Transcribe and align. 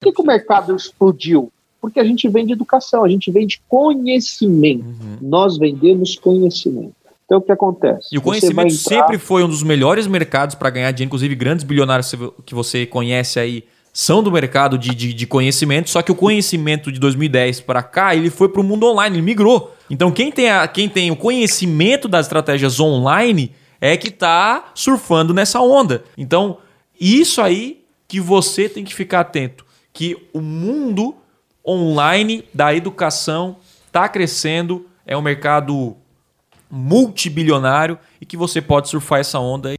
Por 0.00 0.14
que, 0.14 0.22
o 0.22 0.24
mercado 0.24 0.74
explodiu? 0.74 1.52
Porque 1.80 2.00
a 2.00 2.04
gente 2.04 2.28
vende 2.28 2.52
educação, 2.52 3.04
a 3.04 3.08
gente 3.08 3.30
vende 3.30 3.60
conhecimento. 3.68 4.84
Uhum. 4.84 5.18
Nós 5.20 5.58
vendemos 5.58 6.16
conhecimento. 6.16 6.94
Então, 7.24 7.38
o 7.38 7.42
que 7.42 7.52
acontece? 7.52 8.08
E 8.10 8.18
o 8.18 8.22
conhecimento 8.22 8.74
entrar... 8.74 8.76
sempre 8.76 9.18
foi 9.18 9.44
um 9.44 9.48
dos 9.48 9.62
melhores 9.62 10.06
mercados 10.06 10.54
para 10.56 10.68
ganhar 10.70 10.90
dinheiro, 10.90 11.08
inclusive 11.08 11.34
grandes 11.34 11.64
bilionários 11.64 12.12
que 12.44 12.54
você 12.54 12.86
conhece 12.86 13.38
aí 13.38 13.64
são 13.92 14.22
do 14.22 14.30
mercado 14.30 14.78
de, 14.78 14.94
de, 14.94 15.12
de 15.12 15.26
conhecimento, 15.26 15.90
só 15.90 16.00
que 16.00 16.12
o 16.12 16.14
conhecimento 16.14 16.92
de 16.92 16.98
2010 16.98 17.60
para 17.60 17.82
cá, 17.82 18.14
ele 18.14 18.30
foi 18.30 18.48
para 18.48 18.60
o 18.60 18.64
mundo 18.64 18.86
online, 18.86 19.16
ele 19.16 19.22
migrou. 19.22 19.74
Então, 19.88 20.10
quem 20.10 20.30
tem, 20.30 20.48
a, 20.48 20.66
quem 20.66 20.88
tem 20.88 21.10
o 21.10 21.16
conhecimento 21.16 22.06
das 22.06 22.26
estratégias 22.26 22.78
online 22.78 23.52
é 23.80 23.96
que 23.96 24.08
está 24.08 24.70
surfando 24.74 25.34
nessa 25.34 25.60
onda. 25.60 26.04
Então, 26.16 26.58
isso 27.00 27.40
aí 27.40 27.80
que 28.06 28.20
você 28.20 28.68
tem 28.68 28.84
que 28.84 28.94
ficar 28.94 29.20
atento, 29.20 29.64
que 30.00 30.16
o 30.32 30.40
mundo 30.40 31.14
online 31.62 32.42
da 32.54 32.74
educação 32.74 33.58
está 33.84 34.08
crescendo, 34.08 34.86
é 35.06 35.14
um 35.14 35.20
mercado 35.20 35.94
multibilionário 36.70 37.98
e 38.18 38.24
que 38.24 38.34
você 38.34 38.62
pode 38.62 38.88
surfar 38.88 39.20
essa 39.20 39.38
onda. 39.38 39.74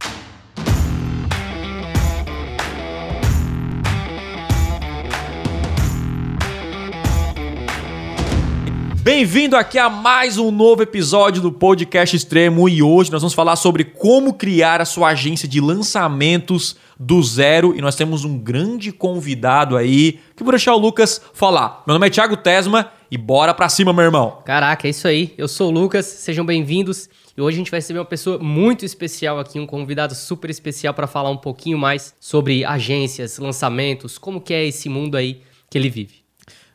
Bem-vindo 9.02 9.56
aqui 9.56 9.76
a 9.76 9.90
mais 9.90 10.38
um 10.38 10.52
novo 10.52 10.80
episódio 10.84 11.42
do 11.42 11.50
Podcast 11.50 12.14
Extremo 12.14 12.68
e 12.68 12.80
hoje 12.80 13.10
nós 13.10 13.22
vamos 13.22 13.34
falar 13.34 13.56
sobre 13.56 13.82
como 13.82 14.34
criar 14.34 14.80
a 14.80 14.84
sua 14.84 15.08
agência 15.08 15.48
de 15.48 15.60
lançamentos 15.60 16.76
do 17.04 17.20
zero 17.20 17.74
e 17.76 17.80
nós 17.80 17.96
temos 17.96 18.24
um 18.24 18.38
grande 18.38 18.92
convidado 18.92 19.76
aí 19.76 20.20
que 20.36 20.44
vou 20.44 20.52
deixar 20.52 20.72
o 20.72 20.78
Lucas 20.78 21.20
falar. 21.34 21.82
Meu 21.84 21.94
nome 21.94 22.06
é 22.06 22.10
Thiago 22.10 22.36
Tesma 22.36 22.92
e 23.10 23.18
bora 23.18 23.52
pra 23.52 23.68
cima, 23.68 23.92
meu 23.92 24.04
irmão. 24.04 24.38
Caraca, 24.44 24.86
é 24.86 24.90
isso 24.90 25.08
aí. 25.08 25.34
Eu 25.36 25.48
sou 25.48 25.68
o 25.68 25.74
Lucas, 25.74 26.06
sejam 26.06 26.46
bem-vindos. 26.46 27.08
E 27.36 27.40
hoje 27.40 27.56
a 27.56 27.58
gente 27.58 27.70
vai 27.72 27.78
receber 27.78 27.98
uma 27.98 28.04
pessoa 28.04 28.38
muito 28.38 28.84
especial 28.84 29.40
aqui, 29.40 29.58
um 29.58 29.66
convidado 29.66 30.14
super 30.14 30.48
especial 30.48 30.94
para 30.94 31.08
falar 31.08 31.30
um 31.30 31.36
pouquinho 31.36 31.76
mais 31.76 32.14
sobre 32.20 32.64
agências, 32.64 33.36
lançamentos, 33.38 34.16
como 34.16 34.40
que 34.40 34.54
é 34.54 34.64
esse 34.64 34.88
mundo 34.88 35.16
aí 35.16 35.40
que 35.68 35.76
ele 35.76 35.90
vive. 35.90 36.22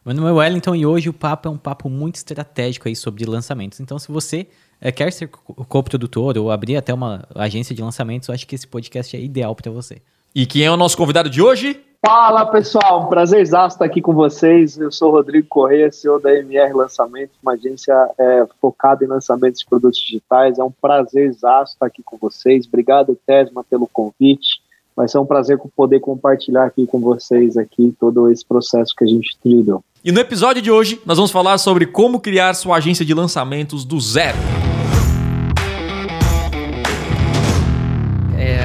Meu 0.05 0.13
nome 0.13 0.27
é 0.27 0.31
Wellington 0.33 0.75
e 0.75 0.85
hoje 0.85 1.07
o 1.07 1.13
papo 1.13 1.47
é 1.47 1.51
um 1.51 1.57
papo 1.57 1.89
muito 1.89 2.15
estratégico 2.15 2.89
aí 2.89 2.95
sobre 2.97 3.23
lançamentos. 3.25 3.79
Então, 3.79 3.97
se 3.97 4.11
você 4.11 4.47
é, 4.81 4.91
quer 4.91 5.13
ser 5.13 5.27
co-produtor 5.29 6.37
ou 6.37 6.51
abrir 6.51 6.75
até 6.75 6.93
uma 6.93 7.25
agência 7.33 7.73
de 7.73 7.81
lançamentos, 7.81 8.27
eu 8.27 8.35
acho 8.35 8.45
que 8.45 8.55
esse 8.55 8.67
podcast 8.67 9.15
é 9.15 9.21
ideal 9.21 9.55
para 9.55 9.71
você. 9.71 10.01
E 10.33 10.45
quem 10.45 10.63
é 10.63 10.71
o 10.71 10.77
nosso 10.77 10.97
convidado 10.97 11.29
de 11.29 11.41
hoje? 11.41 11.81
Fala 12.05 12.45
pessoal, 12.45 13.03
um 13.03 13.07
prazer 13.07 13.41
exato 13.41 13.73
estar 13.73 13.85
aqui 13.85 14.01
com 14.01 14.13
vocês. 14.13 14.77
Eu 14.77 14.91
sou 14.91 15.11
Rodrigo 15.11 15.47
Correia, 15.47 15.91
CEO 15.91 16.19
da 16.19 16.33
MR 16.33 16.73
Lançamentos, 16.73 17.35
uma 17.41 17.53
agência 17.53 17.93
é, 18.17 18.45
focada 18.61 19.03
em 19.03 19.07
lançamentos 19.07 19.59
de 19.59 19.65
produtos 19.65 19.99
digitais. 19.99 20.59
É 20.59 20.63
um 20.63 20.71
prazer 20.71 21.25
exato 21.25 21.71
estar 21.71 21.85
aqui 21.87 22.03
com 22.03 22.15
vocês. 22.17 22.67
Obrigado, 22.67 23.17
Tesma, 23.25 23.63
pelo 23.63 23.87
convite. 23.87 24.61
Vai 24.95 25.07
ser 25.07 25.17
um 25.17 25.25
prazer 25.25 25.59
poder 25.75 25.99
compartilhar 25.99 26.65
aqui 26.65 26.85
com 26.87 26.99
vocês 26.99 27.57
aqui 27.57 27.95
todo 27.99 28.31
esse 28.31 28.45
processo 28.45 28.93
que 28.95 29.03
a 29.03 29.07
gente 29.07 29.37
trilhou. 29.43 29.83
E 30.03 30.11
no 30.11 30.19
episódio 30.19 30.61
de 30.61 30.71
hoje, 30.71 31.01
nós 31.05 31.17
vamos 31.17 31.31
falar 31.31 31.57
sobre 31.57 31.85
como 31.85 32.19
criar 32.19 32.53
sua 32.53 32.77
agência 32.77 33.03
de 33.03 33.13
lançamentos 33.13 33.83
do 33.83 33.99
zero. 33.99 34.37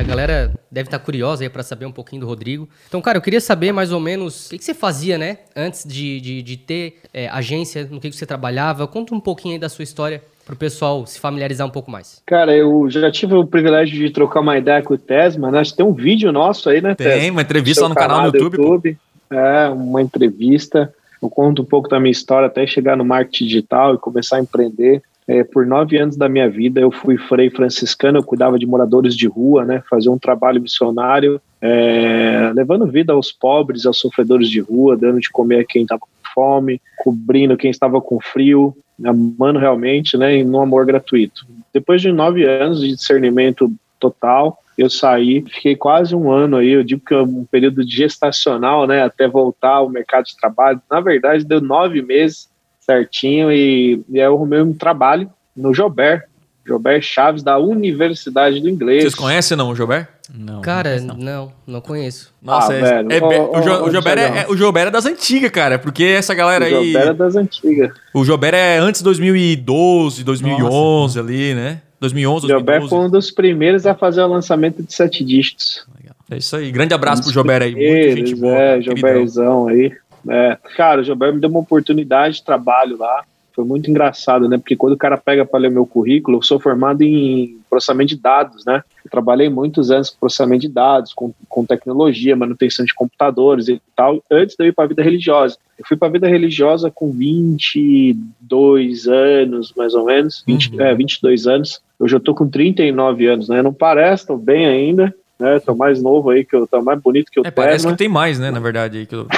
A 0.03 0.07
galera 0.07 0.53
deve 0.71 0.89
estar 0.89 0.99
curiosa 0.99 1.45
aí 1.45 1.49
para 1.49 1.63
saber 1.63 1.87
um 1.87 1.93
pouquinho 1.93 2.21
do 2.21 2.27
Rodrigo. 2.27 2.69
Então, 2.89 3.01
cara, 3.01 3.19
eu 3.19 3.23
queria 3.23 3.41
saber 3.41 3.73
mais 3.73 3.93
ou 3.93 4.01
menos 4.01 4.47
o 4.47 4.51
que, 4.51 4.59
que 4.59 4.65
você 4.65 4.75
fazia, 4.75 5.17
né? 5.17 5.39
Antes 5.57 5.85
de, 5.87 6.21
de, 6.21 6.43
de 6.43 6.57
ter 6.57 6.97
é, 7.13 7.29
agência, 7.29 7.87
no 7.91 8.01
que, 8.01 8.11
que 8.11 8.17
você 8.17 8.27
trabalhava. 8.27 8.87
Conta 8.87 9.15
um 9.15 9.21
pouquinho 9.21 9.55
aí 9.55 9.59
da 9.59 9.69
sua 9.69 9.83
história 9.83 10.23
para 10.45 10.55
o 10.55 10.57
pessoal 10.57 11.07
se 11.07 11.21
familiarizar 11.21 11.67
um 11.67 11.71
pouco 11.71 11.91
mais. 11.91 12.21
Cara, 12.27 12.55
eu 12.55 12.91
já 12.91 13.11
tive 13.11 13.35
o 13.35 13.47
privilégio 13.47 13.97
de 13.97 14.11
trocar 14.11 14.41
uma 14.41 14.59
ideia 14.59 14.83
com 14.83 14.95
o 14.95 14.99
Tesma, 14.99 15.51
né? 15.51 15.63
Tem 15.77 15.87
um 15.87 15.93
vídeo 15.93 16.33
nosso 16.33 16.69
aí, 16.69 16.81
né, 16.81 16.95
Tem, 16.95 17.07
Tesma? 17.07 17.31
uma 17.31 17.43
entrevista 17.43 17.83
lá 17.83 17.89
no 17.89 17.95
canal, 17.95 18.31
do 18.31 18.37
YouTube. 18.37 18.57
YouTube. 18.59 18.99
É, 19.31 19.69
uma 19.69 20.03
entrevista. 20.03 20.93
Eu 21.23 21.31
conto 21.31 21.63
um 21.63 21.65
pouco 21.65 21.89
da 21.89 22.01
minha 22.01 22.11
história 22.11 22.49
até 22.49 22.67
chegar 22.67 22.97
no 22.97 23.05
marketing 23.05 23.45
digital 23.45 23.95
e 23.95 23.99
começar 23.99 24.37
a 24.37 24.41
empreender. 24.41 25.01
É, 25.27 25.45
por 25.45 25.65
nove 25.65 25.97
anos 25.97 26.17
da 26.17 26.29
minha 26.29 26.51
vida, 26.51 26.81
eu 26.81 26.91
fui 26.91 27.17
frei 27.17 27.49
franciscano, 27.49 28.19
eu 28.19 28.25
cuidava 28.25 28.59
de 28.59 28.67
moradores 28.67 29.15
de 29.15 29.29
rua, 29.29 29.65
né, 29.65 29.83
fazia 29.89 30.11
um 30.11 30.19
trabalho 30.19 30.61
missionário, 30.61 31.41
é, 31.61 32.51
levando 32.55 32.87
vida 32.87 33.13
aos 33.13 33.31
pobres, 33.31 33.87
aos 33.87 34.01
sofredores 34.01 34.49
de 34.49 34.61
rua, 34.61 34.97
dando 34.97 35.21
de 35.21 35.31
comer 35.31 35.61
a 35.61 35.65
quem 35.65 35.83
estava 35.83 36.01
com 36.01 36.09
fome, 36.35 36.81
cobrindo 36.99 37.57
quem 37.57 37.71
estava 37.71 38.01
com 38.01 38.19
frio, 38.21 38.77
amando 39.05 39.59
realmente, 39.59 40.17
né, 40.17 40.39
e 40.39 40.45
no 40.45 40.61
amor 40.61 40.85
gratuito. 40.85 41.47
Depois 41.73 42.03
de 42.03 42.11
nove 42.11 42.45
anos 42.45 42.81
de 42.81 42.89
discernimento 42.89 43.71
total, 44.01 44.59
eu 44.77 44.91
saí, 44.91 45.43
fiquei 45.43 45.77
quase 45.77 46.17
um 46.17 46.33
ano 46.33 46.57
aí, 46.57 46.71
eu 46.71 46.83
digo 46.83 47.03
que 47.07 47.15
é 47.15 47.23
um 47.23 47.45
período 47.45 47.83
gestacional, 47.89 48.87
né, 48.87 49.03
até 49.03 49.29
voltar 49.29 49.77
ao 49.77 49.89
mercado 49.89 50.25
de 50.25 50.37
trabalho. 50.37 50.81
Na 50.91 51.01
verdade, 51.01 51.45
deu 51.45 51.61
nove 51.61 52.03
meses 52.03 52.49
certinho 52.85 53.51
e, 53.51 54.03
e 54.09 54.21
aí 54.21 54.27
eu 54.27 54.35
arrumei 54.35 54.61
um 54.61 54.73
trabalho 54.73 55.31
no 55.57 55.73
Jober, 55.73 56.25
Jober 56.65 57.03
Chaves, 57.03 57.43
da 57.43 57.59
Universidade 57.59 58.61
do 58.61 58.69
Inglês. 58.69 59.03
Vocês 59.03 59.15
conhecem 59.15 59.57
não 59.57 59.71
o 59.71 59.75
Jober? 59.75 60.09
Não. 60.33 60.61
Cara, 60.61 61.01
não, 61.01 61.17
não, 61.17 61.53
não 61.67 61.81
conheço. 61.81 62.33
Nossa, 62.41 62.73
ah, 62.73 62.77
é, 62.77 62.81
velho. 62.81 63.13
É, 63.13 63.21
o, 63.21 63.25
o, 63.25 63.89
o, 63.89 63.91
Jober 63.91 64.19
é, 64.19 64.23
é, 64.23 64.47
o 64.49 64.57
Jober 64.57 64.87
é 64.87 64.91
das 64.91 65.05
antigas, 65.05 65.51
cara, 65.51 65.79
porque 65.79 66.05
essa 66.05 66.35
galera 66.35 66.65
aí... 66.65 66.73
O 66.73 66.85
Jober 66.93 67.09
é 67.09 67.15
das 67.15 67.37
antigas. 67.37 67.93
O 68.15 68.25
Jober 68.25 68.55
é 68.55 68.79
antes 68.79 69.01
de 69.01 69.05
2012, 69.05 70.25
2011 70.25 70.71
Nossa. 70.71 71.21
ali, 71.21 71.55
né? 71.55 71.83
2011, 72.01 72.47
2012. 72.49 72.51
Jober 72.59 72.89
foi 72.89 73.07
um 73.07 73.11
dos 73.11 73.31
primeiros 73.31 73.87
a 73.87 73.95
fazer 73.95 74.23
o 74.23 74.27
lançamento 74.27 74.83
de 74.83 74.93
sete 74.93 75.25
dígitos. 75.25 75.85
É 76.33 76.39
isso 76.39 76.57
aí. 76.57 76.73
Grande 76.73 76.95
abraço 76.95 77.23
pro 77.23 77.31
Jober 77.31 77.61
aí. 77.61 77.75
Muita 77.75 78.17
gente 78.17 78.35
boa. 78.35 78.55
É, 78.55 78.81
Joberzão 78.81 79.69
aí. 79.69 79.93
É. 80.29 80.57
Cara, 80.77 81.01
o 81.01 81.05
Jober 81.05 81.33
me 81.33 81.41
deu 81.41 81.51
uma 81.51 81.61
oportunidade 81.61 82.37
de 82.37 82.45
trabalho 82.45 82.97
lá. 82.99 83.25
Foi 83.55 83.65
muito 83.65 83.91
engraçado, 83.91 84.49
né? 84.49 84.57
Porque 84.57 84.77
quando 84.77 84.95
o 84.95 84.99
cara 84.99 85.19
pega 85.19 85.45
para 85.45 85.61
ler 85.61 85.71
meu 85.71 85.85
currículo, 85.85 86.39
eu 86.39 86.43
sou 86.43 86.59
formado 86.59 87.03
em 87.03 87.59
processamento 87.69 88.09
de 88.09 88.17
dados, 88.17 88.65
né? 88.65 88.83
Eu 89.05 89.11
trabalhei 89.11 89.51
muitos 89.51 89.91
anos 89.91 90.09
com 90.09 90.21
processamento 90.21 90.63
de 90.63 90.69
dados, 90.69 91.13
com, 91.13 91.35
com 91.49 91.65
tecnologia, 91.65 92.35
manutenção 92.35 92.85
de 92.85 92.95
computadores 92.95 93.69
e 93.69 93.81
tal, 93.95 94.23
antes 94.31 94.57
de 94.57 94.65
eu 94.65 94.69
ir 94.69 94.73
para 94.73 94.85
a 94.85 94.89
vida 94.89 95.03
religiosa. 95.03 95.59
Eu 95.79 95.85
fui 95.87 95.97
para 95.97 96.09
a 96.09 96.13
vida 96.13 96.27
religiosa 96.29 96.91
com 96.91 97.13
22 97.13 99.07
anos, 99.07 99.75
mais 99.77 99.95
ou 99.95 100.07
menos, 100.07 100.43
20, 100.47 100.75
uhum. 100.75 100.81
é, 100.81 100.95
22 100.95 101.47
anos. 101.47 101.83
Hoje 101.99 102.17
eu 102.17 102.21
tô 102.21 102.35
com 102.35 102.49
39 102.49 103.27
anos, 103.27 103.49
né? 103.51 103.61
Não 103.63 103.73
parece, 103.73 104.27
tô 104.27 104.39
bem 104.39 104.67
ainda, 104.67 105.15
né? 105.39 105.59
Tô 105.61 105.75
mais 105.75 106.03
novo 106.03 106.31
aí, 106.31 106.45
que 106.45 106.55
eu 106.55 106.67
tô 106.67 106.83
mais 106.83 107.01
bonito 107.01 107.31
que 107.31 107.39
eu 107.39 107.45
é, 107.45 107.51
Parece 107.51 107.87
que 107.87 107.97
tem 107.97 108.09
mais, 108.09 108.39
né? 108.39 108.51
Na 108.51 108.61
verdade, 108.61 108.99
aí 108.99 109.07
que 109.07 109.15
eu... 109.15 109.27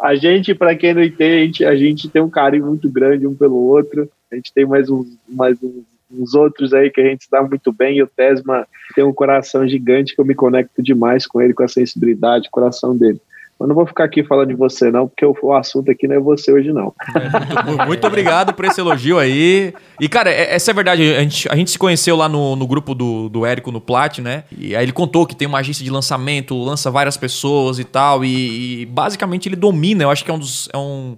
a 0.00 0.14
gente, 0.14 0.54
para 0.54 0.74
quem 0.74 0.94
não 0.94 1.02
entende, 1.02 1.64
a 1.64 1.76
gente 1.76 2.08
tem 2.08 2.22
um 2.22 2.30
carinho 2.30 2.66
muito 2.66 2.90
grande 2.90 3.26
um 3.26 3.34
pelo 3.34 3.56
outro. 3.56 4.08
A 4.30 4.36
gente 4.36 4.52
tem 4.52 4.64
mais 4.64 4.88
uns, 4.88 5.06
mais 5.28 5.62
uns, 5.62 5.84
uns 6.10 6.34
outros 6.34 6.72
aí 6.72 6.90
que 6.90 7.00
a 7.00 7.04
gente 7.04 7.24
se 7.24 7.30
dá 7.30 7.42
muito 7.42 7.72
bem. 7.72 7.98
E 7.98 8.02
o 8.02 8.06
Tesma 8.06 8.66
tem 8.94 9.04
um 9.04 9.12
coração 9.12 9.66
gigante 9.66 10.14
que 10.14 10.20
eu 10.20 10.24
me 10.24 10.34
conecto 10.34 10.82
demais 10.82 11.26
com 11.26 11.40
ele, 11.40 11.54
com 11.54 11.62
a 11.62 11.68
sensibilidade, 11.68 12.48
o 12.48 12.50
coração 12.50 12.96
dele. 12.96 13.20
Eu 13.62 13.68
não 13.68 13.74
vou 13.74 13.86
ficar 13.86 14.04
aqui 14.04 14.24
falando 14.24 14.48
de 14.48 14.54
você, 14.54 14.90
não, 14.90 15.06
porque 15.06 15.24
o, 15.24 15.52
assunto 15.52 15.90
aqui 15.90 16.08
não 16.08 16.16
é 16.16 16.20
você 16.20 16.52
hoje, 16.52 16.72
não. 16.72 16.92
É, 17.14 17.84
muito, 17.86 18.06
obrigado 18.06 18.52
por 18.52 18.64
esse 18.64 18.80
elogio 18.80 19.18
aí. 19.18 19.72
E, 20.00 20.08
cara, 20.08 20.30
é, 20.30 20.54
essa 20.54 20.70
é 20.70 20.72
a 20.72 20.74
verdade. 20.74 21.14
A 21.14 21.20
gente, 21.20 21.48
a 21.48 21.54
gente 21.54 21.70
se 21.70 21.78
conheceu 21.78 22.16
lá 22.16 22.28
no, 22.28 22.56
no 22.56 22.66
grupo 22.66 22.94
do, 22.94 23.28
do 23.28 23.46
Érico 23.46 23.70
no 23.70 23.80
Plat, 23.80 24.18
né? 24.18 24.44
E 24.56 24.74
aí 24.74 24.84
ele 24.84 24.92
contou 24.92 25.26
que 25.26 25.36
tem 25.36 25.46
uma 25.46 25.58
agência 25.58 25.84
de 25.84 25.90
lançamento, 25.90 26.60
lança 26.60 26.90
várias 26.90 27.16
pessoas 27.16 27.78
e 27.78 27.84
tal. 27.84 28.24
E, 28.24 28.82
e 28.82 28.86
basicamente 28.86 29.48
ele 29.48 29.56
domina. 29.56 30.02
Eu 30.02 30.10
acho 30.10 30.24
que 30.24 30.30
é 30.30 30.34
um 30.34 30.38
dos. 30.38 30.68
É 30.72 30.76
um, 30.76 31.16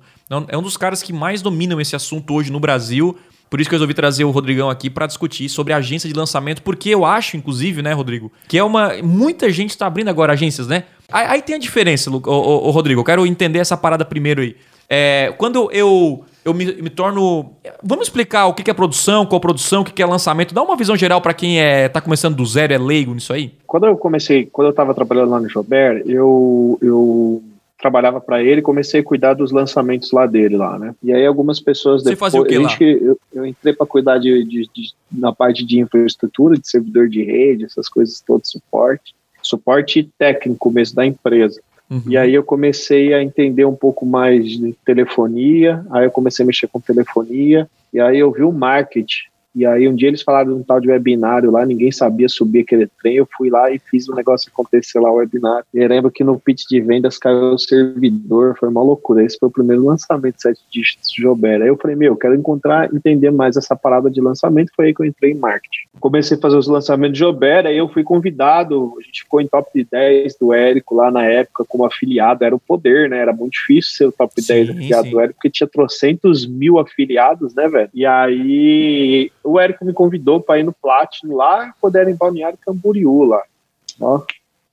é 0.49 0.59
um 0.59 0.63
dos 0.63 0.77
caras 0.77 1.03
que 1.03 1.13
mais 1.13 1.41
dominam 1.41 1.81
esse 1.81 1.97
assunto 1.97 2.35
hoje 2.35 2.53
no 2.53 2.61
Brasil. 2.61 3.17
Por 3.55 3.61
isso 3.61 3.71
que 3.71 3.75
eu 3.75 3.79
resolvi 3.79 3.95
trazer 3.95 4.25
o 4.25 4.33
Rodrigão 4.33 4.69
aqui 4.69 4.91
para 4.91 5.07
discutir 5.07 5.49
sobre 5.49 5.73
agência 5.73 6.09
de 6.09 6.15
lançamento, 6.15 6.61
porque 6.61 6.89
eu 6.91 7.05
acho, 7.05 7.37
inclusive, 7.37 7.83
né, 7.83 7.93
Rodrigo, 7.93 8.33
que 8.49 8.59
é 8.59 8.65
uma. 8.65 8.95
Muita 9.03 9.49
gente 9.51 9.71
está 9.71 9.87
abrindo 9.87 10.09
agora 10.09 10.33
agências, 10.33 10.67
né? 10.67 10.85
Aí, 11.13 11.27
aí 11.27 11.43
tem 11.43 11.55
a 11.55 11.59
diferença, 11.59 12.11
o, 12.11 12.71
Rodrigo. 12.71 13.01
Eu 13.01 13.05
quero 13.05 13.27
entender 13.27 13.59
essa 13.59 13.77
parada 13.77 14.05
primeiro 14.05 14.43
aí. 14.43 14.57
É, 14.89 15.33
quando 15.39 15.71
eu, 15.73 16.25
eu 16.45 16.53
me, 16.53 16.67
me, 16.67 16.91
torno. 16.91 17.53
Vamos 17.83 18.07
explicar 18.07 18.47
o 18.47 18.55
que 18.55 18.71
é 18.71 18.75
produção, 18.75 19.25
qual 19.25 19.41
produção, 19.41 19.83
o 19.83 19.85
que 19.85 20.03
é 20.03 20.07
lançamento. 20.07 20.55
Dá 20.55 20.63
uma 20.63 20.77
visão 20.77 20.97
geral 20.97 21.21
para 21.21 21.35
quem 21.35 21.61
é, 21.61 21.89
tá 21.89 22.01
começando 22.01 22.37
do 22.37 22.45
zero, 22.45 22.73
é 22.73 22.79
leigo 22.79 23.15
nisso 23.15 23.33
aí? 23.33 23.55
Quando 23.67 23.87
eu 23.87 23.97
comecei, 23.97 24.47
quando 24.47 24.67
eu 24.67 24.71
estava 24.71 24.95
trabalhando 24.95 25.31
lá 25.31 25.41
no 25.41 25.49
Jober, 25.49 26.03
eu, 26.07 26.79
eu 26.83 27.43
trabalhava 27.79 28.19
para 28.19 28.43
ele 28.43 28.63
comecei 28.63 29.01
a 29.01 29.05
cuidar 29.05 29.35
dos 29.35 29.53
lançamentos 29.53 30.11
lá 30.11 30.27
dele 30.27 30.57
lá, 30.57 30.79
né? 30.79 30.95
E 31.03 31.13
aí 31.13 31.27
algumas 31.27 31.61
pessoas 31.61 32.03
Você 32.03 32.11
depois, 32.11 32.33
fazia 32.33 32.41
o 32.41 32.45
que 32.45 32.59
lá? 32.59 32.77
Eu, 32.81 33.19
eu 33.33 33.47
entrei 33.47 33.75
para 33.75 33.87
cuidar 33.87 34.19
de, 34.19 34.43
de, 34.45 34.71
de, 34.75 34.93
na 35.13 35.35
parte 35.35 35.67
de 35.67 35.81
infraestrutura, 35.81 36.57
de 36.57 36.67
servidor 36.67 37.09
de 37.09 37.23
rede, 37.23 37.65
essas 37.65 37.89
coisas 37.89 38.23
todo 38.27 38.43
suporte. 38.47 39.15
Suporte 39.47 40.09
técnico 40.19 40.71
mesmo 40.71 40.97
da 40.97 41.07
empresa. 41.07 41.61
Uhum. 41.91 42.03
E 42.07 42.17
aí 42.17 42.35
eu 42.35 42.43
comecei 42.43 43.13
a 43.13 43.23
entender 43.23 43.65
um 43.65 43.75
pouco 43.75 44.07
mais 44.07 44.49
de 44.49 44.73
telefonia, 44.85 45.85
aí 45.91 46.07
eu 46.07 46.11
comecei 46.11 46.43
a 46.43 46.47
mexer 46.47 46.67
com 46.67 46.81
telefonia, 46.81 47.69
e 47.93 48.01
aí 48.01 48.19
eu 48.19 48.33
vi 48.33 48.43
o 48.43 48.53
marketing. 48.53 49.25
E 49.55 49.65
aí 49.65 49.89
um 49.89 49.95
dia 49.95 50.09
eles 50.09 50.23
falaram 50.23 50.55
de 50.55 50.61
um 50.61 50.63
tal 50.63 50.81
de 50.81 50.91
webinário 50.91 51.51
lá, 51.51 51.65
ninguém 51.65 51.93
sabia 51.93 52.29
subir 52.29 52.61
aquele 52.61 52.89
trem, 53.01 53.17
eu 53.17 53.29
fui 53.37 53.51
lá 53.51 53.71
e 53.71 53.79
fiz 53.79 54.09
o 54.09 54.15
negócio 54.15 54.51
acontecer 54.53 54.99
lá, 54.99 55.11
o 55.11 55.17
webinário. 55.17 55.65
E 55.73 55.79
eu 55.79 55.89
lembro 55.89 56.11
que 56.11 56.25
no 56.25 56.39
pitch 56.39 56.65
de 56.69 56.81
vendas 56.81 57.19
caiu 57.19 57.55
o 57.55 57.59
servidor, 57.59 58.57
foi 58.59 58.69
uma 58.69 58.83
loucura. 58.83 59.25
Esse 59.25 59.39
foi 59.39 59.49
o 59.49 59.53
primeiro 59.53 59.85
lançamento 59.85 60.37
de 60.37 60.43
sete 60.43 60.61
dígitos 60.71 61.11
de 61.11 61.23
Jobera. 61.23 61.65
Aí 61.65 61.69
eu 61.69 61.77
falei, 61.77 61.97
meu, 61.97 62.13
eu 62.13 62.17
quero 62.17 62.35
encontrar, 62.35 62.93
entender 62.93 63.31
mais 63.31 63.57
essa 63.57 63.77
parada 63.77 64.11
de 64.11 64.21
lançamento, 64.21 64.73
foi 64.75 64.87
aí 64.87 64.95
que 64.95 65.03
eu 65.03 65.07
entrei 65.07 65.33
em 65.33 65.39
marketing. 65.39 65.87
Comecei 66.01 66.37
a 66.37 66.41
fazer 66.41 66.57
os 66.57 66.67
lançamentos 66.67 67.15
de 67.15 67.21
Jobera, 67.21 67.69
aí 67.69 67.79
eu 67.79 67.89
fui 67.89 68.03
convidado, 68.03 68.95
a 68.99 69.03
gente 69.03 69.23
ficou 69.23 69.41
em 69.41 69.47
top 69.47 69.87
10 69.91 70.37
do 70.37 70.53
Érico 70.53 70.95
lá 70.95 71.11
na 71.11 71.25
época 71.25 71.65
como 71.69 71.85
afiliado, 71.85 72.45
era 72.45 72.55
o 72.55 72.61
poder, 72.61 73.09
né? 73.09 73.19
Era 73.19 73.33
muito 73.33 73.53
difícil 73.53 73.93
ser 73.93 74.07
o 74.07 74.13
top 74.13 74.41
sim, 74.41 74.53
10 74.53 74.71
afiliado 74.71 75.05
sim. 75.05 75.11
do 75.11 75.21
Érico, 75.21 75.35
porque 75.35 75.51
tinha 75.51 75.69
trocentos 75.69 76.47
mil 76.47 76.79
afiliados, 76.79 77.55
né, 77.55 77.69
velho? 77.69 77.91
E 77.95 78.05
aí 78.05 79.31
o 79.45 79.61
Érico 79.61 79.85
me 79.85 79.93
convidou 79.93 80.41
para 80.41 80.59
ir 80.59 80.65
no 80.65 80.73
Platinum 80.73 81.37
lá, 81.37 81.75
quando 81.81 81.97
era 81.97 82.11
em 82.11 82.17
Balneário 82.17 82.59
Camboriú 82.65 83.25
lá. 83.25 83.43
Ó. 84.01 84.23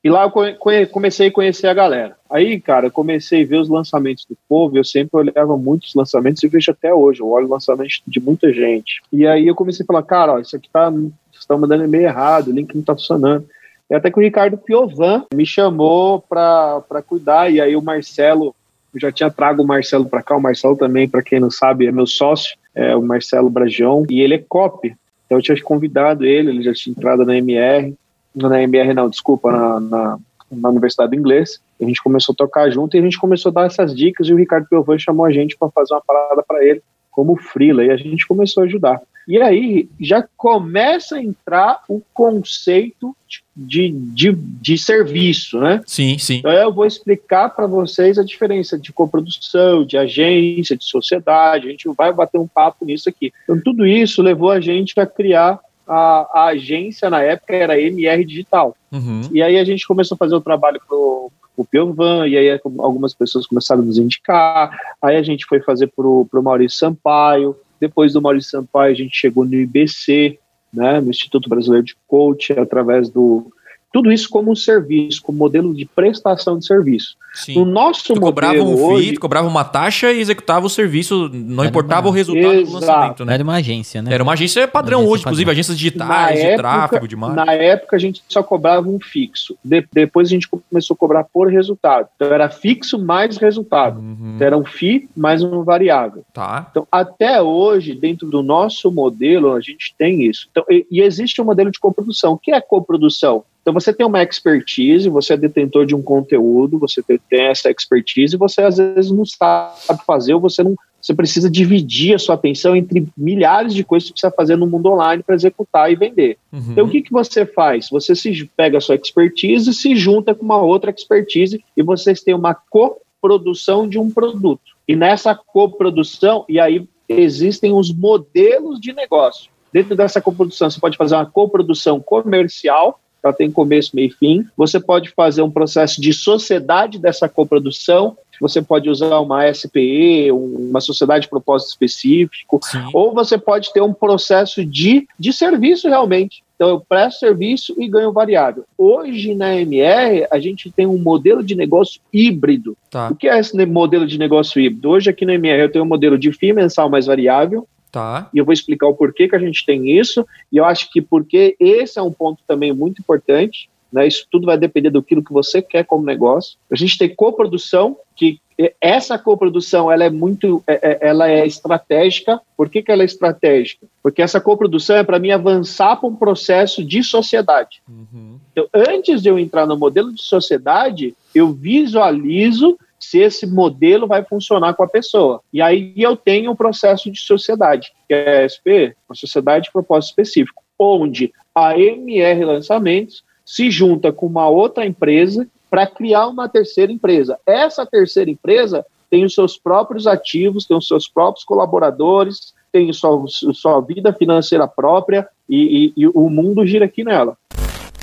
E 0.03 0.09
lá 0.09 0.23
eu 0.23 0.87
comecei 0.87 1.27
a 1.27 1.31
conhecer 1.31 1.67
a 1.67 1.73
galera. 1.75 2.17
Aí, 2.27 2.59
cara, 2.59 2.87
eu 2.87 2.91
comecei 2.91 3.43
a 3.43 3.45
ver 3.45 3.57
os 3.57 3.69
lançamentos 3.69 4.25
do 4.25 4.35
povo, 4.49 4.75
eu 4.75 4.83
sempre 4.83 5.11
olhava 5.19 5.55
muitos 5.57 5.93
lançamentos 5.93 6.41
e 6.41 6.47
vejo 6.47 6.71
até 6.71 6.91
hoje, 6.91 7.21
eu 7.21 7.29
olho 7.29 7.47
lançamentos 7.47 8.01
de 8.07 8.19
muita 8.19 8.51
gente. 8.51 9.01
E 9.13 9.27
aí 9.27 9.45
eu 9.45 9.53
comecei 9.53 9.83
a 9.83 9.85
falar, 9.85 10.01
cara, 10.01 10.33
ó, 10.33 10.39
isso 10.39 10.55
aqui 10.55 10.67
tá, 10.73 10.91
estão 11.31 11.59
mandando 11.59 11.83
e-mail 11.83 12.05
errado, 12.05 12.47
o 12.47 12.51
link 12.51 12.73
não 12.73 12.81
tá 12.81 12.93
funcionando. 12.93 13.47
E 13.87 13.93
até 13.93 14.09
que 14.09 14.17
o 14.17 14.23
Ricardo 14.23 14.57
Piovan 14.57 15.25
me 15.35 15.45
chamou 15.45 16.19
para 16.19 17.03
cuidar, 17.05 17.51
e 17.51 17.61
aí 17.61 17.75
o 17.75 17.81
Marcelo, 17.81 18.55
eu 18.93 18.99
já 18.99 19.11
tinha 19.11 19.29
trago 19.29 19.61
o 19.61 19.67
Marcelo 19.67 20.05
para 20.05 20.23
cá, 20.23 20.35
o 20.35 20.41
Marcelo 20.41 20.75
também, 20.75 21.07
para 21.07 21.21
quem 21.21 21.39
não 21.39 21.51
sabe, 21.51 21.85
é 21.85 21.91
meu 21.91 22.07
sócio, 22.07 22.57
é 22.75 22.95
o 22.95 23.01
Marcelo 23.01 23.49
Brajão, 23.49 24.05
e 24.09 24.21
ele 24.21 24.35
é 24.35 24.45
copy. 24.47 24.95
Então 25.25 25.37
eu 25.37 25.41
tinha 25.41 25.61
convidado 25.61 26.25
ele, 26.25 26.49
ele 26.49 26.63
já 26.63 26.73
tinha 26.73 26.91
entrado 26.91 27.25
na 27.25 27.37
MR, 27.37 27.95
na 28.35 28.61
MR 28.61 28.93
não, 28.93 29.09
desculpa, 29.09 29.51
na, 29.51 29.79
na, 29.79 30.19
na 30.51 30.69
Universidade 30.69 31.11
do 31.11 31.15
Inglês. 31.17 31.59
A 31.81 31.85
gente 31.85 32.01
começou 32.03 32.33
a 32.33 32.35
tocar 32.35 32.69
junto 32.69 32.95
e 32.95 32.99
a 32.99 33.03
gente 33.03 33.19
começou 33.19 33.49
a 33.49 33.53
dar 33.53 33.65
essas 33.65 33.95
dicas 33.95 34.27
e 34.27 34.33
o 34.33 34.37
Ricardo 34.37 34.67
Piovan 34.67 34.97
chamou 34.99 35.25
a 35.25 35.31
gente 35.31 35.57
para 35.57 35.69
fazer 35.69 35.93
uma 35.93 36.01
parada 36.01 36.43
para 36.43 36.63
ele 36.65 36.81
como 37.09 37.35
freela 37.35 37.83
e 37.83 37.91
a 37.91 37.97
gente 37.97 38.27
começou 38.27 38.63
a 38.63 38.65
ajudar. 38.65 39.01
E 39.31 39.41
aí 39.41 39.87
já 39.97 40.27
começa 40.35 41.15
a 41.15 41.23
entrar 41.23 41.79
o 41.87 42.01
conceito 42.13 43.15
de, 43.55 43.89
de, 43.89 44.33
de 44.33 44.77
serviço, 44.77 45.57
né? 45.57 45.81
Sim, 45.87 46.17
sim. 46.17 46.39
Então 46.39 46.51
eu 46.51 46.73
vou 46.73 46.85
explicar 46.85 47.47
para 47.47 47.65
vocês 47.65 48.19
a 48.19 48.25
diferença 48.25 48.77
de 48.77 48.91
coprodução, 48.91 49.85
de 49.85 49.97
agência, 49.97 50.75
de 50.75 50.83
sociedade. 50.83 51.69
A 51.69 51.71
gente 51.71 51.87
vai 51.97 52.11
bater 52.11 52.39
um 52.39 52.47
papo 52.47 52.83
nisso 52.83 53.07
aqui. 53.07 53.31
Então 53.45 53.57
tudo 53.57 53.87
isso 53.87 54.21
levou 54.21 54.51
a 54.51 54.59
gente 54.59 54.99
a 54.99 55.05
criar 55.05 55.61
a, 55.87 56.27
a 56.33 56.45
agência 56.47 57.09
na 57.09 57.23
época 57.23 57.55
era 57.55 57.79
MR 57.79 58.25
Digital. 58.25 58.75
Uhum. 58.91 59.21
E 59.31 59.41
aí 59.41 59.57
a 59.57 59.63
gente 59.63 59.87
começou 59.87 60.15
a 60.15 60.17
fazer 60.17 60.35
o 60.35 60.41
trabalho 60.41 60.81
pro 60.85 61.31
o 61.55 61.65
Piovan, 61.65 62.27
e 62.27 62.37
aí 62.37 62.59
algumas 62.79 63.13
pessoas 63.13 63.45
começaram 63.45 63.81
a 63.81 63.85
nos 63.85 63.97
indicar, 63.97 64.71
aí 65.01 65.17
a 65.17 65.21
gente 65.21 65.45
foi 65.45 65.59
fazer 65.61 65.87
pro, 65.87 66.25
pro 66.31 66.41
Maurício 66.41 66.79
Sampaio, 66.79 67.55
depois 67.81 68.13
do 68.13 68.21
Maurício 68.21 68.51
Sampaio, 68.51 68.93
a 68.93 68.95
gente 68.95 69.17
chegou 69.17 69.43
no 69.43 69.55
IBC, 69.55 70.37
né, 70.71 71.01
no 71.01 71.09
Instituto 71.09 71.49
Brasileiro 71.49 71.85
de 71.85 71.95
Coach, 72.07 72.53
através 72.53 73.09
do. 73.09 73.51
Tudo 73.91 74.11
isso 74.11 74.29
como 74.29 74.51
um 74.51 74.55
serviço, 74.55 75.21
como 75.21 75.37
modelo 75.37 75.73
de 75.73 75.85
prestação 75.85 76.57
de 76.57 76.65
serviço. 76.65 77.15
Sim. 77.33 77.55
No 77.55 77.65
nosso 77.65 78.13
tu 78.13 78.19
cobrava 78.19 78.61
um 78.61 78.81
hoje, 78.81 79.09
FII, 79.09 79.17
cobrava 79.17 79.47
uma 79.47 79.63
taxa 79.63 80.11
e 80.11 80.19
executava 80.19 80.65
o 80.65 80.69
serviço, 80.69 81.29
não 81.33 81.63
importava 81.63 82.07
uma... 82.07 82.09
o 82.09 82.13
resultado 82.13 82.53
Exato. 82.53 82.67
do 82.67 82.73
lançamento, 82.73 83.25
né? 83.25 83.33
Era 83.33 83.43
uma 83.43 83.55
agência, 83.55 84.01
né? 84.01 84.13
Era 84.13 84.23
uma 84.23 84.33
agência 84.33 84.67
padrão 84.67 84.99
uma 84.99 85.03
agência 85.03 85.13
hoje, 85.13 85.23
padrão. 85.23 85.31
inclusive 85.31 85.51
agências 85.51 85.77
digitais, 85.77 86.39
de 86.41 86.55
tráfego, 86.57 87.07
de 87.07 87.15
marketing. 87.15 87.45
Na 87.45 87.53
época 87.53 87.95
a 87.95 87.99
gente 87.99 88.21
só 88.27 88.43
cobrava 88.43 88.89
um 88.89 88.99
fixo. 88.99 89.57
De, 89.63 89.85
depois 89.93 90.27
a 90.27 90.31
gente 90.31 90.47
começou 90.47 90.93
a 90.93 90.97
cobrar 90.97 91.23
por 91.23 91.47
resultado. 91.47 92.09
Então 92.15 92.33
era 92.33 92.49
fixo 92.49 92.99
mais 92.99 93.37
resultado. 93.37 93.99
Uhum. 93.99 94.33
Então 94.35 94.47
era 94.47 94.57
um 94.57 94.65
FII 94.65 95.09
mais 95.15 95.41
um 95.41 95.63
variável. 95.63 96.23
Tá. 96.33 96.67
Então 96.69 96.85
até 96.91 97.41
hoje, 97.41 97.93
dentro 97.93 98.29
do 98.29 98.43
nosso 98.43 98.91
modelo, 98.91 99.53
a 99.53 99.61
gente 99.61 99.95
tem 99.97 100.23
isso. 100.23 100.47
Então, 100.51 100.65
e, 100.69 100.85
e 100.91 101.01
existe 101.01 101.41
um 101.41 101.45
modelo 101.45 101.71
de 101.71 101.79
coprodução. 101.79 102.33
O 102.33 102.37
que 102.37 102.51
é 102.51 102.59
coprodução? 102.59 103.43
Então 103.61 103.73
você 103.73 103.93
tem 103.93 104.05
uma 104.05 104.23
expertise, 104.23 105.09
você 105.09 105.33
é 105.33 105.37
detentor 105.37 105.85
de 105.85 105.95
um 105.95 106.01
conteúdo, 106.01 106.79
você 106.79 107.01
tem, 107.03 107.19
essa 107.31 107.69
expertise, 107.69 108.35
e 108.35 108.39
você 108.39 108.61
às 108.61 108.77
vezes 108.77 109.11
não 109.11 109.25
sabe 109.25 110.03
fazer, 110.05 110.33
ou 110.33 110.39
você 110.39 110.63
não 110.63 110.75
você 111.01 111.15
precisa 111.15 111.49
dividir 111.49 112.13
a 112.13 112.19
sua 112.19 112.35
atenção 112.35 112.75
entre 112.75 113.07
milhares 113.17 113.73
de 113.73 113.83
coisas 113.83 114.07
que 114.07 114.19
você 114.19 114.27
precisa 114.27 114.35
fazer 114.35 114.55
no 114.55 114.67
mundo 114.67 114.91
online 114.91 115.23
para 115.23 115.33
executar 115.33 115.91
e 115.91 115.95
vender. 115.95 116.37
Uhum. 116.53 116.63
Então, 116.69 116.85
o 116.85 116.89
que, 116.89 117.01
que 117.01 117.11
você 117.11 117.43
faz? 117.43 117.89
Você 117.89 118.13
se 118.13 118.45
pega 118.55 118.77
a 118.77 118.81
sua 118.81 118.95
expertise, 118.95 119.73
se 119.73 119.95
junta 119.95 120.35
com 120.35 120.45
uma 120.45 120.61
outra 120.61 120.91
expertise 120.91 121.63
e 121.75 121.81
vocês 121.81 122.21
têm 122.21 122.35
uma 122.35 122.53
coprodução 122.53 123.89
de 123.89 123.97
um 123.97 124.11
produto. 124.11 124.61
E 124.87 124.95
nessa 124.95 125.33
coprodução, 125.33 126.45
e 126.47 126.59
aí 126.59 126.87
existem 127.09 127.73
os 127.73 127.91
modelos 127.91 128.79
de 128.79 128.93
negócio. 128.93 129.49
Dentro 129.73 129.95
dessa 129.95 130.21
coprodução, 130.21 130.69
você 130.69 130.79
pode 130.79 130.97
fazer 130.97 131.15
uma 131.15 131.25
coprodução 131.25 131.99
comercial, 131.99 132.99
ela 133.23 133.33
tem 133.33 133.51
começo, 133.51 133.95
meio 133.95 134.07
e 134.07 134.11
fim. 134.11 134.45
Você 134.57 134.79
pode 134.79 135.09
fazer 135.09 135.41
um 135.41 135.51
processo 135.51 136.01
de 136.01 136.13
sociedade 136.13 136.99
dessa 136.99 137.29
coprodução, 137.29 138.17
você 138.39 138.59
pode 138.59 138.89
usar 138.89 139.19
uma 139.19 139.53
SPE, 139.53 140.31
uma 140.31 140.81
sociedade 140.81 141.23
de 141.23 141.29
propósito 141.29 141.69
específico, 141.69 142.59
Sim. 142.63 142.89
ou 142.91 143.13
você 143.13 143.37
pode 143.37 143.71
ter 143.71 143.81
um 143.81 143.93
processo 143.93 144.65
de, 144.65 145.07
de 145.19 145.31
serviço 145.31 145.87
realmente. 145.87 146.43
Então, 146.55 146.69
eu 146.69 146.79
presto 146.79 147.19
serviço 147.19 147.75
e 147.79 147.87
ganho 147.87 148.11
variável. 148.11 148.65
Hoje, 148.77 149.33
na 149.33 149.55
MR, 149.59 150.27
a 150.29 150.39
gente 150.39 150.71
tem 150.71 150.85
um 150.85 150.97
modelo 150.97 151.43
de 151.43 151.55
negócio 151.55 151.99
híbrido. 152.13 152.77
Tá. 152.89 153.09
O 153.09 153.15
que 153.15 153.27
é 153.27 153.39
esse 153.39 153.65
modelo 153.65 154.05
de 154.05 154.19
negócio 154.19 154.61
híbrido? 154.61 154.89
Hoje, 154.89 155.09
aqui 155.09 155.25
na 155.25 155.33
MR, 155.33 155.63
eu 155.63 155.71
tenho 155.71 155.85
um 155.85 155.87
modelo 155.87 156.19
de 156.19 156.31
FII 156.31 156.53
mensal 156.53 156.87
mais 156.87 157.07
variável, 157.07 157.67
Tá. 157.91 158.29
E 158.33 158.37
eu 158.37 158.45
vou 158.45 158.53
explicar 158.53 158.87
o 158.87 158.93
porquê 158.93 159.27
que 159.27 159.35
a 159.35 159.39
gente 159.39 159.65
tem 159.65 159.97
isso, 159.99 160.25
e 160.51 160.57
eu 160.57 160.65
acho 160.65 160.89
que 160.91 161.01
porque 161.01 161.55
esse 161.59 161.99
é 161.99 162.01
um 162.01 162.11
ponto 162.11 162.41
também 162.47 162.71
muito 162.71 162.99
importante, 162.99 163.69
né? 163.91 164.07
Isso 164.07 164.25
tudo 164.31 164.45
vai 164.45 164.57
depender 164.57 164.89
do 164.89 165.03
que 165.03 165.15
você 165.29 165.61
quer 165.61 165.83
como 165.83 166.05
negócio. 166.05 166.57
A 166.71 166.75
gente 166.75 166.97
tem 166.97 167.13
coprodução, 167.13 167.97
que 168.15 168.39
essa 168.79 169.17
coprodução 169.17 169.91
ela 169.91 170.03
é 170.03 170.09
muito 170.09 170.63
é, 170.67 170.91
é, 170.91 171.09
ela 171.09 171.29
é 171.29 171.45
estratégica. 171.45 172.39
Por 172.55 172.69
que, 172.69 172.81
que 172.81 172.91
ela 172.91 173.01
é 173.01 173.05
estratégica? 173.05 173.85
Porque 174.01 174.21
essa 174.21 174.39
coprodução 174.39 174.97
é 174.97 175.03
para 175.03 175.19
mim 175.19 175.31
avançar 175.31 175.97
para 175.97 176.07
um 176.07 176.15
processo 176.15 176.83
de 176.83 177.03
sociedade. 177.03 177.81
Uhum. 177.89 178.39
Então, 178.51 178.67
antes 178.73 179.21
de 179.21 179.29
eu 179.29 179.39
entrar 179.39 179.65
no 179.65 179.77
modelo 179.77 180.13
de 180.13 180.21
sociedade, 180.21 181.15
eu 181.33 181.51
visualizo 181.51 182.77
se 183.01 183.19
esse 183.19 183.47
modelo 183.47 184.07
vai 184.07 184.23
funcionar 184.23 184.73
com 184.73 184.83
a 184.83 184.87
pessoa. 184.87 185.41
E 185.51 185.61
aí 185.61 185.93
eu 185.97 186.15
tenho 186.15 186.51
um 186.51 186.55
processo 186.55 187.11
de 187.11 187.19
sociedade, 187.19 187.91
que 188.07 188.13
é 188.13 188.43
a 188.43 188.49
SP, 188.49 188.95
uma 189.09 189.15
sociedade 189.15 189.65
de 189.65 189.71
propósito 189.71 190.11
específico, 190.11 190.61
onde 190.77 191.33
a 191.53 191.77
MR 191.77 192.45
Lançamentos 192.45 193.23
se 193.45 193.69
junta 193.69 194.11
com 194.11 194.25
uma 194.25 194.47
outra 194.47 194.85
empresa 194.85 195.47
para 195.69 195.87
criar 195.87 196.27
uma 196.27 196.47
terceira 196.47 196.91
empresa. 196.91 197.39
Essa 197.45 197.85
terceira 197.85 198.29
empresa 198.29 198.85
tem 199.09 199.25
os 199.25 199.33
seus 199.33 199.57
próprios 199.57 200.07
ativos, 200.07 200.65
tem 200.65 200.77
os 200.77 200.87
seus 200.87 201.07
próprios 201.07 201.43
colaboradores, 201.43 202.53
tem 202.71 202.91
sua, 202.93 203.25
sua 203.27 203.81
vida 203.81 204.13
financeira 204.13 204.67
própria 204.67 205.27
e, 205.49 205.93
e, 205.97 206.03
e 206.03 206.07
o 206.07 206.29
mundo 206.29 206.65
gira 206.65 206.85
aqui 206.85 207.03
nela. 207.03 207.37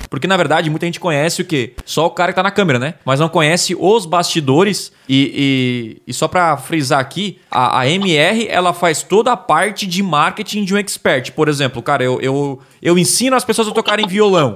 Porque, 0.09 0.27
na 0.27 0.35
verdade, 0.35 0.69
muita 0.69 0.85
gente 0.85 0.99
conhece 0.99 1.41
o 1.41 1.45
quê? 1.45 1.73
Só 1.85 2.07
o 2.07 2.11
cara 2.11 2.31
que 2.31 2.35
tá 2.35 2.43
na 2.43 2.51
câmera, 2.51 2.79
né? 2.79 2.95
Mas 3.05 3.19
não 3.19 3.29
conhece 3.29 3.75
os 3.79 4.05
bastidores. 4.05 4.91
E, 5.07 5.99
e, 6.05 6.11
e 6.11 6.13
só 6.13 6.27
para 6.27 6.57
frisar 6.57 6.99
aqui, 6.99 7.39
a, 7.51 7.81
a, 7.81 7.87
MR, 7.89 8.47
ela 8.47 8.73
faz 8.73 9.03
toda 9.03 9.31
a 9.31 9.37
parte 9.37 9.85
de 9.85 10.01
marketing 10.01 10.63
de 10.63 10.73
um 10.73 10.77
expert. 10.77 11.31
Por 11.31 11.47
exemplo, 11.47 11.81
cara, 11.81 12.03
eu, 12.03 12.19
eu, 12.21 12.59
eu 12.81 12.97
ensino 12.97 13.35
as 13.35 13.45
pessoas 13.45 13.67
a 13.67 13.71
tocarem 13.71 14.07
violão. 14.07 14.53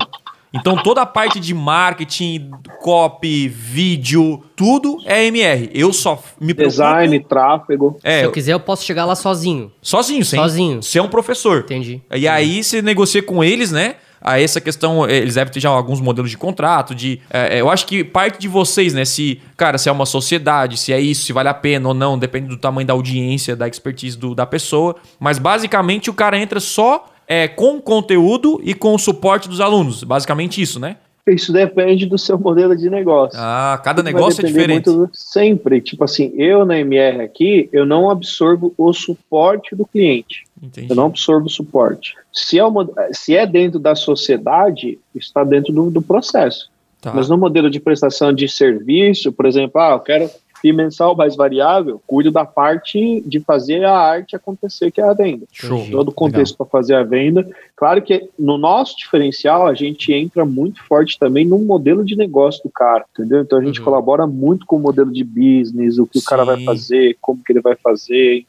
Então 0.53 0.75
toda 0.75 1.01
a 1.01 1.05
parte 1.05 1.39
de 1.39 1.51
marketing, 1.51 2.51
copy, 2.79 3.47
vídeo, 3.47 4.43
tudo 4.55 4.99
é 5.03 5.25
MR. 5.25 5.71
Eu 5.73 5.91
só 5.91 6.21
me 6.39 6.53
preocupo... 6.53 6.69
Design, 6.69 7.19
tráfego. 7.21 7.97
É, 8.03 8.19
Se 8.19 8.25
eu 8.25 8.31
quiser, 8.31 8.53
eu 8.53 8.59
posso 8.59 8.85
chegar 8.85 9.05
lá 9.05 9.15
sozinho. 9.15 9.71
Sozinho, 9.81 10.23
sim. 10.23 10.35
Sozinho. 10.35 10.83
Você 10.83 10.99
é 10.99 11.01
um 11.01 11.07
professor. 11.07 11.61
Entendi. 11.61 12.03
E 12.13 12.27
aí 12.27 12.63
você 12.63 12.83
negocia 12.83 13.23
com 13.23 13.43
eles, 13.43 13.71
né? 13.71 13.95
A 14.23 14.39
essa 14.39 14.61
questão, 14.61 15.05
eh, 15.05 15.17
eles 15.17 15.35
devem 15.35 15.51
ter 15.51 15.59
já 15.59 15.69
alguns 15.69 15.99
modelos 15.99 16.31
de 16.31 16.37
contrato, 16.37 16.95
de. 16.95 17.19
É, 17.29 17.59
eu 17.59 17.69
acho 17.69 17.85
que 17.85 18.03
parte 18.03 18.39
de 18.39 18.47
vocês, 18.47 18.93
né? 18.93 19.03
Se, 19.03 19.41
cara, 19.57 19.77
se 19.77 19.89
é 19.89 19.91
uma 19.91 20.05
sociedade, 20.05 20.77
se 20.77 20.93
é 20.93 20.99
isso, 20.99 21.25
se 21.25 21.33
vale 21.33 21.49
a 21.49 21.53
pena 21.53 21.89
ou 21.89 21.93
não, 21.93 22.17
depende 22.17 22.47
do 22.47 22.57
tamanho 22.57 22.87
da 22.87 22.93
audiência, 22.93 23.55
da 23.55 23.67
expertise 23.67 24.17
do, 24.17 24.33
da 24.33 24.45
pessoa. 24.45 24.95
Mas 25.19 25.37
basicamente 25.37 26.09
o 26.09 26.13
cara 26.13 26.37
entra 26.37 26.59
só 26.61 27.11
é, 27.27 27.47
com 27.47 27.81
conteúdo 27.81 28.61
e 28.63 28.73
com 28.73 28.95
o 28.95 28.99
suporte 28.99 29.49
dos 29.49 29.59
alunos. 29.59 30.03
Basicamente 30.03 30.61
isso, 30.61 30.79
né? 30.79 30.95
Isso 31.25 31.53
depende 31.53 32.05
do 32.05 32.17
seu 32.17 32.37
modelo 32.37 32.75
de 32.75 32.89
negócio. 32.89 33.39
Ah, 33.39 33.79
cada 33.81 34.03
Vai 34.03 34.11
negócio 34.11 34.43
é 34.43 34.47
diferente. 34.47 34.87
muito 34.89 35.07
do- 35.07 35.09
sempre. 35.13 35.79
Tipo 35.79 36.03
assim, 36.03 36.33
eu 36.35 36.65
na 36.65 36.77
MR 36.77 37.21
aqui, 37.21 37.69
eu 37.71 37.85
não 37.85 38.09
absorvo 38.09 38.73
o 38.77 38.91
suporte 38.91 39.73
do 39.73 39.85
cliente. 39.85 40.43
Entendi. 40.61 40.87
Eu 40.89 40.95
não 40.97 41.05
absorvo 41.05 41.45
o 41.47 41.49
suporte. 41.49 42.13
Se 42.31 42.59
é, 42.59 42.63
mo- 42.69 42.93
se 43.13 43.35
é 43.37 43.45
dentro 43.47 43.79
da 43.79 43.95
sociedade, 43.95 44.99
está 45.15 45.43
dentro 45.45 45.71
do, 45.73 45.89
do 45.89 46.01
processo. 46.01 46.69
Tá. 46.99 47.13
Mas 47.13 47.29
no 47.29 47.37
modelo 47.37 47.69
de 47.69 47.79
prestação 47.79 48.33
de 48.33 48.47
serviço, 48.49 49.31
por 49.31 49.45
exemplo, 49.45 49.79
ah, 49.81 49.91
eu 49.91 49.99
quero 49.99 50.29
FII 50.63 50.71
mensal 50.73 51.13
mais 51.15 51.35
variável, 51.35 52.01
cuido 52.07 52.31
da 52.31 52.45
parte 52.45 53.21
de 53.27 53.41
fazer 53.41 53.83
a 53.83 53.91
arte 53.97 54.33
acontecer, 54.35 54.89
que 54.91 55.01
é 55.01 55.03
a 55.03 55.13
venda. 55.13 55.45
Show. 55.51 55.85
Todo 55.91 56.07
o 56.07 56.13
contexto 56.13 56.55
para 56.55 56.65
fazer 56.65 56.95
a 56.95 57.03
venda. 57.03 57.45
Claro 57.75 58.01
que 58.01 58.29
no 58.39 58.57
nosso 58.57 58.95
diferencial, 58.97 59.67
a 59.67 59.73
gente 59.73 60.13
entra 60.13 60.45
muito 60.45 60.81
forte 60.85 61.19
também 61.19 61.45
no 61.45 61.59
modelo 61.59 62.05
de 62.05 62.15
negócio 62.15 62.63
do 62.63 62.69
cara, 62.69 63.03
entendeu? 63.13 63.41
Então 63.41 63.59
a 63.59 63.63
gente 63.63 63.79
Uhum. 63.79 63.85
colabora 63.85 64.25
muito 64.25 64.65
com 64.65 64.77
o 64.77 64.79
modelo 64.79 65.11
de 65.11 65.23
business, 65.23 65.97
o 65.99 66.07
que 66.07 66.19
o 66.19 66.23
cara 66.23 66.45
vai 66.45 66.57
Sim. 66.57 66.65
fazer, 66.65 67.17
como 67.19 67.43
que 67.43 67.51
ele 67.51 67.61
vai 67.61 67.75
fazer, 67.75 68.45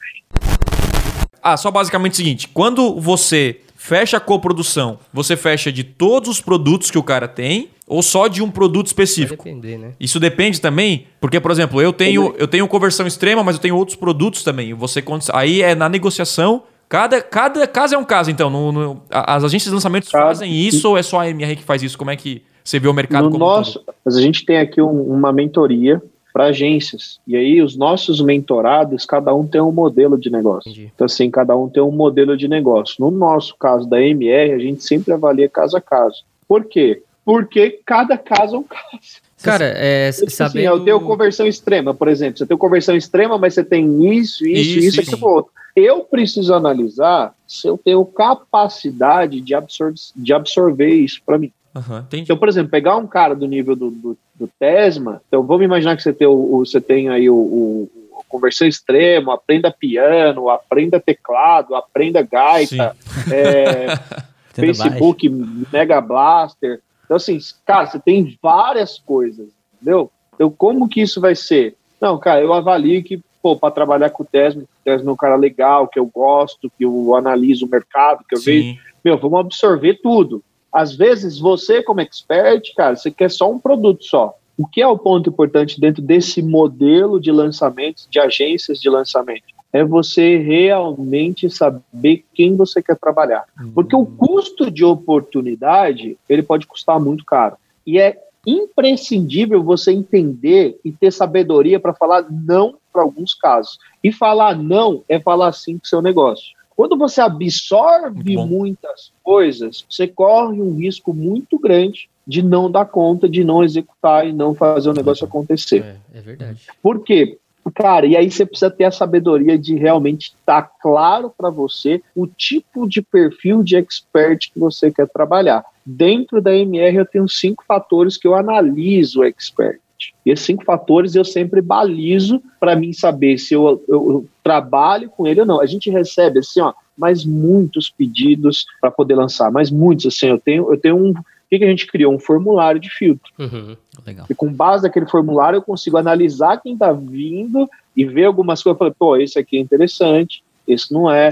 Ah, 1.43 1.57
só 1.57 1.69
basicamente 1.69 2.13
o 2.13 2.15
seguinte: 2.15 2.47
quando 2.47 2.99
você 2.99 3.59
fecha 3.75 4.17
a 4.17 4.19
coprodução, 4.19 4.97
você 5.13 5.35
fecha 5.35 5.71
de 5.71 5.83
todos 5.83 6.29
os 6.29 6.41
produtos 6.41 6.89
que 6.89 6.97
o 6.97 7.03
cara 7.03 7.27
tem 7.27 7.69
ou 7.87 8.01
só 8.01 8.27
de 8.27 8.41
um 8.41 8.49
produto 8.49 8.85
Vai 8.87 8.89
específico? 8.91 9.43
depender, 9.43 9.77
né? 9.77 9.91
Isso 9.99 10.19
depende 10.19 10.59
também, 10.59 11.05
porque, 11.19 11.39
por 11.39 11.51
exemplo, 11.51 11.81
eu 11.81 11.93
tenho, 11.93 12.33
eu 12.37 12.47
tenho 12.47 12.67
conversão 12.67 13.05
extrema, 13.05 13.43
mas 13.43 13.55
eu 13.55 13.61
tenho 13.61 13.75
outros 13.77 13.95
produtos 13.95 14.43
também. 14.43 14.73
Você 14.73 15.03
aí 15.33 15.61
é 15.61 15.75
na 15.75 15.87
negociação. 15.87 16.63
Cada, 16.87 17.19
cada 17.21 17.65
caso 17.67 17.95
é 17.95 17.97
um 17.97 18.03
caso, 18.03 18.29
então. 18.29 18.49
no- 18.49 18.71
no- 18.71 19.01
as 19.09 19.43
agências 19.43 19.69
de 19.69 19.73
lançamentos 19.75 20.09
Cada- 20.09 20.25
fazem 20.27 20.51
isso 20.53 20.87
ou 20.89 20.97
é 20.97 21.01
só 21.03 21.19
a 21.19 21.27
MR 21.29 21.55
que 21.55 21.63
faz 21.63 21.81
isso? 21.81 21.97
Como 21.97 22.11
é 22.11 22.15
que 22.15 22.43
você 22.63 22.79
vê 22.79 22.87
o 22.87 22.93
mercado 22.93 23.25
no 23.25 23.31
como 23.31 23.43
um 23.43 23.47
nosso, 23.47 23.81
a 24.05 24.09
gente 24.21 24.45
tem 24.45 24.57
aqui 24.57 24.81
um- 24.81 25.01
uma 25.03 25.31
mentoria 25.33 26.01
para 26.33 26.45
agências. 26.45 27.19
E 27.27 27.35
aí 27.35 27.61
os 27.61 27.75
nossos 27.77 28.19
mentorados, 28.21 29.05
cada 29.05 29.33
um 29.33 29.47
tem 29.47 29.61
um 29.61 29.71
modelo 29.71 30.17
de 30.17 30.29
negócio. 30.29 30.69
Entendi. 30.69 30.91
Então 30.93 31.05
assim, 31.05 31.29
cada 31.31 31.55
um 31.55 31.69
tem 31.69 31.81
um 31.81 31.91
modelo 31.91 32.35
de 32.37 32.47
negócio. 32.47 32.95
No 32.99 33.09
nosso 33.09 33.55
caso 33.57 33.87
da 33.89 34.01
MR, 34.01 34.51
a 34.51 34.59
gente 34.59 34.83
sempre 34.83 35.13
avalia 35.13 35.47
caso 35.49 35.77
a 35.77 35.81
caso. 35.81 36.23
Por 36.47 36.65
quê? 36.65 37.01
Porque 37.25 37.79
cada 37.85 38.17
caso 38.17 38.55
é 38.55 38.59
um 38.59 38.63
caso. 38.63 39.25
Cara, 39.41 39.65
é, 39.65 40.11
Tipo 40.11 40.27
assim, 40.27 40.35
sabendo... 40.35 40.65
eu 40.65 40.79
tenho 40.83 41.01
conversão 41.01 41.45
extrema, 41.47 41.93
por 41.93 42.07
exemplo. 42.07 42.37
Você 42.37 42.45
tem 42.45 42.55
conversão 42.57 42.95
extrema, 42.95 43.37
mas 43.37 43.53
você 43.55 43.63
tem 43.63 44.15
isso, 44.15 44.45
isso, 44.47 44.79
Isso, 44.79 45.01
isso, 45.01 45.25
outro. 45.27 45.51
Eu 45.75 46.01
preciso 46.01 46.53
analisar 46.53 47.33
se 47.47 47.67
eu 47.67 47.77
tenho 47.77 48.05
capacidade 48.05 49.41
de, 49.41 49.53
absor 49.53 49.93
de 50.15 50.33
absorver 50.33 50.93
isso 50.93 51.21
para 51.25 51.37
mim. 51.37 51.51
Entendi. 51.75 52.23
Então, 52.23 52.37
por 52.37 52.47
exemplo, 52.47 52.71
pegar 52.71 52.95
um 52.95 53.05
cara 53.07 53.35
do 53.35 53.45
nível 53.45 53.75
do, 53.75 53.91
do, 53.91 54.17
do 54.35 54.49
Tesma, 54.57 55.21
então 55.27 55.43
vamos 55.43 55.65
imaginar 55.65 55.97
que 55.97 56.03
você 56.03 56.13
tem, 56.13 56.25
o, 56.27 56.31
o- 56.55 56.65
você 56.65 56.79
tem 56.79 57.09
aí 57.09 57.29
o, 57.29 57.35
o- 57.35 57.91
o 58.11 58.23
conversão 58.29 58.65
extremo, 58.65 59.29
aprenda 59.31 59.69
piano, 59.69 60.49
aprenda 60.49 61.01
teclado, 61.01 61.75
aprenda 61.75 62.21
gaita, 62.21 62.95
é, 63.29 63.87
Facebook 64.55 65.27
Mega 65.71 65.99
Blaster. 65.99 66.79
Então, 67.05 67.17
assim, 67.17 67.37
cara, 67.65 67.85
você 67.85 67.99
tem 67.99 68.37
várias 68.41 68.99
coisas, 68.99 69.47
entendeu? 69.75 70.11
Então, 70.33 70.49
como 70.49 70.89
que 70.89 71.01
isso 71.01 71.21
vai 71.21 71.35
ser? 71.35 71.75
Não, 72.01 72.17
cara, 72.17 72.41
eu 72.41 72.53
avalio 72.53 73.03
que, 73.03 73.21
pô, 73.41 73.55
para 73.55 73.73
trabalhar 73.73 74.09
com 74.09 74.23
o 74.23 74.25
Tesma, 74.25 74.63
o 74.63 74.67
Tesma 74.83 75.09
é 75.09 75.13
um 75.13 75.17
cara 75.17 75.35
legal, 75.35 75.87
que 75.87 75.99
eu 75.99 76.05
gosto, 76.05 76.71
que 76.77 76.83
eu 76.83 77.15
analiso 77.15 77.65
o 77.65 77.69
mercado, 77.69 78.25
que 78.27 78.35
eu 78.35 78.41
vejo 78.41 78.73
Sim. 78.73 78.79
meu, 79.03 79.17
vamos 79.17 79.39
absorver 79.39 79.99
tudo. 80.01 80.43
Às 80.73 80.93
vezes, 80.93 81.39
você, 81.39 81.81
como 81.81 82.01
expert, 82.01 82.73
cara, 82.75 82.95
você 82.95 83.09
quer 83.09 83.31
só 83.31 83.49
um 83.49 83.59
produto 83.59 84.03
só. 84.03 84.35
O 84.57 84.67
que 84.67 84.81
é 84.81 84.87
o 84.87 84.97
ponto 84.97 85.29
importante 85.29 85.79
dentro 85.79 86.01
desse 86.01 86.41
modelo 86.41 87.19
de 87.19 87.31
lançamentos, 87.31 88.07
de 88.09 88.19
agências 88.19 88.79
de 88.79 88.89
lançamento? 88.89 89.54
É 89.75 89.83
você 89.83 90.37
realmente 90.37 91.49
saber 91.49 92.23
quem 92.33 92.55
você 92.55 92.81
quer 92.81 92.95
trabalhar. 92.95 93.43
Porque 93.73 93.93
o 93.93 94.05
custo 94.05 94.71
de 94.71 94.85
oportunidade, 94.85 96.17
ele 96.29 96.41
pode 96.41 96.65
custar 96.65 96.97
muito 96.97 97.25
caro. 97.25 97.57
E 97.85 97.99
é 97.99 98.17
imprescindível 98.47 99.61
você 99.61 99.91
entender 99.91 100.79
e 100.85 100.93
ter 100.93 101.11
sabedoria 101.11 101.77
para 101.77 101.93
falar 101.93 102.25
não 102.31 102.75
para 102.93 103.01
alguns 103.01 103.33
casos. 103.33 103.77
E 104.01 104.13
falar 104.13 104.55
não 104.55 105.03
é 105.09 105.19
falar 105.19 105.51
sim 105.51 105.77
para 105.77 105.85
o 105.85 105.89
seu 105.89 106.01
negócio. 106.01 106.55
Quando 106.73 106.97
você 106.97 107.19
absorve 107.19 108.37
muitas 108.37 109.11
coisas, 109.21 109.85
você 109.89 110.07
corre 110.07 110.61
um 110.61 110.73
risco 110.75 111.13
muito 111.13 111.59
grande 111.59 112.09
de 112.25 112.41
não 112.41 112.71
dar 112.71 112.85
conta, 112.85 113.27
de 113.27 113.43
não 113.43 113.61
executar 113.61 114.25
e 114.25 114.31
não 114.31 114.55
fazer 114.55 114.89
o 114.89 114.93
negócio 114.93 115.25
acontecer. 115.25 115.83
É, 116.13 116.19
é 116.19 116.21
verdade. 116.21 116.61
Por 116.81 117.03
quê? 117.03 117.37
Cara, 117.73 118.05
e 118.05 118.15
aí 118.15 118.29
você 118.29 118.45
precisa 118.45 118.69
ter 118.69 118.83
a 118.83 118.91
sabedoria 118.91 119.57
de 119.57 119.75
realmente 119.75 120.35
estar 120.39 120.61
claro 120.81 121.33
para 121.35 121.49
você 121.49 122.01
o 122.15 122.27
tipo 122.27 122.87
de 122.87 123.01
perfil 123.01 123.63
de 123.63 123.75
expert 123.75 124.51
que 124.53 124.59
você 124.59 124.91
quer 124.91 125.07
trabalhar. 125.07 125.63
Dentro 125.83 126.39
da 126.41 126.55
MR 126.55 126.97
eu 126.97 127.05
tenho 127.05 127.27
cinco 127.27 127.63
fatores 127.67 128.17
que 128.17 128.27
eu 128.27 128.35
analiso 128.35 129.21
o 129.21 129.23
expert. 129.23 129.79
E 130.25 130.31
esses 130.31 130.45
cinco 130.45 130.63
fatores 130.63 131.15
eu 131.15 131.25
sempre 131.25 131.61
balizo 131.61 132.41
para 132.59 132.75
mim 132.75 132.93
saber 132.93 133.37
se 133.37 133.53
eu, 133.53 133.83
eu- 133.87 134.11
eu 134.11 134.25
trabalho 134.43 135.09
com 135.09 135.25
ele 135.25 135.39
ou 135.39 135.45
não. 135.45 135.59
A 135.59 135.65
gente 135.65 135.89
recebe 135.89 136.39
assim, 136.39 136.61
ó, 136.61 136.73
mas 136.97 137.25
muitos 137.25 137.89
pedidos 137.89 138.65
para 138.79 138.91
poder 138.91 139.15
lançar, 139.15 139.51
mas 139.51 139.71
muitos 139.71 140.05
assim, 140.05 140.27
eu 140.27 140.39
tenho, 140.39 140.71
eu 140.71 140.79
tenho 140.79 140.97
um, 140.97 141.13
o 141.45 141.49
que, 141.49 141.59
que 141.59 141.65
a 141.65 141.69
gente 141.69 141.87
criou? 141.87 142.13
Um 142.13 142.19
formulário 142.19 142.79
de 142.79 142.89
filtro. 142.89 143.31
Uhum. 143.37 143.77
Legal. 144.05 144.25
E 144.29 144.33
com 144.33 144.51
base 144.51 144.83
naquele 144.83 145.05
formulário 145.05 145.57
eu 145.57 145.61
consigo 145.61 145.97
analisar 145.97 146.59
quem 146.61 146.73
está 146.73 146.91
vindo 146.91 147.69
e 147.95 148.03
ver 148.03 148.25
algumas 148.25 148.61
coisas. 148.61 148.75
Eu 148.75 148.79
falei, 148.79 148.93
pô, 148.97 149.15
esse 149.17 149.37
aqui 149.37 149.57
é 149.57 149.61
interessante, 149.61 150.43
esse 150.67 150.91
não 150.91 151.09
é. 151.09 151.29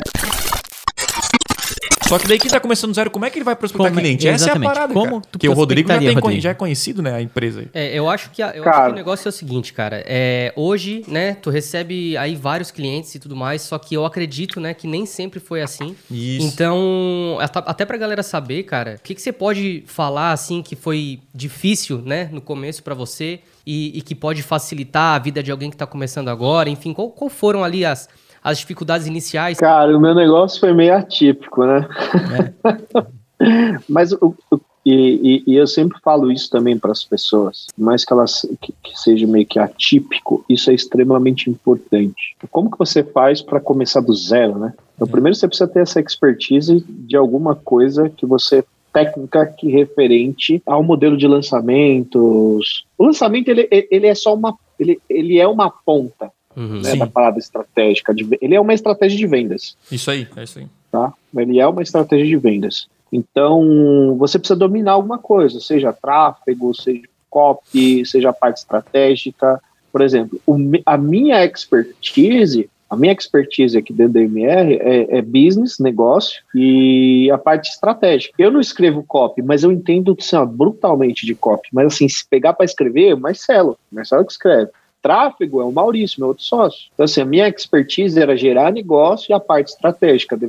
Só 2.13 2.19
que 2.19 2.27
daí 2.27 2.37
quem 2.37 2.51
tá 2.51 2.59
começando 2.59 2.91
do 2.91 2.95
zero, 2.95 3.09
como 3.09 3.25
é 3.25 3.29
que 3.31 3.39
ele 3.39 3.43
vai 3.43 3.55
prospectar 3.55 3.87
Como 3.87 3.99
é- 3.99 4.03
cliente? 4.03 4.27
Essa 4.27 4.45
é 4.45 4.49
a 4.49 4.51
exatamente. 4.51 4.67
parada, 4.73 4.93
Como 4.93 5.09
cara. 5.19 5.23
Porque 5.31 5.49
o 5.49 5.53
Rodrigo 5.53 5.87
já, 5.89 5.97
tem, 5.97 6.13
Rodrigo? 6.13 6.41
já 6.41 6.49
é 6.51 6.53
conhecido, 6.53 7.01
né, 7.01 7.11
a 7.15 7.21
empresa 7.21 7.61
aí. 7.61 7.67
É, 7.73 7.97
eu 7.97 8.07
acho 8.07 8.29
que 8.29 8.43
a- 8.43 8.51
eu 8.51 8.63
Cara. 8.63 8.75
acho 8.77 8.85
que 8.85 8.91
o 8.91 8.95
negócio 8.95 9.27
é 9.27 9.29
o 9.29 9.31
seguinte, 9.31 9.73
cara. 9.73 10.03
É, 10.05 10.53
hoje, 10.55 11.03
né, 11.07 11.33
tu 11.41 11.49
recebe 11.49 12.15
aí 12.17 12.35
vários 12.35 12.69
clientes 12.69 13.15
e 13.15 13.19
tudo 13.19 13.35
mais, 13.35 13.63
só 13.63 13.79
que 13.79 13.95
eu 13.95 14.05
acredito, 14.05 14.59
né, 14.61 14.75
que 14.75 14.85
nem 14.85 15.07
sempre 15.07 15.39
foi 15.39 15.63
assim. 15.63 15.95
Isso. 16.11 16.45
Então, 16.45 17.37
at- 17.41 17.63
até 17.65 17.83
pra 17.83 17.97
galera 17.97 18.21
saber, 18.21 18.61
cara, 18.61 18.97
o 18.99 19.01
que, 19.01 19.15
que 19.15 19.21
você 19.21 19.31
pode 19.31 19.83
falar, 19.87 20.33
assim, 20.33 20.61
que 20.61 20.75
foi 20.75 21.19
difícil, 21.33 21.99
né, 22.05 22.29
no 22.31 22.41
começo 22.41 22.83
pra 22.83 22.93
você 22.93 23.39
e, 23.65 23.97
e 23.97 24.01
que 24.03 24.13
pode 24.13 24.43
facilitar 24.43 25.15
a 25.15 25.19
vida 25.19 25.41
de 25.41 25.49
alguém 25.51 25.71
que 25.71 25.77
tá 25.77 25.87
começando 25.87 26.27
agora? 26.29 26.69
Enfim, 26.69 26.93
qual, 26.93 27.09
qual 27.09 27.29
foram 27.29 27.63
ali 27.63 27.83
as, 27.83 28.07
as 28.43 28.57
dificuldades 28.59 29.07
iniciais? 29.07 29.57
Cara, 29.57 29.95
o 29.95 30.01
meu 30.01 30.13
negócio 30.13 30.59
foi 30.59 30.73
meio 30.73 30.95
atípico, 30.95 31.65
né? 31.65 31.87
Mas 33.87 34.11
o- 34.13 34.35
o- 34.51 34.59
e, 34.85 35.43
e- 35.47 35.53
e 35.53 35.55
eu 35.55 35.65
sempre 35.65 35.97
falo 36.03 36.29
isso 36.29 36.49
também 36.49 36.77
para 36.77 36.91
as 36.91 37.05
pessoas, 37.05 37.67
por 37.73 37.83
mais 37.85 38.03
que 38.03 38.11
elas 38.11 38.45
que, 38.61 38.73
que 38.83 38.99
seja 38.99 39.25
meio 39.25 39.45
que 39.45 39.57
atípico, 39.57 40.43
isso 40.49 40.69
é 40.69 40.73
extremamente 40.73 41.49
importante. 41.49 42.35
Como 42.51 42.69
que 42.69 42.77
você 42.77 43.01
faz 43.01 43.41
para 43.41 43.61
começar 43.61 44.01
do 44.01 44.13
zero, 44.13 44.59
né? 44.59 44.73
Então, 44.95 45.07
primeiro 45.07 45.35
você 45.35 45.47
precisa 45.47 45.69
ter 45.69 45.79
essa 45.79 46.01
expertise 46.01 46.83
de 46.87 47.15
alguma 47.15 47.55
coisa 47.55 48.09
que 48.09 48.25
você 48.25 48.63
técnica 48.91 49.45
que 49.47 49.71
referente 49.71 50.61
ao 50.65 50.83
modelo 50.83 51.17
de 51.17 51.27
lançamentos. 51.27 52.85
O 52.97 53.05
lançamento 53.05 53.47
ele, 53.47 53.67
ele 53.71 54.05
é 54.07 54.13
só 54.13 54.33
uma 54.35 54.53
ele, 54.77 54.99
ele 55.09 55.39
é 55.39 55.47
uma 55.47 55.69
ponta 55.69 56.29
Uhum. 56.55 56.81
né, 56.81 56.95
da 56.95 57.07
parada 57.07 57.39
estratégica. 57.39 58.13
de 58.13 58.27
ele 58.41 58.55
é 58.55 58.61
uma 58.61 58.73
estratégia 58.73 59.17
de 59.17 59.27
vendas 59.27 59.75
Isso 59.91 60.09
aí, 60.11 60.27
é 60.35 60.43
isso 60.43 60.59
aí. 60.59 60.67
tá? 60.91 61.13
Ele 61.35 61.59
é 61.59 61.67
uma 61.67 61.81
estratégia 61.81 62.25
de 62.25 62.37
vendas. 62.37 62.87
Então, 63.11 64.15
você 64.17 64.39
precisa 64.39 64.57
dominar 64.57 64.93
alguma 64.93 65.19
coisa, 65.19 65.59
seja 65.59 65.93
tráfego, 65.93 66.73
seja 66.73 67.03
copy, 67.29 68.05
seja 68.05 68.29
a 68.29 68.33
parte 68.33 68.57
estratégica. 68.57 69.61
Por 69.91 70.01
exemplo, 70.01 70.39
o 70.47 70.57
a 70.85 70.97
minha 70.97 71.43
expertise, 71.45 72.69
a 72.89 72.95
minha 72.95 73.13
expertise 73.13 73.77
aqui 73.77 73.93
dentro 73.93 74.13
da 74.13 74.21
MR 74.21 74.75
é, 74.75 75.17
é 75.17 75.21
business, 75.21 75.79
negócio 75.79 76.41
e 76.55 77.29
a 77.31 77.37
parte 77.37 77.69
estratégica. 77.69 78.33
Eu 78.37 78.51
não 78.51 78.59
escrevo 78.59 79.03
copy, 79.03 79.41
mas 79.41 79.63
eu 79.63 79.71
entendo 79.71 80.15
assim, 80.19 80.45
brutalmente 80.45 81.25
de 81.25 81.35
copy. 81.35 81.69
Mas 81.71 81.93
assim, 81.93 82.07
se 82.09 82.27
pegar 82.27 82.53
para 82.53 82.65
escrever, 82.65 83.15
Marcelo, 83.15 83.77
Marcelo 83.91 84.25
que 84.25 84.31
escreve. 84.31 84.71
Tráfego 85.03 85.61
é 85.61 85.65
o 85.65 85.71
Maurício, 85.71 86.21
meu 86.21 86.29
outro 86.29 86.43
sócio. 86.43 86.89
Então, 86.93 87.03
assim, 87.03 87.21
a 87.21 87.25
minha 87.25 87.47
expertise 87.47 88.19
era 88.19 88.37
gerar 88.37 88.71
negócio 88.71 89.31
e 89.31 89.33
a 89.33 89.39
parte 89.39 89.67
estratégica, 89.67 90.39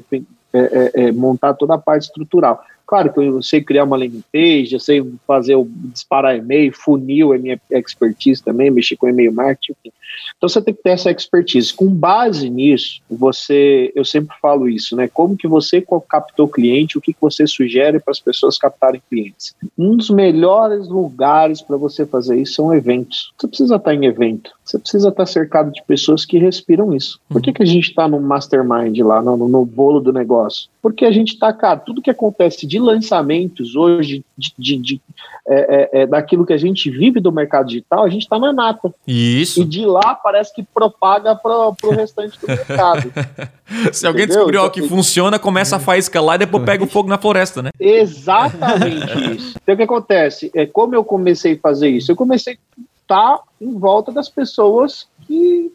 é, 0.53 0.59
é, 0.59 0.91
é, 1.07 1.13
montar 1.13 1.55
toda 1.55 1.75
a 1.75 1.79
parte 1.79 2.05
estrutural. 2.05 2.65
Claro 2.87 3.13
que 3.13 3.21
eu 3.21 3.43
sei 3.43 3.63
criar 3.63 3.85
uma 3.85 3.97
landing 3.97 4.23
page, 4.33 4.75
eu 4.75 4.81
sei 4.81 5.05
fazer 5.27 5.57
o 5.57 5.67
disparar 5.93 6.37
e-mail, 6.37 6.73
funil 6.73 7.35
é 7.35 7.39
minha 7.39 7.61
expertise 7.71 8.43
também, 8.43 8.71
mexer 8.71 8.97
com 8.97 9.09
e-mail 9.09 9.33
marketing. 9.33 9.93
Então 10.37 10.49
você 10.49 10.61
tem 10.61 10.75
que 10.75 10.83
ter 10.83 10.91
essa 10.91 11.11
expertise. 11.11 11.73
Com 11.73 11.87
base 11.87 12.49
nisso, 12.49 13.01
você, 13.11 13.93
eu 13.95 14.05
sempre 14.05 14.37
falo 14.41 14.69
isso, 14.69 14.97
né? 14.97 15.09
Como 15.09 15.37
que 15.37 15.49
você 15.49 15.85
captou 16.09 16.49
cliente, 16.49 16.99
o 16.99 17.01
que, 17.01 17.13
que 17.13 17.21
você 17.21 17.47
sugere 17.47 17.99
para 17.99 18.13
as 18.13 18.21
pessoas 18.21 18.59
captarem 18.59 19.03
clientes? 19.09 19.55
Um 19.77 19.97
dos 19.97 20.11
melhores 20.11 20.89
lugares 20.89 21.63
para 21.63 21.77
você 21.77 22.05
fazer 22.07 22.41
isso 22.41 22.55
são 22.55 22.75
eventos. 22.75 23.33
Você 23.39 23.49
precisa 23.49 23.77
estar 23.77 23.95
em 23.95 24.07
evento. 24.07 24.53
Você 24.65 24.79
precisa 24.79 25.09
estar 25.09 25.27
cercado 25.27 25.71
de 25.71 25.83
pessoas 25.83 26.25
que 26.25 26.39
respiram 26.39 26.95
isso. 26.95 27.21
Por 27.29 27.43
que, 27.43 27.53
que 27.53 27.63
a 27.63 27.67
gente 27.67 27.91
está 27.91 28.09
no 28.09 28.21
mastermind 28.21 28.99
lá, 29.01 29.21
no, 29.21 29.37
no 29.37 29.65
bolo 29.65 30.01
do 30.01 30.13
negócio? 30.13 30.69
Porque 30.81 31.05
a 31.05 31.11
gente 31.11 31.35
está, 31.35 31.53
cara, 31.53 31.81
tudo 31.81 32.03
que 32.03 32.11
acontece 32.11 32.67
de 32.67 32.74
lançamentos 32.79 33.77
hoje, 33.77 34.25
de, 34.37 34.53
de, 34.59 34.77
de 34.79 35.03
é, 35.47 35.55
é, 35.99 36.03
é, 36.03 36.07
daquilo 36.07 36.47
que 36.47 36.53
a 36.53 36.59
gente 36.59 36.91
vive 36.91 37.21
do 37.21 37.31
mercado 37.31 37.67
digital, 37.67 38.05
a 38.05 38.09
gente 38.09 38.23
está 38.23 38.39
na 38.39 38.53
nata. 38.53 38.95
Isso. 39.07 39.61
E 39.61 39.65
de 39.65 39.85
lá 39.85 40.15
parece 40.15 40.55
que 40.55 40.63
propaga 40.63 41.37
para 41.37 41.69
o 41.69 41.91
restante 41.91 42.39
do 42.41 42.47
mercado. 42.47 43.13
Se 43.93 44.07
alguém 44.07 44.27
descobriu 44.27 44.61
algo 44.61 44.73
que 44.73 44.81
então, 44.81 44.97
funciona, 44.97 45.39
começa 45.39 45.77
a 45.77 45.81
faísca 45.81 46.21
lá 46.21 46.37
e 46.37 46.39
depois 46.39 46.65
pega 46.65 46.85
o 46.85 46.87
fogo 46.87 47.09
na 47.09 47.19
floresta, 47.19 47.63
né? 47.63 47.71
Exatamente 47.79 49.37
isso. 49.37 49.59
Então 49.63 49.75
o 49.75 49.77
que 49.77 49.83
acontece? 49.83 50.51
É 50.55 50.67
como 50.67 50.95
eu 50.95 51.05
comecei 51.05 51.55
a 51.55 51.59
fazer 51.59 51.89
isso? 51.89 52.11
Eu 52.11 52.17
comecei 52.17 52.55
a 52.55 52.81
estar 53.03 53.41
em 53.61 53.79
volta 53.79 54.11
das 54.11 54.29
pessoas 54.29 55.07
que, 55.27 55.71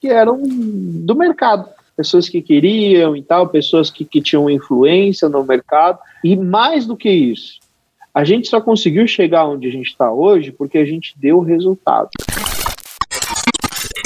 que 0.00 0.08
eram 0.08 0.40
do 0.42 1.14
mercado 1.14 1.68
pessoas 1.96 2.28
que 2.28 2.42
queriam 2.42 3.16
e 3.16 3.22
tal, 3.22 3.48
pessoas 3.48 3.90
que, 3.90 4.04
que 4.04 4.20
tinham 4.20 4.50
influência 4.50 5.28
no 5.28 5.44
mercado. 5.44 5.98
E 6.22 6.36
mais 6.36 6.86
do 6.86 6.96
que 6.96 7.10
isso, 7.10 7.58
a 8.12 8.24
gente 8.24 8.48
só 8.48 8.60
conseguiu 8.60 9.06
chegar 9.06 9.46
onde 9.46 9.66
a 9.68 9.70
gente 9.70 9.88
está 9.88 10.12
hoje 10.12 10.52
porque 10.52 10.78
a 10.78 10.84
gente 10.84 11.14
deu 11.16 11.40
resultado. 11.40 12.10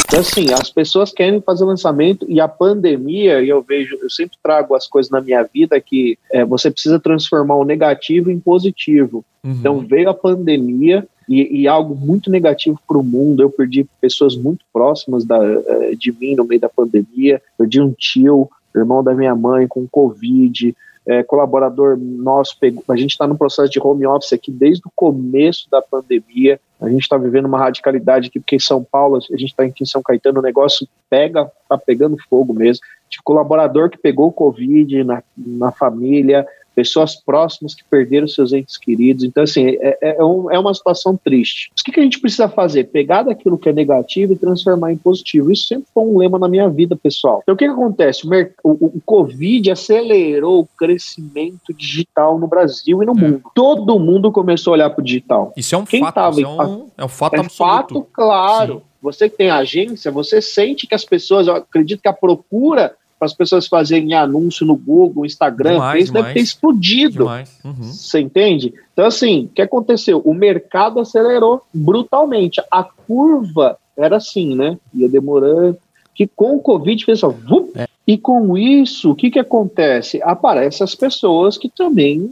Então, 0.06 0.20
assim, 0.20 0.50
as 0.54 0.70
pessoas 0.70 1.12
querem 1.12 1.42
fazer 1.42 1.66
lançamento 1.66 2.24
e 2.30 2.40
a 2.40 2.48
pandemia, 2.48 3.42
e 3.42 3.50
eu 3.50 3.60
vejo, 3.60 3.98
eu 4.00 4.08
sempre 4.08 4.38
trago 4.42 4.74
as 4.74 4.86
coisas 4.86 5.10
na 5.10 5.20
minha 5.20 5.42
vida 5.42 5.78
que 5.78 6.18
é, 6.32 6.46
você 6.46 6.70
precisa 6.70 6.98
transformar 6.98 7.56
o 7.56 7.64
negativo 7.64 8.30
em 8.30 8.40
positivo. 8.40 9.22
Uhum. 9.44 9.52
Então, 9.52 9.78
veio 9.80 10.08
a 10.08 10.14
pandemia 10.14 11.06
e, 11.28 11.62
e 11.62 11.68
algo 11.68 11.94
muito 11.94 12.30
negativo 12.30 12.80
para 12.86 12.98
o 12.98 13.04
mundo. 13.04 13.42
Eu 13.42 13.50
perdi 13.50 13.86
pessoas 14.00 14.34
muito 14.34 14.64
próximas 14.72 15.24
da, 15.24 15.38
eh, 15.44 15.94
de 15.94 16.10
mim 16.12 16.34
no 16.34 16.44
meio 16.44 16.60
da 16.60 16.68
pandemia. 16.68 17.42
Perdi 17.56 17.80
um 17.80 17.92
tio, 17.92 18.48
irmão 18.74 19.04
da 19.04 19.14
minha 19.14 19.34
mãe, 19.34 19.68
com 19.68 19.86
Covid. 19.86 20.74
É, 21.06 21.22
colaborador 21.22 21.96
nosso, 21.96 22.58
pegou, 22.60 22.84
a 22.86 22.96
gente 22.96 23.12
está 23.12 23.26
no 23.26 23.36
processo 23.36 23.70
de 23.70 23.80
home 23.80 24.06
office 24.06 24.34
aqui 24.34 24.52
desde 24.52 24.82
o 24.86 24.92
começo 24.94 25.66
da 25.70 25.80
pandemia. 25.80 26.60
A 26.78 26.86
gente 26.88 27.00
está 27.00 27.16
vivendo 27.16 27.46
uma 27.46 27.58
radicalidade 27.58 28.28
aqui, 28.28 28.38
porque 28.38 28.56
em 28.56 28.60
São 28.60 28.84
Paulo, 28.84 29.16
a 29.16 29.36
gente 29.36 29.46
está 29.46 29.62
aqui 29.62 29.82
em 29.82 29.86
São 29.86 30.02
Caetano, 30.02 30.40
o 30.40 30.42
negócio 30.42 30.86
pega, 31.08 31.50
está 31.62 31.78
pegando 31.78 32.18
fogo 32.28 32.52
mesmo. 32.52 32.84
Tive 33.08 33.22
colaborador 33.24 33.88
que 33.88 33.96
pegou 33.96 34.30
Covid 34.30 35.02
na, 35.02 35.22
na 35.34 35.72
família, 35.72 36.46
pessoas 36.78 37.16
próximas 37.16 37.74
que 37.74 37.82
perderam 37.82 38.28
seus 38.28 38.52
entes 38.52 38.76
queridos. 38.76 39.24
Então, 39.24 39.42
assim, 39.42 39.66
é, 39.66 39.98
é, 40.00 40.16
é, 40.20 40.24
um, 40.24 40.48
é 40.48 40.56
uma 40.56 40.72
situação 40.72 41.16
triste. 41.16 41.72
o 41.76 41.82
que, 41.82 41.90
que 41.90 41.98
a 41.98 42.02
gente 42.04 42.20
precisa 42.20 42.48
fazer? 42.48 42.84
Pegar 42.84 43.24
daquilo 43.24 43.58
que 43.58 43.68
é 43.68 43.72
negativo 43.72 44.32
e 44.32 44.36
transformar 44.36 44.92
em 44.92 44.96
positivo. 44.96 45.50
Isso 45.50 45.66
sempre 45.66 45.88
foi 45.92 46.04
um 46.04 46.16
lema 46.18 46.38
na 46.38 46.46
minha 46.46 46.68
vida, 46.68 46.94
pessoal. 46.94 47.40
Então, 47.42 47.56
o 47.56 47.58
que, 47.58 47.64
que 47.64 47.72
acontece? 47.72 48.24
O, 48.24 48.70
o, 48.70 48.86
o 48.96 49.02
Covid 49.04 49.72
acelerou 49.72 50.60
o 50.60 50.68
crescimento 50.78 51.74
digital 51.76 52.38
no 52.38 52.46
Brasil 52.46 53.02
e 53.02 53.06
no 53.06 53.18
é. 53.18 53.20
mundo. 53.20 53.42
Todo 53.56 53.98
mundo 53.98 54.30
começou 54.30 54.70
a 54.70 54.74
olhar 54.74 54.90
para 54.90 55.02
o 55.02 55.04
digital. 55.04 55.52
Isso 55.56 55.74
é 55.74 55.78
um 55.78 55.84
Quem 55.84 55.98
fato. 55.98 56.14
Tava, 56.14 56.40
é, 56.40 56.46
um, 56.46 56.86
é 56.96 57.04
um 57.04 57.08
fato 57.08 57.34
é 57.34 57.40
absoluto. 57.40 57.54
fato, 57.56 58.06
claro. 58.12 58.74
Sim. 58.74 58.82
Você 59.02 59.28
que 59.28 59.36
tem 59.36 59.50
agência, 59.50 60.12
você 60.12 60.40
sente 60.40 60.86
que 60.86 60.94
as 60.94 61.04
pessoas, 61.04 61.48
eu 61.48 61.56
acredito 61.56 62.00
que 62.00 62.08
a 62.08 62.12
procura 62.12 62.94
para 63.18 63.26
as 63.26 63.34
pessoas 63.34 63.66
fazerem 63.66 64.14
anúncio 64.14 64.64
no 64.64 64.76
Google, 64.76 65.26
Instagram, 65.26 65.72
demais, 65.72 66.04
isso 66.04 66.12
deve 66.12 66.34
ter 66.34 66.40
explodido. 66.40 67.26
Uhum. 67.26 67.82
Você 67.82 68.20
entende? 68.20 68.72
Então, 68.92 69.04
assim, 69.04 69.46
o 69.46 69.48
que 69.48 69.62
aconteceu? 69.62 70.22
O 70.24 70.32
mercado 70.32 71.00
acelerou 71.00 71.62
brutalmente. 71.74 72.62
A 72.70 72.84
curva 72.84 73.76
era 73.96 74.16
assim, 74.16 74.54
né? 74.54 74.78
Ia 74.94 75.08
demorando. 75.08 75.78
Que 76.14 76.26
com 76.26 76.56
o 76.56 76.60
Covid 76.60 77.04
fez 77.04 77.20
só. 77.20 77.34
É. 77.74 77.86
E 78.06 78.16
com 78.16 78.56
isso, 78.56 79.10
o 79.10 79.14
que, 79.14 79.30
que 79.30 79.38
acontece? 79.38 80.20
Aparecem 80.22 80.82
as 80.82 80.94
pessoas 80.94 81.58
que 81.58 81.68
também 81.68 82.26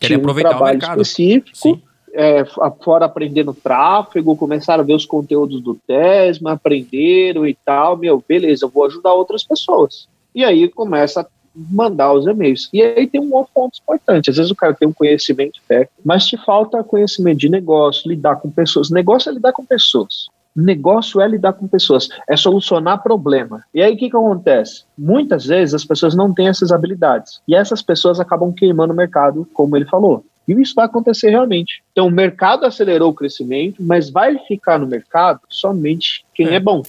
tinham 0.00 0.20
um 0.20 0.34
trabalho 0.34 0.78
específico. 0.78 1.56
Sim. 1.56 1.80
É, 2.12 2.44
fora 2.82 3.04
aprendendo 3.04 3.54
tráfego, 3.54 4.36
começaram 4.36 4.82
a 4.82 4.86
ver 4.86 4.94
os 4.94 5.06
conteúdos 5.06 5.60
do 5.60 5.76
Tesma, 5.86 6.54
aprenderam 6.54 7.46
e 7.46 7.56
tal, 7.64 7.96
meu, 7.96 8.22
beleza, 8.28 8.64
eu 8.64 8.68
vou 8.68 8.84
ajudar 8.86 9.14
outras 9.14 9.44
pessoas. 9.44 10.08
E 10.34 10.44
aí 10.44 10.68
começa 10.68 11.20
a 11.20 11.26
mandar 11.54 12.12
os 12.12 12.26
e-mails. 12.26 12.68
E 12.72 12.82
aí 12.82 13.06
tem 13.06 13.20
um 13.20 13.34
outro 13.34 13.52
ponto 13.54 13.78
importante. 13.80 14.30
Às 14.30 14.36
vezes 14.36 14.50
o 14.50 14.56
cara 14.56 14.74
tem 14.74 14.88
um 14.88 14.92
conhecimento 14.92 15.60
técnico, 15.66 15.92
mas 16.04 16.26
te 16.26 16.36
falta 16.36 16.82
conhecimento 16.84 17.38
de 17.38 17.48
negócio, 17.48 18.08
lidar 18.08 18.36
com 18.36 18.50
pessoas. 18.50 18.90
Negócio 18.90 19.30
é 19.30 19.34
lidar 19.34 19.52
com 19.52 19.64
pessoas. 19.64 20.28
Negócio 20.54 21.20
é 21.20 21.28
lidar 21.28 21.52
com 21.52 21.68
pessoas, 21.68 22.08
é 22.28 22.36
solucionar 22.36 23.02
problema. 23.02 23.62
E 23.72 23.80
aí 23.80 23.94
o 23.94 23.96
que, 23.96 24.10
que 24.10 24.16
acontece? 24.16 24.84
Muitas 24.98 25.46
vezes 25.46 25.74
as 25.74 25.84
pessoas 25.84 26.14
não 26.14 26.34
têm 26.34 26.48
essas 26.48 26.72
habilidades. 26.72 27.40
E 27.46 27.54
essas 27.54 27.80
pessoas 27.82 28.18
acabam 28.18 28.52
queimando 28.52 28.92
o 28.92 28.96
mercado, 28.96 29.46
como 29.54 29.76
ele 29.76 29.84
falou. 29.84 30.24
E 30.48 30.52
isso 30.60 30.74
vai 30.74 30.86
acontecer 30.86 31.30
realmente. 31.30 31.82
Então 31.92 32.08
o 32.08 32.10
mercado 32.10 32.66
acelerou 32.66 33.10
o 33.10 33.14
crescimento, 33.14 33.80
mas 33.80 34.10
vai 34.10 34.36
ficar 34.48 34.78
no 34.78 34.86
mercado 34.86 35.40
somente 35.48 36.24
quem 36.34 36.48
é, 36.48 36.54
é 36.54 36.60
bom 36.60 36.82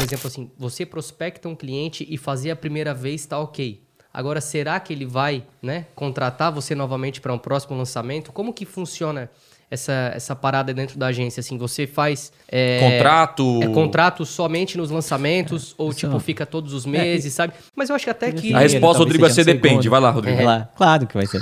por 0.00 0.06
exemplo, 0.06 0.28
assim, 0.28 0.50
você 0.56 0.86
prospecta 0.86 1.46
um 1.46 1.54
cliente 1.54 2.06
e 2.08 2.16
fazer 2.16 2.50
a 2.50 2.56
primeira 2.56 2.94
vez 2.94 3.20
está 3.20 3.38
ok. 3.38 3.82
Agora, 4.10 4.40
será 4.40 4.80
que 4.80 4.94
ele 4.94 5.04
vai 5.04 5.46
né, 5.60 5.88
contratar 5.94 6.50
você 6.50 6.74
novamente 6.74 7.20
para 7.20 7.34
um 7.34 7.38
próximo 7.38 7.76
lançamento? 7.76 8.32
Como 8.32 8.54
que 8.54 8.64
funciona 8.64 9.30
essa, 9.70 10.12
essa 10.14 10.34
parada 10.34 10.74
dentro 10.74 10.98
da 10.98 11.06
agência? 11.06 11.40
Assim, 11.40 11.56
você 11.56 11.86
faz. 11.86 12.32
É, 12.48 12.80
contrato. 12.80 13.60
É 13.62 13.68
contrato 13.68 14.24
somente 14.26 14.76
nos 14.76 14.90
lançamentos, 14.90 15.74
é, 15.78 15.82
ou 15.82 15.94
tipo, 15.94 16.12
não. 16.12 16.20
fica 16.20 16.44
todos 16.44 16.74
os 16.74 16.84
meses, 16.84 17.32
é, 17.32 17.36
sabe? 17.36 17.52
Mas 17.76 17.88
eu 17.88 17.96
acho 17.96 18.04
que 18.04 18.10
até 18.10 18.32
que. 18.32 18.52
A 18.52 18.58
resposta, 18.60 18.98
Rodrigo, 18.98 19.22
vai 19.22 19.30
ser 19.30 19.44
depende. 19.44 19.88
Vai 19.88 20.00
lá, 20.00 20.10
Rodrigo. 20.10 20.40
É. 20.40 20.68
Claro 20.76 21.06
que 21.06 21.14
vai 21.14 21.26
ser. 21.26 21.40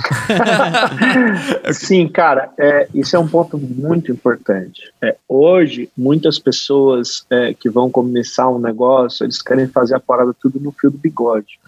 Sim, 1.73 2.07
cara, 2.07 2.51
é, 2.57 2.87
isso 2.93 3.15
é 3.15 3.19
um 3.19 3.27
ponto 3.27 3.57
muito 3.57 4.11
importante. 4.11 4.91
É, 5.01 5.15
hoje, 5.27 5.89
muitas 5.97 6.37
pessoas 6.37 7.25
é, 7.29 7.53
que 7.53 7.69
vão 7.69 7.89
começar 7.89 8.49
um 8.49 8.59
negócio, 8.59 9.25
eles 9.25 9.41
querem 9.41 9.67
fazer 9.67 9.95
a 9.95 9.99
parada 9.99 10.35
tudo 10.39 10.59
no 10.59 10.71
fio 10.71 10.91
do 10.91 10.97
bigode. 10.97 11.59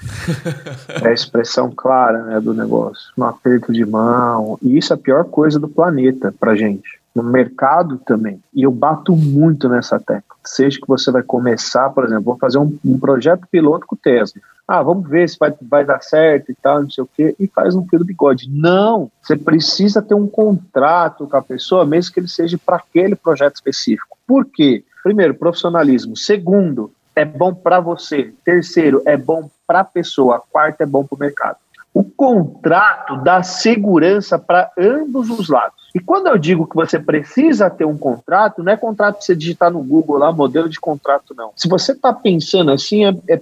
é 1.01 1.07
a 1.07 1.13
expressão 1.13 1.71
clara 1.75 2.23
né, 2.23 2.39
do 2.39 2.53
negócio. 2.53 3.11
No 3.17 3.25
aperto 3.25 3.73
de 3.73 3.85
mão. 3.85 4.57
E 4.61 4.77
isso 4.77 4.93
é 4.93 4.95
a 4.95 4.99
pior 4.99 5.25
coisa 5.25 5.59
do 5.59 5.67
planeta 5.67 6.33
para 6.39 6.50
pra 6.51 6.55
gente. 6.55 6.99
No 7.13 7.23
mercado 7.23 7.97
também. 8.05 8.41
E 8.53 8.63
eu 8.63 8.71
bato 8.71 9.15
muito 9.15 9.67
nessa 9.67 9.99
tecla. 9.99 10.37
Seja 10.45 10.79
que 10.79 10.87
você 10.87 11.11
vai 11.11 11.21
começar, 11.23 11.89
por 11.89 12.05
exemplo, 12.05 12.23
vou 12.23 12.37
fazer 12.37 12.57
um, 12.57 12.77
um 12.85 12.97
projeto 12.97 13.47
piloto 13.51 13.85
com 13.85 13.95
o 13.95 13.99
Tesla. 13.99 14.41
Ah, 14.67 14.81
vamos 14.81 15.09
ver 15.09 15.27
se 15.27 15.37
vai, 15.37 15.53
vai 15.61 15.83
dar 15.83 16.01
certo 16.01 16.51
e 16.51 16.55
tal, 16.55 16.83
não 16.83 16.89
sei 16.89 17.03
o 17.03 17.09
quê, 17.13 17.35
e 17.37 17.47
faz 17.47 17.75
um 17.75 17.85
fio 17.85 17.99
do 17.99 18.05
bigode. 18.05 18.49
Não! 18.49 19.11
Você 19.21 19.35
precisa 19.35 20.01
ter 20.01 20.13
um 20.13 20.27
contrato 20.27 21.27
com 21.27 21.35
a 21.35 21.41
pessoa, 21.41 21.85
mesmo 21.85 22.13
que 22.13 22.19
ele 22.21 22.29
seja 22.29 22.57
para 22.57 22.77
aquele 22.77 23.15
projeto 23.15 23.55
específico. 23.55 24.17
Por 24.25 24.45
quê? 24.45 24.85
Primeiro, 25.03 25.33
profissionalismo. 25.33 26.15
Segundo, 26.15 26.93
é 27.13 27.25
bom 27.25 27.53
para 27.53 27.81
você. 27.81 28.33
Terceiro, 28.45 29.01
é 29.05 29.17
bom 29.17 29.49
para 29.67 29.81
a 29.81 29.85
pessoa. 29.85 30.41
Quarto, 30.49 30.81
é 30.81 30.85
bom 30.85 31.03
para 31.03 31.15
o 31.15 31.19
mercado. 31.19 31.57
O 31.93 32.03
contrato 32.03 33.17
dá 33.17 33.43
segurança 33.43 34.39
para 34.39 34.71
ambos 34.77 35.29
os 35.29 35.49
lados. 35.49 35.81
E 35.93 35.99
quando 35.99 36.27
eu 36.27 36.37
digo 36.37 36.65
que 36.65 36.75
você 36.75 36.97
precisa 36.97 37.69
ter 37.69 37.83
um 37.83 37.97
contrato, 37.97 38.63
não 38.63 38.71
é 38.71 38.77
contrato 38.77 39.15
para 39.15 39.25
você 39.25 39.35
digitar 39.35 39.69
no 39.69 39.83
Google 39.83 40.17
lá, 40.17 40.31
modelo 40.31 40.69
de 40.69 40.79
contrato, 40.79 41.35
não. 41.35 41.51
Se 41.55 41.67
você 41.67 41.91
está 41.91 42.13
pensando 42.13 42.71
assim, 42.71 43.05
é, 43.05 43.09
é, 43.27 43.41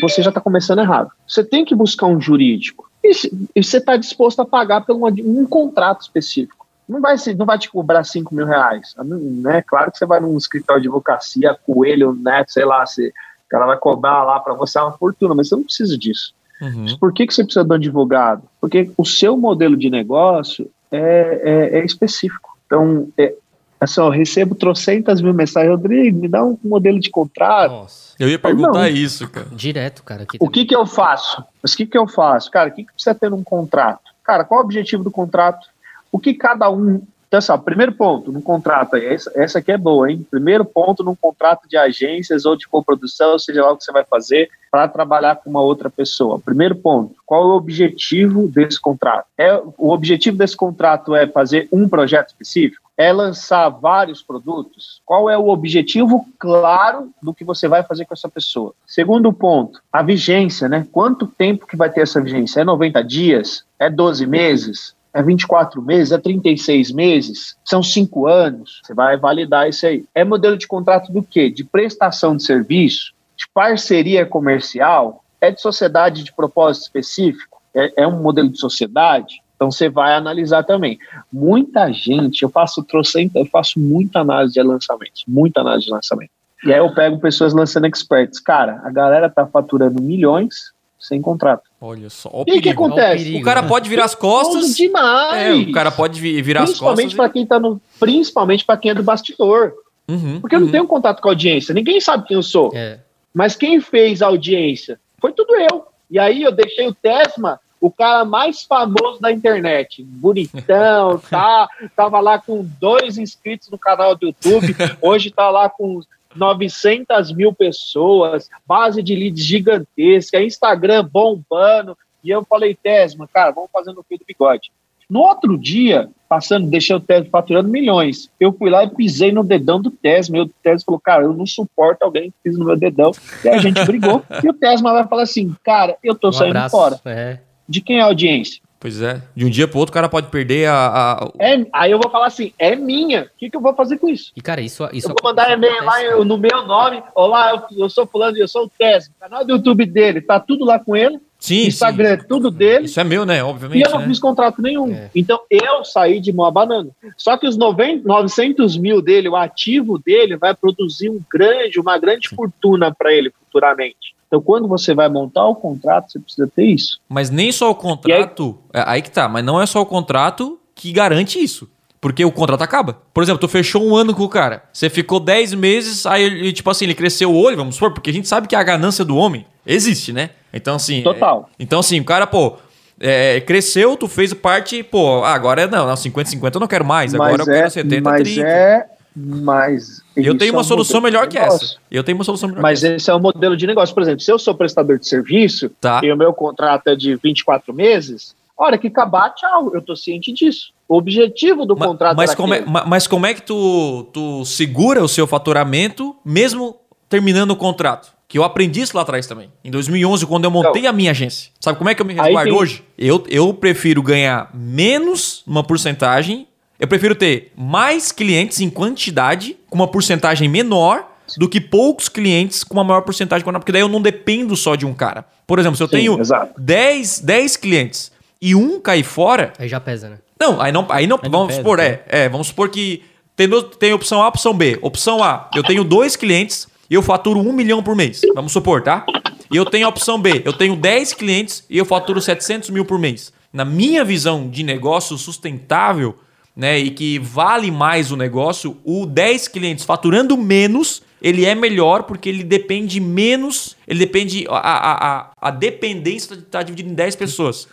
você 0.00 0.20
já 0.20 0.30
está 0.30 0.40
começando 0.40 0.80
errado. 0.80 1.10
Você 1.26 1.44
tem 1.44 1.64
que 1.64 1.76
buscar 1.76 2.06
um 2.06 2.20
jurídico. 2.20 2.90
E, 3.04 3.12
e 3.54 3.62
você 3.62 3.76
está 3.76 3.96
disposto 3.96 4.40
a 4.40 4.44
pagar 4.44 4.84
por 4.84 4.96
um, 4.96 5.06
um 5.06 5.46
contrato 5.46 6.02
específico. 6.02 6.66
Não 6.88 7.00
vai, 7.00 7.16
não 7.36 7.46
vai 7.46 7.58
te 7.58 7.70
cobrar 7.70 8.02
5 8.02 8.34
mil 8.34 8.46
reais. 8.46 8.94
Né? 8.98 9.62
Claro 9.62 9.92
que 9.92 9.98
você 9.98 10.06
vai 10.06 10.20
num 10.20 10.36
escritório 10.36 10.82
de 10.82 10.88
advocacia, 10.88 11.56
coelho, 11.64 12.12
neto, 12.12 12.52
sei 12.52 12.64
lá, 12.64 12.84
você, 12.84 13.08
o 13.08 13.48
cara 13.48 13.66
vai 13.66 13.76
cobrar 13.76 14.24
lá 14.24 14.40
para 14.40 14.54
você 14.54 14.78
uma 14.78 14.92
fortuna, 14.92 15.34
mas 15.34 15.48
você 15.48 15.56
não 15.56 15.64
precisa 15.64 15.96
disso. 15.96 16.34
Uhum. 16.60 16.96
Por 16.98 17.12
que, 17.12 17.26
que 17.26 17.34
você 17.34 17.44
precisa 17.44 17.64
de 17.64 17.70
um 17.70 17.74
advogado? 17.74 18.42
Porque 18.60 18.90
o 18.96 19.04
seu 19.04 19.36
modelo 19.36 19.76
de 19.76 19.90
negócio 19.90 20.70
é, 20.90 21.70
é, 21.72 21.78
é 21.78 21.84
específico. 21.84 22.56
Então, 22.66 23.08
é, 23.18 23.34
Assim, 23.78 24.00
ó, 24.00 24.06
eu 24.06 24.10
recebo 24.10 24.54
trocentas 24.54 25.20
mil 25.20 25.34
mensagens, 25.34 25.70
Rodrigo, 25.70 26.18
me 26.18 26.28
dá 26.28 26.42
um 26.42 26.58
modelo 26.64 26.98
de 26.98 27.10
contrato. 27.10 27.70
Nossa. 27.70 28.14
Eu 28.18 28.28
ia 28.28 28.38
perguntar 28.38 28.72
Não. 28.72 28.86
isso, 28.86 29.28
cara. 29.28 29.48
Direto, 29.52 30.02
cara. 30.02 30.22
Aqui 30.22 30.38
O 30.40 30.48
que 30.48 30.64
que 30.64 30.74
eu 30.74 30.86
faço? 30.86 31.44
Mas 31.62 31.74
o 31.74 31.76
que 31.76 31.86
que 31.86 31.98
eu 31.98 32.08
faço? 32.08 32.50
Cara, 32.50 32.70
o 32.70 32.72
que 32.72 32.84
que 32.84 32.92
precisa 32.92 33.14
ter 33.14 33.30
num 33.30 33.44
contrato? 33.44 34.12
Cara, 34.24 34.44
qual 34.44 34.60
o 34.60 34.64
objetivo 34.64 35.04
do 35.04 35.10
contrato? 35.10 35.68
O 36.10 36.18
que 36.18 36.32
cada 36.32 36.70
um... 36.70 37.02
Então, 37.36 37.38
assim, 37.38 37.52
ó, 37.52 37.58
primeiro 37.58 37.92
ponto 37.92 38.32
no 38.32 38.40
contrato, 38.40 38.96
essa, 38.96 39.30
essa 39.34 39.58
aqui 39.58 39.70
é 39.70 39.76
boa, 39.76 40.10
hein? 40.10 40.26
Primeiro 40.30 40.64
ponto 40.64 41.04
num 41.04 41.14
contrato 41.14 41.68
de 41.68 41.76
agências 41.76 42.46
ou 42.46 42.56
de 42.56 42.66
coprodução, 42.66 43.38
seja 43.38 43.62
lá 43.62 43.72
o 43.72 43.76
que 43.76 43.84
você 43.84 43.92
vai 43.92 44.04
fazer 44.04 44.48
para 44.70 44.88
trabalhar 44.88 45.36
com 45.36 45.50
uma 45.50 45.60
outra 45.60 45.90
pessoa. 45.90 46.38
Primeiro 46.38 46.74
ponto, 46.76 47.14
qual 47.26 47.42
é 47.42 47.46
o 47.46 47.56
objetivo 47.56 48.48
desse 48.48 48.80
contrato? 48.80 49.26
É, 49.36 49.54
o 49.76 49.90
objetivo 49.90 50.38
desse 50.38 50.56
contrato 50.56 51.14
é 51.14 51.26
fazer 51.26 51.68
um 51.70 51.86
projeto 51.86 52.28
específico? 52.28 52.86
É 52.96 53.12
lançar 53.12 53.68
vários 53.68 54.22
produtos? 54.22 55.02
Qual 55.04 55.28
é 55.28 55.36
o 55.36 55.48
objetivo 55.48 56.26
claro 56.38 57.10
do 57.22 57.34
que 57.34 57.44
você 57.44 57.68
vai 57.68 57.82
fazer 57.82 58.06
com 58.06 58.14
essa 58.14 58.30
pessoa? 58.30 58.72
Segundo 58.86 59.30
ponto, 59.30 59.82
a 59.92 60.02
vigência, 60.02 60.70
né? 60.70 60.86
Quanto 60.90 61.26
tempo 61.26 61.66
que 61.66 61.76
vai 61.76 61.90
ter 61.90 62.00
essa 62.00 62.22
vigência? 62.22 62.62
É 62.62 62.64
90 62.64 63.04
dias? 63.04 63.66
É 63.78 63.90
12 63.90 64.26
meses? 64.26 64.95
É 65.16 65.22
24 65.22 65.80
meses? 65.80 66.12
É 66.12 66.18
36 66.18 66.92
meses? 66.92 67.56
São 67.64 67.82
5 67.82 68.26
anos? 68.26 68.82
Você 68.84 68.92
vai 68.92 69.16
validar 69.16 69.66
isso 69.66 69.86
aí. 69.86 70.04
É 70.14 70.22
modelo 70.22 70.58
de 70.58 70.68
contrato 70.68 71.10
do 71.10 71.22
quê? 71.22 71.48
De 71.48 71.64
prestação 71.64 72.36
de 72.36 72.42
serviço? 72.42 73.14
De 73.34 73.48
parceria 73.54 74.26
comercial? 74.26 75.24
É 75.40 75.50
de 75.50 75.58
sociedade 75.58 76.22
de 76.22 76.34
propósito 76.34 76.82
específico? 76.82 77.62
É, 77.74 78.02
é 78.02 78.06
um 78.06 78.20
modelo 78.20 78.50
de 78.50 78.60
sociedade? 78.60 79.40
Então 79.54 79.70
você 79.70 79.88
vai 79.88 80.14
analisar 80.14 80.64
também. 80.64 80.98
Muita 81.32 81.90
gente, 81.90 82.42
eu 82.42 82.50
faço 82.50 82.84
trocenta, 82.84 83.38
eu 83.38 83.46
faço 83.46 83.80
muita 83.80 84.20
análise 84.20 84.52
de 84.52 84.62
lançamentos, 84.62 85.24
muita 85.26 85.62
análise 85.62 85.86
de 85.86 85.92
lançamento. 85.92 86.30
E 86.62 86.74
aí 86.74 86.78
eu 86.78 86.94
pego 86.94 87.18
pessoas 87.18 87.54
lançando 87.54 87.86
experts. 87.86 88.38
Cara, 88.38 88.82
a 88.84 88.90
galera 88.90 89.30
tá 89.30 89.46
faturando 89.46 90.02
milhões 90.02 90.75
sem 91.06 91.20
contrato. 91.22 91.62
Olha 91.80 92.10
só. 92.10 92.28
O 92.32 92.40
E 92.40 92.42
o 92.42 92.44
que 92.44 92.52
perigo. 92.62 92.84
acontece? 92.86 93.24
perigo. 93.24 93.38
O 93.38 93.42
cara 93.42 93.62
pode 93.62 93.88
virar 93.88 94.04
as 94.04 94.14
costas. 94.14 94.76
Demais. 94.76 95.42
É, 95.42 95.52
o 95.54 95.72
cara 95.72 95.90
pode 95.90 96.20
vi- 96.20 96.40
virar 96.42 96.62
as 96.64 96.70
costas. 96.78 96.94
principalmente 97.04 97.16
para 97.16 97.28
quem 97.30 97.46
tá 97.46 97.58
no, 97.60 97.80
principalmente 97.98 98.64
para 98.64 98.76
quem 98.76 98.90
é 98.90 98.94
do 98.94 99.02
bastidor, 99.02 99.72
Uhum, 100.08 100.40
porque 100.40 100.54
eu 100.54 100.60
não 100.60 100.66
uhum. 100.66 100.72
tenho 100.72 100.86
contato 100.86 101.20
com 101.20 101.28
a 101.28 101.32
audiência. 101.32 101.74
Ninguém 101.74 102.00
sabe 102.00 102.26
quem 102.28 102.36
eu 102.36 102.42
sou. 102.42 102.70
É. 102.74 103.00
Mas 103.34 103.56
quem 103.56 103.80
fez 103.80 104.22
a 104.22 104.26
audiência 104.28 105.00
foi 105.20 105.32
tudo 105.32 105.54
eu. 105.56 105.84
E 106.08 106.18
aí 106.18 106.42
eu 106.42 106.52
deixei 106.52 106.86
o 106.86 106.94
Tesma, 106.94 107.58
o 107.80 107.90
cara 107.90 108.24
mais 108.24 108.62
famoso 108.62 109.20
da 109.20 109.32
internet. 109.32 110.04
Bonitão, 110.04 111.18
tá? 111.28 111.68
Tava 111.96 112.20
lá 112.20 112.38
com 112.38 112.64
dois 112.80 113.18
inscritos 113.18 113.68
no 113.68 113.76
canal 113.78 114.14
do 114.14 114.26
YouTube. 114.26 114.76
Hoje 115.02 115.30
tá 115.30 115.50
lá 115.50 115.68
com 115.68 116.00
900 116.36 117.32
mil 117.32 117.52
pessoas, 117.52 118.48
base 118.66 119.02
de 119.02 119.14
leads 119.14 119.44
gigantesca, 119.44 120.42
Instagram 120.42 121.04
bombando. 121.10 121.96
E 122.22 122.30
eu 122.30 122.44
falei, 122.44 122.74
Tesma, 122.74 123.28
cara, 123.32 123.50
vamos 123.52 123.70
fazer 123.72 123.92
no 123.92 124.02
fio 124.02 124.18
do 124.18 124.24
bigode. 124.26 124.70
No 125.08 125.20
outro 125.20 125.56
dia, 125.56 126.08
passando, 126.28 126.68
deixei 126.68 126.96
o 126.96 127.00
Tesma 127.00 127.28
faturando 127.30 127.68
milhões. 127.68 128.28
Eu 128.40 128.52
fui 128.52 128.68
lá 128.68 128.82
e 128.82 128.90
pisei 128.90 129.30
no 129.30 129.44
dedão 129.44 129.80
do 129.80 129.90
Tesma. 129.90 130.38
E 130.38 130.40
o 130.40 130.48
Tesma 130.48 130.84
falou, 130.84 131.00
cara, 131.00 131.22
eu 131.22 131.32
não 131.32 131.46
suporto 131.46 132.02
alguém 132.02 132.30
que 132.30 132.36
pisa 132.42 132.58
no 132.58 132.64
meu 132.64 132.76
dedão. 132.76 133.12
E 133.44 133.48
a 133.48 133.58
gente 133.58 133.84
brigou. 133.84 134.24
E 134.42 134.48
o 134.48 134.52
Tesma 134.52 134.92
vai 134.92 135.06
falar 135.06 135.22
assim, 135.22 135.54
cara, 135.62 135.96
eu 136.02 136.14
tô 136.16 136.28
Um 136.28 136.32
saindo 136.32 136.56
abraço. 136.56 136.76
fora. 136.76 137.00
É. 137.04 137.38
De 137.68 137.80
quem 137.80 137.98
é 137.98 138.02
a 138.02 138.06
audiência? 138.06 138.60
Pois 138.86 139.02
é. 139.02 139.20
De 139.34 139.44
um 139.44 139.50
dia 139.50 139.66
pro 139.66 139.80
outro, 139.80 139.90
o 139.90 139.94
cara 139.94 140.08
pode 140.08 140.28
perder 140.28 140.68
a. 140.68 140.74
a- 141.14 141.32
É, 141.40 141.66
aí 141.72 141.90
eu 141.90 141.98
vou 141.98 142.08
falar 142.08 142.28
assim, 142.28 142.52
é 142.56 142.76
minha. 142.76 143.22
O 143.22 143.30
que, 143.36 143.50
que 143.50 143.56
eu 143.56 143.60
vou 143.60 143.74
fazer 143.74 143.98
com 143.98 144.08
isso? 144.08 144.30
E, 144.36 144.40
cara, 144.40 144.60
isso, 144.60 144.88
isso 144.92 145.08
eu 145.10 145.14
vou 145.20 145.28
mandar 145.28 145.50
e-mail 145.50 145.82
lá 145.84 146.04
eu- 146.04 146.24
no 146.24 146.38
meu 146.38 146.64
nome. 146.64 147.02
Olá, 147.12 147.50
eu, 147.72 147.78
eu 147.82 147.90
sou 147.90 148.06
fulano, 148.06 148.38
eu 148.38 148.46
sou 148.46 148.66
o 148.66 148.68
Tesma. 148.70 149.12
O 149.18 149.20
canal 149.24 149.44
do 149.44 149.54
YouTube 149.54 149.84
dele, 149.86 150.20
tá 150.20 150.38
tudo 150.38 150.64
lá 150.64 150.78
com 150.78 150.94
ele. 150.94 151.18
Sim, 151.36 151.66
Instagram 151.66 152.10
é 152.10 152.16
tudo 152.16 152.48
sim. 152.52 152.56
dele. 152.56 152.84
Isso 152.84 153.00
é 153.00 153.02
meu, 153.02 153.26
né? 153.26 153.38
E 153.38 153.42
Obviamente. 153.42 153.82
eu 153.84 153.90
não 153.90 153.98
né? 153.98 154.06
fiz 154.06 154.20
contrato 154.20 154.62
nenhum. 154.62 154.94
É. 154.94 155.10
Então 155.12 155.40
eu 155.50 155.84
saí 155.84 156.20
de 156.20 156.32
mão 156.32 156.46
a 156.46 156.50
banana. 156.52 156.90
Só 157.16 157.36
que 157.36 157.48
os 157.48 157.56
90, 157.56 158.06
900 158.06 158.76
mil 158.78 159.02
dele, 159.02 159.28
o 159.28 159.34
ativo 159.34 159.98
dele, 159.98 160.36
vai 160.36 160.54
produzir 160.54 161.10
um 161.10 161.20
grande, 161.28 161.80
uma 161.80 161.98
grande 161.98 162.28
fortuna 162.28 162.94
para 162.96 163.12
ele 163.12 163.30
futuramente. 163.30 164.14
Então, 164.26 164.40
quando 164.40 164.66
você 164.66 164.94
vai 164.94 165.08
montar 165.08 165.46
o 165.46 165.54
contrato, 165.54 166.10
você 166.10 166.18
precisa 166.18 166.46
ter 166.54 166.64
isso. 166.64 166.98
Mas 167.08 167.30
nem 167.30 167.52
só 167.52 167.70
o 167.70 167.74
contrato. 167.74 168.58
é, 168.72 168.82
Aí 168.86 169.00
que 169.02 169.10
tá, 169.10 169.28
mas 169.28 169.44
não 169.44 169.60
é 169.60 169.66
só 169.66 169.80
o 169.80 169.86
contrato 169.86 170.58
que 170.74 170.92
garante 170.92 171.38
isso. 171.42 171.68
Porque 172.00 172.24
o 172.24 172.30
contrato 172.30 172.62
acaba. 172.62 172.98
Por 173.14 173.22
exemplo, 173.22 173.40
tu 173.40 173.48
fechou 173.48 173.82
um 173.82 173.96
ano 173.96 174.14
com 174.14 174.22
o 174.22 174.28
cara. 174.28 174.62
Você 174.72 174.90
ficou 174.90 175.18
10 175.18 175.54
meses, 175.54 176.06
aí 176.06 176.22
ele, 176.22 176.52
tipo 176.52 176.68
assim, 176.70 176.84
ele 176.84 176.94
cresceu 176.94 177.32
o 177.32 177.36
olho, 177.36 177.56
vamos 177.56 177.74
supor, 177.76 177.92
porque 177.92 178.10
a 178.10 178.12
gente 178.12 178.28
sabe 178.28 178.46
que 178.46 178.54
a 178.54 178.62
ganância 178.62 179.04
do 179.04 179.16
homem 179.16 179.46
existe, 179.64 180.12
né? 180.12 180.30
Então, 180.52 180.76
assim. 180.76 181.02
Total. 181.02 181.48
é- 181.48 181.62
então, 181.62 181.80
assim, 181.80 181.98
o 182.00 182.04
cara, 182.04 182.26
pô, 182.26 182.56
é, 183.00 183.40
cresceu, 183.40 183.96
tu 183.96 184.08
fez 184.08 184.32
parte, 184.34 184.82
pô, 184.82 185.24
ah, 185.24 185.32
agora 185.34 185.62
é 185.62 185.66
não, 185.66 185.86
não 185.86 185.94
50-50 185.94 186.54
eu 186.54 186.60
não 186.60 186.68
quero 186.68 186.84
mais, 186.84 187.14
agora 187.14 187.42
eu 187.42 187.46
quero 187.46 187.70
70-30. 187.70 188.02
mas 188.02 188.38
é, 188.38 188.86
mas 189.14 190.02
Eu 190.16 190.36
tenho 190.38 190.50
é 190.50 190.52
uma 190.52 190.60
um 190.60 190.64
solução 190.64 191.00
melhor 191.00 191.28
que 191.28 191.36
essa. 191.38 191.76
Eu 191.90 192.02
tenho 192.04 192.16
uma 192.18 192.24
solução 192.24 192.48
melhor 192.48 192.62
Mas 192.62 192.82
esse 192.82 193.10
é 193.10 193.14
o 193.14 193.20
modelo 193.20 193.56
de 193.56 193.66
negócio. 193.66 193.94
Por 193.94 194.02
exemplo, 194.02 194.20
se 194.20 194.30
eu 194.32 194.38
sou 194.38 194.54
prestador 194.54 194.98
de 194.98 195.08
serviço 195.08 195.68
Tá. 195.80 196.00
e 196.02 196.10
o 196.12 196.16
meu 196.16 196.32
contrato 196.32 196.88
é 196.88 196.96
de 196.96 197.14
24 197.16 197.72
meses, 197.74 198.34
hora 198.56 198.78
que 198.78 198.86
acabar, 198.88 199.30
tchau. 199.34 199.70
Eu 199.74 199.82
tô 199.82 199.94
ciente 199.96 200.32
disso. 200.32 200.72
O 200.88 200.96
objetivo 200.96 201.66
do 201.66 201.76
Ma- 201.76 201.86
contrato 201.88 202.16
mas, 202.16 202.34
como 202.34 202.54
é, 202.54 202.64
mas 202.64 203.06
como 203.06 203.26
é 203.26 203.34
que 203.34 203.42
tu, 203.42 204.04
tu 204.12 204.44
segura 204.44 205.02
o 205.02 205.08
seu 205.08 205.26
faturamento 205.26 206.14
mesmo 206.24 206.76
terminando 207.08 207.50
o 207.50 207.56
contrato? 207.56 208.14
Que 208.28 208.38
eu 208.38 208.42
aprendi 208.44 208.80
isso 208.80 208.96
lá 208.96 209.02
atrás 209.02 209.26
também. 209.26 209.50
Em 209.64 209.70
2011, 209.70 210.26
quando 210.26 210.44
eu 210.44 210.50
montei 210.50 210.86
a 210.86 210.92
minha 210.92 211.12
agência. 211.12 211.50
Sabe 211.60 211.78
como 211.78 211.88
é 211.90 211.94
que 211.94 212.02
eu 212.02 212.06
me 212.06 212.12
resguardo 212.14 212.50
tem- 212.50 212.58
hoje? 212.58 212.82
Eu, 212.98 213.24
eu 213.28 213.52
prefiro 213.54 214.02
ganhar 214.02 214.50
menos 214.52 215.42
uma 215.46 215.62
porcentagem. 215.62 216.46
Eu 216.78 216.86
prefiro 216.88 217.14
ter 217.14 217.52
mais 217.56 218.10
clientes 218.12 218.60
em 218.60 218.68
quantidade 218.68 219.56
com 219.76 219.82
uma 219.82 219.88
porcentagem 219.88 220.48
menor 220.48 221.06
do 221.36 221.48
que 221.48 221.60
poucos 221.60 222.08
clientes 222.08 222.64
com 222.64 222.72
uma 222.72 222.84
maior 222.84 223.02
porcentagem. 223.02 223.44
Porque 223.44 223.72
daí 223.72 223.82
eu 223.82 223.88
não 223.88 224.00
dependo 224.00 224.56
só 224.56 224.74
de 224.74 224.86
um 224.86 224.94
cara. 224.94 225.26
Por 225.46 225.58
exemplo, 225.58 225.76
se 225.76 225.82
eu 225.82 225.88
Sim, 225.88 225.96
tenho 225.96 226.18
exato. 226.18 226.58
10, 226.58 227.20
10 227.20 227.56
clientes 227.58 228.10
e 228.40 228.54
um 228.54 228.80
cair 228.80 229.04
fora, 229.04 229.52
Aí 229.58 229.68
já 229.68 229.78
pesa, 229.78 230.08
né? 230.08 230.18
não, 230.40 230.60
aí 230.60 230.72
não, 230.72 230.86
aí 230.88 231.06
não, 231.06 231.18
Aí 231.22 231.24
não 231.24 231.30
vamos 231.30 231.48
pesa, 231.48 231.58
supor, 231.58 231.78
né? 231.78 231.84
é, 232.08 232.24
é, 232.24 232.28
vamos 232.28 232.46
supor 232.46 232.70
que 232.70 233.02
tem, 233.36 233.48
tem 233.78 233.92
opção 233.92 234.22
A, 234.22 234.28
opção 234.28 234.54
B. 234.54 234.78
Opção 234.80 235.22
A, 235.22 235.50
eu 235.54 235.62
tenho 235.62 235.84
dois 235.84 236.16
clientes 236.16 236.66
e 236.88 236.94
eu 236.94 237.02
faturo 237.02 237.38
um 237.38 237.52
milhão 237.52 237.82
por 237.82 237.94
mês. 237.94 238.22
Vamos 238.34 238.52
supor, 238.52 238.82
tá? 238.82 239.04
E 239.52 239.56
eu 239.56 239.66
tenho 239.66 239.86
a 239.86 239.90
opção 239.90 240.18
B, 240.18 240.42
eu 240.44 240.52
tenho 240.52 240.74
10 240.74 241.12
clientes 241.12 241.64
e 241.68 241.76
eu 241.76 241.84
faturo 241.84 242.20
700 242.20 242.70
mil 242.70 242.84
por 242.84 242.98
mês. 242.98 243.32
Na 243.52 243.64
minha 243.64 244.04
visão 244.04 244.48
de 244.48 244.62
negócio 244.62 245.16
sustentável, 245.18 246.16
né, 246.56 246.78
e 246.78 246.90
que 246.90 247.18
vale 247.18 247.70
mais 247.70 248.10
o 248.10 248.16
negócio, 248.16 248.78
o 248.82 249.04
10 249.04 249.48
clientes 249.48 249.84
faturando 249.84 250.36
menos, 250.38 251.02
ele 251.20 251.44
é 251.44 251.54
melhor 251.54 252.04
porque 252.04 252.28
ele 252.28 252.42
depende 252.42 252.98
menos, 252.98 253.76
ele 253.86 253.98
depende, 253.98 254.46
a, 254.48 254.56
a, 254.56 255.18
a, 255.18 255.30
a 255.40 255.50
dependência 255.50 256.34
está 256.34 256.62
dividida 256.62 256.88
em 256.88 256.94
10 256.94 257.16
pessoas. 257.16 257.68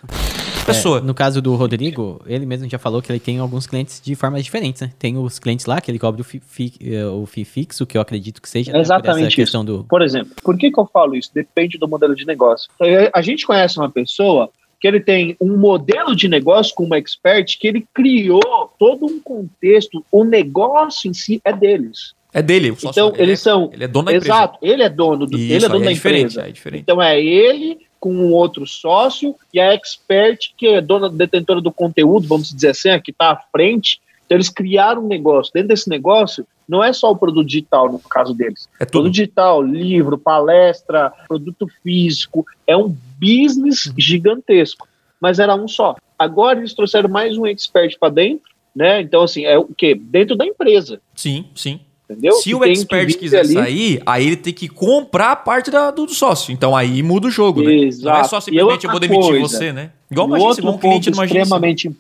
Pessoa. 0.66 1.00
É, 1.00 1.02
no 1.02 1.14
caso 1.14 1.42
do 1.42 1.54
Rodrigo, 1.56 2.22
ele 2.26 2.46
mesmo 2.46 2.70
já 2.70 2.80
falou 2.80 3.02
que 3.02 3.12
ele 3.12 3.20
tem 3.20 3.38
alguns 3.40 3.68
clientes 3.68 4.02
de 4.02 4.16
formas 4.16 4.44
diferentes, 4.44 4.82
né? 4.82 4.92
Tem 4.98 5.18
os 5.18 5.38
clientes 5.38 5.66
lá 5.66 5.82
que 5.82 5.92
ele 5.92 6.00
cobra 6.00 6.22
o 6.22 6.24
FII, 6.24 6.42
fi, 6.46 6.74
eh, 6.82 7.06
o 7.06 7.26
FII 7.26 7.44
fixo, 7.44 7.86
que 7.86 7.98
eu 7.98 8.02
acredito 8.02 8.42
que 8.42 8.48
seja. 8.48 8.72
né, 8.72 8.78
por 8.78 8.82
Exatamente 8.82 9.36
questão 9.36 9.62
isso. 9.62 9.78
do. 9.80 9.84
Por 9.84 10.02
exemplo, 10.02 10.32
por 10.42 10.58
que, 10.58 10.72
que 10.72 10.80
eu 10.80 10.86
falo 10.86 11.16
isso? 11.16 11.30
Depende 11.34 11.78
do 11.78 11.88
modelo 11.88 12.16
de 12.16 12.26
negócio. 12.26 12.70
Então, 12.76 12.88
A 13.14 13.22
gente 13.22 13.46
conhece 13.46 13.78
uma 13.78 13.90
pessoa 13.90 14.50
que 14.84 14.88
ele 14.90 15.00
tem 15.00 15.38
um 15.40 15.56
modelo 15.56 16.14
de 16.14 16.28
negócio 16.28 16.76
com 16.76 16.84
uma 16.84 16.98
expert 16.98 17.58
que 17.58 17.66
ele 17.70 17.88
criou 17.94 18.70
todo 18.78 19.06
um 19.06 19.18
contexto, 19.18 20.06
o 20.12 20.26
negócio 20.26 21.10
em 21.10 21.14
si 21.14 21.40
é 21.46 21.54
deles. 21.54 22.14
É 22.34 22.42
dele. 22.42 22.72
o 22.72 22.76
sócio 22.76 22.90
Então, 22.90 23.14
eles 23.16 23.40
é- 23.40 23.44
são. 23.44 23.70
Ele 23.72 23.86
é 23.86 23.88
dono 23.88 24.08
da 24.08 24.14
empresa. 24.14 24.34
Exato, 24.36 24.58
ele 24.62 24.84
é 24.84 24.90
dono, 24.90 25.26
do, 25.26 25.38
Isso, 25.38 25.54
ele 25.54 25.66
é 25.66 25.70
dono 25.70 25.80
aí 25.80 25.86
da 25.86 25.92
diferente, 25.94 26.32
empresa. 26.34 26.50
É 26.50 26.52
diferente. 26.52 26.82
Então 26.82 27.02
é 27.02 27.18
ele 27.18 27.78
com 27.98 28.14
um 28.14 28.34
outro 28.34 28.68
sócio 28.68 29.34
e 29.54 29.60
a 29.62 29.74
expert, 29.74 30.52
que 30.58 30.68
é 30.68 30.82
dona 30.82 31.10
detentora 31.10 31.62
do 31.62 31.72
conteúdo, 31.72 32.28
vamos 32.28 32.54
dizer 32.54 32.72
assim, 32.72 32.90
a 32.90 33.00
que 33.00 33.12
está 33.12 33.32
à 33.32 33.38
frente. 33.54 34.02
Então 34.26 34.36
eles 34.36 34.50
criaram 34.50 35.06
um 35.06 35.08
negócio. 35.08 35.54
Dentro 35.54 35.70
desse 35.70 35.90
negócio, 35.90 36.46
não 36.68 36.84
é 36.84 36.92
só 36.92 37.10
o 37.10 37.16
produto 37.16 37.48
digital, 37.48 37.90
no 37.90 38.00
caso 38.00 38.34
deles. 38.34 38.68
É 38.80 38.84
tudo. 38.84 38.92
Produto 39.04 39.14
digital, 39.14 39.62
livro, 39.62 40.18
palestra, 40.18 41.14
produto 41.28 41.70
físico. 41.82 42.46
É 42.68 42.76
um 42.76 42.94
business 43.24 43.86
Uhum. 43.88 43.94
gigantesco. 43.98 44.88
Mas 45.22 45.40
era 45.40 45.56
um 45.56 45.68
só. 45.68 45.96
Agora 46.20 46.60
eles 46.60 46.74
trouxeram 46.74 47.10
mais 47.10 47.38
um 47.38 47.46
expert 47.48 47.98
para 47.98 48.10
dentro, 48.10 48.50
né? 48.76 49.02
Então, 49.02 49.24
assim, 49.24 49.46
é 49.46 49.58
o 49.58 49.66
quê? 49.66 49.96
Dentro 49.96 50.36
da 50.36 50.46
empresa. 50.46 51.00
Sim, 51.16 51.46
sim. 51.56 51.80
Entendeu? 52.10 52.34
Se 52.34 52.44
Que 52.44 52.56
o 52.56 52.64
expert 52.66 53.18
quiser 53.18 53.40
ali- 53.40 53.54
sair, 53.54 54.04
aí 54.06 54.28
ele 54.28 54.36
tem 54.36 54.54
que 54.54 54.68
comprar 54.68 55.32
a 55.32 55.36
parte 55.38 55.72
da- 55.72 55.90
do, 55.90 56.06
do 56.06 56.14
sócio. 56.14 56.52
Então 56.52 56.76
aí 56.76 57.02
muda 57.02 57.28
o 57.28 57.32
jogo, 57.32 57.62
né? 57.62 57.68
Não 57.72 57.84
é 57.84 57.86
Exato. 57.88 58.30
só 58.30 58.42
simplesmente 58.42 58.84
eu 58.86 58.92
vou 58.92 59.00
demitir 59.00 59.26
coisa, 59.30 59.48
você, 59.48 59.72
né? 59.72 59.92
Igual 60.12 60.28
uma 60.28 60.38
agência, 60.38 60.70
um 60.70 60.78
cliente 60.78 61.10
numa 61.10 61.24
agência. 61.24 61.42
extremamente 61.44 61.92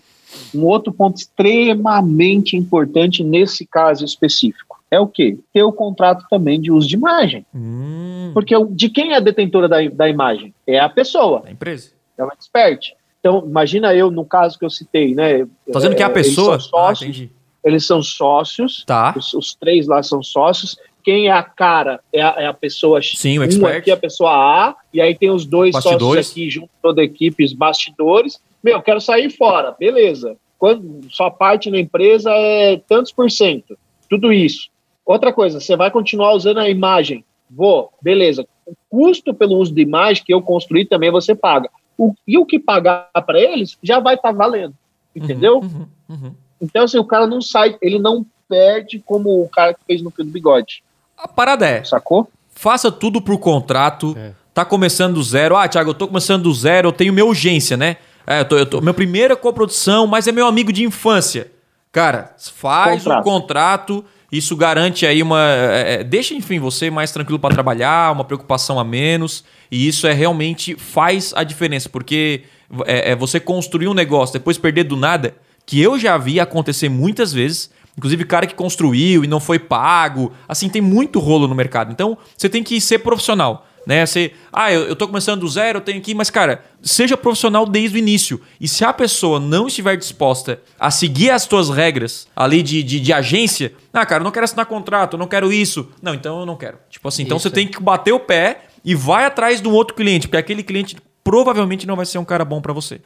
Um 0.53 0.63
outro 0.65 0.91
ponto 0.91 1.17
extremamente 1.17 2.57
importante 2.57 3.23
nesse 3.23 3.65
caso 3.65 4.03
específico 4.03 4.82
é 4.93 4.99
o 4.99 5.07
quê? 5.07 5.37
Ter 5.53 5.63
o 5.63 5.71
contrato 5.71 6.25
também 6.29 6.59
de 6.61 6.71
uso 6.71 6.87
de 6.87 6.95
imagem. 6.95 7.45
Hum, 7.53 8.31
Porque 8.33 8.53
de 8.71 8.89
quem 8.89 9.13
é 9.13 9.17
a 9.17 9.19
detentora 9.19 9.67
da, 9.67 9.77
da 9.89 10.09
imagem? 10.09 10.53
É 10.67 10.79
a 10.79 10.89
pessoa, 10.89 11.41
da 11.41 11.51
empresa. 11.51 11.91
é 12.17 12.23
o 12.23 12.27
expert. 12.31 12.93
Então, 13.19 13.43
imagina 13.47 13.93
eu, 13.95 14.11
no 14.11 14.25
caso 14.25 14.59
que 14.59 14.65
eu 14.65 14.69
citei, 14.69 15.15
né? 15.15 15.45
Tá 15.71 15.77
dizendo 15.79 15.95
que 15.95 16.03
é 16.03 16.05
a 16.05 16.09
é, 16.09 16.13
pessoa? 16.13 16.55
Eles 16.55 16.65
são 16.69 16.79
ah, 16.79 16.87
sócios, 16.87 17.09
entendi. 17.09 17.31
eles 17.63 17.85
são 17.87 18.03
sócios 18.03 18.83
Tá. 18.85 19.13
os, 19.17 19.33
os 19.33 19.55
três 19.55 19.87
lá 19.87 20.03
são 20.03 20.21
sócios. 20.21 20.77
Quem 21.03 21.27
é 21.27 21.31
a 21.31 21.43
cara 21.43 21.99
é 22.13 22.21
a, 22.21 22.35
é 22.37 22.45
a 22.47 22.53
pessoa 22.53 23.01
Sim, 23.01 23.37
o 23.37 23.41
um 23.41 23.43
expert. 23.45 23.77
aqui 23.77 23.91
é 23.91 23.93
a 23.93 23.97
pessoa 23.97 24.29
A, 24.31 24.75
e 24.93 25.01
aí 25.01 25.15
tem 25.15 25.29
os 25.29 25.45
dois 25.45 25.73
Bastidores. 25.73 26.27
sócios 26.27 26.31
aqui 26.31 26.49
junto 26.49 26.69
toda 26.81 27.01
a 27.01 27.03
equipe, 27.05 27.43
os 27.43 27.53
bastidores. 27.53 28.41
Meu, 28.63 28.81
quero 28.81 29.01
sair 29.01 29.29
fora, 29.29 29.75
beleza. 29.77 30.37
Quando 30.57 31.01
sua 31.09 31.29
parte 31.29 31.69
na 31.69 31.77
empresa 31.79 32.29
é 32.31 32.77
tantos 32.87 33.11
por 33.11 33.29
cento, 33.29 33.77
tudo 34.09 34.31
isso. 34.31 34.69
Outra 35.05 35.33
coisa, 35.33 35.59
você 35.59 35.75
vai 35.75 35.91
continuar 35.91 36.33
usando 36.33 36.59
a 36.59 36.69
imagem? 36.69 37.25
Vou, 37.49 37.91
beleza. 38.01 38.45
O 38.65 38.73
custo 38.89 39.33
pelo 39.33 39.57
uso 39.57 39.73
de 39.73 39.81
imagem 39.81 40.23
que 40.23 40.33
eu 40.33 40.41
construí 40.41 40.85
também 40.85 41.11
você 41.11 41.35
paga. 41.35 41.69
O, 41.97 42.13
e 42.27 42.37
o 42.37 42.45
que 42.45 42.57
pagar 42.59 43.09
para 43.25 43.39
eles 43.39 43.77
já 43.83 43.99
vai 43.99 44.15
estar 44.15 44.31
valendo, 44.31 44.73
entendeu? 45.15 45.59
Uhum, 45.59 45.87
uhum. 46.09 46.33
Então, 46.59 46.83
assim, 46.85 46.97
o 46.97 47.05
cara 47.05 47.27
não 47.27 47.41
sai, 47.41 47.77
ele 47.81 47.99
não 47.99 48.25
perde 48.47 48.99
como 49.05 49.43
o 49.43 49.49
cara 49.49 49.73
que 49.73 49.81
fez 49.85 50.01
no 50.01 50.09
fio 50.09 50.23
do 50.23 50.31
bigode, 50.31 50.83
A 51.17 51.27
parada 51.27 51.65
é, 51.67 51.83
sacou? 51.83 52.27
faça 52.53 52.91
tudo 52.91 53.21
por 53.21 53.37
contrato. 53.39 54.15
É. 54.17 54.31
Tá 54.53 54.63
começando 54.63 55.15
do 55.15 55.23
zero. 55.23 55.55
Ah, 55.55 55.67
Thiago, 55.67 55.89
eu 55.89 55.93
tô 55.95 56.07
começando 56.07 56.43
do 56.43 56.53
zero, 56.53 56.89
eu 56.89 56.93
tenho 56.93 57.11
minha 57.11 57.25
urgência, 57.25 57.75
né? 57.75 57.97
É, 58.25 58.41
eu 58.41 58.45
tô, 58.45 58.57
eu 58.57 58.65
tô, 58.65 58.79
minha 58.81 58.93
primeira 58.93 59.35
coprodução, 59.35 60.05
mas 60.05 60.27
é 60.27 60.31
meu 60.31 60.45
amigo 60.45 60.71
de 60.71 60.83
infância. 60.85 61.51
Cara, 61.91 62.33
faz 62.37 63.03
Contrato. 63.03 63.19
um 63.19 63.23
contrato, 63.23 64.05
isso 64.37 64.55
garante 64.55 65.05
aí 65.05 65.21
uma. 65.21 65.39
é, 65.39 65.93
é, 65.93 66.03
deixa, 66.03 66.33
enfim, 66.33 66.59
você 66.59 66.89
mais 66.89 67.11
tranquilo 67.11 67.37
para 67.37 67.53
trabalhar, 67.53 68.11
uma 68.11 68.23
preocupação 68.23 68.79
a 68.79 68.83
menos. 68.83 69.43
E 69.69 69.87
isso 69.87 70.07
é 70.07 70.13
realmente 70.13 70.75
faz 70.75 71.33
a 71.35 71.43
diferença, 71.43 71.87
porque 71.87 72.41
é, 72.87 73.11
é 73.11 73.15
você 73.15 73.39
construir 73.39 73.87
um 73.87 73.93
negócio, 73.93 74.33
depois 74.33 74.57
perder 74.57 74.85
do 74.85 74.97
nada, 74.97 75.35
que 75.67 75.79
eu 75.79 75.99
já 75.99 76.17
vi 76.17 76.39
acontecer 76.39 76.89
muitas 76.89 77.31
vezes. 77.31 77.69
Inclusive, 77.95 78.25
cara 78.25 78.47
que 78.47 78.55
construiu 78.55 79.23
e 79.23 79.27
não 79.27 79.39
foi 79.39 79.59
pago. 79.59 80.31
Assim, 80.47 80.67
tem 80.67 80.81
muito 80.81 81.19
rolo 81.19 81.47
no 81.47 81.53
mercado. 81.53 81.91
Então, 81.91 82.17
você 82.35 82.49
tem 82.49 82.63
que 82.63 82.81
ser 82.81 82.99
profissional. 82.99 83.67
Né? 83.85 84.05
Você, 84.05 84.31
ah, 84.51 84.71
eu, 84.71 84.83
eu 84.83 84.95
tô 84.95 85.07
começando 85.07 85.41
do 85.41 85.47
zero, 85.47 85.77
eu 85.77 85.81
tenho 85.81 86.01
que. 86.01 86.15
Mas, 86.15 86.29
cara, 86.29 86.63
seja 86.81 87.17
profissional 87.17 87.65
desde 87.65 87.97
o 87.97 87.99
início. 87.99 88.39
E 88.59 88.67
se 88.67 88.85
a 88.85 88.93
pessoa 88.93 89.39
não 89.39 89.67
estiver 89.67 89.97
disposta 89.97 90.61
a 90.79 90.89
seguir 90.89 91.29
as 91.31 91.45
tuas 91.45 91.69
regras 91.69 92.27
ali 92.35 92.61
de, 92.61 92.81
de, 92.81 92.99
de 92.99 93.13
agência, 93.13 93.73
ah, 93.91 94.05
cara, 94.05 94.21
eu 94.21 94.25
não 94.25 94.31
quero 94.31 94.45
assinar 94.45 94.65
contrato, 94.65 95.13
eu 95.13 95.19
não 95.19 95.27
quero 95.27 95.51
isso. 95.51 95.89
Não, 96.01 96.13
então 96.13 96.39
eu 96.39 96.45
não 96.45 96.55
quero. 96.55 96.77
Tipo 96.89 97.07
assim, 97.07 97.23
então 97.23 97.37
Isso, 97.37 97.49
você 97.49 97.53
tem 97.53 97.67
que 97.67 97.81
bater 97.81 98.13
o 98.13 98.19
pé 98.19 98.65
e 98.85 98.95
vai 98.95 99.25
atrás 99.25 99.61
de 99.61 99.67
um 99.67 99.73
outro 99.73 99.95
cliente, 99.95 100.27
porque 100.27 100.37
aquele 100.37 100.63
cliente 100.63 100.95
provavelmente 101.23 101.87
não 101.87 101.95
vai 101.95 102.05
ser 102.05 102.17
um 102.17 102.25
cara 102.25 102.43
bom 102.43 102.61
pra 102.61 102.73
você. 102.73 103.01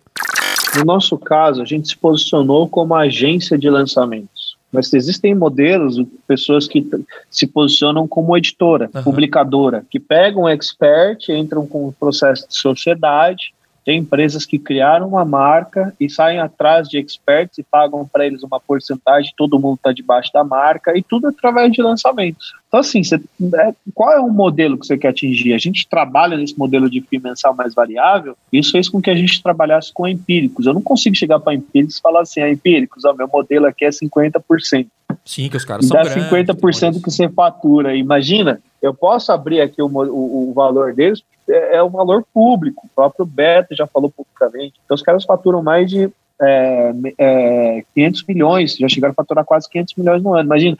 No 0.75 0.85
nosso 0.85 1.17
caso, 1.17 1.61
a 1.61 1.65
gente 1.65 1.87
se 1.87 1.97
posicionou 1.97 2.67
como 2.67 2.93
agência 2.93 3.57
de 3.57 3.69
lançamentos. 3.69 4.36
Mas 4.71 4.93
existem 4.93 5.33
modelos, 5.33 6.01
pessoas 6.27 6.67
que 6.67 6.85
se 7.29 7.47
posicionam 7.47 8.07
como 8.07 8.37
editora, 8.37 8.89
Aham. 8.93 9.03
publicadora, 9.03 9.85
que 9.89 9.99
pegam 9.99 10.43
um 10.43 10.49
expert, 10.49 11.29
entram 11.29 11.65
com 11.65 11.87
o 11.87 11.93
processo 11.93 12.47
de 12.47 12.55
sociedade. 12.55 13.53
Tem 13.87 13.99
empresas 13.99 14.45
que 14.45 14.59
criaram 14.59 15.07
uma 15.07 15.23
marca 15.23 15.95
e 15.97 16.09
saem 16.09 16.41
atrás 16.41 16.89
de 16.89 16.97
experts 16.99 17.57
e 17.57 17.63
pagam 17.63 18.05
para 18.05 18.27
eles 18.27 18.43
uma 18.43 18.59
porcentagem, 18.59 19.31
todo 19.37 19.57
mundo 19.57 19.75
está 19.75 19.93
debaixo 19.93 20.29
da 20.33 20.43
marca, 20.43 20.91
e 20.97 21.01
tudo 21.01 21.27
através 21.29 21.71
de 21.71 21.81
lançamentos. 21.81 22.51
Então, 22.67 22.81
assim, 22.81 23.01
você- 23.01 23.15
é, 23.15 23.73
qual 23.93 24.11
é 24.11 24.19
o 24.19 24.27
modelo 24.29 24.77
que 24.77 24.85
você 24.85 24.97
quer 24.97 25.07
atingir? 25.07 25.53
A 25.53 25.57
gente 25.57 25.87
trabalha 25.87 26.35
nesse 26.35 26.59
modelo 26.59 26.89
de 26.89 26.99
FII 26.99 27.17
mensal 27.19 27.55
mais 27.55 27.73
variável, 27.73 28.35
isso 28.51 28.73
fez 28.73 28.89
com 28.89 29.01
que 29.01 29.09
a 29.09 29.15
gente 29.15 29.41
trabalhasse 29.41 29.93
com 29.93 30.05
empíricos. 30.05 30.65
Eu 30.65 30.73
não 30.73 30.81
consigo 30.81 31.15
chegar 31.15 31.39
para 31.39 31.53
empíricos 31.55 31.95
e 31.95 32.01
falar 32.01 32.23
assim, 32.23 32.41
ah, 32.41 32.51
empíricos, 32.51 33.05
ó, 33.05 33.13
meu 33.13 33.29
modelo 33.31 33.67
aqui 33.67 33.85
é 33.85 33.89
50%. 33.89 34.87
Sim, 35.23 35.47
que 35.47 35.55
os 35.55 35.63
caras 35.63 35.85
são 35.85 35.95
dá 35.95 36.03
grandes. 36.03 36.25
50% 36.25 37.01
que 37.01 37.09
você 37.09 37.29
fatura. 37.29 37.95
Imagina, 37.95 38.59
eu 38.81 38.93
posso 38.93 39.31
abrir 39.31 39.61
aqui 39.61 39.81
o, 39.81 39.87
o- 39.87 40.49
o 40.49 40.53
valor 40.53 40.93
deles, 40.93 41.21
é, 41.49 41.77
é 41.77 41.83
o 41.83 41.89
valor 41.89 42.23
público. 42.33 42.85
O 42.85 42.89
próprio 42.95 43.25
Beto 43.25 43.75
já 43.75 43.87
falou 43.87 44.11
publicamente. 44.11 44.75
Então, 44.85 44.95
os 44.95 45.01
caras 45.01 45.23
faturam 45.23 45.61
mais 45.63 45.89
de 45.89 46.09
é, 46.39 46.91
é, 47.17 47.83
500 47.95 48.23
milhões, 48.25 48.75
já 48.77 48.87
chegaram 48.87 49.11
a 49.11 49.15
faturar 49.15 49.43
quase 49.43 49.67
500 49.69 49.95
milhões 49.95 50.21
no 50.21 50.35
ano. 50.35 50.43
Imagina, 50.43 50.77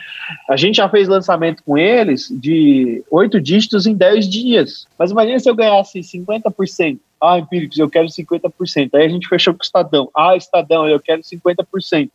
a 0.48 0.56
gente 0.56 0.76
já 0.76 0.88
fez 0.88 1.08
lançamento 1.08 1.64
com 1.66 1.76
eles 1.78 2.28
de 2.30 3.04
oito 3.10 3.42
dígitos 3.42 3.88
em 3.88 3.96
10 3.96 4.30
dias. 4.30 4.86
Mas 5.00 5.10
imagina 5.10 5.40
se 5.40 5.50
eu 5.50 5.56
ganhasse 5.56 6.00
50%. 6.02 7.00
Ah, 7.20 7.40
Empíricos, 7.40 7.80
eu 7.80 7.90
quero 7.90 8.08
50%. 8.08 8.90
Aí 8.94 9.06
a 9.06 9.10
gente 9.10 9.28
fechou 9.28 9.52
com 9.54 9.62
o 9.62 9.64
Estadão. 9.64 10.10
Ah, 10.16 10.36
Estadão, 10.36 10.88
eu 10.88 11.00
quero 11.00 11.24
50%. 11.24 12.12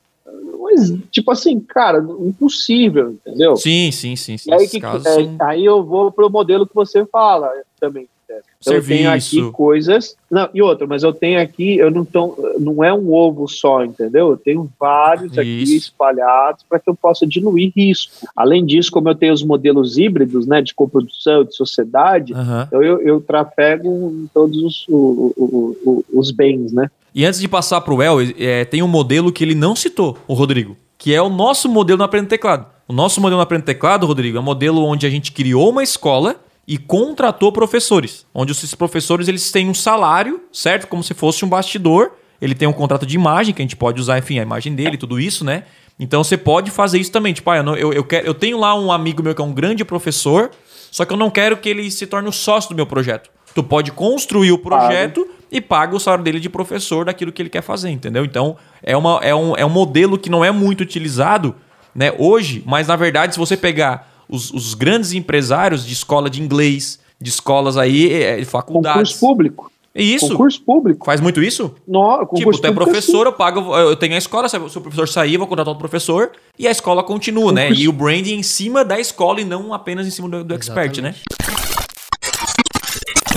Mas, 0.61 0.93
tipo 1.11 1.31
assim, 1.31 1.59
cara, 1.61 1.99
impossível, 2.21 3.11
entendeu? 3.11 3.57
Sim, 3.57 3.91
sim, 3.91 4.17
sim. 4.17 4.39
sim. 4.39 4.53
Aí, 4.53 4.69
que- 4.69 4.79
é, 4.85 5.01
são- 5.01 5.37
aí 5.41 5.65
eu 5.65 5.83
vou 5.85 6.11
pro 6.13 6.31
modelo 6.31 6.67
que 6.67 6.75
você 6.75 7.05
fala 7.07 7.51
também. 7.81 8.05
né? 8.29 8.37
Eu 8.65 8.83
tenho 8.87 9.11
aqui 9.11 9.53
coisas. 9.53 10.17
Não, 10.31 10.49
e 10.55 10.63
outra, 10.63 10.87
mas 10.87 11.03
eu 11.03 11.13
tenho 11.13 11.39
aqui, 11.41 11.77
eu 11.77 11.91
não 11.91 12.05
tô, 12.05 12.35
não 12.59 12.83
é 12.83 12.91
um 12.95 13.13
ovo 13.13 13.47
só, 13.49 13.85
entendeu? 13.85 14.31
Eu 14.31 14.37
tenho 14.39 14.71
vários 14.81 15.37
aqui 15.37 15.63
Isso. 15.65 15.75
espalhados 15.89 16.65
para 16.67 16.79
que 16.79 16.89
eu 16.89 16.95
possa 16.95 17.27
diluir 17.27 17.73
risco. 17.77 18.27
Além 18.35 18.65
disso, 18.65 18.91
como 18.91 19.09
eu 19.09 19.15
tenho 19.15 19.35
os 19.35 19.43
modelos 19.43 19.99
híbridos, 19.99 20.47
né, 20.47 20.63
de 20.63 20.73
coprodução, 20.75 21.45
de 21.45 21.55
sociedade, 21.55 22.33
então 22.67 22.83
eu, 22.83 23.03
eu 23.03 23.21
trafego 23.21 23.89
em 24.15 24.31
todos 24.33 24.57
os, 24.63 24.87
o- 24.89 25.35
o- 25.37 25.77
o- 25.85 26.05
os 26.21 26.31
bens, 26.31 26.73
né? 26.73 26.89
E 27.15 27.25
antes 27.25 27.41
de 27.41 27.49
passar 27.49 27.81
pro 27.83 28.01
El, 28.03 28.19
é, 28.39 28.65
tem 28.65 28.83
um 28.83 28.89
modelo 28.89 29.31
que 29.33 29.45
ele 29.45 29.55
não 29.55 29.77
citou, 29.77 30.17
o 30.27 30.35
Rodrigo, 30.35 30.77
que 30.97 31.15
é 31.15 31.21
o 31.21 31.29
nosso 31.29 31.69
modelo 31.69 31.99
no 31.99 32.05
Aprenda 32.05 32.29
Teclado. 32.29 32.67
O 32.89 32.93
nosso 32.93 33.21
modelo 33.21 33.37
no 33.39 33.43
Aprenda 33.43 33.65
Teclado, 33.65 34.07
Rodrigo, 34.07 34.37
é 34.37 34.41
um 34.41 34.45
modelo 34.45 34.85
onde 34.85 35.07
a 35.07 35.11
gente 35.11 35.31
criou 35.33 35.71
uma 35.71 35.83
escola 35.83 36.37
e 36.67 36.79
contratou 36.79 37.51
professores, 37.53 38.25
onde 38.35 38.53
esses 38.53 38.75
professores 38.75 39.29
eles 39.29 39.51
têm 39.51 39.69
um 39.69 39.75
salário, 39.75 40.41
certo? 40.53 40.87
Como 40.87 41.03
se 41.03 41.13
fosse 41.13 41.45
um 41.45 41.49
bastidor. 41.49 42.13
Ele 42.41 42.55
tem 42.55 42.67
um 42.67 42.73
contrato 42.73 43.05
de 43.07 43.15
imagem 43.15 43.55
que 43.55 43.63
a 43.63 43.65
gente 43.65 43.77
pode 43.77 44.01
usar, 44.01 44.19
enfim, 44.19 44.39
a 44.39 44.43
imagem 44.43 44.75
dele, 44.75 44.97
tudo 44.97 45.21
isso, 45.21 45.45
né? 45.45 45.65
Então 45.99 46.25
você 46.25 46.37
pode 46.37 46.71
fazer 46.71 46.99
isso 46.99 47.13
também. 47.13 47.33
Tipo, 47.33 47.51
ah, 47.51 47.59
eu, 47.59 47.63
não- 47.63 47.77
eu, 47.77 47.93
eu, 47.93 48.03
quero, 48.05 48.27
eu 48.27 48.35
tenho 48.35 48.59
lá 48.59 48.75
um 48.75 48.91
amigo 48.91 49.23
meu 49.23 49.35
que 49.35 49.41
é 49.41 49.45
um 49.45 49.53
grande 49.53 49.85
professor, 49.85 50.51
só 50.91 51.05
que 51.05 51.13
eu 51.13 51.17
não 51.17 51.31
quero 51.31 51.57
que 51.57 51.69
ele 51.69 51.89
se 51.91 52.07
torne 52.07 52.29
o 52.29 52.33
sócio 52.33 52.71
do 52.71 52.75
meu 52.77 52.87
projeto. 52.87 53.31
Tu 53.55 53.63
pode 53.63 53.93
construir 53.93 54.53
o 54.53 54.59
projeto 54.59 55.27
e 55.51 55.61
paga 55.61 55.95
o 55.95 56.01
salário 56.01 56.25
dele 56.25 56.41
de 56.41 56.49
professor 56.49 57.05
daquilo 57.05 57.31
que 57.31 57.43
ele 57.43 57.51
quer 57.51 57.63
fazer, 57.63 57.91
entendeu? 57.91 58.25
Então, 58.25 58.57
é, 58.83 58.97
uma, 58.97 59.21
é, 59.23 59.35
um, 59.35 59.55
é 59.55 59.67
um 59.67 59.71
modelo 59.71 60.19
que 60.19 60.31
não 60.31 60.43
é 60.43 60.51
muito 60.51 60.81
utilizado 60.81 61.55
né, 61.95 62.13
hoje, 62.19 62.63
mas 62.67 62.89
na 62.89 62.97
verdade, 62.97 63.35
se 63.35 63.39
você 63.39 63.57
pegar 63.57 64.11
os, 64.29 64.51
os 64.51 64.73
grandes 64.73 65.13
empresários 65.13 65.85
de 65.85 65.93
escola 65.93 66.31
de 66.31 66.41
inglês, 66.41 66.99
de 67.21 67.29
escolas 67.29 67.77
aí, 67.77 68.11
é, 68.11 68.37
de 68.39 68.47
faculdades. 68.47 69.13
Concurso 69.13 69.21
público. 69.21 69.73
É 69.95 70.03
isso? 70.03 70.31
Concurso 70.31 70.63
público. 70.65 71.05
Faz 71.05 71.21
muito 71.21 71.43
isso? 71.43 71.75
No, 71.87 72.27
Tipo, 72.35 72.59
tu 72.59 72.67
é 72.67 72.73
professor, 72.73 73.27
eu 73.27 73.33
pago, 73.35 73.77
eu 73.77 73.95
tenho 73.95 74.15
a 74.15 74.19
escola, 74.19 74.49
se 74.49 74.57
o 74.57 74.81
professor 74.81 75.07
sair, 75.07 75.35
eu 75.35 75.39
vou 75.39 75.47
contratar 75.47 75.69
outro 75.69 75.87
professor, 75.87 76.33
e 76.59 76.67
a 76.67 76.71
escola 76.71 77.05
continua, 77.05 77.53
né? 77.53 77.65
Concurso. 77.65 77.83
E 77.83 77.89
o 77.89 77.93
branding 77.93 78.37
em 78.37 78.43
cima 78.43 78.83
da 78.87 78.99
escola 78.99 79.43
e 79.43 79.45
não 79.45 79.75
apenas 79.75 80.07
em 80.07 80.11
cima 80.11 80.31
do, 80.31 80.43
do 80.43 80.55
expert, 80.55 81.03
né? 81.03 81.15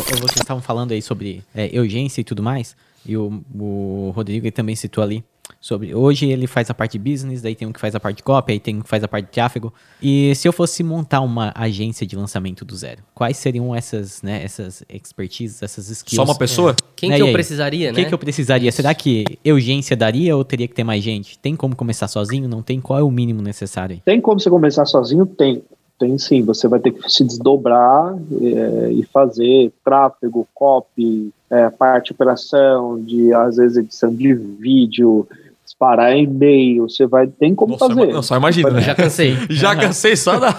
Vocês 0.08 0.38
estavam 0.42 0.62
falando 0.62 0.92
aí 0.92 1.02
sobre 1.02 1.44
é, 1.54 1.80
urgência 1.80 2.22
e 2.22 2.24
tudo 2.24 2.42
mais, 2.44 2.76
e 3.06 3.18
o, 3.18 3.44
o 3.60 4.12
Rodrigo 4.16 4.50
também 4.52 4.76
citou 4.76 5.04
ali 5.04 5.24
sobre. 5.60 5.94
Hoje 5.96 6.28
ele 6.28 6.46
faz 6.48 6.70
a 6.70 6.74
parte 6.74 6.98
de 6.98 7.12
business, 7.12 7.42
daí 7.42 7.56
tem 7.56 7.68
um 7.68 7.72
que 7.74 7.80
faz 7.80 7.96
a 7.96 8.00
parte 8.00 8.18
de 8.18 8.24
copy, 8.24 8.54
aí 8.54 8.60
tem 8.60 8.78
um 8.78 8.82
que 8.82 8.88
faz 8.90 9.04
a 9.04 9.08
parte 9.08 9.26
de 9.26 9.32
tráfego. 9.32 9.74
E 10.02 10.34
se 10.36 10.48
eu 10.48 10.54
fosse 10.54 10.84
montar 10.84 11.22
uma 11.22 11.52
agência 11.56 12.06
de 12.06 12.16
lançamento 12.16 12.64
do 12.64 12.76
zero, 12.76 13.02
quais 13.16 13.38
seriam 13.38 13.76
essas, 13.76 14.22
né, 14.22 14.44
essas 14.44 14.84
expertises, 14.90 15.62
essas 15.64 15.90
skills? 15.90 16.16
Só 16.16 16.24
uma 16.24 16.38
pessoa? 16.38 16.76
Quem 16.96 17.10
Né, 17.10 17.16
que 17.18 17.22
eu 17.24 17.28
aí? 17.28 17.34
precisaria, 17.34 17.92
né? 17.92 17.96
que, 17.96 18.06
que 18.06 18.14
eu 18.14 18.18
precisaria? 18.18 18.72
Será 18.72 18.94
que 18.94 19.26
urgência 19.46 19.96
daria 19.98 20.36
ou 20.38 20.44
teria 20.46 20.68
que 20.68 20.74
ter 20.76 20.84
mais 20.84 21.04
gente? 21.04 21.38
Tem 21.40 21.56
como 21.56 21.76
começar 21.76 22.08
sozinho? 22.08 22.48
Não 22.48 22.62
tem? 22.62 22.80
Qual 22.80 23.00
é 23.00 23.04
o 23.04 23.12
mínimo 23.12 23.42
necessário? 23.42 24.02
Tem 24.06 24.22
como 24.22 24.40
você 24.40 24.50
começar 24.50 24.86
sozinho? 24.86 25.26
Tem. 25.26 25.64
Tem 25.98 26.18
sim, 26.18 26.44
você 26.44 26.68
vai 26.68 26.80
ter 26.80 26.92
que 26.92 27.10
se 27.10 27.24
desdobrar 27.24 28.16
é, 28.42 28.92
e 28.92 29.04
fazer 29.04 29.72
tráfego, 29.84 30.48
copy, 30.54 31.32
é, 31.50 31.70
parte 31.70 32.08
de 32.08 32.12
operação, 32.14 33.02
de 33.02 33.34
às 33.34 33.56
vezes 33.56 33.78
edição 33.78 34.14
de 34.14 34.34
vídeo, 34.34 35.26
disparar 35.64 36.18
e-mail, 36.18 36.90
você 36.90 37.06
vai, 37.06 37.28
tem 37.28 37.56
como 37.56 37.74
Nossa, 37.74 37.88
fazer. 37.88 38.14
não, 38.14 38.22
só 38.22 38.36
imagina, 38.36 38.72
né? 38.72 38.82
Já 38.82 38.96
cansei. 38.96 39.38
Já 39.50 39.76
cansei 39.76 40.16
só 40.16 40.38
da. 40.38 40.52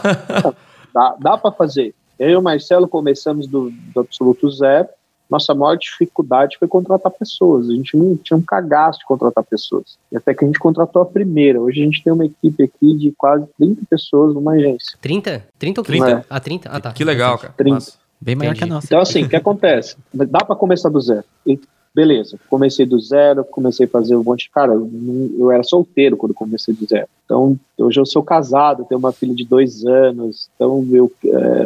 Dá, 0.95 1.17
dá 1.21 1.37
para 1.37 1.53
fazer. 1.53 1.95
Eu 2.19 2.31
e 2.31 2.37
o 2.37 2.43
Marcelo 2.43 2.89
começamos 2.89 3.47
do, 3.47 3.71
do 3.95 4.01
absoluto 4.01 4.51
zero, 4.51 4.89
nossa 5.29 5.55
maior 5.55 5.77
dificuldade 5.77 6.57
foi 6.59 6.69
contratar 6.69 7.11
pessoas. 7.13 7.69
A 7.69 7.73
gente 7.73 7.97
não 7.97 8.17
tinha 8.17 8.37
um 8.37 8.43
cagaço 8.43 9.01
de 9.01 9.07
contratar 9.07 9.45
pessoas. 9.45 9.99
E 10.11 10.17
até 10.17 10.33
que 10.35 10.45
a 10.45 10.47
gente 10.47 10.59
contratou 10.59 11.03
a 11.03 11.07
primeira. 11.07 11.61
Hoje 11.61 11.81
a 11.81 11.85
gente 11.85 12.03
tem 12.03 12.13
uma 12.13 12.25
equipe 12.25 12.63
aqui 12.63 12.95
de 12.97 13.13
quase 13.13 13.47
30 13.59 13.83
pessoas 13.89 14.35
numa 14.35 14.53
agência. 14.53 14.97
30? 15.01 15.47
30 15.59 15.81
ou 15.81 15.85
30? 15.85 16.07
30? 16.07 16.27
Ah, 16.31 16.41
30? 16.41 16.69
Ah, 16.71 16.81
tá. 16.81 16.93
Que 16.93 17.05
legal, 17.05 17.39
cara. 17.39 17.53
30. 17.57 17.75
Massa. 17.75 18.07
Bem 18.21 18.35
maior 18.35 18.53
Entendi. 18.53 18.67
que 18.67 18.73
a 18.73 18.75
nossa. 18.75 18.87
Então, 18.87 19.01
assim, 19.01 19.25
o 19.25 19.29
que 19.29 19.37
acontece? 19.37 19.97
Dá 20.13 20.45
para 20.45 20.57
começar 20.57 20.89
do 20.89 21.01
zero. 21.01 21.25
E, 21.47 21.61
beleza, 21.95 22.39
comecei 22.49 22.87
do 22.87 22.99
zero, 22.99 23.45
comecei 23.45 23.87
a 23.87 23.89
fazer 23.89 24.17
um 24.17 24.23
monte 24.23 24.45
de. 24.45 24.51
Cara, 24.51 24.73
eu, 24.73 24.91
eu 25.39 25.51
era 25.51 25.63
solteiro 25.63 26.17
quando 26.17 26.35
comecei 26.35 26.73
do 26.73 26.87
zero. 26.87 27.09
Então, 27.25 27.59
hoje 27.79 28.01
eu 28.01 28.07
sou 28.07 28.23
casado, 28.23 28.87
tenho 28.89 28.99
uma 28.99 29.13
filha 29.13 29.35
de 29.35 29.45
dois 29.45 29.85
anos. 29.85 30.49
Então, 30.55 30.87
eu, 30.91 31.13
é, 31.27 31.65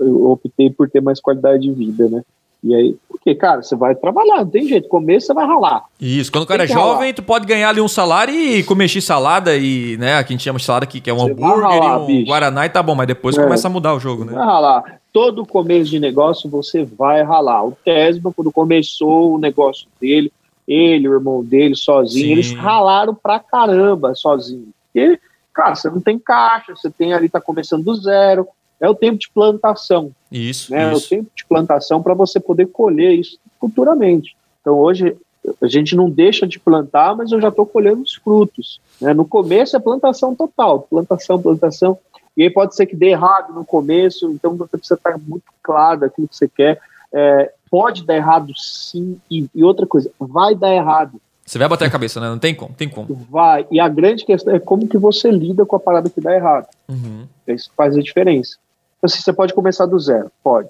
eu 0.00 0.30
optei 0.30 0.68
por 0.68 0.90
ter 0.90 1.00
mais 1.00 1.20
qualidade 1.20 1.62
de 1.62 1.72
vida, 1.72 2.08
né? 2.08 2.22
E 2.64 2.72
aí, 2.74 2.96
porque, 3.08 3.34
cara, 3.34 3.60
você 3.60 3.74
vai 3.74 3.92
trabalhar, 3.94 4.36
não 4.38 4.46
tem 4.46 4.66
jeito. 4.68 4.88
Começo 4.88 5.26
você 5.26 5.34
vai 5.34 5.44
ralar. 5.46 5.82
Isso, 6.00 6.30
quando 6.30 6.44
o 6.44 6.46
cara 6.46 6.62
é 6.62 6.66
que 6.68 6.72
ralar. 6.72 6.94
jovem, 6.94 7.12
tu 7.12 7.20
pode 7.22 7.44
ganhar 7.44 7.68
ali 7.70 7.80
um 7.80 7.88
salário 7.88 8.32
e 8.32 8.62
comer 8.62 8.86
x-salada 8.88 9.56
e, 9.56 9.96
né, 9.96 10.14
a 10.14 10.22
gente 10.22 10.44
chama 10.44 10.60
de 10.60 10.64
salada 10.64 10.84
aqui, 10.84 11.00
que 11.00 11.10
é 11.10 11.12
um 11.12 11.18
Você 11.18 11.32
hambúrguer 11.32 11.60
ralar, 11.80 11.98
e 11.98 12.02
um 12.02 12.06
bicho. 12.06 12.26
guaraná 12.26 12.64
e 12.66 12.68
tá 12.68 12.80
bom, 12.80 12.94
mas 12.94 13.08
depois 13.08 13.36
É. 13.36 13.42
começa 13.42 13.66
a 13.66 13.70
mudar 13.70 13.94
o 13.94 13.98
jogo, 14.00 14.24
né? 14.24 14.32
Vai 14.32 14.44
ralar. 14.46 15.00
Todo 15.12 15.44
começo 15.44 15.90
de 15.90 15.98
negócio 15.98 16.48
você 16.48 16.84
vai 16.84 17.22
ralar. 17.24 17.64
O 17.66 17.76
Tesma, 17.84 18.32
quando 18.32 18.52
começou 18.52 19.34
o 19.34 19.38
negócio 19.38 19.88
dele, 20.00 20.32
ele, 20.66 21.08
o 21.08 21.14
irmão 21.14 21.42
dele, 21.44 21.74
sozinho, 21.74 22.26
Sim. 22.26 22.32
eles 22.32 22.52
ralaram 22.52 23.12
pra 23.12 23.40
caramba 23.40 24.14
sozinho. 24.14 24.68
E, 24.94 25.18
cara, 25.52 25.74
você 25.74 25.90
não 25.90 26.00
tem 26.00 26.16
caixa, 26.16 26.76
você 26.76 26.88
tem 26.88 27.12
ali, 27.12 27.28
tá 27.28 27.40
começando 27.40 27.82
do 27.82 27.94
zero. 27.96 28.46
É 28.82 28.88
o 28.88 28.94
tempo 28.96 29.16
de 29.16 29.30
plantação, 29.30 30.10
Isso, 30.30 30.72
né? 30.72 30.82
É 30.82 30.92
o 30.92 30.96
isso. 30.96 31.08
tempo 31.08 31.30
de 31.36 31.46
plantação 31.46 32.02
para 32.02 32.14
você 32.14 32.40
poder 32.40 32.66
colher 32.66 33.12
isso 33.12 33.38
futuramente. 33.60 34.36
Então 34.60 34.76
hoje 34.76 35.16
a 35.60 35.68
gente 35.68 35.94
não 35.94 36.10
deixa 36.10 36.48
de 36.48 36.58
plantar, 36.58 37.16
mas 37.16 37.30
eu 37.30 37.40
já 37.40 37.48
estou 37.48 37.64
colhendo 37.64 38.02
os 38.02 38.14
frutos. 38.14 38.80
né? 39.00 39.14
No 39.14 39.24
começo 39.24 39.76
é 39.76 39.80
plantação 39.80 40.34
total, 40.34 40.80
plantação, 40.82 41.40
plantação. 41.40 41.96
E 42.36 42.42
aí 42.42 42.50
pode 42.50 42.74
ser 42.74 42.86
que 42.86 42.96
dê 42.96 43.10
errado 43.10 43.52
no 43.52 43.64
começo, 43.64 44.30
então 44.32 44.56
você 44.56 44.76
precisa 44.76 44.94
estar 44.94 45.16
muito 45.16 45.44
claro 45.62 46.00
daquilo 46.00 46.26
que 46.26 46.36
você 46.36 46.48
quer. 46.48 46.80
É, 47.12 47.52
pode 47.70 48.04
dar 48.04 48.16
errado 48.16 48.52
sim, 48.56 49.16
e, 49.30 49.46
e 49.54 49.62
outra 49.62 49.86
coisa, 49.86 50.10
vai 50.18 50.56
dar 50.56 50.74
errado. 50.74 51.20
Você 51.44 51.58
vai 51.58 51.68
bater 51.68 51.86
a 51.86 51.90
cabeça, 51.90 52.20
né? 52.20 52.28
Não 52.28 52.38
tem 52.38 52.54
como, 52.54 52.74
tem 52.74 52.88
como. 52.88 53.14
Vai. 53.30 53.66
E 53.70 53.78
a 53.78 53.88
grande 53.88 54.24
questão 54.24 54.54
é 54.54 54.60
como 54.60 54.88
que 54.88 54.96
você 54.96 55.30
lida 55.30 55.66
com 55.66 55.76
a 55.76 55.80
parada 55.80 56.08
que 56.08 56.20
dá 56.20 56.34
errado. 56.34 56.66
Uhum. 56.88 57.26
Isso 57.46 57.70
faz 57.76 57.96
a 57.96 58.00
diferença. 58.00 58.56
Então, 59.02 59.12
assim, 59.12 59.20
você 59.20 59.32
pode 59.32 59.52
começar 59.52 59.84
do 59.84 59.98
zero, 59.98 60.30
pode. 60.44 60.68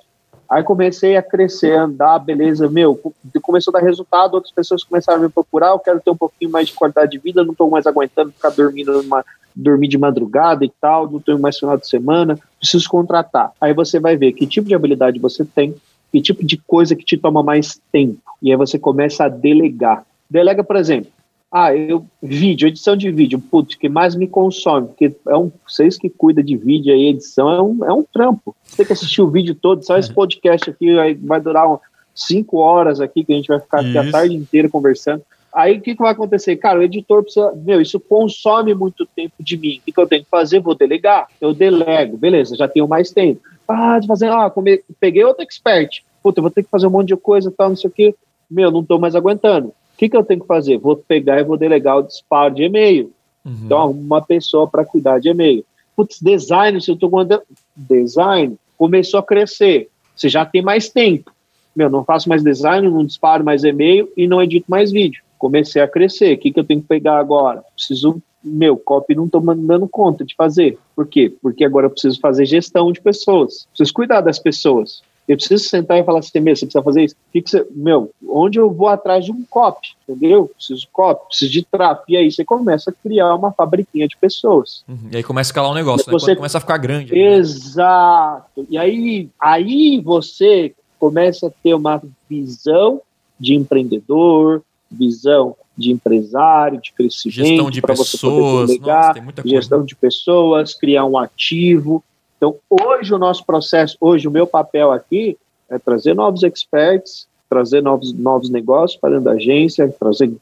Aí 0.51 0.63
comecei 0.63 1.19
a 1.19 1.23
crescer, 1.23 1.73
andar, 1.73 2.19
beleza, 2.19 2.67
meu, 2.67 2.99
começou 3.43 3.75
a 3.75 3.79
dar 3.79 3.87
resultado, 3.87 4.35
outras 4.35 4.53
pessoas 4.53 4.83
começaram 4.83 5.21
a 5.21 5.23
me 5.23 5.29
procurar, 5.29 5.69
eu 5.69 5.79
quero 5.79 6.01
ter 6.01 6.11
um 6.11 6.17
pouquinho 6.17 6.51
mais 6.51 6.69
de 6.69 6.75
qualidade 6.75 7.13
de 7.13 7.19
vida, 7.19 7.45
não 7.45 7.53
estou 7.53 7.71
mais 7.71 7.87
aguentando 7.87 8.33
ficar 8.33 8.49
dormindo 8.49 9.03
numa, 9.03 9.23
dormir 9.55 9.89
de 9.89 9.99
madrugada 9.99 10.65
e 10.65 10.73
tal, 10.81 11.11
não 11.11 11.21
tenho 11.21 11.39
mais 11.39 11.59
final 11.59 11.77
de 11.77 11.87
semana, 11.87 12.39
preciso 12.59 12.89
contratar. 12.89 13.53
Aí 13.61 13.75
você 13.75 14.01
vai 14.01 14.17
ver 14.17 14.33
que 14.33 14.47
tipo 14.47 14.67
de 14.67 14.75
habilidade 14.75 15.19
você 15.19 15.45
tem, 15.45 15.75
que 16.11 16.21
tipo 16.23 16.45
de 16.45 16.57
coisa 16.57 16.97
que 16.97 17.05
te 17.05 17.19
toma 17.19 17.43
mais 17.43 17.79
tempo. 17.93 18.19
E 18.43 18.51
aí 18.51 18.57
você 18.57 18.79
começa 18.79 19.25
a 19.25 19.29
delegar. 19.29 20.05
Delega, 20.29 20.65
por 20.65 20.77
exemplo, 20.77 21.11
ah, 21.53 21.75
eu 21.77 22.07
vídeo, 22.23 22.67
edição 22.67 22.97
de 22.97 23.11
vídeo, 23.11 23.39
putz, 23.39 23.75
que 23.75 23.89
mais 23.89 24.15
me 24.15 24.27
consome, 24.27 24.89
porque 24.89 25.15
é 25.29 25.37
um, 25.37 25.53
vocês 25.69 25.99
que 25.99 26.09
cuidam 26.09 26.43
de 26.43 26.57
vídeo 26.57 26.93
aí, 26.95 27.09
edição, 27.09 27.51
é 27.51 27.63
um, 27.63 27.85
é 27.85 27.93
um 27.93 28.03
trampo. 28.03 28.57
Você 28.65 28.79
tem 28.79 28.87
que 28.87 28.93
assistir 28.95 29.21
o 29.21 29.31
vídeo 29.31 29.55
todo, 29.55 29.85
só 29.85 29.99
esse 29.99 30.13
podcast 30.13 30.71
aqui 30.71 30.99
aí 30.99 31.15
vai 31.15 31.41
durar 31.41 31.71
um, 31.71 31.79
cinco 32.15 32.59
horas 32.59 33.01
aqui, 33.01 33.25
que 33.25 33.33
a 33.33 33.37
gente 33.37 33.49
vai 33.49 33.61
ficar 33.61 33.81
aqui 33.81 33.99
a 33.99 34.11
tarde 34.11 34.35
inteira 34.35 34.69
conversando. 34.69 35.23
Aí 35.55 35.77
o 35.77 35.81
que, 35.83 35.95
que 35.95 36.01
vai 36.01 36.13
acontecer? 36.13 36.57
Cara, 36.57 36.79
o 36.79 36.83
editor 36.83 37.23
precisa. 37.23 37.53
Meu, 37.53 37.79
isso 37.79 38.01
consome 38.01 38.75
muito 38.75 39.05
tempo 39.05 39.35
de 39.39 39.59
mim. 39.59 39.79
O 39.79 39.85
que, 39.85 39.93
que 39.93 40.01
eu 40.01 40.07
tenho 40.07 40.25
que 40.25 40.31
fazer? 40.31 40.61
Vou 40.61 40.75
delegar. 40.75 41.29
Eu 41.39 41.53
delego. 41.53 42.17
Beleza, 42.17 42.57
já 42.57 42.67
tenho 42.67 42.89
mais 42.89 43.11
tempo. 43.11 43.43
Ah, 43.69 43.99
de 43.99 44.07
fazer. 44.07 44.33
Ah, 44.33 44.49
come- 44.49 44.83
peguei 44.99 45.23
outro 45.23 45.43
expert. 45.43 46.01
Puta, 46.23 46.39
eu 46.39 46.43
vou 46.43 46.51
ter 46.51 46.63
que 46.63 46.71
fazer 46.71 46.87
um 46.87 46.91
monte 46.91 47.09
de 47.09 47.17
coisa 47.17 47.51
e 47.51 47.53
tal, 47.53 47.69
não 47.69 47.77
sei 47.77 47.91
o 47.91 47.93
quê. 47.93 48.15
Meu, 48.51 48.71
não 48.71 48.83
tô 48.83 48.99
mais 48.99 49.15
aguentando. 49.15 49.75
O 49.95 49.99
que, 49.99 50.09
que 50.09 50.17
eu 50.17 50.25
tenho 50.25 50.41
que 50.41 50.47
fazer? 50.47 50.79
Vou 50.79 50.97
pegar 50.97 51.41
e 51.41 51.45
vou 51.45 51.57
delegar 51.57 51.99
o 51.99 52.03
disparo 52.03 52.55
de 52.55 52.65
e-mail. 52.65 53.13
Uhum. 53.45 53.57
Então, 53.65 53.91
uma 53.91 54.21
pessoa 54.21 54.67
para 54.67 54.85
cuidar 54.85 55.21
de 55.21 55.29
e-mail. 55.29 55.65
Putz, 55.97 56.21
design, 56.21 56.81
se 56.81 56.91
eu 56.91 56.97
tô 56.97 57.11
mandando. 57.11 57.43
Design 57.77 58.57
começou 58.77 59.21
a 59.21 59.23
crescer. 59.23 59.89
Você 60.17 60.29
já 60.29 60.45
tem 60.45 60.63
mais 60.63 60.89
tempo. 60.89 61.33
Meu, 61.75 61.89
não 61.89 62.05
faço 62.05 62.29
mais 62.29 62.43
design, 62.43 62.89
não 62.89 63.05
disparo 63.05 63.45
mais 63.45 63.65
e-mail 63.65 64.09
e 64.17 64.27
não 64.27 64.43
edito 64.43 64.67
mais 64.69 64.93
vídeo. 64.93 65.23
Comecei 65.39 65.81
a 65.81 65.89
crescer. 65.89 66.35
O 66.35 66.39
que, 66.39 66.53
que 66.53 66.61
eu 66.61 66.65
tenho 66.65 66.81
que 66.81 66.89
pegar 66.89 67.19
agora? 67.19 67.63
Preciso. 67.75 68.21
Meu, 68.45 68.77
copy 68.77 69.15
não 69.15 69.27
estou 69.27 69.41
dando 69.41 69.89
conta 69.89 70.25
de 70.25 70.35
fazer. 70.35 70.77
Por 70.97 71.07
quê? 71.07 71.33
Porque 71.41 71.65
agora 71.65 71.87
eu 71.87 71.91
preciso 71.91 72.19
fazer 72.19 72.45
gestão 72.45 72.91
de 72.91 73.01
pessoas. 73.01 73.67
Preciso 73.71 73.95
cuidar 73.95 74.21
das 74.21 74.39
pessoas. 74.39 75.01
Eu 75.33 75.37
preciso 75.39 75.65
sentar 75.65 75.99
e 75.99 76.05
falar 76.05 76.19
assim, 76.19 76.41
meu, 76.41 76.55
você 76.55 76.67
precisa 76.67 76.83
fazer 76.85 77.05
isso? 77.05 77.17
Que, 77.33 77.41
que 77.41 77.51
você. 77.51 77.67
Meu, 77.71 78.11
onde 78.29 78.59
eu 78.59 78.71
vou 78.71 78.89
atrás 78.89 79.25
de 79.25 79.33
um 79.33 79.43
copy? 79.49 79.89
Entendeu? 80.09 80.51
Preciso 80.55 80.81
de 80.81 80.89
copy, 80.89 81.27
preciso 81.29 81.51
de 81.53 81.65
tráfego. 81.65 82.05
E 82.11 82.17
aí 82.17 82.31
você 82.31 82.45
começa 82.45 82.91
a 82.91 82.93
criar 82.93 83.35
uma 83.35 83.51
fabriquinha 83.53 84.07
de 84.07 84.17
pessoas. 84.17 84.85
Uhum. 84.89 85.09
E 85.11 85.17
aí 85.17 85.23
começa 85.23 85.49
a 85.49 85.53
escalar 85.53 85.71
um 85.71 85.75
negócio, 85.75 86.05
né? 86.07 86.13
Você- 86.13 86.37
começa 86.37 86.59
a 86.59 86.61
ficar 86.61 86.77
grande. 86.77 87.13
né? 87.13 87.19
Exato. 87.37 88.67
E 88.69 88.77
aí, 88.77 89.29
aí 89.41 90.01
você 90.01 90.75
começa 90.99 91.47
a 91.47 91.51
ter 91.63 91.75
uma 91.75 92.03
visão 92.29 93.01
de 93.39 93.55
empreendedor, 93.55 94.63
visão 94.91 95.57
de 95.77 95.91
empresário, 95.91 96.81
de 96.81 96.93
crescimento, 96.93 97.47
Gestão 97.47 97.71
de 97.71 97.81
pessoas. 97.81 98.69
delegar, 98.69 99.09
Nossa, 99.09 99.21
muita 99.23 99.43
coisa. 99.43 99.57
gestão 99.57 99.85
de 99.85 99.97
pessoas, 99.97 100.75
criar 100.75 101.05
um 101.07 101.17
ativo. 101.17 102.05
Então, 102.43 102.57
hoje 102.69 103.15
o 103.15 103.19
nosso 103.19 103.47
processo, 103.47 103.97
hoje 104.01 104.27
o 104.27 104.31
meu 104.31 104.49
papel 104.49 104.91
aqui 104.91 105.39
é 105.71 105.79
trazer 105.79 106.13
novos 106.13 106.43
experts, 106.43 107.29
trazer 107.49 107.81
novos, 107.81 108.13
novos 108.13 108.51
negócios 108.51 109.01
para 109.01 109.11
dentro 109.11 109.27
da 109.27 109.33
agência, 109.33 109.89
trazer 109.89 110.35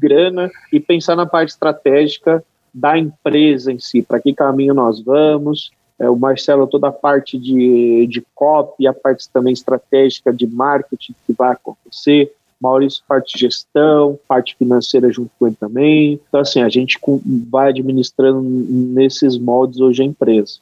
grana 0.00 0.50
e 0.72 0.80
pensar 0.80 1.14
na 1.14 1.26
parte 1.26 1.50
estratégica 1.50 2.42
da 2.72 2.96
empresa 2.96 3.70
em 3.70 3.78
si, 3.78 4.00
para 4.00 4.18
que 4.18 4.32
caminho 4.32 4.72
nós 4.72 5.02
vamos. 5.02 5.70
É, 5.98 6.08
o 6.08 6.16
Marcelo, 6.16 6.66
toda 6.66 6.88
a 6.88 6.92
parte 6.92 7.36
de, 7.36 8.06
de 8.06 8.24
copy, 8.34 8.86
a 8.86 8.94
parte 8.94 9.28
também 9.28 9.52
estratégica 9.52 10.32
de 10.32 10.46
marketing 10.46 11.14
que 11.26 11.34
vai 11.34 11.52
acontecer. 11.52 12.32
Maurício, 12.58 13.02
parte 13.06 13.34
de 13.34 13.40
gestão, 13.40 14.18
parte 14.26 14.56
financeira 14.56 15.12
junto 15.12 15.30
com 15.38 15.48
ele 15.48 15.56
também. 15.60 16.18
Então, 16.28 16.40
assim, 16.40 16.62
a 16.62 16.70
gente 16.70 16.98
vai 17.50 17.68
administrando 17.68 18.40
nesses 18.40 19.36
moldes 19.36 19.80
hoje 19.80 20.02
a 20.02 20.06
empresa. 20.06 20.54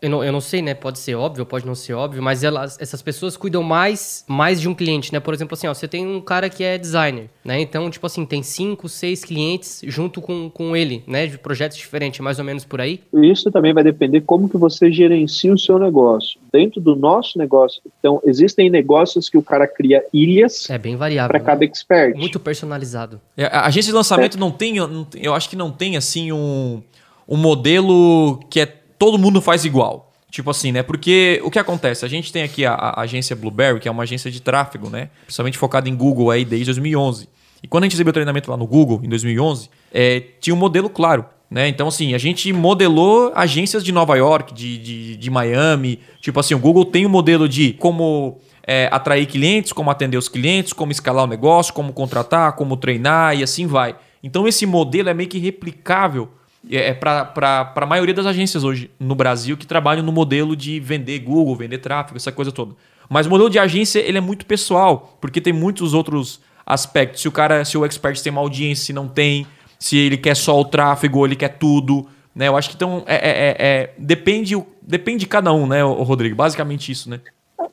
Eu 0.00 0.10
não, 0.10 0.22
eu 0.22 0.32
não 0.32 0.40
sei, 0.40 0.62
né? 0.62 0.74
Pode 0.74 0.98
ser 1.00 1.16
óbvio, 1.16 1.44
pode 1.44 1.66
não 1.66 1.74
ser 1.74 1.92
óbvio, 1.94 2.22
mas 2.22 2.44
elas, 2.44 2.78
essas 2.80 3.02
pessoas 3.02 3.36
cuidam 3.36 3.64
mais, 3.64 4.24
mais 4.28 4.60
de 4.60 4.68
um 4.68 4.74
cliente, 4.74 5.12
né? 5.12 5.18
Por 5.18 5.34
exemplo, 5.34 5.54
assim, 5.54 5.66
ó, 5.66 5.74
você 5.74 5.88
tem 5.88 6.06
um 6.06 6.20
cara 6.20 6.48
que 6.48 6.62
é 6.62 6.78
designer, 6.78 7.28
né? 7.44 7.60
Então, 7.60 7.90
tipo 7.90 8.06
assim, 8.06 8.24
tem 8.24 8.40
cinco, 8.40 8.88
seis 8.88 9.24
clientes 9.24 9.80
junto 9.84 10.20
com, 10.20 10.48
com 10.48 10.76
ele, 10.76 11.02
né? 11.04 11.26
De 11.26 11.36
projetos 11.36 11.76
diferentes, 11.76 12.20
mais 12.20 12.38
ou 12.38 12.44
menos 12.44 12.64
por 12.64 12.80
aí. 12.80 13.00
Isso 13.12 13.50
também 13.50 13.74
vai 13.74 13.82
depender 13.82 14.20
como 14.20 14.48
que 14.48 14.56
você 14.56 14.92
gerencia 14.92 15.52
o 15.52 15.58
seu 15.58 15.80
negócio. 15.80 16.38
Dentro 16.52 16.80
do 16.80 16.94
nosso 16.94 17.36
negócio, 17.36 17.82
então, 17.98 18.22
existem 18.24 18.70
negócios 18.70 19.28
que 19.28 19.36
o 19.36 19.42
cara 19.42 19.66
cria 19.66 20.04
ilhas 20.14 20.70
É 20.70 20.78
bem 20.78 20.94
variável. 20.94 21.28
para 21.30 21.40
né? 21.40 21.44
cada 21.44 21.64
expert. 21.64 22.16
Muito 22.16 22.38
personalizado. 22.38 23.20
É, 23.36 23.46
A 23.46 23.66
agência 23.66 23.90
de 23.90 23.96
lançamento 23.96 24.38
não 24.38 24.52
tem, 24.52 24.74
não 24.74 25.04
tem- 25.04 25.24
eu 25.24 25.34
acho 25.34 25.48
que 25.50 25.56
não 25.56 25.72
tem 25.72 25.96
assim 25.96 26.30
um, 26.30 26.80
um 27.28 27.36
modelo 27.36 28.38
que 28.48 28.60
é 28.60 28.77
todo 28.98 29.18
mundo 29.18 29.40
faz 29.40 29.64
igual. 29.64 30.12
Tipo 30.30 30.50
assim, 30.50 30.72
né? 30.72 30.82
Porque 30.82 31.40
o 31.42 31.50
que 31.50 31.58
acontece? 31.58 32.04
A 32.04 32.08
gente 32.08 32.30
tem 32.30 32.42
aqui 32.42 32.66
a, 32.66 32.74
a 32.74 33.00
agência 33.02 33.34
Blueberry, 33.34 33.80
que 33.80 33.88
é 33.88 33.90
uma 33.90 34.02
agência 34.02 34.30
de 34.30 34.42
tráfego, 34.42 34.90
né? 34.90 35.08
Principalmente 35.22 35.56
focada 35.56 35.88
em 35.88 35.96
Google 35.96 36.30
aí 36.30 36.44
desde 36.44 36.66
2011. 36.66 37.28
E 37.62 37.66
quando 37.66 37.84
a 37.84 37.86
gente 37.86 37.92
recebeu 37.92 38.10
o 38.10 38.12
treinamento 38.12 38.50
lá 38.50 38.56
no 38.56 38.66
Google, 38.66 39.00
em 39.02 39.08
2011, 39.08 39.70
é, 39.92 40.22
tinha 40.40 40.54
um 40.54 40.58
modelo 40.58 40.90
claro, 40.90 41.24
né? 41.50 41.66
Então, 41.66 41.88
assim, 41.88 42.14
a 42.14 42.18
gente 42.18 42.52
modelou 42.52 43.32
agências 43.34 43.82
de 43.82 43.90
Nova 43.90 44.16
York, 44.16 44.52
de, 44.52 44.76
de, 44.78 45.16
de 45.16 45.30
Miami. 45.30 45.98
Tipo 46.20 46.40
assim, 46.40 46.54
o 46.54 46.58
Google 46.58 46.84
tem 46.84 47.06
um 47.06 47.08
modelo 47.08 47.48
de 47.48 47.72
como 47.72 48.38
é, 48.66 48.86
atrair 48.92 49.26
clientes, 49.26 49.72
como 49.72 49.90
atender 49.90 50.18
os 50.18 50.28
clientes, 50.28 50.74
como 50.74 50.92
escalar 50.92 51.24
o 51.24 51.26
negócio, 51.26 51.72
como 51.72 51.90
contratar, 51.90 52.52
como 52.52 52.76
treinar 52.76 53.34
e 53.34 53.42
assim 53.42 53.66
vai. 53.66 53.96
Então 54.22 54.46
esse 54.46 54.66
modelo 54.66 55.08
é 55.08 55.14
meio 55.14 55.28
que 55.28 55.38
replicável 55.38 56.28
é, 56.70 56.92
para 56.92 57.72
a 57.74 57.86
maioria 57.86 58.14
das 58.14 58.26
agências 58.26 58.64
hoje 58.64 58.90
no 58.98 59.14
Brasil 59.14 59.56
que 59.56 59.66
trabalham 59.66 60.02
no 60.02 60.12
modelo 60.12 60.54
de 60.56 60.78
vender 60.80 61.18
Google, 61.20 61.56
vender 61.56 61.78
tráfego, 61.78 62.16
essa 62.16 62.32
coisa 62.32 62.52
toda. 62.52 62.74
Mas 63.08 63.26
o 63.26 63.30
modelo 63.30 63.48
de 63.48 63.58
agência 63.58 63.98
ele 64.00 64.18
é 64.18 64.20
muito 64.20 64.44
pessoal, 64.44 65.16
porque 65.20 65.40
tem 65.40 65.52
muitos 65.52 65.94
outros 65.94 66.40
aspectos. 66.66 67.22
Se 67.22 67.28
o 67.28 67.32
cara, 67.32 67.64
se 67.64 67.78
o 67.78 67.84
expert 67.84 68.20
tem 68.22 68.30
uma 68.30 68.42
audiência, 68.42 68.86
se 68.86 68.92
não 68.92 69.08
tem, 69.08 69.46
se 69.78 69.96
ele 69.96 70.18
quer 70.18 70.36
só 70.36 70.58
o 70.60 70.64
tráfego 70.64 71.18
ou 71.18 71.26
ele 71.26 71.36
quer 71.36 71.56
tudo. 71.56 72.06
Né? 72.34 72.48
Eu 72.48 72.56
acho 72.56 72.68
que 72.68 72.76
então 72.76 73.02
é, 73.06 73.16
é- 73.16 73.30
é- 73.30 73.56
é- 73.58 73.94
depende, 73.96 74.54
depende 74.82 75.20
de 75.20 75.26
cada 75.26 75.52
um, 75.52 75.66
né, 75.66 75.82
Rodrigo? 75.82 76.36
Basicamente 76.36 76.92
isso, 76.92 77.08
né? 77.08 77.20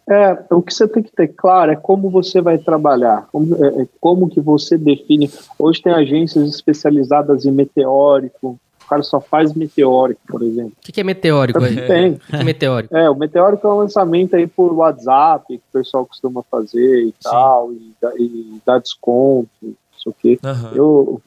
É, 0.08 0.38
o 0.52 0.62
que 0.62 0.74
você 0.74 0.88
tem 0.88 1.02
que 1.02 1.12
ter 1.12 1.30
claro 1.30 1.72
é 1.72 1.76
como 1.76 2.10
você 2.10 2.40
vai 2.40 2.58
trabalhar, 2.58 3.28
como, 3.32 3.56
é, 3.64 3.82
é 3.82 3.88
como 4.00 4.30
que 4.30 4.40
você 4.40 4.78
define. 4.78 5.30
Hoje 5.58 5.82
tem 5.82 5.92
agências 5.94 6.48
especializadas 6.48 7.46
em 7.46 7.52
meteórico, 7.52 8.60
o 8.86 8.90
cara 8.90 9.04
só 9.04 9.20
faz 9.20 9.54
meteórico, 9.54 10.22
por 10.28 10.42
exemplo. 10.44 10.74
O 10.78 10.82
que, 10.82 10.92
que, 10.92 11.02
é 11.02 11.04
meteórico 11.04 11.64
aí? 11.64 11.76
Tem. 11.88 12.12
O 12.12 12.20
que, 12.20 12.32
que, 12.32 12.36
é 12.36 12.44
meteórico? 12.44 12.96
É, 12.96 13.10
o 13.10 13.16
meteórico 13.16 13.68
é 13.68 13.74
um 13.74 13.78
lançamento 13.78 14.36
aí 14.36 14.48
por 14.48 14.72
WhatsApp, 14.74 15.46
que 15.48 15.56
o 15.56 15.74
pessoal 15.74 16.06
costuma 16.06 16.44
fazer 16.44 17.02
e 17.02 17.08
Sim. 17.08 17.14
tal, 17.24 17.74
e, 17.74 17.94
e 18.20 18.62
dá 18.66 18.78
desconto, 18.78 19.50
não 19.62 19.76
sei 19.98 20.12
o 20.12 20.16
quê. 20.22 20.40
Uhum. 20.44 20.72
Eu, 20.76 21.22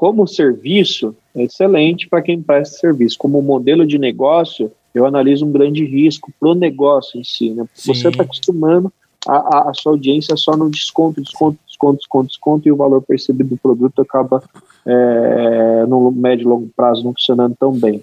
como 0.00 0.26
serviço, 0.26 1.14
é 1.34 1.42
excelente 1.42 2.08
para 2.08 2.22
quem 2.22 2.40
presta 2.40 2.78
serviço. 2.78 3.18
Como 3.18 3.42
modelo 3.42 3.86
de 3.86 3.98
negócio, 3.98 4.72
eu 4.94 5.04
analiso 5.04 5.44
um 5.44 5.52
grande 5.52 5.84
risco 5.84 6.32
para 6.40 6.48
o 6.48 6.54
negócio 6.54 7.20
em 7.20 7.22
si. 7.22 7.50
Né? 7.50 7.66
Você 7.74 8.08
está 8.08 8.22
acostumando 8.22 8.90
a, 9.26 9.34
a, 9.34 9.70
a, 9.70 9.74
sua 9.74 9.92
audiência 9.92 10.36
só 10.36 10.56
no 10.56 10.70
desconto, 10.70 11.20
desconto, 11.20 11.58
desconto, 11.66 11.98
desconto, 11.98 12.28
desconto, 12.28 12.68
e 12.68 12.72
o 12.72 12.76
valor 12.76 13.02
percebido 13.02 13.50
do 13.50 13.56
produto 13.56 14.02
acaba 14.02 14.42
é, 14.86 15.86
no 15.86 16.10
médio 16.10 16.44
e 16.44 16.48
longo 16.48 16.70
prazo 16.74 17.04
não 17.04 17.12
funcionando 17.12 17.56
tão 17.58 17.72
bem. 17.72 18.02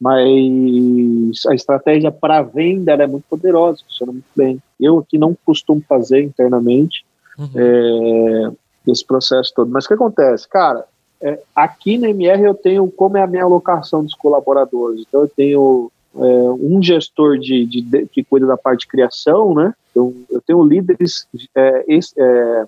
Mas 0.00 1.46
a 1.48 1.54
estratégia 1.54 2.10
para 2.10 2.42
venda 2.42 2.92
é 2.92 3.06
muito 3.06 3.24
poderosa, 3.28 3.82
funciona 3.86 4.12
muito 4.12 4.26
bem. 4.36 4.60
Eu 4.78 4.98
aqui 4.98 5.16
não 5.16 5.36
costumo 5.44 5.82
fazer 5.88 6.22
internamente 6.22 7.04
uhum. 7.38 7.50
é, 7.54 8.50
esse 8.90 9.04
processo 9.04 9.52
todo. 9.54 9.70
Mas 9.70 9.84
o 9.84 9.88
que 9.88 9.94
acontece? 9.94 10.46
Cara, 10.48 10.84
é, 11.20 11.40
aqui 11.54 11.96
na 11.96 12.10
MR 12.10 12.42
eu 12.42 12.54
tenho 12.54 12.90
como 12.90 13.16
é 13.16 13.22
a 13.22 13.26
minha 13.26 13.44
alocação 13.44 14.04
dos 14.04 14.14
colaboradores. 14.14 15.02
Então 15.08 15.22
eu 15.22 15.28
tenho 15.28 15.90
um 16.18 16.82
gestor 16.82 17.38
de, 17.38 17.64
de, 17.66 17.82
de, 17.82 18.06
que 18.06 18.24
cuida 18.24 18.46
da 18.46 18.56
parte 18.56 18.80
de 18.80 18.88
criação, 18.88 19.54
né? 19.54 19.74
Então, 19.90 20.14
eu 20.30 20.40
tenho 20.40 20.62
líderes, 20.62 21.26
é, 21.54 21.84
é, 22.18 22.66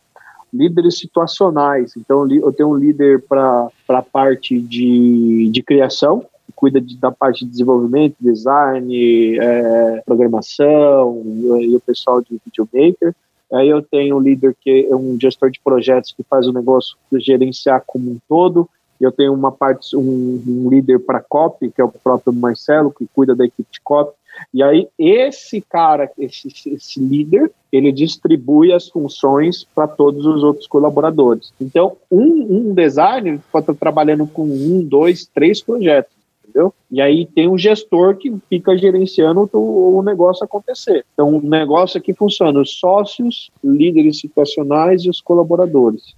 líderes 0.53 0.99
situacionais. 0.99 1.93
Então 1.97 2.31
eu 2.31 2.53
tenho 2.53 2.71
um 2.71 2.77
líder 2.77 3.23
para 3.23 3.69
a 3.89 4.03
parte 4.03 4.61
de, 4.61 5.51
de 5.51 5.63
criação, 5.63 6.21
que 6.47 6.53
cuida 6.55 6.81
de, 6.81 6.97
da 6.97 7.11
parte 7.11 7.45
de 7.45 7.51
desenvolvimento, 7.51 8.17
design, 8.21 9.39
é, 9.39 10.03
programação 10.05 11.23
e 11.61 11.75
o 11.75 11.81
pessoal 11.81 12.21
de 12.21 12.41
videomaker. 12.45 13.15
Aí 13.53 13.69
eu 13.69 13.81
tenho 13.83 14.17
um 14.17 14.21
líder 14.21 14.55
que 14.61 14.87
é 14.91 14.95
um 14.95 15.19
gestor 15.19 15.51
de 15.51 15.61
projetos 15.61 16.13
que 16.13 16.23
faz 16.23 16.47
o 16.47 16.53
negócio 16.53 16.97
gerenciar 17.15 17.83
como 17.87 18.11
um 18.11 18.19
todo. 18.29 18.69
Eu 19.01 19.13
tenho 19.13 19.33
uma 19.33 19.53
parte, 19.53 19.97
um, 19.97 20.43
um 20.47 20.69
líder 20.69 20.99
para 20.99 21.21
copy, 21.21 21.71
que 21.71 21.81
é 21.81 21.85
o 21.85 21.89
próprio 21.89 22.33
Marcelo, 22.33 22.93
que 22.93 23.07
cuida 23.15 23.35
da 23.35 23.45
equipe 23.45 23.69
de 23.71 23.81
copy. 23.81 24.13
E 24.53 24.63
aí 24.63 24.89
esse 24.99 25.61
cara, 25.61 26.11
esse, 26.19 26.49
esse 26.67 27.01
líder, 27.01 27.51
ele 27.73 27.91
distribui 27.91 28.73
as 28.73 28.89
funções 28.89 29.65
para 29.65 29.89
todos 29.89 30.25
os 30.27 30.43
outros 30.43 30.67
colaboradores. 30.67 31.53
Então, 31.61 31.97
um, 32.11 32.69
um 32.71 32.75
designer 32.75 33.41
pode 33.51 33.65
estar 33.65 33.75
trabalhando 33.75 34.27
com 34.27 34.45
um, 34.45 34.83
dois, 34.83 35.27
três 35.27 35.61
projetos 35.61 36.19
entendeu? 36.49 36.75
E 36.91 37.01
aí 37.01 37.27
tem 37.27 37.49
um 37.49 37.59
gestor 37.59 38.17
que 38.17 38.35
fica 38.49 38.77
gerenciando 38.77 39.49
o, 39.53 39.99
o 39.99 40.03
negócio 40.03 40.45
acontecer. 40.45 41.05
Então, 41.13 41.37
o 41.37 41.43
negócio 41.43 41.99
aqui 41.99 42.13
funciona: 42.13 42.61
os 42.61 42.79
sócios, 42.79 43.51
líderes 43.63 44.19
situacionais 44.19 45.05
e 45.05 45.11
os 45.11 45.21
colaboradores. 45.21 46.15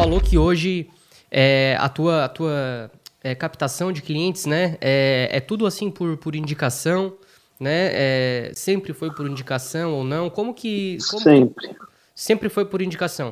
Falou 0.00 0.18
que 0.18 0.38
hoje 0.38 0.88
é, 1.30 1.76
a 1.78 1.86
tua, 1.86 2.24
a 2.24 2.28
tua 2.28 2.90
é, 3.22 3.34
captação 3.34 3.92
de 3.92 4.00
clientes, 4.00 4.46
né, 4.46 4.78
é, 4.80 5.28
é 5.30 5.40
tudo 5.40 5.66
assim 5.66 5.90
por, 5.90 6.16
por 6.16 6.34
indicação, 6.34 7.18
né? 7.58 7.90
É, 7.92 8.52
sempre 8.54 8.94
foi 8.94 9.12
por 9.12 9.28
indicação 9.28 9.92
ou 9.92 10.02
não? 10.02 10.30
Como 10.30 10.54
que 10.54 10.96
como 11.10 11.22
sempre 11.22 11.76
sempre 12.14 12.48
foi 12.48 12.64
por 12.64 12.80
indicação? 12.80 13.30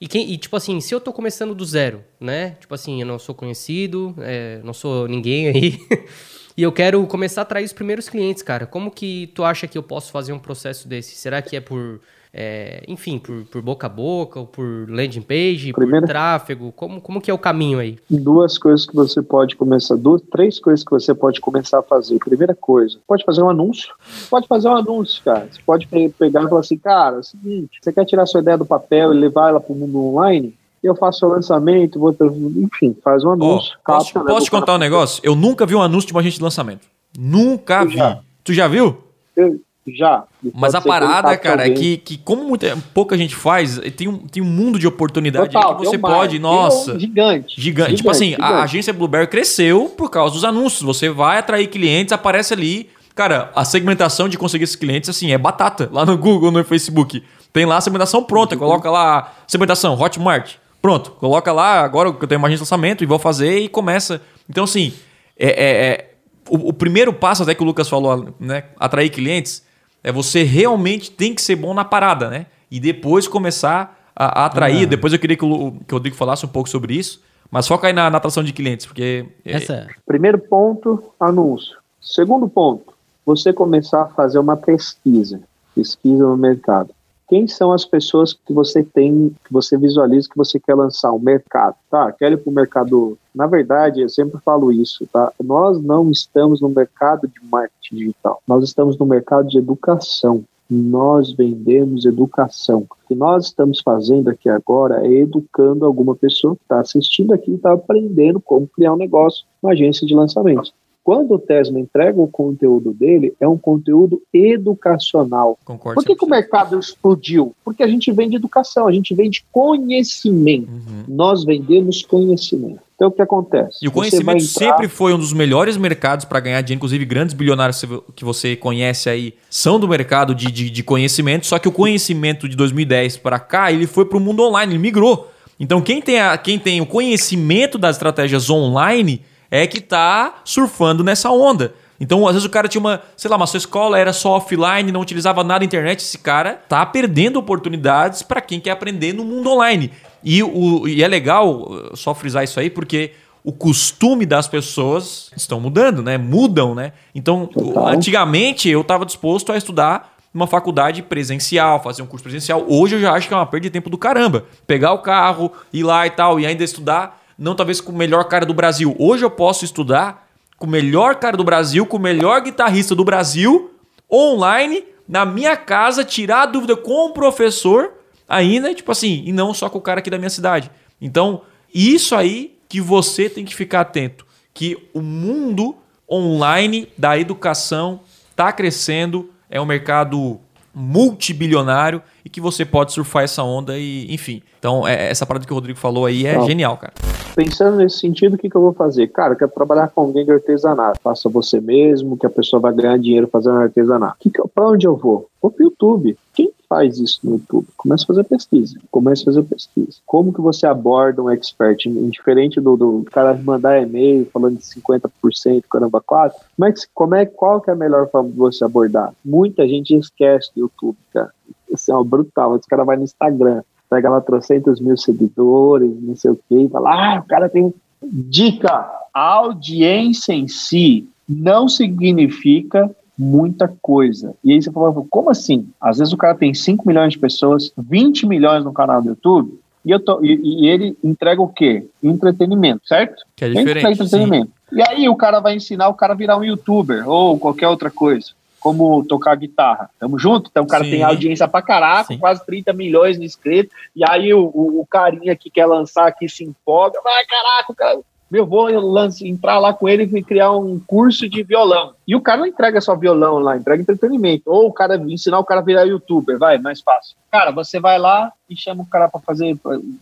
E, 0.00 0.08
quem, 0.08 0.32
e, 0.32 0.36
tipo 0.36 0.56
assim, 0.56 0.80
se 0.80 0.92
eu 0.92 1.00
tô 1.00 1.12
começando 1.12 1.54
do 1.54 1.64
zero, 1.64 2.02
né? 2.18 2.56
Tipo 2.58 2.74
assim, 2.74 3.00
eu 3.00 3.06
não 3.06 3.18
sou 3.18 3.32
conhecido, 3.32 4.12
é, 4.18 4.60
não 4.64 4.72
sou 4.72 5.06
ninguém 5.06 5.46
aí. 5.46 5.78
e 6.56 6.62
eu 6.64 6.72
quero 6.72 7.06
começar 7.06 7.42
a 7.42 7.44
atrair 7.44 7.64
os 7.64 7.72
primeiros 7.72 8.08
clientes, 8.08 8.42
cara. 8.42 8.66
Como 8.66 8.90
que 8.90 9.28
tu 9.28 9.44
acha 9.44 9.68
que 9.68 9.78
eu 9.78 9.82
posso 9.82 10.10
fazer 10.10 10.32
um 10.32 10.38
processo 10.40 10.88
desse? 10.88 11.14
Será 11.14 11.40
que 11.40 11.54
é 11.54 11.60
por 11.60 12.00
é, 12.32 12.84
enfim, 12.86 13.18
por, 13.18 13.44
por, 13.44 13.60
boca 13.60 13.86
a 13.86 13.90
boca, 13.90 14.40
ou 14.40 14.46
por 14.46 14.88
landing 14.88 15.22
page, 15.22 15.72
Primeiro, 15.72 16.06
por 16.06 16.12
tráfego? 16.12 16.72
Como, 16.72 17.00
como 17.00 17.20
que 17.20 17.30
é 17.30 17.34
o 17.34 17.38
caminho 17.38 17.78
aí? 17.78 17.98
Duas 18.08 18.56
coisas 18.56 18.86
que 18.86 18.94
você 18.94 19.20
pode 19.20 19.56
começar, 19.56 19.96
duas, 19.96 20.22
três 20.30 20.60
coisas 20.60 20.84
que 20.84 20.90
você 20.90 21.12
pode 21.12 21.40
começar 21.40 21.80
a 21.80 21.82
fazer. 21.82 22.18
Primeira 22.18 22.54
coisa, 22.54 22.98
pode 23.06 23.24
fazer 23.24 23.42
um 23.42 23.50
anúncio. 23.50 23.92
Pode 24.28 24.46
fazer 24.46 24.68
um 24.68 24.76
anúncio, 24.76 25.22
cara. 25.24 25.48
Você 25.50 25.60
pode 25.66 25.86
pegar 25.86 26.44
e 26.44 26.48
falar 26.48 26.60
assim, 26.60 26.78
cara, 26.78 27.16
é 27.16 27.20
o 27.20 27.24
seguinte, 27.24 27.78
você 27.80 27.92
quer 27.92 28.04
tirar 28.04 28.26
sua 28.26 28.40
ideia 28.40 28.56
do 28.56 28.66
papel 28.66 29.12
e 29.12 29.18
levar 29.18 29.48
ela 29.48 29.60
para 29.60 29.72
o 29.72 29.76
mundo 29.76 29.98
online? 29.98 30.54
eu 30.82 30.96
faço 30.96 31.26
o 31.26 31.28
lançamento, 31.28 31.98
vou 31.98 32.12
ter, 32.12 32.24
enfim, 32.24 32.96
faz 33.04 33.22
um 33.22 33.32
anúncio. 33.32 33.74
Oh, 33.74 33.84
posso, 33.84 34.14
capta, 34.14 34.32
posso 34.32 34.46
te 34.46 34.50
contar 34.50 34.76
um 34.76 34.78
negócio? 34.78 35.20
Eu 35.22 35.36
nunca 35.36 35.66
vi 35.66 35.74
um 35.74 35.82
anúncio 35.82 36.06
de 36.06 36.14
uma 36.14 36.20
agente 36.20 36.36
de 36.36 36.42
lançamento. 36.42 36.86
Nunca 37.18 37.82
eu 37.82 37.88
vi. 37.88 37.96
Já. 37.96 38.20
Tu 38.42 38.54
já 38.54 38.66
viu? 38.66 38.96
Eu, 39.36 39.60
já. 39.86 40.24
Mas 40.54 40.74
a 40.74 40.80
parada, 40.80 41.36
cara, 41.36 41.66
é 41.66 41.70
que, 41.70 41.96
que 41.96 42.18
como 42.18 42.44
muita, 42.44 42.76
pouca 42.92 43.16
gente 43.16 43.34
faz, 43.34 43.78
tem 43.96 44.08
um, 44.08 44.18
tem 44.18 44.42
um 44.42 44.46
mundo 44.46 44.78
de 44.78 44.86
oportunidade 44.86 45.50
Total, 45.50 45.76
que 45.76 45.84
você 45.84 45.98
pode, 45.98 46.38
nossa. 46.38 46.94
Um 46.94 47.00
gigante, 47.00 47.54
gigante. 47.54 47.60
Gigante. 47.60 47.96
Tipo 47.96 48.10
assim, 48.10 48.30
gigante. 48.30 48.52
a 48.52 48.62
agência 48.62 48.92
Blueberry 48.92 49.26
cresceu 49.26 49.92
por 49.96 50.10
causa 50.10 50.34
dos 50.34 50.44
anúncios. 50.44 50.82
Você 50.82 51.08
vai 51.08 51.38
atrair 51.38 51.66
clientes, 51.68 52.12
aparece 52.12 52.52
ali. 52.52 52.90
Cara, 53.14 53.50
a 53.54 53.64
segmentação 53.64 54.28
de 54.28 54.38
conseguir 54.38 54.64
esses 54.64 54.76
clientes, 54.76 55.08
assim, 55.08 55.32
é 55.32 55.38
batata. 55.38 55.88
Lá 55.92 56.04
no 56.04 56.16
Google, 56.16 56.50
no 56.50 56.62
Facebook. 56.62 57.22
Tem 57.52 57.66
lá 57.66 57.78
a 57.78 57.80
segmentação 57.80 58.22
pronta. 58.22 58.54
Uhum. 58.54 58.60
Coloca 58.60 58.90
lá, 58.90 59.32
segmentação, 59.46 59.98
Hotmart. 59.98 60.56
Pronto. 60.80 61.12
Coloca 61.12 61.52
lá, 61.52 61.80
agora 61.80 62.12
que 62.12 62.22
eu 62.22 62.28
tenho 62.28 62.40
agência 62.40 62.56
de 62.56 62.62
lançamento 62.62 63.02
e 63.02 63.06
vou 63.06 63.18
fazer 63.18 63.58
e 63.58 63.68
começa. 63.68 64.22
Então, 64.48 64.64
assim, 64.64 64.92
é, 65.38 65.48
é, 65.48 65.86
é 65.86 66.10
o, 66.48 66.68
o, 66.68 66.72
primeiro 66.72 67.12
passo, 67.12 67.42
até 67.42 67.54
que 67.54 67.62
o 67.62 67.66
Lucas 67.66 67.88
falou, 67.88 68.34
né? 68.38 68.64
Atrair 68.78 69.10
clientes 69.10 69.62
é 70.02 70.12
você 70.12 70.42
realmente 70.42 71.10
tem 71.10 71.34
que 71.34 71.42
ser 71.42 71.56
bom 71.56 71.74
na 71.74 71.84
parada, 71.84 72.28
né? 72.28 72.46
E 72.70 72.78
depois 72.80 73.28
começar 73.28 73.98
a, 74.14 74.42
a 74.42 74.46
atrair. 74.46 74.86
Depois 74.86 75.12
eu 75.12 75.18
queria 75.18 75.36
que 75.36 75.44
o, 75.44 75.72
que 75.86 75.92
o 75.92 75.96
Rodrigo 75.96 76.16
falasse 76.16 76.44
um 76.44 76.48
pouco 76.48 76.68
sobre 76.68 76.94
isso. 76.94 77.22
Mas 77.50 77.66
foca 77.66 77.88
aí 77.88 77.92
na, 77.92 78.08
na 78.08 78.18
atração 78.18 78.44
de 78.44 78.52
clientes, 78.52 78.86
porque. 78.86 79.26
É 79.44 79.54
Essa... 79.54 79.74
É... 79.74 79.86
Primeiro 80.06 80.38
ponto, 80.38 81.02
anúncio. 81.18 81.76
Segundo 82.00 82.48
ponto, 82.48 82.94
você 83.26 83.52
começar 83.52 84.02
a 84.02 84.08
fazer 84.08 84.38
uma 84.38 84.56
pesquisa. 84.56 85.40
Pesquisa 85.74 86.22
no 86.22 86.36
mercado 86.36 86.94
quem 87.30 87.46
são 87.46 87.70
as 87.70 87.84
pessoas 87.84 88.32
que 88.32 88.52
você 88.52 88.82
tem, 88.82 89.32
que 89.44 89.52
você 89.52 89.78
visualiza 89.78 90.28
que 90.28 90.36
você 90.36 90.58
quer 90.58 90.74
lançar, 90.74 91.12
o 91.12 91.20
mercado, 91.20 91.76
tá? 91.88 92.10
Quer 92.10 92.32
ir 92.32 92.36
para 92.36 92.50
o 92.50 92.52
mercado. 92.52 93.16
Na 93.32 93.46
verdade, 93.46 94.00
eu 94.00 94.08
sempre 94.08 94.40
falo 94.44 94.72
isso, 94.72 95.06
tá? 95.12 95.32
Nós 95.40 95.80
não 95.80 96.10
estamos 96.10 96.60
no 96.60 96.68
mercado 96.68 97.28
de 97.28 97.40
marketing 97.48 97.94
digital, 97.94 98.42
nós 98.48 98.64
estamos 98.64 98.98
no 98.98 99.06
mercado 99.06 99.48
de 99.48 99.58
educação. 99.58 100.42
Nós 100.68 101.32
vendemos 101.32 102.04
educação. 102.04 102.86
O 102.90 103.08
que 103.08 103.14
nós 103.14 103.46
estamos 103.46 103.80
fazendo 103.80 104.28
aqui 104.28 104.48
agora 104.48 105.06
é 105.06 105.12
educando 105.12 105.84
alguma 105.84 106.14
pessoa 106.14 106.54
que 106.56 106.62
está 106.62 106.80
assistindo 106.80 107.32
aqui 107.32 107.52
e 107.52 107.54
está 107.54 107.72
aprendendo 107.72 108.40
como 108.40 108.68
criar 108.68 108.92
um 108.92 108.96
negócio, 108.96 109.44
uma 109.62 109.72
agência 109.72 110.06
de 110.06 110.14
lançamentos. 110.14 110.72
Quando 111.02 111.32
o 111.34 111.38
Tesla 111.38 111.80
entrega 111.80 112.20
o 112.20 112.28
conteúdo 112.28 112.92
dele, 112.92 113.34
é 113.40 113.48
um 113.48 113.56
conteúdo 113.56 114.22
educacional. 114.32 115.58
Concordo 115.64 115.94
Por 115.94 116.04
que, 116.04 116.14
que 116.14 116.24
o 116.24 116.28
mercado 116.28 116.78
explodiu? 116.78 117.54
Porque 117.64 117.82
a 117.82 117.88
gente 117.88 118.12
vende 118.12 118.36
educação, 118.36 118.86
a 118.86 118.92
gente 118.92 119.14
vende 119.14 119.44
conhecimento. 119.50 120.70
Uhum. 120.70 121.04
Nós 121.08 121.44
vendemos 121.44 122.02
conhecimento. 122.02 122.80
Então, 122.94 123.08
o 123.08 123.10
que 123.10 123.22
acontece? 123.22 123.78
E 123.80 123.88
o 123.88 123.90
conhecimento 123.90 124.44
entrar... 124.44 124.46
sempre 124.46 124.86
foi 124.86 125.14
um 125.14 125.18
dos 125.18 125.32
melhores 125.32 125.78
mercados 125.78 126.26
para 126.26 126.38
ganhar 126.38 126.60
dinheiro. 126.60 126.78
Inclusive, 126.78 127.02
grandes 127.06 127.34
bilionários 127.34 127.82
que 128.14 128.22
você 128.22 128.54
conhece 128.54 129.08
aí 129.08 129.32
são 129.48 129.80
do 129.80 129.88
mercado 129.88 130.34
de, 130.34 130.50
de, 130.50 130.68
de 130.68 130.82
conhecimento. 130.82 131.46
Só 131.46 131.58
que 131.58 131.66
o 131.66 131.72
conhecimento 131.72 132.46
de 132.46 132.54
2010 132.54 133.16
para 133.16 133.38
cá, 133.38 133.72
ele 133.72 133.86
foi 133.86 134.04
para 134.04 134.18
o 134.18 134.20
mundo 134.20 134.42
online, 134.42 134.74
ele 134.74 134.78
migrou. 134.78 135.30
Então, 135.58 135.80
quem 135.80 136.02
tem, 136.02 136.20
a, 136.20 136.36
quem 136.36 136.58
tem 136.58 136.82
o 136.82 136.86
conhecimento 136.86 137.78
das 137.78 137.96
estratégias 137.96 138.50
online 138.50 139.22
é 139.50 139.66
que 139.66 139.80
tá 139.80 140.40
surfando 140.44 141.02
nessa 141.02 141.30
onda. 141.30 141.74
Então, 142.00 142.26
às 142.26 142.32
vezes 142.32 142.46
o 142.46 142.50
cara 142.50 142.66
tinha 142.66 142.80
uma, 142.80 143.02
sei 143.14 143.30
lá, 143.30 143.36
uma 143.36 143.46
sua 143.46 143.58
escola 143.58 143.98
era 143.98 144.12
só 144.12 144.30
offline, 144.30 144.90
não 144.90 145.02
utilizava 145.02 145.44
nada 145.44 145.60
na 145.60 145.66
internet. 145.66 146.00
Esse 146.00 146.16
cara 146.16 146.54
tá 146.54 146.84
perdendo 146.86 147.38
oportunidades 147.38 148.22
para 148.22 148.40
quem 148.40 148.58
quer 148.58 148.70
aprender 148.70 149.12
no 149.12 149.22
mundo 149.22 149.50
online. 149.50 149.92
E, 150.24 150.42
o, 150.42 150.88
e 150.88 151.02
é 151.02 151.08
legal 151.08 151.90
só 151.94 152.14
frisar 152.14 152.42
isso 152.42 152.58
aí, 152.58 152.70
porque 152.70 153.12
o 153.44 153.52
costume 153.52 154.24
das 154.24 154.48
pessoas 154.48 155.30
estão 155.36 155.60
mudando, 155.60 156.02
né? 156.02 156.16
Mudam, 156.16 156.74
né? 156.74 156.92
Então, 157.14 157.46
Total. 157.46 157.88
antigamente 157.88 158.68
eu 158.68 158.80
estava 158.80 159.04
disposto 159.04 159.52
a 159.52 159.58
estudar 159.58 160.14
numa 160.32 160.46
faculdade 160.46 161.02
presencial, 161.02 161.82
fazer 161.82 162.02
um 162.02 162.06
curso 162.06 162.22
presencial. 162.22 162.64
Hoje 162.66 162.96
eu 162.96 163.00
já 163.00 163.12
acho 163.12 163.28
que 163.28 163.34
é 163.34 163.36
uma 163.36 163.46
perda 163.46 163.64
de 163.64 163.70
tempo 163.70 163.90
do 163.90 163.98
caramba. 163.98 164.44
Pegar 164.66 164.92
o 164.92 164.98
carro, 164.98 165.52
ir 165.72 165.82
lá 165.82 166.06
e 166.06 166.10
tal, 166.10 166.38
e 166.38 166.46
ainda 166.46 166.64
estudar 166.64 167.19
não 167.40 167.54
talvez 167.54 167.80
com 167.80 167.90
o 167.90 167.96
melhor 167.96 168.24
cara 168.24 168.44
do 168.44 168.52
Brasil. 168.52 168.94
Hoje 168.98 169.24
eu 169.24 169.30
posso 169.30 169.64
estudar 169.64 170.28
com 170.58 170.66
o 170.66 170.70
melhor 170.70 171.14
cara 171.14 171.38
do 171.38 171.42
Brasil, 171.42 171.86
com 171.86 171.96
o 171.96 172.00
melhor 172.00 172.42
guitarrista 172.42 172.94
do 172.94 173.02
Brasil, 173.02 173.70
online, 174.12 174.84
na 175.08 175.24
minha 175.24 175.56
casa, 175.56 176.04
tirar 176.04 176.42
a 176.42 176.46
dúvida 176.46 176.76
com 176.76 177.06
o 177.06 177.12
professor, 177.14 177.94
ainda, 178.28 178.74
tipo 178.74 178.92
assim, 178.92 179.22
e 179.24 179.32
não 179.32 179.54
só 179.54 179.70
com 179.70 179.78
o 179.78 179.80
cara 179.80 180.00
aqui 180.00 180.10
da 180.10 180.18
minha 180.18 180.28
cidade. 180.28 180.70
Então, 181.00 181.40
isso 181.74 182.14
aí 182.14 182.58
que 182.68 182.78
você 182.78 183.30
tem 183.30 183.46
que 183.46 183.54
ficar 183.54 183.80
atento, 183.80 184.26
que 184.52 184.76
o 184.92 185.00
mundo 185.00 185.74
online 186.08 186.88
da 186.98 187.18
educação 187.18 188.00
está 188.30 188.52
crescendo, 188.52 189.30
é 189.48 189.58
um 189.58 189.64
mercado 189.64 190.38
multibilionário 190.74 192.02
e 192.22 192.28
que 192.28 192.40
você 192.40 192.66
pode 192.66 192.92
surfar 192.92 193.24
essa 193.24 193.42
onda 193.42 193.78
e, 193.78 194.12
enfim. 194.12 194.42
Então, 194.58 194.86
é, 194.86 195.08
essa 195.10 195.24
parada 195.24 195.46
que 195.46 195.52
o 195.52 195.54
Rodrigo 195.54 195.78
falou 195.78 196.04
aí 196.04 196.26
é 196.26 196.38
genial, 196.44 196.76
cara. 196.76 196.92
Pensando 197.40 197.78
nesse 197.78 198.00
sentido, 198.00 198.34
o 198.34 198.36
que, 198.36 198.50
que 198.50 198.54
eu 198.54 198.60
vou 198.60 198.74
fazer? 198.74 199.08
Cara, 199.08 199.32
eu 199.32 199.36
quero 199.38 199.50
trabalhar 199.50 199.88
com 199.88 200.02
alguém 200.02 200.26
de 200.26 200.30
artesanato. 200.30 201.00
Faça 201.02 201.26
você 201.30 201.58
mesmo, 201.58 202.14
que 202.14 202.26
a 202.26 202.30
pessoa 202.30 202.60
vai 202.60 202.70
ganhar 202.70 202.98
dinheiro 202.98 203.26
fazendo 203.28 203.56
artesanato. 203.56 204.18
Que 204.20 204.28
que, 204.28 204.42
pra 204.54 204.68
onde 204.68 204.86
eu 204.86 204.94
vou? 204.94 205.26
Vou 205.40 205.50
pro 205.50 205.64
YouTube. 205.64 206.18
Quem 206.34 206.52
faz 206.68 206.98
isso 206.98 207.20
no 207.24 207.36
YouTube? 207.36 207.66
Começa 207.78 208.04
a 208.04 208.06
fazer 208.08 208.24
pesquisa. 208.24 208.78
Começa 208.90 209.22
a 209.22 209.24
fazer 209.24 209.42
pesquisa. 209.44 210.00
Como 210.04 210.34
que 210.34 210.40
você 210.42 210.66
aborda 210.66 211.22
um 211.22 211.30
expert? 211.30 211.86
Indiferente 211.86 212.60
do, 212.60 212.76
do 212.76 213.06
cara 213.10 213.32
mandar 213.32 213.80
e-mail 213.80 214.28
falando 214.30 214.58
de 214.58 214.64
50%, 214.64 215.64
caramba, 215.70 216.02
4. 216.02 216.38
Como 216.54 216.68
é 216.68 216.74
como 216.92 217.14
é, 217.14 217.24
qual 217.24 217.62
que 217.62 217.70
é 217.70 217.72
a 217.72 217.76
melhor 217.76 218.06
forma 218.10 218.28
de 218.28 218.36
você 218.36 218.66
abordar? 218.66 219.14
Muita 219.24 219.66
gente 219.66 219.96
esquece 219.96 220.50
do 220.54 220.60
YouTube, 220.60 220.98
cara. 221.10 221.32
Isso 221.70 221.90
é 221.90 222.04
brutal. 222.04 222.56
Esse 222.56 222.68
cara 222.68 222.84
vai 222.84 222.98
no 222.98 223.04
Instagram, 223.04 223.62
pega 223.90 224.08
lá 224.08 224.20
trocentos 224.20 224.80
mil 224.80 224.96
seguidores, 224.96 225.90
não 226.00 226.14
sei 226.14 226.30
o 226.30 226.38
que, 226.48 226.54
e 226.54 226.68
fala, 226.68 227.16
ah, 227.16 227.20
o 227.20 227.28
cara 227.28 227.48
tem... 227.48 227.74
Dica! 228.02 228.88
A 229.12 229.34
audiência 229.34 230.32
em 230.32 230.46
si 230.46 231.08
não 231.28 231.68
significa 231.68 232.88
muita 233.18 233.70
coisa. 233.82 234.34
E 234.42 234.52
aí 234.52 234.62
você 234.62 234.70
fala, 234.70 234.94
como 235.10 235.28
assim? 235.28 235.68
Às 235.80 235.98
vezes 235.98 236.12
o 236.12 236.16
cara 236.16 236.34
tem 236.34 236.54
5 236.54 236.86
milhões 236.86 237.12
de 237.12 237.18
pessoas, 237.18 237.72
20 237.76 238.26
milhões 238.26 238.64
no 238.64 238.72
canal 238.72 239.02
do 239.02 239.08
YouTube, 239.08 239.58
e, 239.84 239.90
eu 239.90 240.00
tô, 240.00 240.22
e, 240.22 240.40
e 240.42 240.68
ele 240.68 240.96
entrega 241.02 241.40
o 241.40 241.48
quê? 241.48 241.86
Entretenimento, 242.02 242.86
certo? 242.86 243.22
Que 243.34 243.46
é 243.46 243.48
diferente. 243.48 243.92
entretenimento. 243.92 244.52
Sim. 244.70 244.76
E 244.78 244.82
aí 244.82 245.08
o 245.08 245.16
cara 245.16 245.40
vai 245.40 245.56
ensinar 245.56 245.88
o 245.88 245.94
cara 245.94 246.12
a 246.12 246.16
virar 246.16 246.38
um 246.38 246.44
youtuber 246.44 247.08
ou 247.08 247.38
qualquer 247.38 247.68
outra 247.68 247.90
coisa. 247.90 248.32
Como 248.60 249.04
tocar 249.04 249.34
guitarra. 249.36 249.90
Tamo 249.98 250.18
junto? 250.18 250.50
Então 250.50 250.64
o 250.64 250.68
cara 250.68 250.84
Sim. 250.84 250.90
tem 250.90 251.02
audiência 251.02 251.48
pra 251.48 251.62
caraca, 251.62 252.04
Sim. 252.04 252.18
quase 252.18 252.44
30 252.44 252.72
milhões 252.72 253.18
de 253.18 253.24
inscritos. 253.24 253.74
E 253.96 254.02
aí 254.08 254.32
o, 254.34 254.44
o, 254.54 254.80
o, 254.80 254.86
carinha 254.86 255.34
que 255.34 255.50
quer 255.50 255.66
lançar 255.66 256.06
aqui 256.06 256.28
se 256.28 256.44
empolga. 256.44 257.00
Vai, 257.02 257.24
caraca, 257.24 257.72
o 257.72 257.74
cara, 257.74 258.00
meu, 258.30 258.46
vou 258.46 258.68
lance, 258.80 259.26
entrar 259.26 259.58
lá 259.58 259.74
com 259.74 259.88
ele 259.88 260.04
e 260.04 260.22
criar 260.22 260.52
um 260.52 260.78
curso 260.78 261.28
de 261.28 261.42
violão. 261.42 261.94
E 262.06 262.14
o 262.14 262.20
cara 262.20 262.38
não 262.38 262.46
entrega 262.46 262.80
só 262.80 262.94
violão 262.94 263.40
lá, 263.40 263.56
entrega 263.56 263.82
entretenimento. 263.82 264.44
Ou 264.46 264.68
o 264.68 264.72
cara 264.72 264.94
ensinar 264.96 265.40
o 265.40 265.44
cara 265.44 265.60
a 265.60 265.64
virar 265.64 265.82
youtuber, 265.82 266.38
vai, 266.38 266.56
mais 266.56 266.80
fácil. 266.80 267.16
Cara, 267.30 267.50
você 267.50 267.80
vai 267.80 267.98
lá 267.98 268.32
e 268.48 268.56
chama 268.56 268.84
o 268.84 268.86
cara 268.86 269.08
para 269.08 269.20
fazer, 269.20 269.58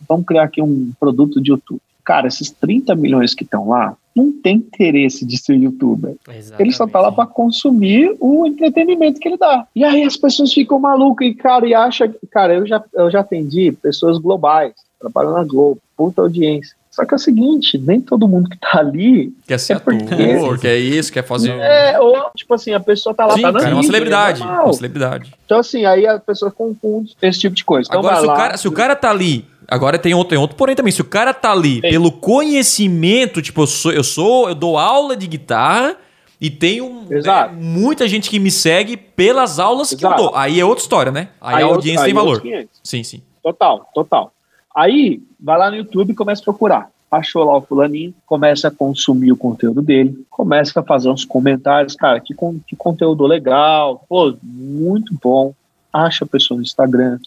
vamos 0.07 0.25
criar 0.27 0.43
aqui 0.43 0.61
um 0.61 0.91
produto 0.99 1.41
de 1.41 1.49
YouTube. 1.49 1.81
Cara, 2.03 2.27
esses 2.27 2.51
30 2.51 2.95
milhões 2.95 3.33
que 3.33 3.43
estão 3.43 3.69
lá, 3.69 3.95
não 4.15 4.31
tem 4.31 4.55
interesse 4.55 5.25
de 5.25 5.37
ser 5.37 5.55
youtuber. 5.55 6.15
Exatamente. 6.27 6.61
Ele 6.61 6.71
só 6.71 6.87
tá 6.87 6.99
lá 6.99 7.11
para 7.11 7.25
consumir 7.25 8.15
o 8.19 8.45
entretenimento 8.45 9.19
que 9.19 9.27
ele 9.27 9.37
dá. 9.37 9.67
E 9.75 9.83
aí 9.83 10.03
as 10.03 10.17
pessoas 10.17 10.53
ficam 10.53 10.79
malucas 10.79 11.27
e, 11.27 11.33
cara, 11.33 11.67
e 11.67 11.73
acha 11.73 12.07
que, 12.07 12.27
cara, 12.27 12.55
eu 12.55 12.67
já, 12.67 12.83
eu 12.93 13.09
já 13.09 13.21
atendi 13.21 13.71
pessoas 13.71 14.17
globais, 14.17 14.73
trabalham 14.99 15.33
na 15.33 15.43
Globo, 15.43 15.79
puta 15.95 16.21
audiência. 16.21 16.75
Só 16.91 17.05
que 17.05 17.13
é 17.13 17.17
o 17.17 17.19
seguinte, 17.19 17.77
nem 17.77 18.01
todo 18.01 18.27
mundo 18.27 18.49
que 18.49 18.57
tá 18.57 18.79
ali. 18.79 19.31
Quer 19.47 19.59
ser 19.59 19.73
é 19.73 19.75
ator, 19.75 20.59
quer 20.59 20.77
isso, 20.77 21.13
quer 21.13 21.23
fazer. 21.23 21.51
É, 21.51 21.99
ou, 21.99 22.31
tipo 22.35 22.53
assim, 22.53 22.73
a 22.73 22.79
pessoa 22.79 23.13
tá 23.13 23.25
lá 23.25 23.35
Sim, 23.35 23.41
tá 23.43 23.53
cara, 23.53 23.69
é 23.69 23.73
uma 23.73 23.83
celebridade. 23.83 24.41
É 24.41 24.45
uma 24.45 24.73
celebridade. 24.73 25.33
Então, 25.45 25.59
assim, 25.59 25.85
aí 25.85 26.07
a 26.07 26.19
pessoa 26.19 26.51
confunde 26.51 27.15
esse 27.21 27.39
tipo 27.39 27.55
de 27.55 27.63
coisa. 27.63 27.87
Então, 27.87 27.99
Agora, 27.99 28.19
se, 28.19 28.25
lá, 28.25 28.33
o 28.33 28.37
cara, 28.37 28.57
se 28.57 28.67
o 28.67 28.71
cara 28.71 28.95
tá 28.95 29.11
ali 29.11 29.45
Agora 29.71 29.99
tem 29.99 30.15
outro, 30.15 30.29
tem 30.29 30.37
outro 30.39 30.57
porém 30.57 30.75
também. 30.75 30.91
Se 30.91 31.01
o 31.01 31.05
cara 31.05 31.33
tá 31.33 31.51
ali 31.51 31.75
Sim. 31.75 31.81
pelo 31.81 32.11
conhecimento, 32.11 33.41
tipo, 33.41 33.61
eu 33.61 33.67
sou, 33.67 33.91
eu 33.91 34.03
sou, 34.03 34.49
eu 34.49 34.55
dou 34.55 34.77
aula 34.77 35.15
de 35.15 35.27
guitarra 35.27 35.95
e 36.41 36.49
tenho 36.49 37.05
né, 37.07 37.21
muita 37.53 38.07
gente 38.07 38.29
que 38.29 38.39
me 38.39 38.49
segue 38.49 38.97
pelas 38.97 39.59
aulas 39.59 39.91
Exato. 39.91 40.15
que 40.15 40.21
eu 40.21 40.25
dou. 40.25 40.35
Aí 40.35 40.59
é 40.59 40.65
outra 40.65 40.81
história, 40.81 41.11
né? 41.11 41.29
Aí, 41.39 41.57
aí 41.57 41.63
a 41.63 41.65
audiência 41.67 42.01
aí 42.01 42.07
tem 42.07 42.15
valor. 42.15 42.41
Sim, 42.83 43.03
sim. 43.03 43.21
Total, 43.43 43.87
total. 43.93 44.33
Aí, 44.79 45.21
vai 45.37 45.57
lá 45.57 45.69
no 45.69 45.75
YouTube 45.75 46.11
e 46.11 46.15
começa 46.15 46.41
a 46.41 46.45
procurar. 46.45 46.89
Achou 47.11 47.43
lá 47.43 47.57
o 47.57 47.61
fulaninho, 47.61 48.13
começa 48.25 48.69
a 48.69 48.71
consumir 48.71 49.29
o 49.29 49.35
conteúdo 49.35 49.81
dele, 49.81 50.25
começa 50.29 50.79
a 50.79 50.83
fazer 50.83 51.09
uns 51.09 51.25
comentários, 51.25 51.97
cara, 51.97 52.21
que, 52.21 52.33
que 52.65 52.77
conteúdo 52.77 53.27
legal, 53.27 54.05
pô, 54.07 54.33
muito 54.41 55.13
bom. 55.21 55.53
Acha 55.91 56.23
a 56.23 56.27
pessoa 56.27 56.57
no 56.57 56.63
Instagram, 56.63 57.19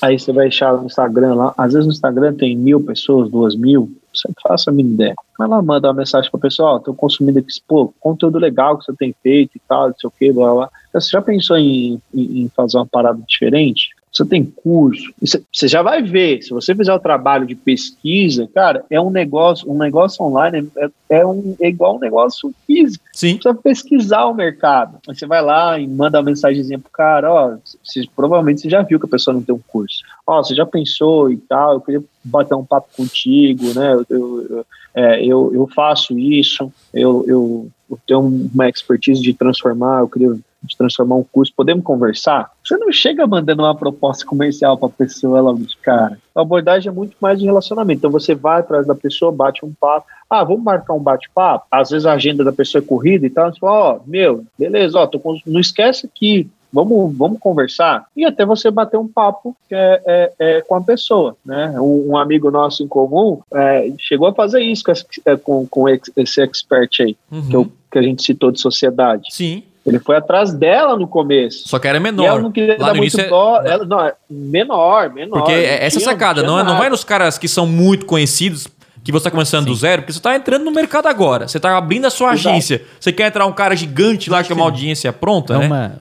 aí 0.00 0.16
você 0.16 0.32
vai 0.32 0.46
achar 0.46 0.76
no 0.76 0.86
Instagram 0.86 1.34
lá, 1.34 1.54
às 1.58 1.72
vezes 1.72 1.86
no 1.86 1.92
Instagram 1.92 2.34
tem 2.34 2.56
mil 2.56 2.80
pessoas, 2.84 3.28
duas 3.28 3.56
mil, 3.56 3.90
você 4.14 4.28
faça 4.40 4.70
a 4.70 4.72
mínima 4.72 4.94
ideia. 4.94 5.14
Lá, 5.40 5.60
manda 5.60 5.88
uma 5.88 5.94
mensagem 5.94 6.30
para 6.30 6.38
o 6.38 6.40
pessoal, 6.40 6.78
tô 6.78 6.94
consumindo 6.94 7.40
aqui, 7.40 7.48
pô, 7.66 7.92
conteúdo 7.98 8.38
legal 8.38 8.78
que 8.78 8.84
você 8.84 8.92
tem 8.92 9.12
feito 9.24 9.56
e 9.56 9.60
tal, 9.66 9.88
não 9.88 9.94
sei 9.98 10.08
o 10.08 10.12
que, 10.16 10.32
blá, 10.32 10.54
blá. 10.54 10.70
Você 10.92 11.08
já 11.10 11.20
pensou 11.20 11.56
em, 11.56 12.00
em, 12.14 12.42
em 12.42 12.48
fazer 12.54 12.76
uma 12.76 12.86
parada 12.86 13.18
diferente? 13.26 13.88
Você 14.12 14.26
tem 14.26 14.44
curso, 14.44 15.10
você 15.20 15.66
já 15.66 15.80
vai 15.80 16.02
ver, 16.02 16.42
se 16.42 16.50
você 16.50 16.74
fizer 16.74 16.92
o 16.92 17.00
trabalho 17.00 17.46
de 17.46 17.54
pesquisa, 17.54 18.46
cara, 18.54 18.84
é 18.90 19.00
um 19.00 19.08
negócio, 19.08 19.70
um 19.70 19.78
negócio 19.78 20.22
online 20.22 20.68
é, 20.76 20.90
é, 21.08 21.26
um, 21.26 21.56
é 21.58 21.68
igual 21.68 21.96
um 21.96 22.00
negócio 22.00 22.52
físico. 22.66 23.02
Sim. 23.14 23.38
Você 23.40 23.54
precisa 23.54 23.62
pesquisar 23.62 24.26
o 24.26 24.34
mercado. 24.34 24.98
Aí 25.08 25.14
você 25.14 25.26
vai 25.26 25.40
lá 25.40 25.78
e 25.78 25.88
manda 25.88 26.18
uma 26.18 26.24
mensagenzinha 26.24 26.78
pro 26.78 26.90
cara, 26.90 27.32
ó, 27.32 27.56
você, 27.82 28.06
provavelmente 28.14 28.60
você 28.60 28.68
já 28.68 28.82
viu 28.82 29.00
que 29.00 29.06
a 29.06 29.10
pessoa 29.10 29.32
não 29.32 29.42
tem 29.42 29.54
um 29.54 29.60
curso. 29.66 30.00
Ó, 30.26 30.42
você 30.42 30.54
já 30.54 30.66
pensou 30.66 31.30
e 31.30 31.38
tal, 31.38 31.74
eu 31.74 31.80
queria 31.80 32.04
bater 32.22 32.54
um 32.54 32.64
papo 32.64 32.88
contigo, 32.94 33.72
né? 33.74 33.94
Eu, 33.94 34.06
eu, 34.10 34.46
eu, 34.50 34.66
é, 34.94 35.24
eu, 35.24 35.54
eu 35.54 35.66
faço 35.74 36.18
isso, 36.18 36.70
eu, 36.92 37.24
eu, 37.26 37.68
eu 37.90 37.98
tenho 38.06 38.20
uma 38.20 38.68
expertise 38.68 39.22
de 39.22 39.32
transformar, 39.32 40.00
eu 40.00 40.08
queria 40.08 40.38
de 40.62 40.76
transformar 40.76 41.16
um 41.16 41.24
curso, 41.24 41.52
podemos 41.56 41.84
conversar? 41.84 42.50
Você 42.64 42.76
não 42.76 42.92
chega 42.92 43.26
mandando 43.26 43.62
uma 43.62 43.74
proposta 43.74 44.24
comercial 44.24 44.76
para 44.78 44.88
a 44.88 44.92
pessoa 44.92 45.40
logo 45.40 45.60
de 45.60 45.76
cara. 45.78 46.18
A 46.34 46.40
abordagem 46.40 46.88
é 46.88 46.92
muito 46.92 47.16
mais 47.20 47.38
de 47.38 47.44
relacionamento. 47.44 47.98
Então 47.98 48.10
você 48.10 48.34
vai 48.34 48.60
atrás 48.60 48.86
da 48.86 48.94
pessoa, 48.94 49.32
bate 49.32 49.64
um 49.64 49.72
papo. 49.78 50.06
Ah, 50.30 50.44
vamos 50.44 50.62
marcar 50.62 50.94
um 50.94 51.02
bate-papo? 51.02 51.66
Às 51.70 51.90
vezes 51.90 52.06
a 52.06 52.12
agenda 52.12 52.42
da 52.44 52.52
pessoa 52.52 52.82
é 52.82 52.86
corrida 52.86 53.26
e 53.26 53.30
tal. 53.30 53.52
Você 53.52 53.58
fala, 53.58 53.72
ó, 53.72 53.96
oh, 53.96 54.00
meu, 54.10 54.44
beleza, 54.58 54.98
ó, 54.98 55.06
com... 55.06 55.38
não 55.46 55.60
esquece 55.60 56.08
que 56.14 56.48
vamos, 56.72 57.14
vamos 57.16 57.38
conversar 57.38 58.06
e 58.16 58.24
até 58.24 58.46
você 58.46 58.70
bater 58.70 58.96
um 58.96 59.06
papo 59.06 59.54
é, 59.70 60.02
é, 60.06 60.32
é, 60.38 60.60
com 60.62 60.74
a 60.74 60.80
pessoa, 60.80 61.36
né? 61.44 61.78
Um, 61.78 62.12
um 62.12 62.16
amigo 62.16 62.50
nosso 62.50 62.82
em 62.82 62.88
comum 62.88 63.40
é, 63.52 63.92
chegou 63.98 64.28
a 64.28 64.34
fazer 64.34 64.62
isso 64.62 64.82
com, 64.84 64.92
é, 65.26 65.36
com, 65.36 65.66
com 65.66 65.88
esse 65.88 66.40
expert 66.40 67.00
aí, 67.00 67.16
uhum. 67.30 67.48
que, 67.48 67.56
eu, 67.56 67.72
que 67.90 67.98
a 67.98 68.02
gente 68.02 68.22
citou 68.22 68.50
de 68.50 68.60
sociedade. 68.60 69.24
Sim. 69.30 69.64
Ele 69.84 69.98
foi 69.98 70.16
atrás 70.16 70.52
dela 70.52 70.96
no 70.96 71.08
começo. 71.08 71.68
Só 71.68 71.78
que 71.78 71.88
era 71.88 71.98
menor. 71.98 72.24
E 72.24 72.26
ela 72.26 72.40
não 72.40 72.52
queria 72.52 72.76
Lá 72.78 72.88
dar 72.88 72.94
muito 72.94 73.16
dó. 73.28 73.60
É... 73.62 73.70
Ela, 73.70 73.84
não, 73.84 74.12
menor, 74.30 75.12
menor. 75.12 75.38
Porque 75.38 75.52
essa 75.52 75.98
sacada, 75.98 76.42
não, 76.42 76.58
é, 76.58 76.62
não 76.62 76.78
vai 76.78 76.88
nos 76.88 77.02
caras 77.02 77.36
que 77.36 77.48
são 77.48 77.66
muito 77.66 78.06
conhecidos, 78.06 78.68
que 79.02 79.10
você 79.10 79.18
está 79.18 79.30
começando 79.30 79.64
Sim. 79.64 79.70
do 79.70 79.74
zero, 79.74 80.02
porque 80.02 80.12
você 80.12 80.20
está 80.20 80.36
entrando 80.36 80.64
no 80.64 80.70
mercado 80.70 81.08
agora. 81.08 81.48
Você 81.48 81.56
está 81.56 81.76
abrindo 81.76 82.06
a 82.06 82.10
sua 82.10 82.32
Exato. 82.32 82.48
agência. 82.50 82.82
Você 83.00 83.12
quer 83.12 83.26
entrar 83.26 83.44
um 83.46 83.52
cara 83.52 83.74
gigante 83.74 84.30
lá 84.30 84.44
que 84.44 84.52
é 84.52 84.54
uma 84.54 84.64
audiência 84.64 85.12
pronta, 85.12 85.58
né? 85.58 85.66
Uma... 85.66 85.96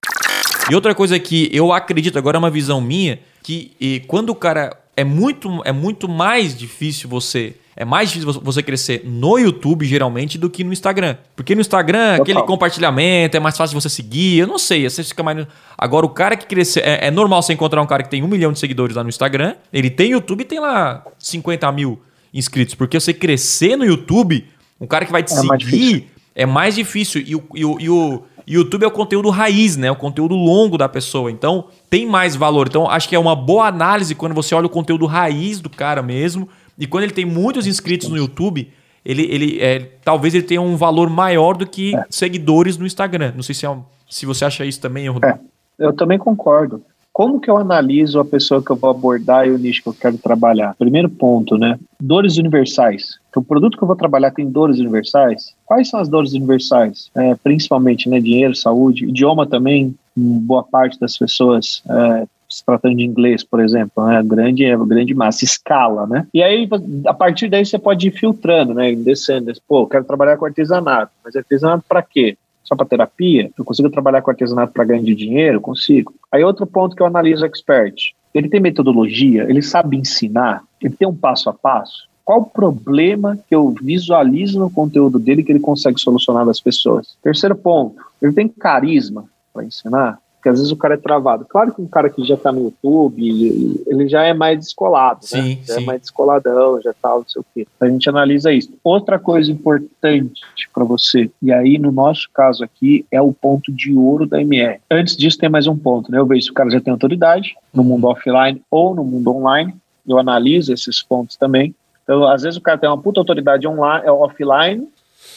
E 0.70 0.76
outra 0.76 0.94
coisa 0.94 1.18
que 1.20 1.50
eu 1.52 1.74
acredito, 1.74 2.20
agora 2.20 2.38
é 2.38 2.40
uma 2.40 2.52
visão 2.52 2.80
minha, 2.80 3.20
que 3.42 3.72
e, 3.82 4.02
quando 4.02 4.30
o 4.30 4.36
cara 4.36 4.78
é 4.96 5.04
muito, 5.04 5.62
é 5.66 5.72
muito 5.72 6.08
mais 6.08 6.56
difícil 6.56 7.10
você 7.10 7.56
é 7.76 7.86
mais 7.86 8.10
difícil 8.10 8.42
você 8.42 8.62
crescer 8.62 9.02
no 9.06 9.38
YouTube, 9.38 9.86
geralmente, 9.86 10.38
do 10.38 10.50
que 10.50 10.64
no 10.64 10.74
Instagram. 10.74 11.16
Porque 11.36 11.56
no 11.56 11.62
Instagram, 11.62 12.18
Total. 12.18 12.22
aquele 12.22 12.42
compartilhamento, 12.44 13.38
é 13.38 13.40
mais 13.40 13.56
fácil 13.58 13.80
você 13.80 13.90
seguir. 13.90 14.40
Eu 14.40 14.48
não 14.48 14.58
sei, 14.58 14.90
você 14.90 15.04
fica 15.04 15.24
mais. 15.24 15.48
Agora, 15.78 16.06
o 16.06 16.10
cara 16.10 16.36
que 16.36 16.46
crescer. 16.46 16.82
É, 16.82 17.08
é, 17.08 17.12
normal 17.12 17.42
você 17.42 17.54
encontrar 17.54 17.82
um 17.82 17.88
cara 17.88 18.04
que 18.04 18.10
tem 18.10 18.24
um 18.24 18.28
milhão 18.28 18.52
de 18.52 18.60
seguidores 18.60 18.96
lá 18.96 19.04
no 19.04 19.10
Instagram. 19.10 19.56
Ele 19.72 19.90
tem 19.90 20.12
YouTube 20.12 20.42
e 20.42 20.46
tem 20.46 20.60
lá 20.60 21.04
50 21.18 21.72
mil 21.72 22.02
inscritos. 22.34 22.76
Porque 22.76 23.00
você 23.00 23.14
crescer 23.14 23.78
no 23.78 23.86
YouTube, 23.86 24.46
um 24.80 24.88
cara 24.88 25.06
que 25.06 25.12
vai 25.12 25.24
te 25.24 25.32
é 25.32 25.36
seguir 25.36 25.48
mais 25.48 26.12
é 26.36 26.46
mais 26.46 26.76
difícil. 26.76 27.24
E 27.26 27.36
o, 27.36 27.44
e 27.56 27.66
o, 27.66 27.80
e 27.80 27.90
o 27.90 28.24
YouTube 28.48 28.84
é 28.84 28.88
o 28.88 28.92
conteúdo 28.92 29.30
raiz, 29.30 29.78
né? 29.78 29.92
O 29.92 29.96
conteúdo 29.96 30.36
longo 30.36 30.78
da 30.78 30.90
pessoa. 30.90 31.32
Então, 31.32 31.66
tem 31.90 32.06
mais 32.06 32.36
valor. 32.36 32.68
Então, 32.68 32.90
acho 32.90 33.08
que 33.08 33.16
é 33.16 33.20
uma 33.20 33.36
boa 33.36 33.68
análise 33.68 34.16
quando 34.16 34.34
você 34.34 34.56
olha 34.56 34.66
o 34.66 34.70
conteúdo 34.70 35.06
raiz 35.06 35.62
do 35.62 35.70
cara 35.70 36.02
mesmo 36.02 36.50
e 36.82 36.88
quando 36.88 37.04
ele 37.04 37.14
tem 37.14 37.26
muitos 37.26 37.68
inscritos 37.68 38.10
no 38.10 38.18
YouTube, 38.18 38.68
ele, 39.06 39.22
ele 39.32 39.62
é, 39.62 39.88
talvez 40.04 40.34
ele 40.34 40.44
tenha 40.44 40.60
um 40.60 40.76
valor 40.76 41.12
maior 41.12 41.56
do 41.56 41.68
que 41.68 41.96
é. 41.96 42.04
seguidores 42.10 42.76
no 42.76 42.88
Instagram. 42.88 43.34
Não 43.36 43.44
sei 43.44 43.54
se, 43.54 43.68
é 43.68 43.70
um, 43.70 43.84
se 44.10 44.26
você 44.26 44.46
acha 44.46 44.66
isso 44.66 44.82
também, 44.82 45.08
Rodrigo. 45.08 45.38
É, 45.80 45.86
eu 45.86 45.94
também 45.94 46.18
concordo. 46.18 46.82
como 47.14 47.40
que 47.40 47.52
eu 47.52 47.58
analiso 47.58 48.20
a 48.20 48.26
pessoa 48.26 48.64
que 48.64 48.72
eu 48.72 48.76
vou 48.76 48.90
abordar 48.90 49.48
e 49.48 49.52
o 49.52 49.60
nicho 49.60 49.84
que 49.84 49.90
eu 49.90 49.94
quero 49.94 50.18
trabalhar? 50.18 50.74
Primeiro 50.74 51.08
ponto, 51.08 51.56
né? 51.56 51.78
Dores 52.02 52.38
universais. 52.38 53.20
Que 53.32 53.38
o 53.38 53.44
produto 53.44 53.78
que 53.78 53.84
eu 53.84 53.88
vou 53.88 53.96
trabalhar 53.96 54.32
tem 54.32 54.50
dores 54.50 54.80
universais. 54.80 55.54
Quais 55.64 55.88
são 55.88 56.00
as 56.00 56.10
dores 56.10 56.34
universais? 56.34 57.12
É, 57.14 57.36
principalmente, 57.36 58.10
né? 58.10 58.20
Dinheiro, 58.20 58.56
saúde, 58.56 59.06
idioma 59.06 59.46
também. 59.46 59.94
Boa 60.18 60.64
parte 60.64 61.00
das 61.00 61.16
pessoas 61.16 61.84
é, 61.88 62.26
se 62.52 62.66
tratando 62.66 62.98
de 62.98 63.04
inglês, 63.04 63.44
por 63.44 63.60
exemplo, 63.62 64.06
né? 64.06 64.22
grande, 64.24 64.66
é 64.66 64.78
grande 64.78 65.14
massa, 65.14 65.46
escala, 65.46 66.06
né? 66.06 66.28
E 66.34 66.44
aí, 66.44 66.68
a 67.08 67.14
partir 67.14 67.50
daí, 67.50 67.66
você 67.66 67.80
pode 67.80 68.08
ir 68.08 68.12
filtrando, 68.12 68.74
né? 68.74 68.94
Descendo. 68.94 69.52
Pô, 69.68 69.88
quero 69.88 70.04
trabalhar 70.04 70.38
com 70.38 70.46
artesanato, 70.46 71.12
mas 71.24 71.36
artesanato 71.36 71.86
para 71.88 72.02
quê? 72.02 72.38
Só 72.64 72.76
para 72.76 72.86
terapia? 72.86 73.50
Eu 73.58 73.66
consigo 73.66 73.90
trabalhar 73.90 74.22
com 74.22 74.32
artesanato 74.32 74.74
para 74.74 74.84
ganho 74.84 75.04
de 75.04 75.16
dinheiro? 75.16 75.60
Consigo. 75.60 76.14
Aí, 76.32 76.44
outro 76.44 76.66
ponto 76.66 76.96
que 76.96 77.02
eu 77.02 77.08
analiso 77.08 77.46
expert. 77.46 78.14
Ele 78.34 78.48
tem 78.48 78.62
metodologia, 78.62 79.44
ele 79.50 79.62
sabe 79.62 79.98
ensinar, 79.98 80.64
ele 80.82 80.94
tem 80.94 81.08
um 81.08 81.16
passo 81.16 81.50
a 81.50 81.54
passo. 81.54 82.10
Qual 82.24 82.42
o 82.42 82.46
problema 82.46 83.38
que 83.50 83.54
eu 83.54 83.76
visualizo 83.82 84.60
no 84.60 84.70
conteúdo 84.70 85.20
dele 85.20 85.44
que 85.44 85.52
ele 85.52 85.60
consegue 85.60 86.00
solucionar 86.00 86.46
das 86.46 86.62
pessoas? 86.62 87.18
Terceiro 87.22 87.56
ponto, 87.56 87.96
ele 88.22 88.32
tem 88.32 88.48
carisma 88.48 89.26
para 89.54 89.66
ensinar? 89.66 90.18
Porque 90.42 90.50
às 90.50 90.58
vezes 90.58 90.72
o 90.72 90.76
cara 90.76 90.96
é 90.96 90.98
travado. 90.98 91.46
Claro 91.48 91.72
que 91.72 91.80
um 91.80 91.88
cara 91.88 92.10
que 92.10 92.24
já 92.24 92.34
está 92.34 92.52
no 92.52 92.64
YouTube, 92.64 93.80
ele, 93.86 94.10
já 94.10 94.24
é 94.24 94.34
mais 94.34 94.58
descolado, 94.58 95.20
né? 95.22 95.28
sim, 95.28 95.56
né? 95.56 95.58
Já 95.64 95.76
sim. 95.76 95.84
é 95.84 95.86
mais 95.86 96.02
descoladão, 96.02 96.82
já 96.82 96.92
tal, 97.00 97.12
tá, 97.12 97.20
não 97.20 97.30
sei 97.30 97.42
o 97.42 97.46
quê. 97.54 97.68
A 97.80 97.88
gente 97.88 98.10
analisa 98.10 98.52
isso. 98.52 98.74
Outra 98.84 99.20
coisa 99.20 99.52
importante 99.52 100.42
para 100.74 100.84
você, 100.84 101.30
e 101.40 101.54
aí 101.54 101.78
no 101.78 101.92
nosso 101.92 102.28
caso 102.34 102.64
aqui, 102.64 103.06
é 103.12 103.22
o 103.22 103.32
ponto 103.32 103.72
de 103.72 103.94
ouro 103.94 104.26
da 104.26 104.42
MR. 104.42 104.80
Antes 104.90 105.16
disso, 105.16 105.38
tem 105.38 105.48
mais 105.48 105.68
um 105.68 105.78
ponto, 105.78 106.12
né? 106.12 106.18
Eu 106.18 106.26
vejo 106.26 106.46
se 106.46 106.50
o 106.50 106.56
cara 106.56 106.72
já 106.72 106.82
tem 106.82 106.92
autoridade 106.92 107.54
no 107.72 107.84
mundo 107.84 108.08
offline 108.08 108.64
ou 108.72 108.96
no 108.96 109.04
mundo 109.04 109.30
online. 109.30 109.76
Eu 110.08 110.18
analiso 110.18 110.74
esses 110.74 111.04
pontos 111.04 111.38
também. 111.38 111.76
Então, 112.04 112.28
às 112.28 112.42
vezes 112.42 112.58
o 112.58 112.62
cara 112.62 112.80
tem 112.80 112.90
uma 112.90 112.98
puta 112.98 113.20
autoridade 113.20 113.68
online, 113.68 114.08
é 114.08 114.12
offline, 114.12 114.88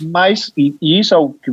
mas, 0.00 0.52
e, 0.56 0.74
e, 0.80 0.98
isso 0.98 1.14
é 1.14 1.18
o 1.18 1.30
que, 1.30 1.52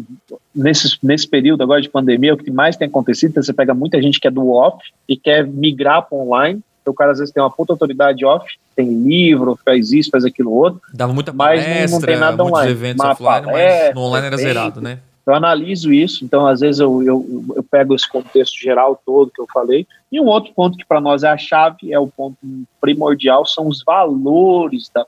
nesse, 0.53 0.97
nesse 1.01 1.27
período 1.27 1.63
agora 1.63 1.81
de 1.81 1.89
pandemia, 1.89 2.33
o 2.33 2.37
que 2.37 2.51
mais 2.51 2.75
tem 2.75 2.87
acontecido, 2.87 3.31
então 3.31 3.43
você 3.43 3.53
pega 3.53 3.73
muita 3.73 4.01
gente 4.01 4.19
que 4.19 4.27
é 4.27 4.31
do 4.31 4.51
off 4.51 4.77
e 5.07 5.17
quer 5.17 5.45
migrar 5.47 6.07
para 6.07 6.17
online, 6.17 6.61
então 6.81 6.91
o 6.91 6.95
cara 6.95 7.11
às 7.11 7.19
vezes 7.19 7.33
tem 7.33 7.41
uma 7.41 7.51
puta 7.51 7.73
autoridade 7.73 8.25
off, 8.25 8.45
tem 8.75 8.91
livro, 9.03 9.57
faz 9.63 9.91
isso, 9.91 10.09
faz 10.09 10.25
aquilo 10.25 10.51
outro. 10.51 10.81
Dava 10.93 11.13
muita 11.13 11.33
palestra, 11.33 11.73
mas 11.73 11.91
não, 11.91 11.99
não 11.99 12.05
tem 12.05 12.17
nada 12.17 12.43
online. 12.43 12.71
eventos 12.71 13.05
offline, 13.05 13.45
palestra, 13.45 13.85
mas 13.85 13.95
no 13.95 14.01
online 14.01 14.27
era 14.27 14.37
zerado, 14.37 14.81
né? 14.81 14.99
Eu 15.25 15.35
analiso 15.35 15.93
isso, 15.93 16.25
então 16.25 16.47
às 16.47 16.61
vezes 16.61 16.79
eu, 16.79 17.03
eu, 17.03 17.45
eu 17.55 17.63
pego 17.63 17.93
esse 17.93 18.09
contexto 18.09 18.59
geral 18.59 18.99
todo 19.05 19.31
que 19.31 19.39
eu 19.39 19.47
falei. 19.53 19.85
E 20.11 20.19
um 20.19 20.25
outro 20.25 20.51
ponto 20.53 20.77
que 20.77 20.85
para 20.85 20.99
nós 20.99 21.23
é 21.23 21.29
a 21.29 21.37
chave, 21.37 21.93
é 21.93 21.99
o 21.99 22.07
ponto 22.07 22.37
primordial, 22.79 23.45
são 23.45 23.67
os 23.67 23.83
valores 23.83 24.89
da. 24.93 25.05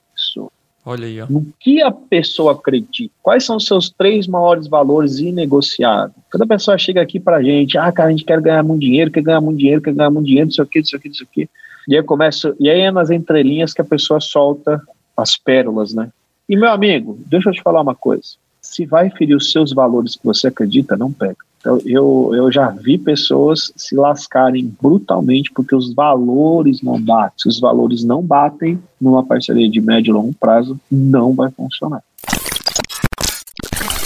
Olha 0.86 1.06
aí, 1.08 1.22
ó. 1.22 1.28
No 1.30 1.46
que 1.60 1.82
a 1.82 1.92
pessoa 1.92 2.52
acredita? 2.54 3.14
Quais 3.22 3.46
são 3.46 3.56
os 3.56 3.66
seus 3.66 3.90
três 3.90 4.28
maiores 4.28 4.68
valores 4.68 5.20
inegociáveis? 5.20 6.12
Quando 6.30 6.44
a 6.44 6.48
pessoa 6.48 6.78
chega 6.78 7.02
aqui 7.02 7.20
pra 7.20 7.42
gente, 7.42 7.78
ah, 7.78 7.92
cara, 7.92 8.10
a 8.10 8.12
gente 8.12 8.26
quer 8.26 8.42
ganhar 8.42 8.64
muito 8.64 8.82
dinheiro, 8.82 9.10
quer 9.10 9.22
ganhar 9.22 9.40
muito 9.40 9.60
dinheiro, 9.60 9.82
quer 9.82 9.94
ganhar 9.94 10.10
muito 10.10 10.26
dinheiro, 10.26 10.48
não 10.48 10.54
sei 10.54 10.64
o 10.64 10.68
que, 10.68 10.80
não 10.80 10.86
sei 10.86 11.00
o 11.00 11.02
que, 11.02 11.08
não 11.08 11.16
sei 11.16 11.26
o 11.26 11.30
que. 11.32 11.50
E 11.88 11.96
aí 11.96 12.04
começa, 12.04 12.56
e 12.60 12.70
aí 12.70 12.82
é 12.82 12.92
nas 12.92 13.10
entrelinhas 13.10 13.74
que 13.74 13.82
a 13.82 13.86
pessoa 13.86 14.20
solta 14.20 14.82
as 15.16 15.38
pérolas, 15.38 15.94
né? 15.94 16.12
E 16.50 16.56
meu 16.56 16.70
amigo, 16.70 17.18
deixa 17.28 17.50
eu 17.50 17.54
te 17.54 17.62
falar 17.62 17.82
uma 17.82 17.96
coisa. 17.96 18.36
Se 18.62 18.86
vai 18.86 19.10
ferir 19.10 19.36
os 19.36 19.52
seus 19.52 19.72
valores 19.72 20.16
que 20.16 20.26
você 20.26 20.48
acredita, 20.48 20.98
não 20.98 21.12
pega. 21.12 21.38
Eu, 21.66 21.82
eu, 21.86 22.32
eu, 22.34 22.52
já 22.52 22.70
vi 22.70 22.98
pessoas 22.98 23.72
se 23.76 23.96
lascarem 23.96 24.74
brutalmente 24.82 25.52
porque 25.52 25.74
os 25.74 25.94
valores 25.94 26.82
não 26.82 27.00
batem. 27.00 27.34
Se 27.38 27.48
os 27.48 27.60
valores 27.60 28.04
não 28.04 28.22
batem 28.22 28.78
numa 29.00 29.24
parceria 29.24 29.70
de 29.70 29.80
médio 29.80 30.12
e 30.12 30.14
longo 30.14 30.34
prazo, 30.38 30.78
não 30.92 31.34
vai 31.34 31.50
funcionar. 31.52 32.04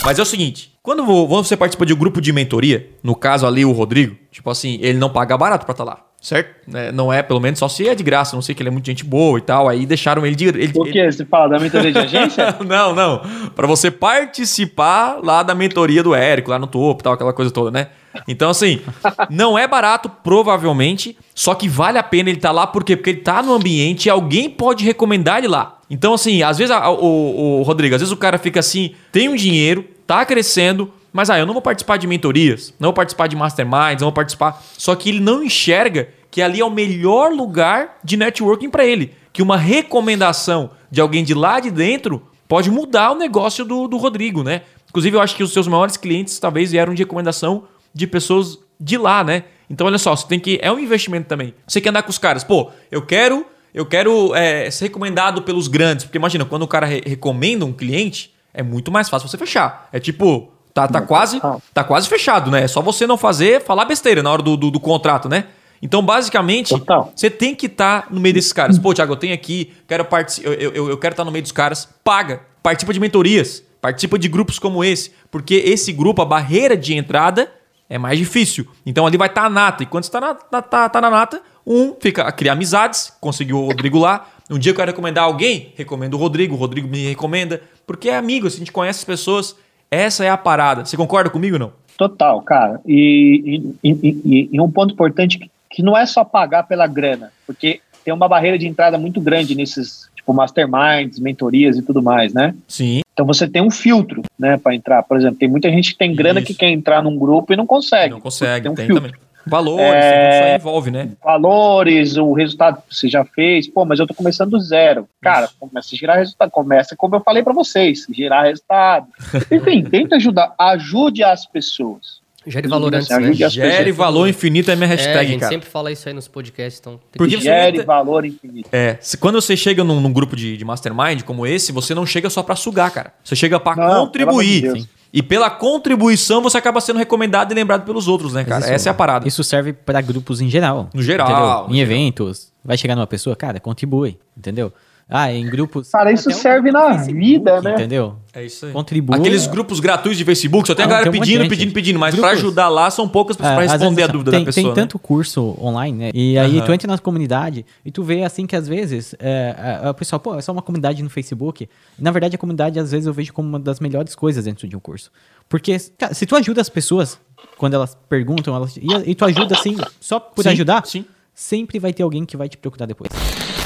Mas 0.05 0.19
é 0.19 0.21
o 0.21 0.25
seguinte, 0.25 0.71
quando 0.81 1.05
você 1.27 1.57
participa 1.57 1.85
de 1.85 1.93
um 1.93 1.97
grupo 1.97 2.21
de 2.21 2.31
mentoria, 2.31 2.89
no 3.03 3.15
caso 3.15 3.45
ali 3.45 3.65
o 3.65 3.71
Rodrigo, 3.71 4.15
tipo 4.31 4.49
assim, 4.49 4.77
ele 4.81 4.97
não 4.97 5.09
paga 5.09 5.37
barato 5.37 5.65
para 5.65 5.73
estar 5.73 5.85
tá 5.85 5.91
lá. 5.91 6.06
Certo? 6.19 6.75
É, 6.75 6.91
não 6.91 7.13
é, 7.13 7.21
pelo 7.21 7.39
menos, 7.39 7.59
só 7.59 7.69
se 7.69 7.87
é 7.87 7.93
de 7.93 8.03
graça. 8.03 8.35
Não 8.35 8.41
sei 8.41 8.55
que 8.55 8.61
ele 8.61 8.69
é 8.69 8.71
muito 8.71 8.85
gente 8.85 9.03
boa 9.03 9.37
e 9.37 9.41
tal. 9.41 9.69
Aí 9.69 9.85
deixaram 9.85 10.25
ele 10.25 10.35
de. 10.35 10.47
Ele, 10.47 10.73
Por 10.73 10.87
quê? 10.89 10.99
Ele... 10.99 11.11
Você 11.11 11.25
fala 11.25 11.47
da 11.47 11.59
mentoria 11.59 11.91
de 11.91 11.97
agência? 11.99 12.57
não, 12.65 12.93
não. 12.93 13.21
Para 13.55 13.67
você 13.67 13.91
participar 13.91 15.19
lá 15.23 15.43
da 15.43 15.53
mentoria 15.53 16.01
do 16.01 16.15
Érico, 16.15 16.49
lá 16.49 16.59
no 16.59 16.67
topo 16.67 17.03
tal, 17.03 17.13
aquela 17.13 17.33
coisa 17.33 17.51
toda, 17.51 17.71
né? 17.71 17.87
Então, 18.27 18.49
assim, 18.49 18.81
não 19.29 19.57
é 19.57 19.67
barato, 19.67 20.09
provavelmente, 20.09 21.15
só 21.35 21.53
que 21.53 21.69
vale 21.69 21.99
a 21.99 22.03
pena 22.03 22.29
ele 22.29 22.39
estar 22.39 22.49
tá 22.49 22.53
lá, 22.53 22.65
por 22.65 22.83
quê? 22.83 22.95
Porque 22.95 23.11
ele 23.11 23.19
tá 23.19 23.43
no 23.43 23.53
ambiente 23.53 24.07
e 24.07 24.09
alguém 24.09 24.49
pode 24.49 24.83
recomendar 24.83 25.37
ele 25.37 25.47
lá. 25.47 25.77
Então, 25.89 26.13
assim, 26.13 26.41
às 26.41 26.57
vezes, 26.57 26.71
a, 26.71 26.89
o, 26.89 27.59
o 27.59 27.63
Rodrigo, 27.63 27.93
às 27.93 28.01
vezes 28.01 28.11
o 28.11 28.17
cara 28.17 28.39
fica 28.39 28.59
assim, 28.59 28.95
tem 29.11 29.29
um 29.29 29.35
dinheiro, 29.35 29.85
tá 30.07 30.25
crescendo, 30.25 30.91
mas 31.17 31.31
ah, 31.31 31.39
eu 31.39 31.47
não 31.47 31.53
vou 31.53 31.63
participar 31.63 31.97
de 31.97 32.05
mentorias, 32.05 32.71
não 32.79 32.89
vou 32.89 32.93
participar 32.93 33.25
de 33.25 33.35
masterminds, 33.35 34.01
não 34.01 34.09
vou 34.09 34.11
participar. 34.11 34.63
Só 34.77 34.93
que 34.93 35.09
ele 35.09 35.19
não 35.19 35.43
enxerga 35.43 36.09
que 36.29 36.43
ali 36.43 36.59
é 36.59 36.63
o 36.63 36.69
melhor 36.69 37.31
lugar 37.31 37.97
de 38.03 38.15
networking 38.15 38.69
para 38.69 38.85
ele. 38.85 39.15
Que 39.33 39.41
uma 39.41 39.57
recomendação 39.57 40.69
de 40.91 41.01
alguém 41.01 41.23
de 41.23 41.33
lá 41.33 41.59
de 41.59 41.71
dentro 41.71 42.21
pode 42.47 42.69
mudar 42.69 43.13
o 43.13 43.15
negócio 43.15 43.65
do, 43.65 43.87
do 43.87 43.97
Rodrigo, 43.97 44.43
né? 44.43 44.61
Inclusive, 44.87 45.17
eu 45.17 45.19
acho 45.19 45.35
que 45.35 45.41
os 45.41 45.51
seus 45.51 45.67
maiores 45.67 45.97
clientes 45.97 46.37
talvez 46.37 46.69
vieram 46.69 46.93
de 46.93 47.01
recomendação 47.01 47.63
de 47.91 48.05
pessoas 48.05 48.59
de 48.79 48.95
lá, 48.95 49.23
né? 49.23 49.45
Então, 49.67 49.87
olha 49.87 49.97
só, 49.97 50.15
você 50.15 50.27
tem 50.27 50.39
que. 50.39 50.59
É 50.61 50.71
um 50.71 50.77
investimento 50.77 51.27
também. 51.27 51.55
Você 51.67 51.81
quer 51.81 51.89
andar 51.89 52.03
com 52.03 52.11
os 52.11 52.19
caras, 52.19 52.43
pô, 52.43 52.69
eu 52.91 53.01
quero. 53.01 53.43
Eu 53.73 53.87
quero 53.87 54.35
é, 54.35 54.69
ser 54.69 54.85
recomendado 54.85 55.41
pelos 55.41 55.67
grandes. 55.67 56.05
Porque 56.05 56.19
imagina, 56.19 56.45
quando 56.45 56.61
o 56.61 56.67
cara 56.67 56.85
re 56.85 57.01
recomenda 57.03 57.65
um 57.65 57.73
cliente, 57.73 58.35
é 58.53 58.61
muito 58.61 58.91
mais 58.91 59.09
fácil 59.09 59.27
você 59.27 59.37
fechar. 59.37 59.89
É 59.91 59.99
tipo, 59.99 60.51
Tá, 60.77 60.87
tá, 60.87 61.01
quase, 61.01 61.41
tá 61.73 61.83
quase 61.83 62.07
fechado, 62.07 62.51
né? 62.51 62.63
É 62.63 62.67
só 62.67 62.83
você 62.83 63.07
não 63.07 63.17
fazer, 63.17 63.63
falar 63.63 63.85
besteira 63.85 64.21
na 64.21 64.31
hora 64.31 64.43
do, 64.43 64.55
do, 64.55 64.69
do 64.69 64.79
contrato, 64.79 65.27
né? 65.27 65.45
Então, 65.81 66.03
basicamente, 66.03 66.69
Total. 66.69 67.11
você 67.15 67.31
tem 67.31 67.55
que 67.55 67.65
estar 67.65 68.03
tá 68.03 68.07
no 68.11 68.19
meio 68.19 68.35
desses 68.35 68.53
caras. 68.53 68.77
Pô, 68.77 68.93
Thiago, 68.93 69.13
eu 69.13 69.17
tenho 69.17 69.33
aqui, 69.33 69.73
quero 69.87 70.07
eu, 70.43 70.53
eu, 70.53 70.89
eu 70.89 70.97
quero 70.99 71.13
estar 71.13 71.23
tá 71.23 71.25
no 71.25 71.31
meio 71.31 71.41
dos 71.41 71.51
caras. 71.51 71.89
Paga. 72.03 72.41
Participa 72.61 72.93
de 72.93 72.99
mentorias. 72.99 73.63
Participa 73.81 74.19
de 74.19 74.27
grupos 74.27 74.59
como 74.59 74.83
esse. 74.83 75.11
Porque 75.31 75.55
esse 75.55 75.91
grupo, 75.91 76.21
a 76.21 76.25
barreira 76.25 76.77
de 76.77 76.93
entrada 76.93 77.51
é 77.89 77.97
mais 77.97 78.19
difícil. 78.19 78.67
Então 78.85 79.07
ali 79.07 79.17
vai 79.17 79.29
estar 79.29 79.41
tá 79.41 79.47
a 79.47 79.49
nata. 79.49 79.81
E 79.81 79.85
quando 79.87 80.03
você 80.03 80.09
está 80.09 80.21
na, 80.21 80.37
na, 80.51 80.61
tá, 80.61 80.89
tá 80.89 81.01
na 81.01 81.09
nata, 81.09 81.41
um 81.65 81.95
fica 81.99 82.23
a 82.23 82.31
criar 82.31 82.53
amizades, 82.53 83.13
conseguiu 83.19 83.57
o 83.57 83.65
Rodrigo 83.65 83.97
lá. 83.97 84.27
Um 84.49 84.59
dia 84.59 84.71
eu 84.71 84.75
quero 84.75 84.91
recomendar 84.91 85.23
alguém, 85.23 85.73
recomendo 85.75 86.13
o 86.13 86.17
Rodrigo, 86.17 86.55
o 86.55 86.57
Rodrigo 86.57 86.87
me 86.87 87.07
recomenda. 87.07 87.61
Porque 87.85 88.09
é 88.09 88.17
amigo, 88.17 88.47
a 88.47 88.49
gente 88.49 88.71
conhece 88.71 88.99
as 88.99 89.05
pessoas. 89.05 89.55
Essa 89.89 90.25
é 90.25 90.29
a 90.29 90.37
parada. 90.37 90.85
Você 90.85 90.97
concorda 90.97 91.29
comigo 91.29 91.55
ou 91.55 91.59
não? 91.59 91.73
Total, 91.97 92.41
cara. 92.41 92.79
E, 92.85 93.73
e, 93.83 93.89
e, 93.91 94.49
e, 94.51 94.61
um 94.61 94.69
ponto 94.69 94.93
importante 94.93 95.39
que, 95.39 95.49
que 95.69 95.81
não 95.81 95.97
é 95.97 96.05
só 96.05 96.23
pagar 96.23 96.63
pela 96.63 96.85
grana, 96.85 97.31
porque 97.45 97.81
tem 98.05 98.13
uma 98.13 98.27
barreira 98.27 98.57
de 98.57 98.67
entrada 98.67 98.97
muito 98.97 99.19
grande 99.19 99.55
nesses 99.55 100.07
tipo 100.15 100.33
masterminds, 100.33 101.19
mentorias 101.19 101.77
e 101.77 101.81
tudo 101.81 102.01
mais, 102.01 102.33
né? 102.33 102.53
Sim. 102.67 103.01
Então 103.13 103.25
você 103.25 103.47
tem 103.47 103.61
um 103.61 103.71
filtro, 103.71 104.21
né, 104.37 104.57
para 104.57 104.75
entrar. 104.75 105.01
Por 105.03 105.17
exemplo, 105.17 105.39
tem 105.39 105.49
muita 105.49 105.69
gente 105.69 105.93
que 105.93 105.97
tem 105.97 106.13
grana 106.13 106.39
Isso. 106.39 106.47
que 106.47 106.53
quer 106.53 106.69
entrar 106.69 107.01
num 107.01 107.17
grupo 107.17 107.51
e 107.51 107.55
não 107.55 107.65
consegue. 107.65 108.13
Não 108.13 108.21
consegue, 108.21 108.63
tem, 108.63 108.71
um 108.71 108.75
tem 108.75 108.85
filtro. 108.85 109.09
também. 109.09 109.26
Valores, 109.49 110.03
é, 110.03 110.55
isso 110.55 110.61
envolve, 110.61 110.91
né? 110.91 111.09
Valores, 111.23 112.17
o 112.17 112.33
resultado 112.33 112.81
que 112.87 112.95
você 112.95 113.07
já 113.07 113.23
fez. 113.25 113.67
Pô, 113.67 113.85
mas 113.85 113.99
eu 113.99 114.07
tô 114.07 114.13
começando 114.13 114.51
do 114.51 114.59
zero. 114.59 115.07
Cara, 115.21 115.45
isso. 115.45 115.55
começa 115.59 115.89
a 115.93 115.97
girar 115.97 116.17
resultado. 116.17 116.51
Começa 116.51 116.95
como 116.95 117.15
eu 117.15 117.21
falei 117.21 117.43
para 117.43 117.53
vocês, 117.53 118.05
girar 118.09 118.45
resultado. 118.45 119.07
Enfim, 119.51 119.83
tenta 119.83 120.15
ajudar. 120.15 120.53
Ajude 120.57 121.23
as 121.23 121.45
pessoas. 121.45 122.25
Gere 122.45 122.67
valor 122.67 122.95
antes, 122.95 123.09
né? 123.09 123.33
Gere 123.33 123.91
valor 123.91 124.27
infinito 124.29 124.71
é 124.71 124.75
minha 124.75 124.87
hashtag, 124.87 125.17
é, 125.17 125.19
a 125.19 125.23
gente 125.25 125.39
cara. 125.41 125.51
sempre 125.51 125.69
fala 125.69 125.91
isso 125.91 126.07
aí 126.07 126.13
nos 126.13 126.29
podcasts, 126.29 126.79
então... 126.79 126.97
Porque 127.11 127.37
gere 127.41 127.83
valor 127.83 128.25
infinito. 128.25 128.69
É, 128.71 128.97
se, 129.01 129.17
quando 129.17 129.41
você 129.41 129.57
chega 129.57 129.83
num, 129.83 129.99
num, 129.99 130.13
grupo 130.13 130.33
de, 130.33 130.55
de 130.55 130.63
mastermind 130.63 131.23
como 131.23 131.45
esse, 131.45 131.73
você 131.73 131.93
não 131.93 132.05
chega 132.05 132.29
só 132.29 132.41
para 132.41 132.55
sugar, 132.55 132.89
cara. 132.91 133.13
Você 133.21 133.35
chega 133.35 133.59
para 133.59 133.99
contribuir. 133.99 134.87
E 135.13 135.23
pela 135.23 135.49
contribuição 135.49 136.41
você 136.41 136.57
acaba 136.57 136.81
sendo 136.81 136.97
recomendado 136.97 137.51
e 137.51 137.55
lembrado 137.55 137.85
pelos 137.85 138.07
outros, 138.07 138.33
né, 138.33 138.43
cara? 138.43 138.65
Isso, 138.65 138.73
Essa 138.73 138.89
é 138.89 138.91
a 138.91 138.93
parada. 138.93 139.27
Isso 139.27 139.43
serve 139.43 139.73
para 139.73 140.01
grupos 140.01 140.41
em 140.41 140.49
geral. 140.49 140.89
No 140.93 141.01
geral. 141.01 141.65
Entendeu? 141.65 141.75
Em 141.75 141.79
eventos. 141.79 142.51
Vai 142.63 142.77
chegar 142.77 142.95
numa 142.95 143.07
pessoa, 143.07 143.35
cara, 143.35 143.59
contribui, 143.59 144.19
entendeu? 144.37 144.73
Ah, 145.09 145.31
em 145.31 145.45
grupos. 145.45 145.89
Cara, 145.89 146.11
isso 146.11 146.29
serve 146.31 146.69
um 146.69 146.73
na 146.73 146.97
vida, 146.97 147.61
né? 147.61 147.73
Entendeu? 147.75 148.17
É 148.33 148.43
isso 148.43 148.65
aí. 148.65 148.73
Contribui. 148.73 149.17
Aqueles 149.17 149.47
grupos 149.47 149.79
gratuitos 149.79 150.17
de 150.17 150.25
Facebook, 150.25 150.67
só 150.67 150.75
tem 150.75 150.83
a 150.83 150.87
galera 150.87 151.09
tem 151.09 151.19
pedindo, 151.19 151.47
pedindo, 151.47 151.73
pedindo, 151.73 151.97
mas 151.97 152.13
grupos, 152.13 152.29
pra 152.29 152.37
ajudar 152.37 152.67
lá 152.67 152.91
são 152.91 153.07
poucas 153.07 153.37
pessoas 153.37 153.53
é, 153.53 153.55
pra 153.55 153.77
responder 153.77 154.03
a 154.03 154.07
dúvida 154.07 154.31
tem, 154.31 154.41
da 154.41 154.45
pessoa. 154.47 154.63
Tem 154.63 154.69
né? 154.69 154.75
tanto 154.75 154.99
curso 154.99 155.57
online, 155.61 155.97
né? 155.97 156.11
E 156.13 156.37
aí 156.37 156.61
tu 156.61 156.73
entra 156.73 156.91
na 156.91 156.97
comunidade 156.97 157.65
e 157.85 157.91
tu 157.91 158.03
vê 158.03 158.23
assim 158.23 158.45
que 158.45 158.55
às 158.55 158.67
vezes 158.67 159.15
é, 159.17 159.55
a, 159.57 159.89
a 159.89 159.93
pessoa, 159.93 160.19
pô, 160.19 160.35
é 160.35 160.41
só 160.41 160.51
uma 160.51 160.61
comunidade 160.61 161.01
no 161.01 161.09
Facebook. 161.09 161.69
Na 161.97 162.11
verdade, 162.11 162.35
a 162.35 162.37
comunidade 162.37 162.77
às 162.77 162.91
vezes 162.91 163.07
eu 163.07 163.13
vejo 163.13 163.31
como 163.31 163.47
uma 163.47 163.59
das 163.59 163.79
melhores 163.79 164.13
coisas 164.13 164.43
dentro 164.43 164.67
de 164.67 164.75
um 164.75 164.79
curso. 164.79 165.09
Porque, 165.47 165.77
cara, 165.97 166.13
se 166.13 166.25
tu 166.25 166.35
ajuda 166.35 166.59
as 166.59 166.67
pessoas, 166.67 167.17
quando 167.57 167.75
elas 167.75 167.97
perguntam, 168.09 168.53
elas, 168.53 168.75
e, 168.75 168.87
e 169.05 169.15
tu 169.15 169.23
ajuda 169.23 169.55
assim, 169.55 169.77
só 170.01 170.19
por 170.19 170.43
Sim, 170.43 170.49
ajudar, 170.49 170.85
sim. 170.85 171.05
sempre 171.33 171.79
vai 171.79 171.93
ter 171.93 172.03
alguém 172.03 172.25
que 172.25 172.35
vai 172.35 172.49
te 172.49 172.57
procurar 172.57 172.85
depois. 172.85 173.09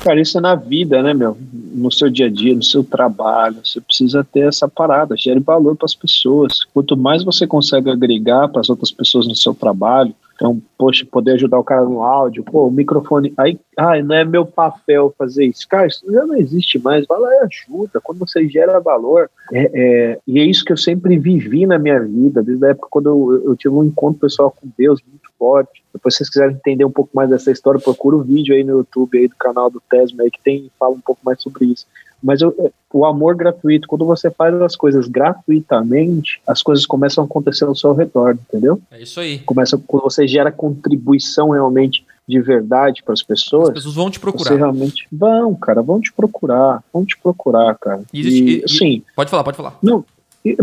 Cara, 0.04 0.20
isso 0.20 0.38
é 0.40 0.42
na 0.42 0.56
vida, 0.56 1.02
né, 1.04 1.14
meu? 1.14 1.38
No 1.54 1.92
seu 1.92 2.10
dia 2.10 2.26
a 2.26 2.30
dia, 2.30 2.56
no 2.56 2.64
seu 2.64 2.84
trabalho, 2.84 3.58
você 3.64 3.80
precisa 3.80 4.24
ter 4.24 4.48
essa 4.48 4.68
parada, 4.68 5.16
gere 5.16 5.40
valor 5.40 5.76
para 5.76 5.86
as 5.86 5.94
pessoas. 5.94 6.66
Quanto 6.74 6.98
mais 6.98 7.24
você 7.24 7.46
consegue 7.46 7.90
agregar 7.90 8.48
para 8.48 8.62
as 8.62 8.70
outras 8.70 8.92
pessoas 8.92 9.28
no 9.28 9.36
seu 9.36 9.54
trabalho, 9.54 10.14
então, 10.42 10.60
poxa, 10.76 11.06
poder 11.06 11.34
ajudar 11.34 11.60
o 11.60 11.64
cara 11.64 11.86
no 11.86 12.02
áudio, 12.02 12.44
pô, 12.44 12.66
o 12.66 12.72
microfone, 12.72 13.32
aí, 13.38 13.60
ai, 13.78 14.02
não 14.02 14.16
é 14.16 14.26
meu 14.26 14.44
papel 14.44 15.14
fazer 15.16 15.46
isso. 15.46 15.68
Cara, 15.70 15.86
isso 15.86 16.04
já 16.12 16.26
não 16.26 16.36
existe 16.36 16.80
mais, 16.80 17.06
vai 17.06 17.20
lá 17.20 17.30
e 17.32 17.46
ajuda. 17.46 18.02
Quando 18.02 18.18
você 18.18 18.50
gera 18.50 18.80
valor, 18.80 19.30
é, 19.54 19.70
é, 19.72 20.20
e 20.26 20.40
é 20.40 20.44
isso 20.44 20.66
que 20.66 20.74
eu 20.74 20.78
sempre 20.78 21.20
vivi 21.20 21.68
na 21.68 21.78
minha 21.78 22.00
vida, 22.00 22.42
desde 22.42 22.66
a 22.66 22.70
época 22.70 22.88
quando 22.90 23.08
eu, 23.08 23.44
eu 23.50 23.56
tive 23.56 23.76
um 23.76 23.84
encontro 23.84 24.22
pessoal 24.22 24.50
com 24.50 24.68
Deus 24.76 25.00
muito 25.08 25.30
forte. 25.38 25.84
Depois, 25.94 26.16
se 26.16 26.18
vocês 26.18 26.30
quiserem 26.32 26.56
entender 26.56 26.86
um 26.86 26.92
pouco 26.92 27.12
mais 27.14 27.30
dessa 27.30 27.52
história, 27.52 27.80
procura 27.80 28.16
o 28.16 28.24
vídeo 28.24 28.56
aí 28.56 28.64
no 28.64 28.80
YouTube 28.80 29.20
aí 29.20 29.28
do 29.28 29.36
canal 29.36 29.70
do 29.70 29.80
Tesma 29.92 30.24
aí 30.24 30.32
que 30.32 30.42
tem 30.42 30.72
fala 30.80 30.96
um 30.96 31.02
pouco 31.02 31.22
mais 31.24 31.40
sobre 31.40 31.66
isso. 31.66 31.86
Mas 32.24 32.42
eu, 32.42 32.72
o 32.94 33.06
amor 33.06 33.36
gratuito, 33.36 33.88
quando 33.88 34.06
você 34.06 34.30
faz 34.30 34.54
as 34.62 34.76
coisas 34.76 35.08
gratuitamente, 35.08 36.42
as 36.48 36.62
coisas 36.62 36.86
começam 36.86 37.24
a 37.24 37.28
acontecer 37.28 37.66
ao 37.66 37.76
seu 37.76 37.94
redor, 37.94 38.34
entendeu? 38.50 38.80
É 38.92 39.02
isso 39.02 39.20
aí. 39.20 39.40
Começa 39.40 39.78
quando 39.88 40.04
você 40.04 40.28
gera 40.28 40.52
contribuição 40.52 41.50
realmente 41.50 42.06
de 42.28 42.40
verdade 42.40 43.02
para 43.04 43.14
as 43.14 43.24
pessoas. 43.24 43.70
As 43.70 43.74
pessoas 43.76 43.96
vão 43.96 44.10
te 44.10 44.18
Você 44.18 44.22
procurar. 44.22 44.56
realmente 44.56 45.08
vão, 45.12 45.54
cara, 45.56 45.82
vão 45.82 46.00
te 46.00 46.14
procurar, 46.14 46.84
vão 46.94 47.04
te 47.06 47.18
procurar, 47.18 47.76
cara. 47.80 48.02
E 48.14 48.20
existe- 48.20 48.44
E, 48.60 48.64
assim, 48.64 49.04
Pode 49.16 49.30
falar, 49.30 49.44
pode 49.44 49.58
falar. 49.58 49.78
não, 49.82 50.06
e- 50.46 50.58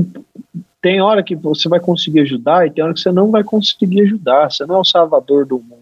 tem 0.81 1.01
hora 1.01 1.23
que 1.25 1.35
você 1.35 1.69
vai 1.69 1.81
conseguir 1.81 2.21
ajudar 2.21 2.67
e 2.67 2.71
tem 2.71 2.85
hora 2.85 2.95
que 2.95 3.01
você 3.01 3.11
não 3.11 3.31
vai 3.33 3.43
conseguir 3.43 4.03
ajudar. 4.03 4.51
Você 4.51 4.65
não 4.65 4.77
é 4.77 4.79
o 4.79 4.85
salvador 4.85 5.45
do 5.45 5.57
mundo 5.59 5.78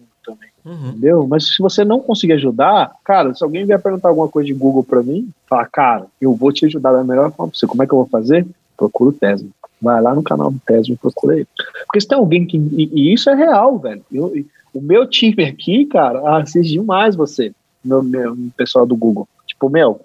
Uhum. 0.65 0.89
entendeu? 0.89 1.25
Mas 1.27 1.47
se 1.47 1.61
você 1.61 1.85
não 1.85 1.99
conseguir 1.99 2.33
ajudar, 2.33 2.91
cara, 3.03 3.33
se 3.33 3.43
alguém 3.43 3.65
vier 3.65 3.81
perguntar 3.81 4.09
alguma 4.09 4.27
coisa 4.27 4.47
de 4.47 4.53
Google 4.53 4.83
pra 4.83 5.01
mim, 5.01 5.29
fala, 5.47 5.65
cara, 5.65 6.05
eu 6.19 6.33
vou 6.33 6.51
te 6.51 6.65
ajudar 6.65 6.91
da 6.91 7.03
melhor 7.03 7.31
forma 7.31 7.51
pra 7.51 7.57
você. 7.59 7.65
Como 7.67 7.81
é 7.83 7.87
que 7.87 7.93
eu 7.93 7.97
vou 7.99 8.07
fazer? 8.07 8.45
Procura 8.75 9.09
o 9.09 9.13
Tesla. 9.13 9.47
Vai 9.81 10.01
lá 10.01 10.13
no 10.13 10.23
canal 10.23 10.51
do 10.51 10.59
Tesla 10.65 10.93
e 10.93 10.97
procura 10.97 11.35
ele. 11.35 11.47
Porque 11.85 12.01
se 12.01 12.07
tem 12.07 12.17
alguém 12.17 12.45
que. 12.45 12.57
E, 12.57 12.89
e 12.93 13.13
isso 13.13 13.29
é 13.29 13.35
real, 13.35 13.77
velho. 13.79 14.03
Eu- 14.11 14.35
e- 14.35 14.45
o 14.73 14.81
meu 14.81 15.07
time 15.07 15.43
aqui, 15.45 15.85
cara, 15.85 16.37
assiste 16.37 16.71
demais 16.73 17.15
você, 17.15 17.51
meu, 17.83 18.03
meu 18.03 18.35
pessoal 18.55 18.85
do 18.85 18.95
Google. 18.95 19.27
Tipo, 19.47 19.69
meu, 19.69 19.99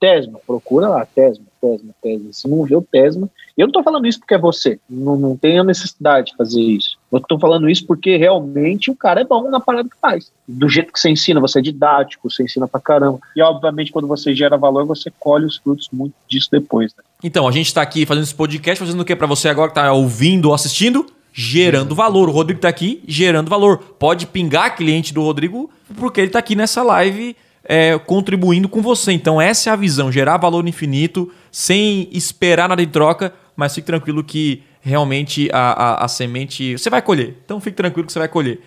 Tesma, 0.00 0.38
procura 0.46 0.88
lá, 0.88 1.04
Tesma, 1.04 1.44
Tesma, 1.60 1.90
Tesma. 2.00 2.28
Se 2.32 2.48
não 2.48 2.62
vê 2.62 2.74
o 2.76 2.80
Tesma. 2.80 3.28
Eu 3.56 3.66
não 3.66 3.72
tô 3.72 3.82
falando 3.82 4.06
isso 4.06 4.18
porque 4.20 4.34
é 4.34 4.38
você. 4.38 4.78
Não, 4.88 5.16
não 5.16 5.36
tem 5.36 5.58
a 5.58 5.64
necessidade 5.64 6.28
de 6.30 6.36
fazer 6.36 6.60
isso. 6.62 6.96
Eu 7.16 7.20
tô 7.20 7.38
falando 7.38 7.68
isso 7.68 7.86
porque 7.86 8.16
realmente 8.16 8.90
o 8.90 8.96
cara 8.96 9.20
é 9.20 9.24
bom 9.24 9.48
na 9.50 9.60
parada 9.60 9.88
que 9.88 9.96
faz. 10.00 10.30
Do 10.46 10.68
jeito 10.68 10.92
que 10.92 10.98
você 10.98 11.10
ensina, 11.10 11.40
você 11.40 11.58
é 11.58 11.62
didático, 11.62 12.30
você 12.30 12.42
ensina 12.42 12.66
pra 12.66 12.80
caramba. 12.80 13.18
E 13.36 13.42
obviamente, 13.42 13.92
quando 13.92 14.08
você 14.08 14.34
gera 14.34 14.56
valor, 14.56 14.84
você 14.84 15.12
colhe 15.18 15.46
os 15.46 15.56
frutos 15.56 15.88
muito 15.92 16.14
disso 16.28 16.48
depois, 16.50 16.92
né? 16.96 17.04
Então, 17.22 17.46
a 17.48 17.52
gente 17.52 17.72
tá 17.72 17.82
aqui 17.82 18.04
fazendo 18.04 18.24
esse 18.24 18.34
podcast, 18.34 18.84
fazendo 18.84 19.00
o 19.00 19.04
que 19.04 19.16
pra 19.16 19.26
você 19.26 19.48
agora 19.48 19.68
que 19.68 19.74
tá 19.74 19.92
ouvindo 19.92 20.46
ou 20.46 20.54
assistindo? 20.54 21.06
Gerando 21.32 21.94
valor. 21.94 22.28
O 22.28 22.32
Rodrigo 22.32 22.60
tá 22.60 22.68
aqui 22.68 23.02
gerando 23.06 23.48
valor. 23.48 23.78
Pode 23.78 24.26
pingar 24.26 24.76
cliente 24.76 25.12
do 25.12 25.22
Rodrigo 25.22 25.70
porque 25.96 26.20
ele 26.20 26.30
tá 26.30 26.38
aqui 26.38 26.54
nessa 26.54 26.82
live 26.82 27.36
é, 27.64 27.98
contribuindo 27.98 28.68
com 28.68 28.82
você. 28.82 29.12
Então, 29.12 29.40
essa 29.40 29.70
é 29.70 29.72
a 29.72 29.76
visão: 29.76 30.12
gerar 30.12 30.36
valor 30.36 30.66
infinito 30.68 31.32
sem 31.50 32.08
esperar 32.12 32.68
nada 32.68 32.82
em 32.82 32.88
troca, 32.88 33.32
mas 33.56 33.74
fique 33.74 33.86
tranquilo 33.86 34.22
que 34.22 34.62
realmente 34.84 35.48
a, 35.52 35.72
a, 35.72 36.04
a 36.04 36.08
semente 36.08 36.76
você 36.78 36.90
vai 36.90 37.00
colher. 37.02 37.36
Então, 37.44 37.58
fique 37.60 37.76
tranquilo 37.76 38.06
que 38.06 38.12
você 38.12 38.18
vai 38.18 38.28
colher. 38.28 38.60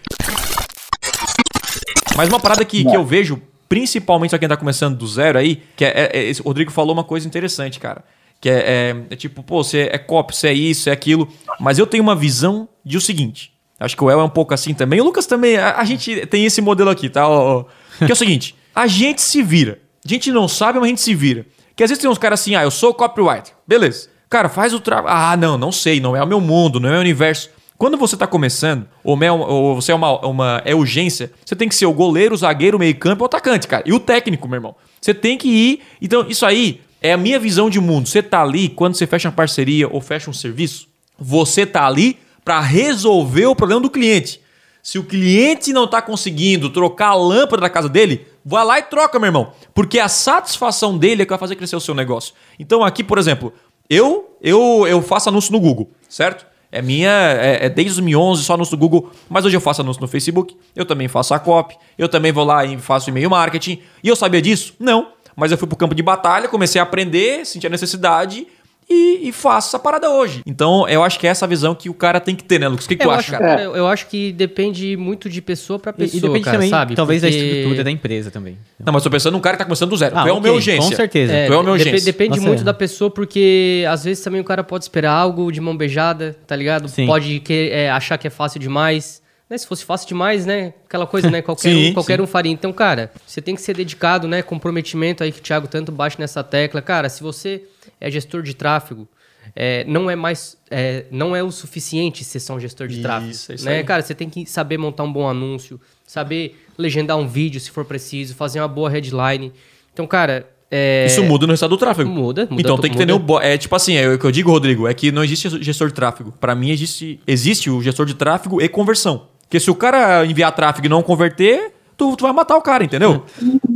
Mas 2.15 2.29
uma 2.29 2.39
parada 2.39 2.65
que, 2.65 2.83
que 2.83 2.95
eu 2.95 3.05
vejo, 3.05 3.39
principalmente 3.69 4.31
pra 4.31 4.39
quem 4.39 4.49
tá 4.49 4.57
começando 4.57 4.97
do 4.97 5.07
zero 5.07 5.37
aí, 5.37 5.61
que 5.75 5.85
é, 5.85 6.09
é- 6.11 6.29
é- 6.29 6.33
o 6.43 6.47
Rodrigo 6.47 6.71
falou 6.71 6.93
uma 6.93 7.03
coisa 7.03 7.27
interessante, 7.27 7.79
cara. 7.79 8.03
Que 8.41 8.49
é, 8.49 8.53
é- 8.57 8.95
é 9.11 9.15
tipo, 9.15 9.43
pô, 9.43 9.63
você 9.63 9.89
é 9.91 9.97
copy, 9.97 10.35
você 10.35 10.47
é 10.49 10.53
isso, 10.53 10.89
é 10.89 10.91
aquilo. 10.91 11.27
Mas 11.59 11.77
eu 11.77 11.85
tenho 11.85 12.03
uma 12.03 12.15
visão 12.15 12.67
de 12.83 12.97
o 12.97 13.01
seguinte. 13.01 13.53
Acho 13.79 13.95
que 13.95 14.03
o 14.03 14.09
El 14.09 14.19
é 14.19 14.23
um 14.23 14.29
pouco 14.29 14.53
assim 14.53 14.73
também. 14.73 14.99
O 14.99 15.03
Lucas 15.03 15.27
também. 15.27 15.57
A, 15.57 15.77
a 15.79 15.85
gente 15.85 16.25
tem 16.25 16.45
esse 16.45 16.61
modelo 16.61 16.89
aqui, 16.89 17.09
tá? 17.09 17.27
ó, 17.27 17.59
ó. 17.59 18.05
que 18.05 18.11
é 18.11 18.13
o 18.13 18.15
seguinte: 18.15 18.55
a 18.73 18.87
gente 18.87 19.21
se 19.21 19.43
vira. 19.43 19.79
A 20.03 20.07
gente 20.07 20.31
não 20.31 20.47
sabe, 20.47 20.79
mas 20.79 20.85
a 20.87 20.89
gente 20.89 21.01
se 21.01 21.13
vira. 21.13 21.45
Que 21.75 21.83
às 21.83 21.89
vezes 21.91 22.01
tem 22.01 22.09
uns 22.09 22.17
caras 22.17 22.39
assim, 22.41 22.55
ah, 22.55 22.63
eu 22.63 22.71
sou 22.71 22.91
copywriter. 22.93 23.53
Beleza. 23.67 24.09
Cara, 24.29 24.49
faz 24.49 24.73
o 24.73 24.79
trabalho. 24.79 25.15
Ah, 25.15 25.37
não, 25.37 25.57
não 25.57 25.71
sei, 25.71 25.99
não 25.99 26.15
é 26.15 26.23
o 26.23 26.27
meu 26.27 26.41
mundo, 26.41 26.79
não 26.79 26.89
é 26.89 26.97
o 26.97 27.01
universo. 27.01 27.49
Quando 27.77 27.95
você 27.95 28.17
tá 28.17 28.25
começando, 28.25 28.87
ou, 29.03 29.15
me- 29.15 29.29
ou 29.29 29.75
você 29.75 29.91
é 29.91 29.95
uma, 29.95 30.25
uma 30.25 30.61
é 30.65 30.73
urgência, 30.73 31.31
você 31.45 31.55
tem 31.55 31.69
que 31.69 31.75
ser 31.75 31.85
o 31.85 31.93
goleiro, 31.93 32.33
o 32.33 32.37
zagueiro, 32.37 32.75
o 32.75 32.79
meio-campo 32.79 33.23
o 33.23 33.25
atacante, 33.25 33.67
cara. 33.67 33.83
E 33.85 33.93
o 33.93 33.99
técnico, 33.99 34.47
meu 34.47 34.57
irmão. 34.57 34.75
Você 34.99 35.13
tem 35.13 35.37
que 35.37 35.47
ir. 35.47 35.81
Então, 36.01 36.25
isso 36.27 36.45
aí 36.45 36.81
é 37.01 37.13
a 37.13 37.17
minha 37.17 37.39
visão 37.39 37.69
de 37.69 37.79
mundo. 37.79 38.07
Você 38.07 38.23
tá 38.23 38.41
ali, 38.41 38.67
quando 38.69 38.95
você 38.95 39.05
fecha 39.05 39.29
uma 39.29 39.35
parceria 39.35 39.87
ou 39.87 40.01
fecha 40.01 40.29
um 40.29 40.33
serviço, 40.33 40.87
você 41.19 41.65
tá 41.65 41.85
ali 41.85 42.17
para 42.43 42.59
resolver 42.59 43.45
o 43.45 43.55
problema 43.55 43.81
do 43.81 43.89
cliente. 43.91 44.41
Se 44.81 44.97
o 44.97 45.03
cliente 45.03 45.71
não 45.73 45.85
tá 45.85 46.01
conseguindo 46.01 46.69
trocar 46.69 47.09
a 47.09 47.13
lâmpada 47.15 47.61
da 47.61 47.69
casa 47.69 47.89
dele, 47.89 48.25
vai 48.43 48.63
lá 48.65 48.79
e 48.79 48.83
troca, 48.83 49.19
meu 49.19 49.27
irmão. 49.27 49.51
Porque 49.73 49.99
a 49.99 50.07
satisfação 50.07 50.97
dele 50.97 51.21
é 51.21 51.25
que 51.25 51.29
vai 51.29 51.37
fazer 51.37 51.57
crescer 51.57 51.75
o 51.75 51.81
seu 51.81 51.93
negócio. 51.93 52.33
Então, 52.57 52.83
aqui, 52.83 53.03
por 53.03 53.17
exemplo, 53.17 53.53
eu 53.89 54.27
eu, 54.41 54.85
eu 54.87 55.01
faço 55.01 55.29
anúncio 55.29 55.51
no 55.51 55.59
Google, 55.59 55.89
certo? 56.07 56.45
É 56.71 56.81
minha, 56.81 57.09
é, 57.09 57.65
é 57.65 57.69
desde 57.69 58.01
2011 58.01 58.43
só 58.43 58.53
anúncio 58.53 58.75
no 58.75 58.79
Google, 58.79 59.11
mas 59.29 59.45
hoje 59.45 59.55
eu 59.55 59.61
faço 59.61 59.81
anúncio 59.81 60.01
no 60.01 60.07
Facebook, 60.07 60.55
eu 60.75 60.85
também 60.85 61.07
faço 61.07 61.33
a 61.33 61.39
copy, 61.39 61.75
eu 61.97 62.09
também 62.09 62.31
vou 62.31 62.43
lá 62.43 62.65
e 62.65 62.77
faço 62.77 63.09
e-mail 63.09 63.29
marketing. 63.29 63.81
E 64.03 64.07
eu 64.07 64.15
sabia 64.15 64.41
disso? 64.41 64.73
Não. 64.79 65.13
Mas 65.35 65.51
eu 65.51 65.57
fui 65.57 65.67
pro 65.67 65.77
campo 65.77 65.95
de 65.95 66.01
batalha, 66.01 66.47
comecei 66.47 66.81
a 66.81 66.83
aprender, 66.83 67.45
senti 67.45 67.65
a 67.67 67.69
necessidade 67.69 68.47
e, 68.89 69.27
e 69.27 69.31
faço 69.31 69.67
essa 69.69 69.79
parada 69.79 70.09
hoje. 70.09 70.41
Então, 70.45 70.87
eu 70.87 71.03
acho 71.03 71.19
que 71.19 71.27
é 71.27 71.29
essa 71.29 71.45
visão 71.45 71.75
que 71.75 71.89
o 71.89 71.93
cara 71.93 72.19
tem 72.19 72.35
que 72.35 72.43
ter, 72.43 72.57
né, 72.59 72.67
Lucas? 72.67 72.85
O 72.85 72.87
que, 72.87 72.95
que 72.95 73.03
tu 73.03 73.07
eu, 73.07 73.11
acha, 73.11 73.35
acho, 73.35 73.43
cara? 73.45 73.61
eu, 73.61 73.75
eu 73.75 73.87
acho 73.87 74.07
que 74.07 74.31
depende 74.31 74.95
muito 74.95 75.29
de 75.29 75.41
pessoa 75.41 75.77
pra 75.77 75.91
E, 75.91 75.93
pessoa, 76.03 76.17
e 76.17 76.21
depende 76.21 76.43
cara, 76.45 76.57
também, 76.57 76.69
sabe? 76.69 76.95
talvez, 76.95 77.21
Porque- 77.21 77.37
da 77.37 77.45
estrutura 77.45 77.83
da 77.83 77.91
empresa 77.91 78.31
também. 78.31 78.57
Não, 78.79 78.93
mas 78.93 79.03
tô 79.03 79.09
pensando 79.09 79.33
num 79.33 79.39
cara 79.41 79.57
que 79.57 79.59
tá 79.59 79.65
começando 79.65 79.89
do 79.89 79.97
zero. 79.97 80.17
Ah, 80.17 80.21
tu 80.23 80.27
é 80.29 80.31
uma 80.31 80.39
ok, 80.39 80.51
urgência. 80.51 80.89
com 80.89 80.95
certeza. 80.95 81.33
É, 81.33 81.47
Tu 81.47 81.53
é 81.53 81.57
uma 81.57 81.71
urgência. 81.71 82.05
depende 82.05 82.37
Nossa, 82.37 82.47
muito 82.47 82.61
é. 82.61 82.63
da 82.63 82.73
pessoa, 82.73 83.11
porque 83.11 83.83
às 83.89 84.03
vezes 84.05 84.23
também 84.23 84.39
o 84.39 84.43
cara 84.45 84.63
pode 84.63 84.85
esperar 84.85 85.11
algo 85.11 85.51
de 85.51 85.59
mão 85.59 85.75
beijada, 85.75 86.37
tá 86.47 86.55
ligado? 86.55 86.87
Sim. 86.87 87.05
Pode 87.07 87.39
que, 87.41 87.69
é, 87.71 87.89
achar 87.91 88.17
que 88.17 88.27
é 88.27 88.29
fácil 88.29 88.59
demais. 88.59 89.21
Né? 89.49 89.57
Se 89.57 89.65
fosse 89.65 89.85
fácil 89.85 90.07
demais, 90.09 90.45
né? 90.45 90.73
Aquela 90.85 91.07
coisa, 91.07 91.29
né? 91.29 91.41
Qualquer, 91.43 91.69
Sim, 91.73 91.89
um, 91.91 91.93
qualquer 91.93 92.17
sim. 92.17 92.21
um 92.23 92.27
faria. 92.27 92.51
Então, 92.51 92.73
cara, 92.73 93.11
você 93.25 93.41
tem 93.41 93.55
que 93.55 93.61
ser 93.61 93.73
dedicado, 93.75 94.27
né? 94.27 94.41
Comprometimento 94.41 95.23
aí 95.23 95.31
que 95.31 95.39
o 95.39 95.41
Thiago 95.41 95.67
tanto 95.67 95.91
bate 95.91 96.19
nessa 96.19 96.43
tecla. 96.43 96.81
Cara, 96.81 97.07
se 97.09 97.23
você 97.23 97.61
é 97.99 98.09
gestor 98.11 98.41
de 98.43 98.53
tráfego, 98.55 99.07
é, 99.55 99.83
não 99.85 100.09
é 100.09 100.15
mais. 100.15 100.57
é, 100.69 101.05
não 101.09 101.35
é 101.35 101.41
o 101.41 101.51
suficiente 101.51 102.23
ser 102.23 102.39
só 102.39 102.55
um 102.55 102.59
gestor 102.59 102.87
de 102.87 102.95
Isso, 102.95 103.01
tráfego. 103.03 103.29
é 103.29 103.55
isso 103.55 103.65
né? 103.65 103.77
aí. 103.77 103.83
Cara, 103.83 104.01
você 104.01 104.13
tem 104.13 104.29
que 104.29 104.45
saber 104.45 104.77
montar 104.77 105.03
um 105.03 105.11
bom 105.11 105.27
anúncio, 105.27 105.79
saber 106.05 106.61
legendar 106.77 107.17
um 107.17 107.27
vídeo 107.27 107.59
se 107.59 107.71
for 107.71 107.85
preciso, 107.85 108.35
fazer 108.35 108.59
uma 108.59 108.67
boa 108.67 108.89
headline. 108.89 109.51
Então, 109.93 110.05
cara. 110.05 110.47
É, 110.69 111.05
Isso 111.07 111.23
muda 111.23 111.47
no 111.47 111.53
resultado 111.53 111.69
do 111.69 111.77
tráfego. 111.77 112.09
Muda, 112.09 112.45
muda 112.49 112.61
Então 112.61 112.77
tem 112.77 112.91
que 112.91 112.97
muda. 112.97 113.13
entender 113.13 113.33
o. 113.33 113.39
É 113.39 113.57
tipo 113.57 113.73
assim, 113.73 113.95
é 113.95 114.09
o 114.09 114.19
que 114.19 114.25
eu 114.25 114.31
digo, 114.33 114.51
Rodrigo, 114.51 114.85
é 114.85 114.93
que 114.93 115.13
não 115.13 115.23
existe 115.23 115.63
gestor 115.63 115.87
de 115.87 115.93
tráfego. 115.93 116.33
Pra 116.41 116.53
mim 116.53 116.69
existe, 116.71 117.21
existe 117.25 117.69
o 117.69 117.81
gestor 117.81 118.05
de 118.05 118.13
tráfego 118.13 118.61
e 118.61 118.67
conversão. 118.67 119.27
Porque 119.43 119.61
se 119.61 119.71
o 119.71 119.75
cara 119.75 120.25
enviar 120.25 120.51
tráfego 120.53 120.85
e 120.87 120.89
não 120.89 121.01
converter, 121.01 121.71
tu, 121.95 122.17
tu 122.17 122.23
vai 122.23 122.33
matar 122.33 122.57
o 122.57 122.61
cara, 122.61 122.83
entendeu? 122.83 123.23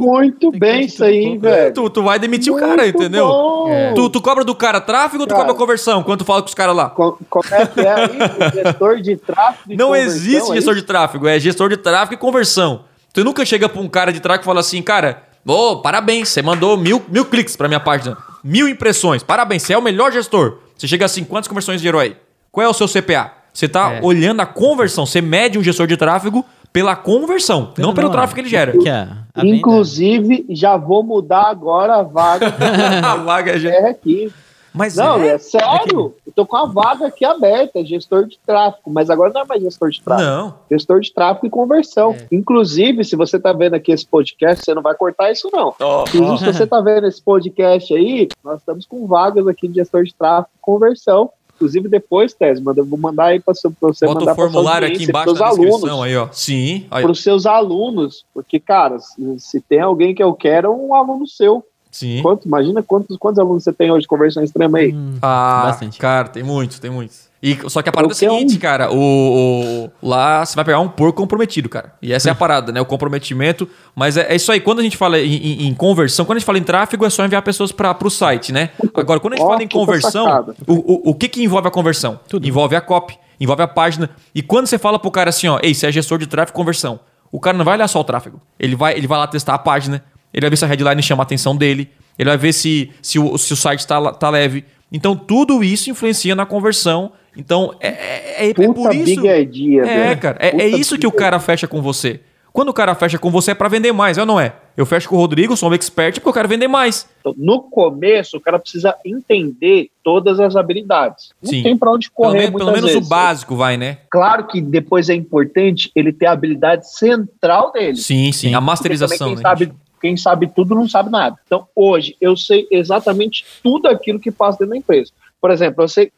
Muito 0.01 0.51
bem 0.51 0.85
isso 0.85 1.03
aí, 1.03 1.37
velho. 1.37 1.73
Tu, 1.73 1.89
tu 1.91 2.03
vai 2.03 2.17
demitir 2.17 2.51
o 2.51 2.57
cara, 2.57 2.83
Muito 2.83 2.97
entendeu? 2.97 3.67
É. 3.69 3.93
Tu, 3.93 4.09
tu 4.09 4.21
cobra 4.21 4.43
do 4.43 4.55
cara 4.55 4.81
tráfego 4.81 5.23
ou 5.23 5.27
tu 5.27 5.31
Cara. 5.31 5.41
cobra 5.41 5.55
conversão? 5.55 6.01
Quando 6.03 6.19
tu 6.19 6.25
fala 6.25 6.41
com 6.41 6.47
os 6.47 6.53
caras 6.53 6.75
lá? 6.75 6.89
Co- 6.89 7.17
Como 7.29 7.45
é 7.53 7.65
que 7.67 7.79
é 7.81 7.93
aí? 7.93 8.07
O 8.07 8.63
gestor 8.65 9.01
de 9.01 9.15
tráfego 9.17 9.75
Não 9.77 9.95
existe 9.95 10.51
é 10.51 10.55
gestor 10.55 10.73
isso? 10.73 10.75
de 10.75 10.81
tráfego, 10.81 11.27
é 11.27 11.39
gestor 11.39 11.69
de 11.69 11.77
tráfego 11.77 12.13
e 12.15 12.17
conversão. 12.17 12.85
Tu 13.13 13.23
nunca 13.23 13.45
chega 13.45 13.67
pra 13.69 13.81
um 13.81 13.87
cara 13.87 14.11
de 14.11 14.19
tráfego 14.19 14.43
e 14.43 14.45
fala 14.45 14.59
assim, 14.61 14.81
cara, 14.81 15.23
ô, 15.45 15.77
parabéns, 15.77 16.29
você 16.29 16.41
mandou 16.41 16.75
mil, 16.77 17.01
mil 17.07 17.25
cliques 17.25 17.55
pra 17.55 17.67
minha 17.67 17.79
página, 17.79 18.17
mil 18.43 18.67
impressões, 18.67 19.21
parabéns, 19.21 19.63
você 19.63 19.73
é 19.73 19.77
o 19.77 19.81
melhor 19.81 20.11
gestor. 20.11 20.57
Você 20.77 20.87
chega 20.87 21.05
assim, 21.05 21.23
quantas 21.23 21.47
conversões 21.47 21.79
gerou 21.81 22.01
aí? 22.01 22.15
Qual 22.51 22.65
é 22.65 22.69
o 22.69 22.73
seu 22.73 22.87
CPA? 22.87 23.33
Você 23.53 23.67
tá 23.67 23.95
É. 23.95 23.99
olhando 24.01 24.39
a 24.39 24.45
conversão, 24.45 25.05
você 25.05 25.21
mede 25.21 25.59
um 25.59 25.63
gestor 25.63 25.85
de 25.85 25.97
tráfego 25.97 26.43
pela 26.71 26.95
conversão, 26.95 27.73
não, 27.77 27.93
pelo 27.93 28.09
tráfego 28.09 28.35
que 28.35 28.41
ele 28.41 28.49
gera. 28.49 28.71
Que 28.77 28.89
a 28.89 29.25
venda- 29.35 29.55
Inclusive, 29.55 30.45
já 30.49 30.77
vou 30.77 31.03
mudar 31.03 31.47
agora 31.49 31.95
a 31.95 32.03
vaga 32.03 32.47
a 33.03 33.15
vaga 33.15 33.59
já... 33.59 33.69
é 33.69 33.89
aqui. 33.89 34.31
Mas 34.73 34.95
Não, 34.95 35.19
é... 35.21 35.29
é 35.29 35.37
sério. 35.37 36.15
Eu 36.25 36.33
tô 36.33 36.45
com 36.45 36.55
a 36.55 36.65
vaga 36.65 37.07
aqui 37.07 37.25
aberta, 37.25 37.83
gestor 37.83 38.25
de 38.25 38.39
tráfego, 38.45 38.89
mas 38.89 39.09
agora 39.09 39.31
não 39.33 39.41
é 39.41 39.45
mais 39.45 39.61
gestor 39.61 39.89
de 39.89 40.01
tráfego. 40.01 40.29
Não. 40.29 40.53
Gestor 40.71 41.01
de 41.01 41.13
tráfego 41.13 41.47
e 41.47 41.49
conversão. 41.49 42.15
Inclusive, 42.31 43.03
se 43.03 43.17
você 43.17 43.37
tá 43.37 43.51
vendo 43.51 43.73
aqui 43.73 43.91
esse 43.91 44.05
podcast, 44.07 44.63
você 44.63 44.73
não 44.73 44.81
vai 44.81 44.95
cortar 44.95 45.29
isso, 45.29 45.49
não. 45.51 45.75
Ó, 45.77 46.05
Inclusive, 46.13 46.53
se 46.53 46.57
você 46.59 46.65
tá 46.65 46.79
vendo 46.79 47.05
esse 47.05 47.21
podcast 47.21 47.93
aí, 47.93 48.29
nós 48.41 48.59
estamos 48.59 48.85
com 48.85 49.05
vagas 49.05 49.45
aqui 49.45 49.67
de 49.67 49.75
gestor 49.75 50.05
de 50.05 50.13
tráfego 50.15 50.49
e 50.55 50.61
conversão. 50.61 51.29
Inclusive 51.61 51.87
depois, 51.87 52.35
manda, 52.63 52.81
eu 52.81 52.85
vou 52.85 52.97
mandar 52.97 53.25
aí 53.25 53.39
para 53.39 53.53
você 53.53 53.69
Bota 54.05 54.19
mandar 54.19 54.33
o 54.33 54.35
formulário 54.35 54.87
aqui 54.87 55.03
embaixo 55.03 55.33
da 55.33 55.49
descrição 55.49 56.01
aí, 56.01 56.17
ó. 56.17 56.27
Sim. 56.31 56.87
Para 56.89 57.11
os 57.11 57.21
seus 57.21 57.45
alunos, 57.45 58.25
porque, 58.33 58.59
cara, 58.59 58.97
se, 58.99 59.39
se, 59.39 59.61
tem 59.61 59.79
alguém 59.79 60.15
que 60.15 60.23
eu 60.23 60.33
quero, 60.33 60.67
é 60.67 60.69
um 60.71 60.95
aluno 60.95 61.27
seu. 61.27 61.63
Sim. 61.91 62.21
Quanto, 62.21 62.47
imagina 62.47 62.81
quantos, 62.81 63.15
quantos 63.17 63.37
alunos 63.37 63.63
você 63.63 63.73
tem 63.73 63.91
hoje 63.91 64.01
de 64.01 64.07
conversão 64.07 64.43
extrema 64.43 64.79
aí? 64.79 64.93
Hum, 64.93 65.17
ah, 65.21 65.63
bastante. 65.65 65.99
Cara, 65.99 66.29
tem 66.29 66.41
muitos, 66.41 66.79
tem 66.79 66.89
muitos. 66.89 67.29
E, 67.43 67.57
só 67.69 67.81
que 67.81 67.89
a 67.89 67.91
parada 67.91 68.13
é 68.13 68.13
a 68.13 68.15
seguinte, 68.15 68.59
cara, 68.59 68.91
o, 68.91 68.95
o, 68.95 69.91
lá 70.07 70.45
você 70.45 70.55
vai 70.55 70.63
pegar 70.63 70.79
um 70.79 70.87
porco 70.87 71.13
comprometido, 71.13 71.67
cara. 71.67 71.95
E 71.99 72.13
essa 72.13 72.29
é 72.29 72.31
a 72.31 72.35
parada, 72.35 72.71
né? 72.71 72.79
O 72.79 72.85
comprometimento. 72.85 73.67
Mas 73.95 74.15
é, 74.15 74.31
é 74.31 74.35
isso 74.35 74.51
aí. 74.51 74.59
Quando 74.59 74.77
a 74.77 74.83
gente 74.83 74.95
fala 74.95 75.19
em, 75.19 75.37
em, 75.37 75.67
em, 75.67 75.73
conversão, 75.73 76.23
quando 76.23 76.35
a 76.35 76.39
gente 76.39 76.45
fala 76.45 76.59
em 76.59 76.63
tráfego, 76.63 77.03
é 77.03 77.09
só 77.09 77.25
enviar 77.25 77.41
pessoas 77.41 77.71
para 77.71 77.97
o 77.99 78.09
site, 78.11 78.51
né? 78.51 78.69
Agora, 78.93 79.19
quando 79.19 79.33
a 79.33 79.37
gente 79.37 79.47
fala 79.47 79.63
em 79.63 79.67
conversão, 79.67 80.53
o, 80.67 80.73
o, 80.73 81.09
o 81.09 81.15
que, 81.15 81.27
que 81.27 81.43
envolve 81.43 81.67
a 81.67 81.71
conversão? 81.71 82.19
Tudo. 82.27 82.47
Envolve 82.47 82.75
a 82.75 82.81
copy, 82.81 83.17
envolve 83.39 83.63
a 83.63 83.67
página. 83.67 84.11
E 84.35 84.43
quando 84.43 84.67
você 84.67 84.77
fala 84.77 84.99
pro 84.99 85.09
cara 85.09 85.31
assim, 85.31 85.47
ó, 85.47 85.59
ei, 85.63 85.73
você 85.73 85.87
é 85.87 85.91
gestor 85.91 86.19
de 86.19 86.27
tráfego 86.27 86.55
conversão, 86.55 86.99
o 87.31 87.39
cara 87.39 87.57
não 87.57 87.65
vai 87.65 87.73
olhar 87.73 87.87
só 87.87 87.99
o 87.99 88.03
tráfego. 88.03 88.39
Ele 88.59 88.75
vai, 88.75 88.95
ele 88.95 89.07
vai 89.07 89.17
lá 89.17 89.25
testar 89.25 89.55
a 89.55 89.59
página, 89.59 90.03
ele 90.31 90.41
vai 90.41 90.51
ver 90.51 90.57
se 90.57 90.65
a 90.65 90.67
headline 90.67 91.01
chama 91.01 91.23
a 91.23 91.25
atenção 91.25 91.55
dele, 91.55 91.89
ele 92.19 92.29
vai 92.29 92.37
ver 92.37 92.53
se, 92.53 92.91
se, 93.01 93.17
o, 93.17 93.35
se 93.39 93.51
o 93.51 93.55
site 93.55 93.79
está 93.79 94.11
tá 94.13 94.29
leve. 94.29 94.63
Então, 94.91 95.15
tudo 95.15 95.63
isso 95.63 95.89
influencia 95.89 96.35
na 96.35 96.45
conversão 96.45 97.13
então, 97.35 97.75
é, 97.79 97.87
é, 97.87 98.47
é, 98.47 98.49
é 98.49 98.53
por 98.53 98.93
isso. 98.93 99.25
Idea, 99.25 99.85
é, 99.85 100.15
cara. 100.15 100.37
É, 100.39 100.61
é 100.61 100.67
isso 100.67 100.97
que 100.97 101.07
o 101.07 101.11
cara 101.11 101.39
fecha 101.39 101.67
com 101.67 101.81
você. 101.81 102.19
Quando 102.53 102.67
o 102.67 102.73
cara 102.73 102.93
fecha 102.93 103.17
com 103.17 103.31
você 103.31 103.51
é 103.51 103.53
para 103.55 103.69
vender 103.69 103.93
mais, 103.93 104.17
é 104.17 104.21
ou 104.21 104.27
não 104.27 104.37
é? 104.37 104.53
Eu 104.75 104.85
fecho 104.85 105.07
com 105.07 105.15
o 105.15 105.19
Rodrigo, 105.19 105.55
sou 105.55 105.69
um 105.69 105.73
expert 105.73 106.15
porque 106.15 106.27
eu 106.27 106.33
quero 106.33 106.49
vender 106.49 106.67
mais. 106.67 107.07
Então, 107.21 107.33
no 107.37 107.61
começo, 107.61 108.35
o 108.35 108.41
cara 108.41 108.59
precisa 108.59 108.93
entender 109.05 109.89
todas 110.03 110.37
as 110.37 110.57
habilidades. 110.57 111.31
Não 111.41 111.49
Sim. 111.49 111.63
tem 111.63 111.77
para 111.77 111.91
onde 111.91 112.11
correr. 112.11 112.47
Pelo, 112.47 112.57
pelo 112.57 112.71
menos 112.73 112.91
vezes. 112.91 113.07
o 113.07 113.09
básico 113.09 113.55
vai, 113.55 113.77
né? 113.77 113.99
Claro 114.09 114.47
que 114.47 114.59
depois 114.59 115.07
é 115.07 115.13
importante 115.13 115.91
ele 115.95 116.11
ter 116.11 116.25
a 116.25 116.33
habilidade 116.33 116.91
central 116.91 117.71
dele. 117.71 117.95
Sim, 117.95 118.33
sim. 118.33 118.53
A 118.53 118.59
masterização. 118.59 119.27
Quem, 119.27 119.35
né, 119.37 119.41
sabe, 119.41 119.73
quem 120.01 120.17
sabe 120.17 120.47
tudo 120.47 120.75
não 120.75 120.89
sabe 120.89 121.09
nada. 121.09 121.37
Então, 121.45 121.67
hoje, 121.73 122.17
eu 122.19 122.35
sei 122.35 122.67
exatamente 122.69 123.45
tudo 123.63 123.87
aquilo 123.87 124.19
que 124.19 124.31
passa 124.31 124.59
dentro 124.59 124.71
da 124.71 124.77
empresa. 124.77 125.11
Por 125.39 125.51
exemplo, 125.51 125.83
eu 125.83 125.87
sei 125.87 126.11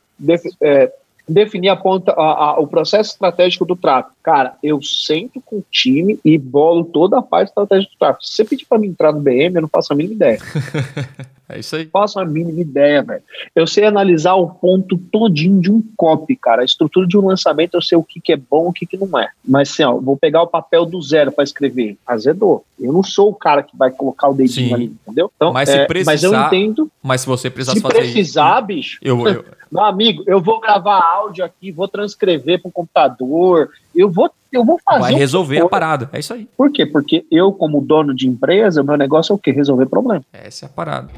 é, 0.62 0.92
definir 1.28 1.70
a 1.70 1.76
ponta, 1.76 2.12
a, 2.12 2.22
a, 2.22 2.60
o 2.60 2.68
processo 2.68 3.12
estratégico 3.12 3.66
do 3.66 3.76
tráfego. 3.76 4.16
Cara, 4.22 4.56
eu 4.62 4.82
sento 4.82 5.42
com 5.42 5.58
o 5.58 5.66
time 5.72 6.20
e 6.24 6.38
bolo 6.38 6.84
toda 6.84 7.20
a 7.20 7.22
parte 7.22 7.50
estratégica 7.50 7.92
do 7.92 7.98
tráfego. 7.98 8.26
Se 8.26 8.36
você 8.36 8.46
pedir 8.46 8.66
para 8.66 8.78
mim 8.78 8.88
entrar 8.88 9.12
no 9.12 9.22
BM, 9.22 9.56
eu 9.56 9.62
não 9.62 9.70
faço 9.70 9.94
a 9.94 9.96
mínima 9.96 10.16
ideia. 10.16 10.40
é 11.50 11.60
isso 11.60 11.76
aí. 11.76 11.86
Faço 11.86 12.20
a 12.20 12.26
mínima 12.26 12.62
ideia, 12.62 13.02
velho. 13.04 13.22
Eu 13.56 13.68
sei 13.68 13.86
analisar 13.86 14.36
o 14.36 14.50
ponto 14.50 14.98
todinho 14.98 15.60
de 15.60 15.72
um 15.72 15.84
copy, 15.98 16.36
cara. 16.36 16.62
A 16.62 16.66
estrutura 16.66 17.06
de 17.06 17.18
um 17.18 17.28
lançamento, 17.28 17.76
eu 17.76 17.82
sei 17.82 17.98
o 17.98 18.04
que, 18.04 18.22
que 18.22 18.32
é 18.32 18.38
bom 18.38 18.68
e 18.68 18.70
o 18.70 18.74
que, 18.74 18.86
que 18.86 18.98
não 18.98 19.20
é. 19.20 19.30
Mas 19.46 19.72
assim, 19.72 19.84
ó, 19.84 19.96
vou 20.00 20.18
pegar 20.18 20.42
o 20.42 20.48
papel 20.48 20.86
do 20.86 21.02
zero 21.02 21.32
para 21.32 21.44
escrever. 21.44 21.98
Azedou. 22.08 22.66
Eu 22.80 22.94
não 22.94 23.04
sou 23.04 23.30
o 23.30 23.36
cara 23.36 23.62
que 23.62 23.76
vai 23.78 23.92
colocar 23.92 24.30
o 24.30 24.34
dedinho 24.34 24.70
Sim. 24.70 24.74
ali, 24.74 24.86
entendeu? 24.86 25.32
Então, 25.36 25.52
mas, 25.54 25.70
se 25.70 25.78
é, 25.78 25.86
precisar, 25.86 26.12
mas 26.12 26.24
eu 26.24 26.34
entendo. 26.34 26.92
Mas 27.02 27.22
se 27.22 27.28
você 27.28 27.50
precisar 27.50 27.76
se 27.76 27.82
fazer 27.82 27.96
precisar, 27.96 28.58
isso, 28.58 28.68
bicho. 28.68 29.00
Eu, 29.02 29.28
eu, 29.28 29.46
Meu 29.72 29.84
amigo, 29.84 30.24
eu 30.28 30.40
vou 30.40 30.60
gravar 30.60 31.02
áudio 31.02 31.44
aqui, 31.44 31.72
vou 31.72 31.88
transcrever 31.88 32.62
para 32.62 32.70
o 32.70 32.72
computador, 32.72 33.72
eu 33.96 34.08
vou, 34.08 34.30
eu 34.54 34.64
vou 34.64 34.80
fazer. 34.84 35.00
Vai 35.00 35.14
resolver 35.16 35.60
a 35.60 35.68
parada, 35.68 36.10
é 36.14 36.20
isso 36.20 36.34
aí. 36.34 36.48
Por 36.56 36.72
quê? 36.72 36.86
Porque 36.86 37.26
eu, 37.32 37.52
como 37.52 37.82
dono 37.82 38.14
de 38.14 38.28
empresa, 38.28 38.84
meu 38.84 38.96
negócio 38.96 39.34
é 39.34 39.36
o 39.36 39.40
quê? 39.40 39.52
Resolver 39.52 39.88
problema. 39.88 40.24
Essa 40.32 40.66
é 40.66 40.68
a 40.68 40.70
parada. 40.70 41.10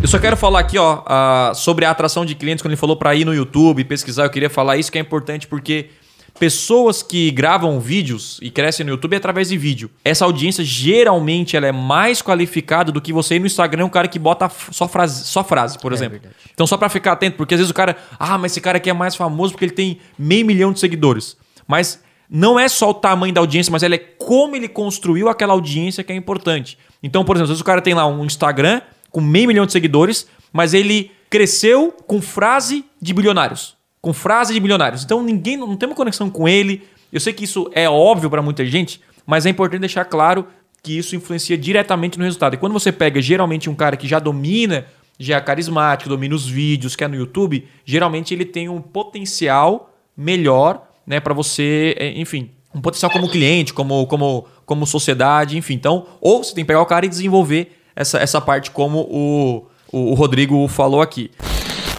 Eu 0.00 0.08
só 0.08 0.18
quero 0.18 0.36
falar 0.36 0.58
aqui, 0.58 0.78
ó, 0.78 1.02
uh, 1.02 1.54
sobre 1.54 1.84
a 1.84 1.90
atração 1.90 2.26
de 2.26 2.34
clientes, 2.34 2.60
quando 2.60 2.72
ele 2.72 2.80
falou 2.80 2.96
para 2.96 3.14
ir 3.14 3.24
no 3.24 3.32
YouTube, 3.32 3.84
pesquisar, 3.84 4.24
eu 4.24 4.30
queria 4.30 4.50
falar 4.50 4.76
isso 4.76 4.90
que 4.90 4.98
é 4.98 5.00
importante 5.00 5.46
porque 5.46 5.90
pessoas 6.38 7.02
que 7.02 7.30
gravam 7.30 7.78
vídeos 7.78 8.38
e 8.42 8.50
crescem 8.50 8.84
no 8.84 8.92
YouTube 8.92 9.14
é 9.14 9.16
através 9.16 9.48
de 9.48 9.56
vídeo. 9.56 9.90
Essa 10.04 10.24
audiência 10.24 10.64
geralmente 10.64 11.56
ela 11.56 11.66
é 11.66 11.72
mais 11.72 12.22
qualificada 12.22 12.90
do 12.90 13.00
que 13.00 13.12
você 13.12 13.36
ir 13.36 13.38
no 13.38 13.46
Instagram, 13.46 13.86
um 13.86 13.90
cara 13.90 14.08
que 14.08 14.18
bota 14.18 14.50
só 14.70 14.88
frase, 14.88 15.24
só 15.24 15.44
frase 15.44 15.78
por 15.78 15.92
é 15.92 15.94
exemplo. 15.94 16.18
Verdade. 16.18 16.34
Então 16.52 16.66
só 16.66 16.76
para 16.76 16.88
ficar 16.88 17.12
atento, 17.12 17.36
porque 17.36 17.54
às 17.54 17.60
vezes 17.60 17.70
o 17.70 17.74
cara, 17.74 17.96
ah, 18.18 18.36
mas 18.38 18.52
esse 18.52 18.60
cara 18.60 18.78
aqui 18.78 18.90
é 18.90 18.92
mais 18.92 19.14
famoso 19.14 19.52
porque 19.52 19.64
ele 19.64 19.72
tem 19.72 19.98
meio 20.18 20.44
milhão 20.44 20.72
de 20.72 20.80
seguidores. 20.80 21.36
Mas 21.66 22.02
não 22.28 22.58
é 22.58 22.68
só 22.68 22.90
o 22.90 22.94
tamanho 22.94 23.34
da 23.34 23.40
audiência, 23.40 23.70
mas 23.70 23.82
ela 23.82 23.94
é 23.94 23.98
como 23.98 24.56
ele 24.56 24.68
construiu 24.68 25.28
aquela 25.28 25.52
audiência 25.52 26.02
que 26.02 26.12
é 26.12 26.16
importante. 26.16 26.78
Então, 27.02 27.24
por 27.24 27.36
exemplo, 27.36 27.44
às 27.44 27.50
vezes 27.50 27.60
o 27.60 27.64
cara 27.64 27.82
tem 27.82 27.94
lá 27.94 28.06
um 28.06 28.24
Instagram 28.24 28.80
com 29.10 29.20
meio 29.20 29.48
milhão 29.48 29.66
de 29.66 29.72
seguidores, 29.72 30.26
mas 30.52 30.72
ele 30.72 31.10
cresceu 31.28 31.92
com 32.06 32.20
frase 32.20 32.84
de 33.00 33.12
bilionários 33.12 33.76
com 34.02 34.12
frase 34.12 34.52
de 34.52 34.60
milionários. 34.60 35.04
Então 35.04 35.22
ninguém 35.22 35.56
não 35.56 35.76
tem 35.76 35.88
uma 35.88 35.94
conexão 35.94 36.28
com 36.28 36.48
ele. 36.48 36.82
Eu 37.12 37.20
sei 37.20 37.32
que 37.32 37.44
isso 37.44 37.70
é 37.72 37.88
óbvio 37.88 38.28
para 38.28 38.42
muita 38.42 38.66
gente, 38.66 39.00
mas 39.24 39.46
é 39.46 39.50
importante 39.50 39.80
deixar 39.80 40.04
claro 40.04 40.46
que 40.82 40.98
isso 40.98 41.14
influencia 41.14 41.56
diretamente 41.56 42.18
no 42.18 42.24
resultado. 42.24 42.54
E 42.54 42.58
quando 42.58 42.72
você 42.72 42.90
pega 42.90 43.22
geralmente 43.22 43.70
um 43.70 43.74
cara 43.74 43.96
que 43.96 44.08
já 44.08 44.18
domina, 44.18 44.84
já 45.18 45.36
é 45.36 45.40
carismático, 45.40 46.10
domina 46.10 46.34
os 46.34 46.48
vídeos, 46.48 46.96
que 46.96 47.04
é 47.04 47.08
no 47.08 47.14
YouTube, 47.14 47.68
geralmente 47.84 48.34
ele 48.34 48.44
tem 48.44 48.68
um 48.68 48.80
potencial 48.80 49.94
melhor, 50.16 50.88
né, 51.06 51.20
para 51.20 51.32
você, 51.32 51.94
é, 51.96 52.20
enfim, 52.20 52.50
um 52.74 52.80
potencial 52.80 53.12
como 53.12 53.28
cliente, 53.30 53.72
como 53.72 54.06
como 54.06 54.48
como 54.66 54.86
sociedade, 54.86 55.56
enfim. 55.56 55.74
Então, 55.74 56.06
ou 56.20 56.42
você 56.42 56.54
tem 56.54 56.64
que 56.64 56.68
pegar 56.68 56.80
o 56.80 56.86
cara 56.86 57.06
e 57.06 57.08
desenvolver 57.08 57.78
essa, 57.94 58.18
essa 58.18 58.40
parte 58.40 58.70
como 58.70 59.00
o, 59.00 59.66
o 59.92 60.14
Rodrigo 60.14 60.66
falou 60.66 61.00
aqui. 61.00 61.30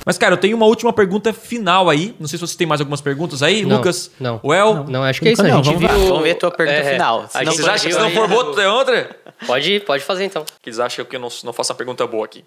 Mas, 0.05 0.17
cara, 0.17 0.33
eu 0.33 0.37
tenho 0.37 0.55
uma 0.55 0.65
última 0.65 0.91
pergunta 0.91 1.31
final 1.31 1.89
aí. 1.89 2.15
Não 2.19 2.27
sei 2.27 2.37
se 2.37 2.45
você 2.45 2.57
tem 2.57 2.67
mais 2.67 2.81
algumas 2.81 3.01
perguntas 3.01 3.41
aí, 3.41 3.65
não, 3.65 3.77
Lucas. 3.77 4.11
Não. 4.19 4.39
O 4.43 4.53
El? 4.53 4.73
Não, 4.75 4.83
não 4.85 5.03
acho 5.03 5.21
que 5.21 5.29
é 5.29 5.31
isso. 5.31 5.43
Não, 5.43 5.59
a 5.59 5.63
gente 5.63 5.75
vamos, 5.75 6.01
viu... 6.01 6.07
vamos 6.07 6.23
ver 6.23 6.31
a 6.31 6.35
tua 6.35 6.51
pergunta 6.51 6.79
é, 6.79 6.91
final. 6.93 7.29
A 7.33 7.43
gente 7.43 7.69
acha 7.69 7.87
que 7.87 7.93
se 7.93 7.99
não 7.99 8.11
for 8.11 8.27
boa, 8.27 8.55
tem 8.55 8.65
outra? 8.65 9.15
Pode, 9.45 9.79
pode 9.81 10.03
fazer 10.03 10.25
então. 10.25 10.45
Que 10.61 10.69
eles 10.69 10.79
acham 10.79 11.05
que 11.05 11.15
eu 11.15 11.19
não, 11.19 11.29
não 11.43 11.53
faço 11.53 11.71
a 11.71 11.75
pergunta 11.75 12.05
boa 12.05 12.25
aqui. 12.25 12.43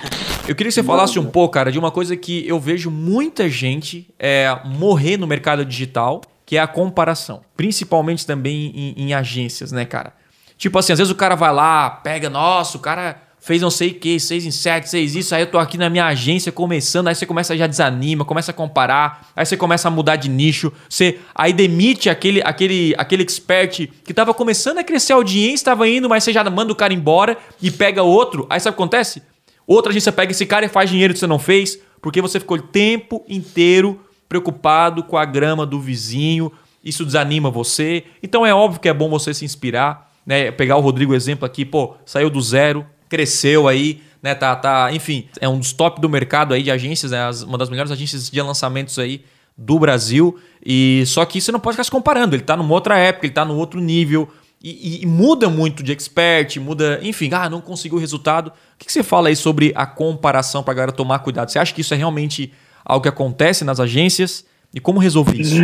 eu 0.46 0.54
queria 0.54 0.70
que 0.70 0.72
você 0.72 0.82
falasse 0.82 1.18
um 1.18 1.26
pouco, 1.26 1.54
cara, 1.54 1.72
de 1.72 1.78
uma 1.78 1.90
coisa 1.90 2.16
que 2.16 2.46
eu 2.46 2.58
vejo 2.58 2.90
muita 2.90 3.48
gente 3.48 4.08
é, 4.18 4.56
morrer 4.64 5.16
no 5.16 5.26
mercado 5.26 5.64
digital, 5.64 6.20
que 6.46 6.56
é 6.56 6.60
a 6.60 6.66
comparação. 6.66 7.42
Principalmente 7.56 8.26
também 8.26 8.72
em, 8.74 9.04
em 9.06 9.14
agências, 9.14 9.72
né, 9.72 9.84
cara? 9.84 10.12
Tipo 10.56 10.78
assim, 10.78 10.92
às 10.92 10.98
vezes 10.98 11.10
o 11.10 11.16
cara 11.16 11.34
vai 11.34 11.52
lá, 11.52 11.88
pega, 11.88 12.28
nossa, 12.28 12.76
o 12.76 12.80
cara 12.80 13.29
fez 13.40 13.62
não 13.62 13.70
sei 13.70 13.90
o 13.90 13.94
que, 13.94 14.20
seis 14.20 14.44
em 14.44 14.50
sete, 14.50 14.88
seis 14.88 15.16
isso, 15.16 15.34
aí 15.34 15.42
eu 15.42 15.46
tô 15.46 15.58
aqui 15.58 15.78
na 15.78 15.88
minha 15.88 16.06
agência 16.06 16.52
começando, 16.52 17.08
aí 17.08 17.14
você 17.14 17.24
começa 17.24 17.56
já 17.56 17.66
desanima, 17.66 18.24
começa 18.24 18.50
a 18.50 18.54
comparar, 18.54 19.28
aí 19.34 19.46
você 19.46 19.56
começa 19.56 19.88
a 19.88 19.90
mudar 19.90 20.16
de 20.16 20.28
nicho, 20.28 20.72
você 20.88 21.18
aí 21.34 21.52
demite 21.52 22.10
aquele 22.10 22.42
aquele 22.44 22.94
aquele 22.98 23.22
expert 23.22 23.88
que 24.04 24.14
tava 24.14 24.34
começando 24.34 24.78
a 24.78 24.84
crescer 24.84 25.14
a 25.14 25.16
audiência, 25.16 25.64
tava 25.64 25.88
indo, 25.88 26.08
mas 26.08 26.22
você 26.22 26.32
já 26.32 26.44
manda 26.50 26.72
o 26.72 26.76
cara 26.76 26.92
embora 26.92 27.36
e 27.62 27.70
pega 27.70 28.02
outro. 28.02 28.46
Aí 28.50 28.60
sabe 28.60 28.74
o 28.74 28.76
que 28.76 28.82
acontece? 28.82 29.22
Outra 29.66 29.90
agência 29.90 30.12
pega 30.12 30.32
esse 30.32 30.44
cara 30.44 30.66
e 30.66 30.68
faz 30.68 30.90
dinheiro 30.90 31.14
que 31.14 31.20
você 31.20 31.26
não 31.26 31.38
fez, 31.38 31.78
porque 32.02 32.20
você 32.20 32.38
ficou 32.38 32.58
o 32.58 32.62
tempo 32.62 33.24
inteiro 33.28 34.00
preocupado 34.28 35.02
com 35.02 35.16
a 35.16 35.24
grama 35.24 35.64
do 35.64 35.80
vizinho, 35.80 36.52
isso 36.84 37.04
desanima 37.04 37.50
você. 37.50 38.04
Então 38.22 38.44
é 38.44 38.54
óbvio 38.54 38.80
que 38.80 38.88
é 38.88 38.94
bom 38.94 39.08
você 39.08 39.32
se 39.32 39.44
inspirar, 39.44 40.10
né? 40.26 40.50
Pegar 40.50 40.76
o 40.76 40.80
Rodrigo 40.80 41.14
exemplo 41.14 41.44
aqui, 41.44 41.64
pô, 41.64 41.94
saiu 42.04 42.28
do 42.28 42.40
zero, 42.40 42.86
cresceu 43.10 43.68
aí, 43.68 44.00
né? 44.22 44.34
Tá, 44.34 44.56
tá, 44.56 44.90
enfim, 44.92 45.28
é 45.40 45.48
um 45.48 45.58
dos 45.58 45.72
top 45.72 46.00
do 46.00 46.08
mercado 46.08 46.54
aí 46.54 46.62
de 46.62 46.70
agências, 46.70 47.10
né? 47.10 47.28
Uma 47.46 47.58
das 47.58 47.68
melhores 47.68 47.90
agências 47.92 48.30
de 48.30 48.40
lançamentos 48.40 48.98
aí 48.98 49.22
do 49.58 49.78
Brasil. 49.78 50.38
E 50.64 51.04
só 51.06 51.24
que 51.26 51.40
você 51.40 51.52
não 51.52 51.60
pode 51.60 51.74
ficar 51.74 51.84
se 51.84 51.90
comparando. 51.90 52.34
Ele 52.34 52.42
tá 52.42 52.56
numa 52.56 52.72
outra 52.72 52.96
época, 52.96 53.26
ele 53.26 53.34
tá 53.34 53.44
num 53.44 53.56
outro 53.56 53.80
nível. 53.80 54.30
E, 54.62 55.02
e, 55.02 55.06
muda 55.06 55.48
muito 55.48 55.82
de 55.82 55.90
expert, 55.90 56.58
muda, 56.58 57.00
enfim, 57.02 57.30
ah, 57.32 57.48
não 57.48 57.62
conseguiu 57.62 57.96
o 57.96 58.00
resultado. 58.00 58.48
O 58.48 58.52
que, 58.78 58.84
que 58.84 58.92
você 58.92 59.02
fala 59.02 59.28
aí 59.28 59.36
sobre 59.36 59.72
a 59.74 59.86
comparação 59.86 60.62
para 60.62 60.74
galera 60.74 60.92
tomar 60.92 61.20
cuidado? 61.20 61.50
Você 61.50 61.58
acha 61.58 61.72
que 61.72 61.80
isso 61.80 61.94
é 61.94 61.96
realmente 61.96 62.52
algo 62.84 63.02
que 63.02 63.08
acontece 63.08 63.64
nas 63.64 63.80
agências? 63.80 64.44
E 64.72 64.78
como 64.78 65.00
resolver 65.00 65.36
isso? 65.40 65.56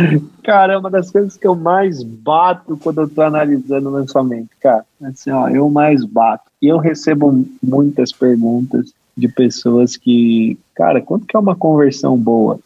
Cara, 0.43 0.73
é 0.73 0.77
uma 0.77 0.89
das 0.89 1.09
coisas 1.09 1.37
que 1.37 1.47
eu 1.47 1.55
mais 1.55 2.03
bato 2.03 2.77
quando 2.77 3.01
eu 3.01 3.09
tô 3.09 3.21
analisando 3.21 3.87
o 3.87 3.91
lançamento, 3.91 4.49
cara. 4.61 4.83
Assim, 5.01 5.31
ó, 5.31 5.47
eu 5.47 5.69
mais 5.69 6.03
bato. 6.03 6.51
E 6.61 6.67
eu 6.67 6.77
recebo 6.77 7.45
muitas 7.63 8.11
perguntas 8.11 8.91
de 9.15 9.27
pessoas 9.27 9.95
que, 9.95 10.59
cara, 10.75 11.01
quanto 11.01 11.25
que 11.25 11.35
é 11.35 11.39
uma 11.39 11.55
conversão 11.55 12.17
boa? 12.17 12.59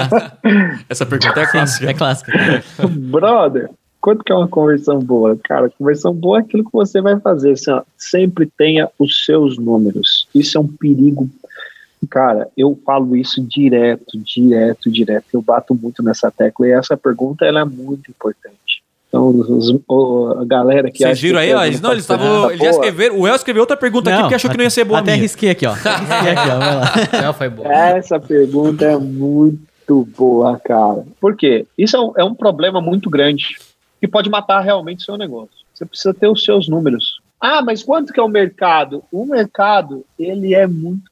Essa 0.88 1.04
pergunta 1.04 1.40
é 1.40 1.46
clássica. 1.46 1.90
É 1.90 1.94
clássica. 1.94 2.32
Brother, 2.90 3.70
quanto 4.00 4.24
que 4.24 4.32
é 4.32 4.34
uma 4.34 4.48
conversão 4.48 4.98
boa? 4.98 5.38
Cara, 5.44 5.70
conversão 5.70 6.14
boa 6.14 6.38
é 6.38 6.40
aquilo 6.40 6.64
que 6.64 6.72
você 6.72 7.02
vai 7.02 7.20
fazer. 7.20 7.52
Assim, 7.52 7.70
ó, 7.70 7.82
sempre 7.98 8.50
tenha 8.56 8.88
os 8.98 9.24
seus 9.24 9.58
números. 9.58 10.26
Isso 10.34 10.56
é 10.56 10.60
um 10.60 10.66
perigo 10.66 11.28
Cara, 12.06 12.48
eu 12.56 12.78
falo 12.84 13.16
isso 13.16 13.42
direto, 13.42 14.18
direto, 14.18 14.90
direto. 14.90 15.26
Eu 15.32 15.42
bato 15.42 15.74
muito 15.74 16.02
nessa 16.02 16.30
tecla 16.30 16.66
e 16.66 16.72
essa 16.72 16.96
pergunta 16.96 17.44
ela 17.44 17.60
é 17.60 17.64
muito 17.64 18.10
importante. 18.10 18.82
Então, 19.08 19.28
os, 19.28 19.74
o, 19.88 20.36
a 20.40 20.44
galera 20.44 20.90
que 20.90 20.98
Vocês 20.98 21.20
viram 21.20 21.38
aí, 21.38 21.54
ó? 21.54 21.64
Eles, 21.64 21.80
não, 21.80 21.92
eles 21.92 22.04
estavam. 22.04 22.50
Eles 22.50 22.60
já 22.60 22.70
escreveram. 22.70 23.18
O 23.18 23.26
El 23.26 23.34
escreveu 23.34 23.62
outra 23.62 23.76
pergunta 23.76 24.10
aqui 24.10 24.20
porque 24.20 24.34
achou 24.34 24.50
que 24.50 24.56
não 24.56 24.64
ia 24.64 24.70
ser 24.70 24.84
boa 24.84 25.00
Até 25.00 25.12
minha. 25.12 25.22
risquei 25.22 25.50
aqui, 25.50 25.66
ó. 25.66 25.72
Risquei 25.74 26.32
aqui, 26.32 26.50
ó. 26.50 26.58
Vai 26.58 26.76
lá. 26.76 27.22
Não, 27.22 27.32
foi 27.32 27.48
bom. 27.48 27.70
Essa 27.70 28.18
pergunta 28.18 28.84
é 28.84 28.96
muito 28.98 30.04
boa, 30.16 30.58
cara. 30.58 31.04
Por 31.20 31.36
quê? 31.36 31.66
Isso 31.78 31.96
é 31.96 32.00
um, 32.00 32.12
é 32.18 32.24
um 32.24 32.34
problema 32.34 32.80
muito 32.80 33.08
grande 33.08 33.56
que 34.00 34.08
pode 34.08 34.28
matar 34.28 34.60
realmente 34.60 35.00
o 35.00 35.04
seu 35.04 35.16
negócio. 35.16 35.64
Você 35.72 35.86
precisa 35.86 36.12
ter 36.12 36.28
os 36.28 36.44
seus 36.44 36.68
números. 36.68 37.20
Ah, 37.40 37.62
mas 37.62 37.82
quanto 37.82 38.12
que 38.12 38.20
é 38.20 38.22
o 38.22 38.28
mercado? 38.28 39.04
O 39.12 39.24
mercado, 39.24 40.04
ele 40.18 40.54
é 40.54 40.66
muito 40.66 41.10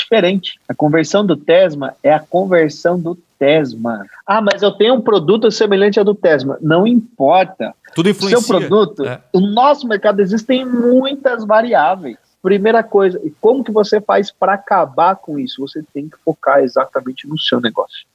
diferente. 0.00 0.58
A 0.68 0.74
conversão 0.74 1.24
do 1.24 1.36
Tesma 1.36 1.94
é 2.02 2.12
a 2.12 2.20
conversão 2.20 2.98
do 3.00 3.16
Tesma. 3.38 4.04
Ah, 4.26 4.40
mas 4.42 4.62
eu 4.62 4.70
tenho 4.72 4.94
um 4.94 5.00
produto 5.00 5.50
semelhante 5.50 5.98
ao 5.98 6.04
do 6.04 6.14
Tesma. 6.14 6.58
Não 6.60 6.86
importa. 6.86 7.74
Tudo 7.94 8.06
O 8.06 8.10
influencia. 8.10 8.38
seu 8.40 8.46
produto, 8.46 9.04
É. 9.04 9.20
o 9.32 9.40
nosso 9.40 9.86
mercado 9.88 10.20
existem 10.20 10.64
muitas 10.64 11.44
variáveis. 11.44 12.16
Primeira 12.42 12.82
coisa, 12.82 13.20
e 13.24 13.30
como 13.40 13.62
que 13.64 13.70
você 13.72 14.00
faz 14.00 14.30
para 14.30 14.54
acabar 14.54 15.16
com 15.16 15.38
isso? 15.38 15.60
Você 15.60 15.82
tem 15.92 16.08
que 16.08 16.16
focar 16.24 16.60
exatamente 16.60 17.26
no 17.28 17.38
seu 17.38 17.60
negócio. 17.60 18.06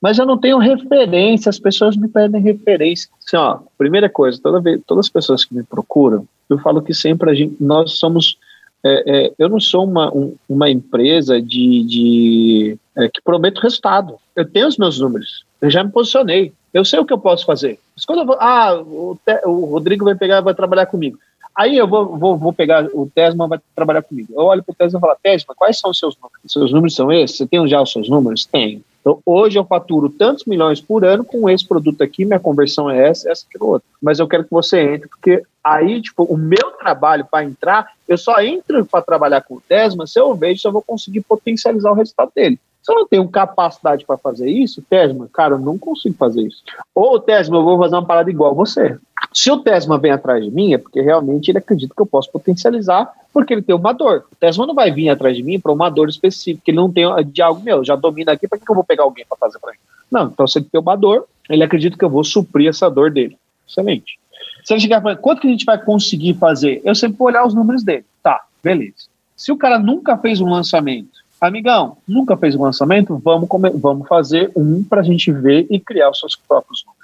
Mas 0.00 0.18
eu 0.18 0.26
não 0.26 0.36
tenho 0.36 0.58
referência, 0.58 1.48
as 1.48 1.58
pessoas 1.58 1.96
me 1.96 2.08
pedem 2.08 2.42
referência. 2.42 3.08
Assim, 3.24 3.36
ó, 3.36 3.60
primeira 3.78 4.08
coisa, 4.10 4.38
toda 4.42 4.60
vez, 4.60 4.80
todas 4.86 5.06
as 5.06 5.10
pessoas 5.10 5.44
que 5.44 5.54
me 5.54 5.62
procuram, 5.62 6.26
eu 6.50 6.58
falo 6.58 6.82
que 6.82 6.92
sempre 6.92 7.30
a 7.30 7.34
gente, 7.34 7.56
nós 7.60 7.92
somos. 7.98 8.36
É, 8.84 9.26
é, 9.26 9.32
eu 9.38 9.48
não 9.48 9.60
sou 9.60 9.84
uma, 9.84 10.12
um- 10.14 10.34
uma 10.48 10.68
empresa 10.70 11.40
de, 11.40 11.84
de 11.84 12.78
é, 12.96 13.08
que 13.08 13.22
prometo 13.22 13.60
resultado. 13.60 14.16
Eu 14.34 14.44
tenho 14.44 14.66
os 14.68 14.76
meus 14.76 14.98
números, 14.98 15.44
eu 15.60 15.70
já 15.70 15.84
me 15.84 15.90
posicionei, 15.90 16.52
eu 16.74 16.84
sei 16.84 16.98
o 16.98 17.04
que 17.04 17.12
eu 17.12 17.18
posso 17.18 17.44
fazer. 17.46 17.78
Mas 17.94 18.04
quando 18.04 18.20
eu 18.20 18.26
vou, 18.26 18.36
ah, 18.40 18.74
o, 18.80 19.18
o 19.46 19.64
Rodrigo 19.66 20.04
vai 20.04 20.14
pegar, 20.14 20.40
vai 20.40 20.54
trabalhar 20.54 20.86
comigo. 20.86 21.18
Aí 21.54 21.76
eu 21.76 21.86
vou, 21.86 22.16
vou, 22.16 22.36
vou 22.36 22.52
pegar 22.52 22.86
o 22.94 23.10
Tesma, 23.14 23.46
vai 23.46 23.60
trabalhar 23.74 24.02
comigo. 24.02 24.32
Eu 24.34 24.44
olho 24.44 24.62
para 24.62 24.72
o 24.72 24.74
Tesma 24.74 24.98
e 24.98 25.00
falo, 25.00 25.16
Tesma, 25.22 25.54
quais 25.54 25.78
são 25.78 25.90
os 25.90 25.98
seus 25.98 26.16
números? 26.16 26.40
Seus 26.46 26.72
números 26.72 26.94
são 26.94 27.12
esses? 27.12 27.36
Você 27.36 27.46
tem 27.46 27.66
já 27.68 27.80
os 27.82 27.92
seus 27.92 28.08
números? 28.08 28.46
Tenho. 28.46 28.82
Então, 29.02 29.18
hoje 29.26 29.58
eu 29.58 29.64
faturo 29.64 30.08
tantos 30.08 30.44
milhões 30.46 30.80
por 30.80 31.04
ano 31.04 31.24
com 31.24 31.50
esse 31.50 31.66
produto 31.66 32.00
aqui, 32.02 32.24
minha 32.24 32.38
conversão 32.40 32.88
é 32.88 33.08
essa, 33.08 33.30
essa, 33.30 33.44
aquilo 33.46 33.66
outro. 33.72 33.86
Mas 34.00 34.18
eu 34.18 34.28
quero 34.28 34.44
que 34.44 34.50
você 34.50 34.80
entre, 34.94 35.08
porque 35.08 35.42
aí, 35.62 36.00
tipo, 36.00 36.24
o 36.24 36.36
meu 36.36 36.72
trabalho 36.78 37.26
para 37.30 37.44
entrar, 37.44 37.92
eu 38.08 38.18
só 38.18 38.40
entro 38.40 38.84
para 38.84 39.02
trabalhar 39.02 39.42
com 39.42 39.56
o 39.56 39.60
Tesma 39.60 40.06
se 40.06 40.18
eu 40.18 40.34
vejo 40.34 40.60
se 40.60 40.66
eu 40.66 40.72
vou 40.72 40.82
conseguir 40.82 41.20
potencializar 41.20 41.90
o 41.90 41.94
resultado 41.94 42.32
dele. 42.34 42.58
Se 42.82 42.90
eu 42.90 42.96
não 42.96 43.06
tenho 43.06 43.28
capacidade 43.28 44.04
para 44.04 44.18
fazer 44.18 44.50
isso, 44.50 44.82
Tesma, 44.82 45.28
cara, 45.32 45.54
eu 45.54 45.58
não 45.58 45.78
consigo 45.78 46.16
fazer 46.16 46.42
isso. 46.42 46.62
Ou 46.92 47.20
Tesma, 47.20 47.56
eu 47.56 47.62
vou 47.62 47.78
fazer 47.78 47.94
uma 47.94 48.04
parada 48.04 48.28
igual 48.28 48.54
você. 48.54 48.98
Se 49.32 49.50
o 49.52 49.58
Tesma 49.58 49.98
vem 49.98 50.10
atrás 50.10 50.44
de 50.44 50.50
mim, 50.50 50.74
é 50.74 50.78
porque 50.78 51.00
realmente 51.00 51.48
ele 51.48 51.58
acredita 51.58 51.94
que 51.94 52.02
eu 52.02 52.06
posso 52.06 52.30
potencializar, 52.30 53.10
porque 53.32 53.54
ele 53.54 53.62
tem 53.62 53.74
uma 53.74 53.92
dor. 53.92 54.24
O 54.32 54.36
Tesma 54.36 54.66
não 54.66 54.74
vai 54.74 54.90
vir 54.90 55.08
atrás 55.08 55.36
de 55.36 55.44
mim 55.44 55.60
para 55.60 55.72
uma 55.72 55.88
dor 55.88 56.08
específica, 56.08 56.64
ele 56.66 56.76
não 56.76 56.92
tem 56.92 57.06
de 57.26 57.40
algo 57.40 57.62
meu, 57.62 57.84
já 57.84 57.94
domina 57.94 58.32
aqui, 58.32 58.48
para 58.48 58.58
que 58.58 58.68
eu 58.68 58.74
vou 58.74 58.84
pegar 58.84 59.04
alguém 59.04 59.24
para 59.26 59.38
fazer 59.38 59.60
para 59.60 59.72
mim? 59.72 59.78
Não, 60.10 60.26
então 60.26 60.46
se 60.46 60.58
ele 60.58 60.66
tem 60.70 60.80
uma 60.80 60.96
dor, 60.96 61.26
ele 61.48 61.62
acredita 61.62 61.96
que 61.96 62.04
eu 62.04 62.10
vou 62.10 62.24
suprir 62.24 62.68
essa 62.68 62.90
dor 62.90 63.10
dele. 63.12 63.38
Excelente. 63.66 64.18
Se 64.64 64.72
ele 64.72 64.80
chegar 64.80 64.98
e 64.98 65.02
falar, 65.02 65.16
quanto 65.16 65.40
que 65.40 65.48
a 65.48 65.50
gente 65.50 65.64
vai 65.64 65.82
conseguir 65.82 66.34
fazer? 66.34 66.80
Eu 66.84 66.94
sempre 66.94 67.16
vou 67.18 67.28
olhar 67.28 67.44
os 67.46 67.54
números 67.54 67.82
dele. 67.82 68.04
Tá, 68.22 68.42
beleza. 68.62 69.08
Se 69.36 69.50
o 69.50 69.56
cara 69.56 69.78
nunca 69.78 70.16
fez 70.16 70.40
um 70.40 70.48
lançamento, 70.48 71.10
amigão, 71.40 71.96
nunca 72.06 72.36
fez 72.36 72.54
um 72.54 72.62
lançamento, 72.62 73.18
vamos, 73.18 73.48
come- 73.48 73.70
vamos 73.70 74.06
fazer 74.06 74.52
um 74.54 74.84
para 74.84 75.00
a 75.00 75.04
gente 75.04 75.32
ver 75.32 75.66
e 75.68 75.80
criar 75.80 76.10
os 76.10 76.18
seus 76.20 76.36
próprios 76.36 76.84
números. 76.86 77.02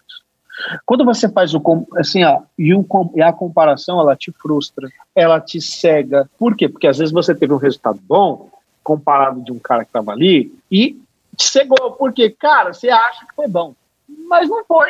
Quando 0.84 1.04
você 1.04 1.28
faz 1.28 1.54
o 1.54 1.62
assim, 1.96 2.24
ó, 2.24 2.40
e, 2.58 2.74
o 2.74 2.84
e 3.14 3.22
a 3.22 3.32
comparação, 3.32 4.00
ela 4.00 4.14
te 4.16 4.30
frustra, 4.32 4.88
ela 5.14 5.40
te 5.40 5.60
cega. 5.60 6.28
Por 6.38 6.56
quê? 6.56 6.68
Porque 6.68 6.86
às 6.86 6.98
vezes 6.98 7.12
você 7.12 7.34
teve 7.34 7.52
um 7.52 7.58
resultado 7.58 7.98
bom 8.08 8.48
comparado 8.82 9.40
de 9.42 9.52
um 9.52 9.58
cara 9.58 9.84
que 9.84 9.90
estava 9.90 10.12
ali 10.12 10.52
e 10.70 10.96
te 11.36 11.44
cegou. 11.44 11.92
Porque, 11.92 12.30
cara, 12.30 12.72
você 12.72 12.88
acha 12.88 13.26
que 13.26 13.34
foi 13.34 13.46
bom, 13.48 13.74
mas 14.28 14.48
não 14.48 14.64
foi. 14.64 14.88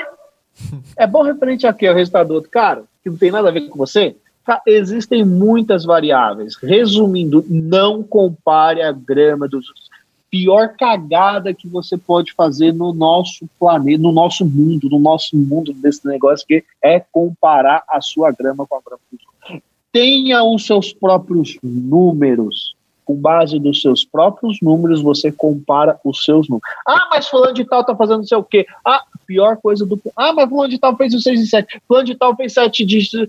É 0.97 1.07
bom 1.07 1.23
referente 1.23 1.67
a 1.67 1.73
quê? 1.73 1.89
O 1.89 1.95
resultado 1.95 2.29
do 2.29 2.35
outro 2.35 2.51
cara, 2.51 2.85
que 3.03 3.11
não 3.11 3.17
tem 3.17 3.31
nada 3.31 3.49
a 3.49 3.53
ver 3.53 3.69
com 3.69 3.79
você? 3.79 4.17
Tá, 4.45 4.63
existem 4.67 5.25
muitas 5.25 5.85
variáveis. 5.85 6.57
Resumindo, 6.57 7.45
não 7.49 8.03
compare 8.03 8.83
a 8.83 8.91
grama 8.91 9.47
dos 9.47 9.69
outros. 9.69 9.89
Pior 10.31 10.75
cagada 10.79 11.55
que 11.55 11.69
você 11.69 11.97
pode 11.97 12.33
fazer 12.33 12.73
no 12.73 12.93
nosso 12.93 13.49
planeta, 13.59 14.03
no 14.03 14.13
nosso 14.13 14.45
mundo, 14.45 14.89
no 14.91 14.99
nosso 14.99 15.37
mundo 15.37 15.73
desse 15.73 16.07
negócio, 16.07 16.47
que 16.47 16.65
é 16.83 16.99
comparar 17.01 17.83
a 17.89 18.01
sua 18.01 18.31
grama 18.33 18.67
com 18.67 18.77
a 18.77 18.81
grama 18.81 19.01
dos 19.11 19.21
outros. 19.27 19.63
Tenha 19.93 20.43
os 20.43 20.67
seus 20.67 20.93
próprios 20.93 21.59
números. 21.63 22.75
Com 23.09 23.15
base 23.15 23.59
nos 23.59 23.81
seus 23.81 24.05
próprios 24.05 24.59
números, 24.61 25.01
você 25.01 25.33
compara 25.33 25.99
os 26.05 26.27
seus 26.27 26.47
números. 26.47 26.69
Ah, 26.87 27.09
mas 27.11 27.27
fulano 27.27 27.55
de 27.55 27.65
tal 27.65 27.83
tá 27.83 27.97
fazendo 27.97 28.19
não 28.19 28.25
sei 28.27 28.37
o 28.37 28.45
quê. 28.45 28.67
Ah, 28.85 29.03
pior 29.27 29.57
coisa 29.57 29.87
do. 29.87 29.99
Ah, 30.15 30.31
mas 30.35 30.47
fulano 30.47 30.69
de 30.69 30.79
tal 30.79 30.95
fez 30.95 31.15
o 31.15 31.19
6 31.19 31.41
e 31.41 31.47
7. 31.47 31.81
Fulano 31.89 32.05
de 32.05 32.15
tal 32.15 32.37
fez 32.37 32.53
7 32.53 32.85
dígitos. 32.85 33.27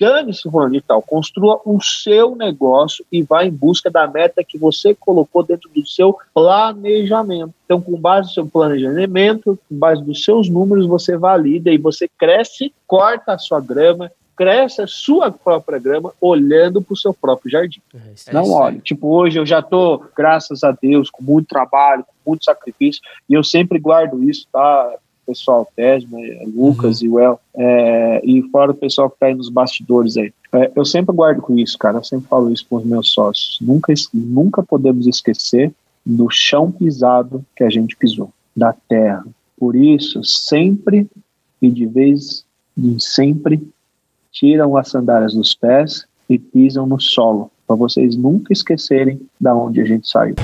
Dane-se, 0.00 0.50
fulano 0.50 0.72
de 0.72 0.80
tal. 0.80 1.02
Construa 1.02 1.60
o 1.62 1.78
seu 1.82 2.34
negócio 2.34 3.04
e 3.12 3.22
vá 3.22 3.44
em 3.44 3.50
busca 3.50 3.90
da 3.90 4.06
meta 4.06 4.42
que 4.42 4.56
você 4.56 4.94
colocou 4.94 5.42
dentro 5.42 5.68
do 5.74 5.86
seu 5.86 6.16
planejamento. 6.32 7.52
Então, 7.66 7.82
com 7.82 8.00
base 8.00 8.28
no 8.28 8.34
seu 8.34 8.46
planejamento, 8.46 9.58
com 9.68 9.78
base 9.78 10.02
nos 10.02 10.24
seus 10.24 10.48
números, 10.48 10.86
você 10.86 11.18
valida 11.18 11.70
e 11.70 11.76
você 11.76 12.08
cresce, 12.16 12.72
corta 12.86 13.34
a 13.34 13.38
sua 13.38 13.60
grama, 13.60 14.10
cresce 14.38 14.80
a 14.80 14.86
sua 14.86 15.32
própria 15.32 15.80
grama 15.80 16.14
olhando 16.20 16.80
para 16.80 16.94
o 16.94 16.96
seu 16.96 17.12
próprio 17.12 17.50
jardim. 17.50 17.82
É 17.92 18.12
isso 18.14 18.32
Não 18.32 18.48
olhe. 18.52 18.80
Tipo, 18.80 19.08
hoje 19.08 19.38
eu 19.38 19.44
já 19.44 19.60
tô, 19.60 20.00
graças 20.16 20.62
a 20.62 20.70
Deus, 20.70 21.10
com 21.10 21.22
muito 21.22 21.48
trabalho, 21.48 22.04
com 22.04 22.30
muito 22.30 22.44
sacrifício, 22.44 23.02
e 23.28 23.34
eu 23.34 23.42
sempre 23.42 23.80
guardo 23.80 24.22
isso, 24.22 24.46
tá? 24.52 24.94
Pessoal, 25.26 25.68
Tesma, 25.76 26.18
Lucas 26.54 27.02
e 27.02 27.08
o 27.08 27.18
El, 27.18 27.38
é, 27.54 28.20
e 28.24 28.42
fora 28.50 28.70
o 28.70 28.74
pessoal 28.74 29.10
que 29.10 29.18
tá 29.18 29.26
aí 29.26 29.34
nos 29.34 29.50
bastidores 29.50 30.16
aí. 30.16 30.32
É, 30.52 30.70
eu 30.74 30.84
sempre 30.84 31.14
guardo 31.14 31.42
com 31.42 31.58
isso, 31.58 31.76
cara. 31.76 31.98
Eu 31.98 32.04
sempre 32.04 32.28
falo 32.28 32.50
isso 32.50 32.64
com 32.70 32.76
os 32.76 32.84
meus 32.84 33.10
sócios. 33.10 33.58
Nunca, 33.60 33.92
nunca 34.14 34.62
podemos 34.62 35.06
esquecer 35.06 35.70
do 36.06 36.30
chão 36.30 36.70
pisado 36.70 37.44
que 37.54 37.62
a 37.62 37.68
gente 37.68 37.94
pisou, 37.96 38.30
da 38.56 38.74
terra. 38.88 39.26
Por 39.58 39.76
isso, 39.76 40.24
sempre 40.24 41.06
e 41.60 41.68
de 41.68 41.84
vez 41.86 42.44
em 42.76 42.98
sempre, 42.98 43.60
tiram 44.32 44.76
as 44.76 44.88
sandálias 44.88 45.34
dos 45.34 45.54
pés 45.54 46.06
e 46.28 46.38
pisam 46.38 46.86
no 46.86 47.00
solo, 47.00 47.50
para 47.66 47.76
vocês 47.76 48.16
nunca 48.16 48.52
esquecerem 48.52 49.20
da 49.40 49.54
onde 49.54 49.80
a 49.80 49.84
gente 49.84 50.08
saiu. 50.08 50.34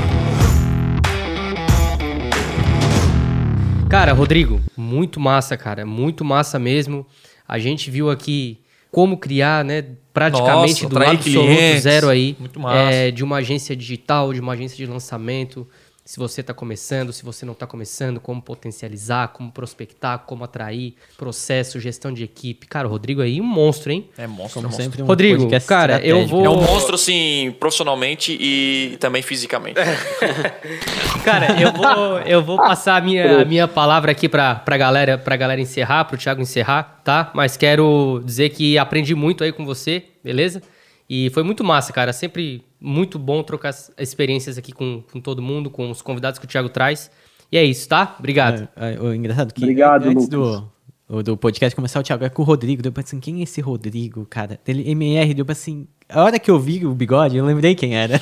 Cara, 3.89 4.13
Rodrigo, 4.13 4.61
muito 4.77 5.21
massa, 5.21 5.57
cara. 5.57 5.87
Muito 5.87 6.25
massa 6.25 6.59
mesmo. 6.59 7.07
A 7.47 7.59
gente 7.59 7.91
viu 7.91 8.11
aqui 8.11 8.59
como 8.91 9.17
criar, 9.17 9.65
né? 9.65 9.85
Praticamente 10.13 10.85
Nossa, 10.85 10.89
do 10.89 10.99
absoluto 10.99 11.47
clientes. 11.47 11.83
zero 11.83 12.09
aí. 12.09 12.37
Muito 12.39 12.59
massa. 12.59 12.91
é, 12.93 13.11
de 13.11 13.23
uma 13.23 13.37
agência 13.37 13.77
digital, 13.77 14.33
de 14.33 14.41
uma 14.41 14.55
agência 14.55 14.77
de 14.77 14.87
lançamento. 14.87 15.67
Se 16.07 16.19
você 16.19 16.43
está 16.43 16.53
começando, 16.53 17.15
se 17.15 17.25
você 17.25 17.47
não 17.47 17.55
está 17.55 17.67
começando, 17.67 18.21
como 18.21 18.43
potencializar, 18.43 19.29
como 19.29 19.51
prospectar, 19.51 20.19
como 20.27 20.45
atrair, 20.45 20.93
processo, 21.17 21.81
gestão 21.81 22.13
de 22.13 22.23
equipe. 22.23 22.67
Cara, 22.67 22.87
o 22.87 22.91
Rodrigo 22.91 23.23
aí, 23.23 23.41
um 23.41 23.45
monstro, 23.45 23.91
hein? 23.91 24.11
É 24.19 24.27
monstro, 24.27 24.57
Como 24.61 24.67
é 24.67 24.69
monstro. 24.69 24.85
sempre, 24.85 25.03
um 25.03 25.07
Rodrigo, 25.07 25.49
cara, 25.67 25.99
eu 26.05 26.27
vou- 26.27 26.45
É 26.45 26.49
um 26.51 26.61
monstro, 26.61 26.97
assim, 26.97 27.57
profissionalmente 27.59 28.37
e 28.39 28.99
também 29.01 29.23
fisicamente. 29.23 29.81
Cara, 31.25 31.59
eu 31.59 31.73
vou, 31.73 32.19
eu 32.21 32.43
vou 32.45 32.59
passar 32.59 32.97
a 32.97 33.01
minha, 33.01 33.41
a 33.41 33.45
minha 33.47 33.67
palavra 33.67 34.13
aqui 34.13 34.29
pra, 34.29 34.57
pra, 34.57 34.77
galera, 34.77 35.17
pra 35.17 35.37
galera 35.37 35.59
encerrar, 35.61 36.05
pro 36.05 36.19
Thiago 36.19 36.43
encerrar, 36.43 37.01
tá? 37.03 37.31
Mas 37.35 37.57
quero 37.57 38.21
dizer 38.27 38.51
que 38.51 38.77
aprendi 38.77 39.15
muito 39.15 39.43
aí 39.43 39.53
com 39.53 39.65
você, 39.65 40.05
beleza? 40.23 40.61
E 41.09 41.31
foi 41.31 41.43
muito 41.43 41.63
massa, 41.63 41.93
cara. 41.93 42.13
Sempre 42.13 42.63
muito 42.81 43.19
bom 43.19 43.43
trocar 43.43 43.69
as 43.71 43.91
experiências 43.99 44.57
aqui 44.59 44.73
com, 44.73 45.03
com 45.13 45.21
todo 45.21 45.43
mundo, 45.43 45.71
com 45.71 45.91
os 45.91 46.01
convidados 46.03 46.39
que 46.39 46.45
o 46.47 46.49
Thiago 46.49 46.69
traz. 46.69 47.11
E 47.53 47.59
é 47.59 47.65
isso, 47.65 47.89
tá? 47.89 48.17
Obrigado. 48.19 48.69
É, 48.77 48.95
é, 48.95 49.01
o 49.01 49.15
engraçado 49.15 49.53
que 49.53 49.63
Obrigado, 49.63 50.09
antes 50.09 50.29
Lucas. 50.29 50.29
do, 50.29 50.73
o- 51.09 51.23
do 51.23 51.37
podcast 51.37 51.77
começar, 51.77 52.01
o 52.01 52.03
Thiago 52.03 52.25
é 52.25 52.29
com 52.31 52.43
o 52.43 52.45
Rodrigo. 52.45 52.83
Deu 52.83 52.91
pra 52.91 53.03
assim, 53.03 53.21
quem 53.21 53.41
é 53.41 53.43
esse 53.43 53.61
Rodrigo, 53.61 54.25
cara? 54.27 54.59
Ele 54.67 54.91
MR, 54.91 55.35
deu 55.35 55.45
pra 55.45 55.53
assim. 55.53 55.87
A 56.09 56.23
hora 56.23 56.39
que 56.39 56.51
eu 56.51 56.59
vi 56.59 56.85
o 56.85 56.95
bigode, 56.95 57.37
eu 57.37 57.45
lembrei 57.45 57.75
quem 57.75 57.95
era. 57.97 58.21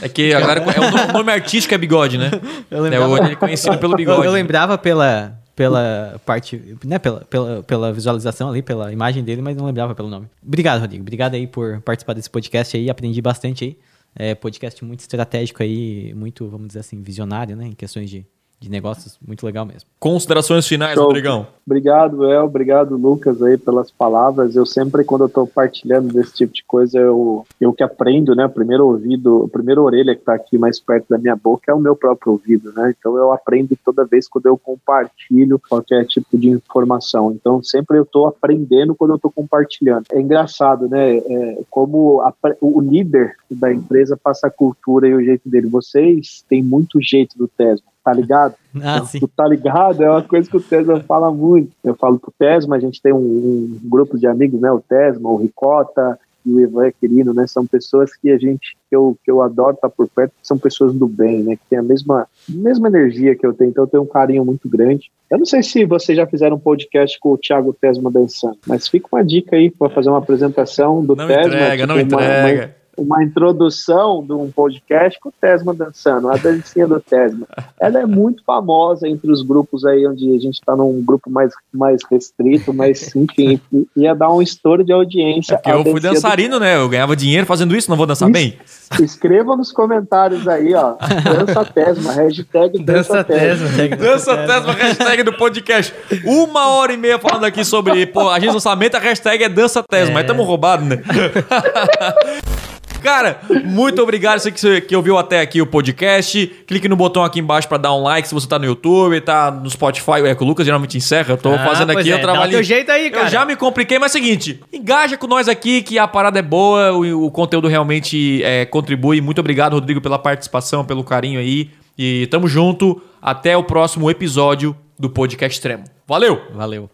É 0.00 0.08
que 0.08 0.32
a 0.32 0.40
galera. 0.40 0.60
É 0.74 0.80
o 0.80 0.90
nome- 0.90 1.10
o 1.10 1.12
nome 1.12 1.32
artístico 1.32 1.74
é 1.74 1.78
bigode, 1.78 2.16
né? 2.16 2.30
Eu 2.70 2.78
É, 2.78 2.80
lembrava- 2.90 3.08
hoje 3.08 3.22
ele 3.24 3.32
é 3.32 3.36
conhecido 3.36 3.76
pelo 3.78 3.94
bigode. 3.96 4.24
eu 4.24 4.32
lembrava 4.32 4.78
pela, 4.78 5.36
pela 5.54 6.20
parte, 6.24 6.76
né, 6.84 6.98
pela, 6.98 7.20
pela, 7.20 7.62
pela 7.62 7.92
visualização 7.92 8.50
ali, 8.50 8.62
pela 8.62 8.92
imagem 8.92 9.22
dele, 9.22 9.40
mas 9.40 9.56
não 9.56 9.66
lembrava 9.66 9.94
pelo 9.94 10.08
nome. 10.08 10.26
Obrigado, 10.44 10.80
Rodrigo. 10.80 11.02
Obrigado 11.02 11.34
aí 11.34 11.46
por 11.46 11.80
participar 11.80 12.12
desse 12.14 12.28
podcast 12.28 12.76
aí. 12.76 12.90
Aprendi 12.90 13.20
bastante 13.22 13.64
aí. 13.64 13.78
É 14.16 14.34
podcast 14.34 14.84
muito 14.84 15.00
estratégico 15.00 15.62
aí, 15.62 16.14
muito, 16.14 16.48
vamos 16.48 16.68
dizer 16.68 16.80
assim, 16.80 17.02
visionário, 17.02 17.56
né, 17.56 17.66
em 17.66 17.72
questões 17.72 18.08
de, 18.08 18.24
de 18.64 18.70
negócios 18.70 19.18
muito 19.26 19.44
legal 19.44 19.66
mesmo. 19.66 19.88
Considerações 20.00 20.66
finais, 20.66 20.94
Show. 20.94 21.04
Rodrigão. 21.04 21.46
Obrigado, 21.66 22.30
El. 22.30 22.44
Obrigado, 22.44 22.96
Lucas, 22.96 23.42
aí 23.42 23.56
pelas 23.56 23.90
palavras. 23.90 24.56
Eu 24.56 24.66
sempre, 24.66 25.04
quando 25.04 25.22
eu 25.22 25.26
estou 25.26 25.46
partilhando 25.46 26.12
desse 26.12 26.34
tipo 26.34 26.52
de 26.52 26.64
coisa, 26.64 26.98
eu, 26.98 27.46
eu 27.60 27.72
que 27.72 27.82
aprendo, 27.82 28.34
né? 28.34 28.46
O 28.46 28.50
primeiro 28.50 28.86
ouvido, 28.86 29.44
a 29.44 29.48
primeira 29.48 29.80
orelha 29.80 30.14
que 30.14 30.20
está 30.20 30.34
aqui 30.34 30.58
mais 30.58 30.80
perto 30.80 31.06
da 31.08 31.18
minha 31.18 31.36
boca 31.36 31.70
é 31.70 31.74
o 31.74 31.80
meu 31.80 31.94
próprio 31.94 32.32
ouvido, 32.32 32.72
né? 32.72 32.94
Então 32.98 33.16
eu 33.16 33.32
aprendo 33.32 33.76
toda 33.84 34.04
vez 34.04 34.26
quando 34.28 34.46
eu 34.46 34.56
compartilho 34.56 35.60
qualquer 35.68 36.06
tipo 36.06 36.38
de 36.38 36.48
informação. 36.48 37.32
Então 37.32 37.62
sempre 37.62 37.98
eu 37.98 38.02
estou 38.02 38.26
aprendendo 38.26 38.94
quando 38.94 39.10
eu 39.10 39.16
estou 39.16 39.30
compartilhando. 39.30 40.04
É 40.12 40.20
engraçado, 40.20 40.88
né? 40.88 41.16
É, 41.16 41.58
como 41.70 42.20
a, 42.22 42.32
o 42.60 42.80
líder 42.80 43.36
da 43.50 43.72
empresa 43.72 44.18
passa 44.22 44.46
a 44.46 44.50
cultura 44.50 45.06
e 45.06 45.14
o 45.14 45.24
jeito 45.24 45.48
dele. 45.48 45.66
Vocês 45.68 46.44
têm 46.48 46.62
muito 46.62 47.00
jeito 47.00 47.36
do 47.36 47.46
Tesla 47.46 47.93
tá 48.04 48.12
ligado? 48.12 48.54
Ah, 48.82 48.96
então, 48.96 49.06
sim. 49.06 49.20
Tu 49.20 49.28
tá 49.28 49.46
ligado? 49.46 50.02
É 50.02 50.10
uma 50.10 50.20
coisa 50.22 50.50
que 50.50 50.56
o 50.56 50.60
Tesma 50.60 50.98
fala 51.06 51.30
muito. 51.32 51.70
Eu 51.84 51.94
falo 51.94 52.18
pro 52.18 52.32
Tesma, 52.36 52.74
a 52.74 52.80
gente 52.80 53.00
tem 53.00 53.12
um, 53.12 53.18
um 53.18 53.78
grupo 53.84 54.18
de 54.18 54.26
amigos, 54.26 54.60
né? 54.60 54.68
O 54.72 54.80
Tesma, 54.80 55.30
o 55.30 55.36
Ricota 55.36 56.18
e 56.44 56.52
o 56.52 56.60
Ivan 56.60 56.90
Quirino, 57.00 57.32
né? 57.32 57.46
São 57.46 57.64
pessoas 57.64 58.14
que 58.16 58.30
a 58.32 58.36
gente, 58.36 58.76
que 58.90 58.96
eu, 58.96 59.16
que 59.24 59.30
eu 59.30 59.40
adoro 59.42 59.74
estar 59.76 59.88
por 59.88 60.08
perto, 60.08 60.32
são 60.42 60.58
pessoas 60.58 60.92
do 60.92 61.06
bem, 61.06 61.44
né? 61.44 61.54
Que 61.54 61.62
tem 61.70 61.78
a 61.78 61.82
mesma, 61.84 62.26
mesma 62.48 62.88
energia 62.88 63.36
que 63.36 63.46
eu 63.46 63.54
tenho, 63.54 63.70
então 63.70 63.84
eu 63.84 63.88
tenho 63.88 64.02
um 64.02 64.06
carinho 64.06 64.44
muito 64.44 64.68
grande. 64.68 65.08
Eu 65.30 65.38
não 65.38 65.46
sei 65.46 65.62
se 65.62 65.84
vocês 65.84 66.16
já 66.18 66.26
fizeram 66.26 66.56
um 66.56 66.60
podcast 66.60 67.16
com 67.20 67.30
o 67.32 67.38
Thiago 67.38 67.72
Tesma 67.80 68.10
dançando, 68.10 68.58
mas 68.66 68.88
fica 68.88 69.06
uma 69.12 69.24
dica 69.24 69.54
aí 69.54 69.70
para 69.70 69.88
fazer 69.88 70.08
uma 70.10 70.18
apresentação 70.18 71.00
do 71.04 71.14
Não 71.14 71.28
Tesma. 71.28 71.44
entrega, 71.44 71.86
não 71.86 71.94
uma- 71.94 72.02
uma- 72.02 72.06
entrega. 72.24 72.76
Uma 72.96 73.22
introdução 73.22 74.24
de 74.24 74.32
um 74.32 74.50
podcast 74.50 75.18
com 75.20 75.28
o 75.28 75.32
Tesma 75.32 75.74
dançando, 75.74 76.28
a 76.28 76.36
dancinha 76.36 76.86
do 76.86 77.00
Tesma. 77.00 77.46
Ela 77.80 78.00
é 78.00 78.06
muito 78.06 78.42
famosa 78.44 79.08
entre 79.08 79.30
os 79.30 79.42
grupos 79.42 79.84
aí 79.84 80.06
onde 80.06 80.28
a 80.34 80.38
gente 80.38 80.54
está 80.54 80.76
num 80.76 81.02
grupo 81.02 81.30
mais, 81.30 81.52
mais 81.72 82.00
restrito, 82.10 82.72
mas 82.72 83.14
enfim, 83.14 83.60
ia 83.96 84.14
dar 84.14 84.32
um 84.32 84.42
estouro 84.42 84.84
de 84.84 84.92
audiência. 84.92 85.54
É 85.54 85.56
porque 85.56 85.70
a 85.70 85.74
eu 85.74 85.82
fui 85.82 85.94
dancinha 85.94 86.10
do 86.10 86.14
dançarino, 86.14 86.58
né? 86.58 86.76
Eu 86.76 86.88
ganhava 86.88 87.16
dinheiro 87.16 87.46
fazendo 87.46 87.76
isso, 87.76 87.90
não 87.90 87.96
vou 87.96 88.06
dançar 88.06 88.28
Isso. 88.28 88.32
bem? 88.32 88.58
Escreva 89.00 89.56
nos 89.56 89.72
comentários 89.72 90.46
aí, 90.46 90.74
ó. 90.74 90.96
Dança 91.24 91.64
Tesma, 91.64 92.12
hashtag 92.12 92.82
Dança 92.82 93.14
Dança, 93.14 93.24
Tesma. 93.24 93.68
Tesma. 93.68 93.96
Dança 93.96 94.36
Tesma, 94.36 94.72
hashtag 94.72 95.22
do 95.22 95.32
podcast. 95.32 95.94
Uma 96.24 96.68
hora 96.68 96.92
e 96.92 96.96
meia 96.96 97.18
falando 97.18 97.44
aqui 97.44 97.64
sobre 97.64 98.06
pô, 98.06 98.28
agência 98.28 98.48
de 98.48 98.54
lançamento, 98.54 98.94
a 98.94 99.00
hashtag 99.00 99.44
é 99.44 99.48
Dança 99.48 99.82
Tesma. 99.82 100.14
Mas 100.14 100.26
tamo 100.26 100.42
roubado, 100.42 100.84
né? 100.84 101.02
Cara, 103.04 103.38
muito 103.66 104.02
obrigado 104.02 104.38
você 104.40 104.50
que, 104.50 104.58
você 104.58 104.80
que 104.80 104.96
ouviu 104.96 105.18
até 105.18 105.40
aqui 105.40 105.60
o 105.60 105.66
podcast. 105.66 106.46
Clique 106.66 106.88
no 106.88 106.96
botão 106.96 107.22
aqui 107.22 107.38
embaixo 107.38 107.68
pra 107.68 107.76
dar 107.76 107.94
um 107.94 108.02
like 108.02 108.26
se 108.26 108.32
você 108.32 108.48
tá 108.48 108.58
no 108.58 108.64
YouTube, 108.64 109.20
tá 109.20 109.50
no 109.50 109.68
Spotify. 109.68 110.24
É 110.24 110.34
que 110.34 110.42
o 110.42 110.46
Lucas 110.46 110.64
geralmente 110.64 110.96
encerra. 110.96 111.34
Eu 111.34 111.36
tô 111.36 111.50
Ah, 111.52 111.58
fazendo 111.58 111.90
aqui 111.92 112.10
é, 112.10 112.14
o 112.14 112.16
dá 112.16 112.22
trabalho. 112.22 112.50
teu 112.52 112.62
jeito 112.62 112.90
aí, 112.90 113.10
cara. 113.10 113.26
Eu 113.26 113.30
já 113.30 113.44
me 113.44 113.54
compliquei, 113.56 113.98
mas 113.98 114.14
é 114.14 114.18
o 114.18 114.22
seguinte: 114.22 114.60
engaja 114.72 115.16
com 115.18 115.26
nós 115.26 115.48
aqui 115.48 115.82
que 115.82 115.98
a 115.98 116.08
parada 116.08 116.38
é 116.38 116.42
boa, 116.42 116.92
o, 116.92 117.26
o 117.26 117.30
conteúdo 117.30 117.68
realmente 117.68 118.42
é, 118.42 118.64
contribui. 118.64 119.20
Muito 119.20 119.38
obrigado, 119.38 119.74
Rodrigo, 119.74 120.00
pela 120.00 120.18
participação, 120.18 120.84
pelo 120.84 121.04
carinho 121.04 121.38
aí. 121.38 121.70
E 121.98 122.26
tamo 122.30 122.48
junto. 122.48 123.00
Até 123.20 123.56
o 123.56 123.62
próximo 123.64 124.10
episódio 124.10 124.74
do 124.98 125.10
Podcast 125.10 125.56
Extremo. 125.58 125.84
Valeu! 126.06 126.40
Valeu. 126.54 126.93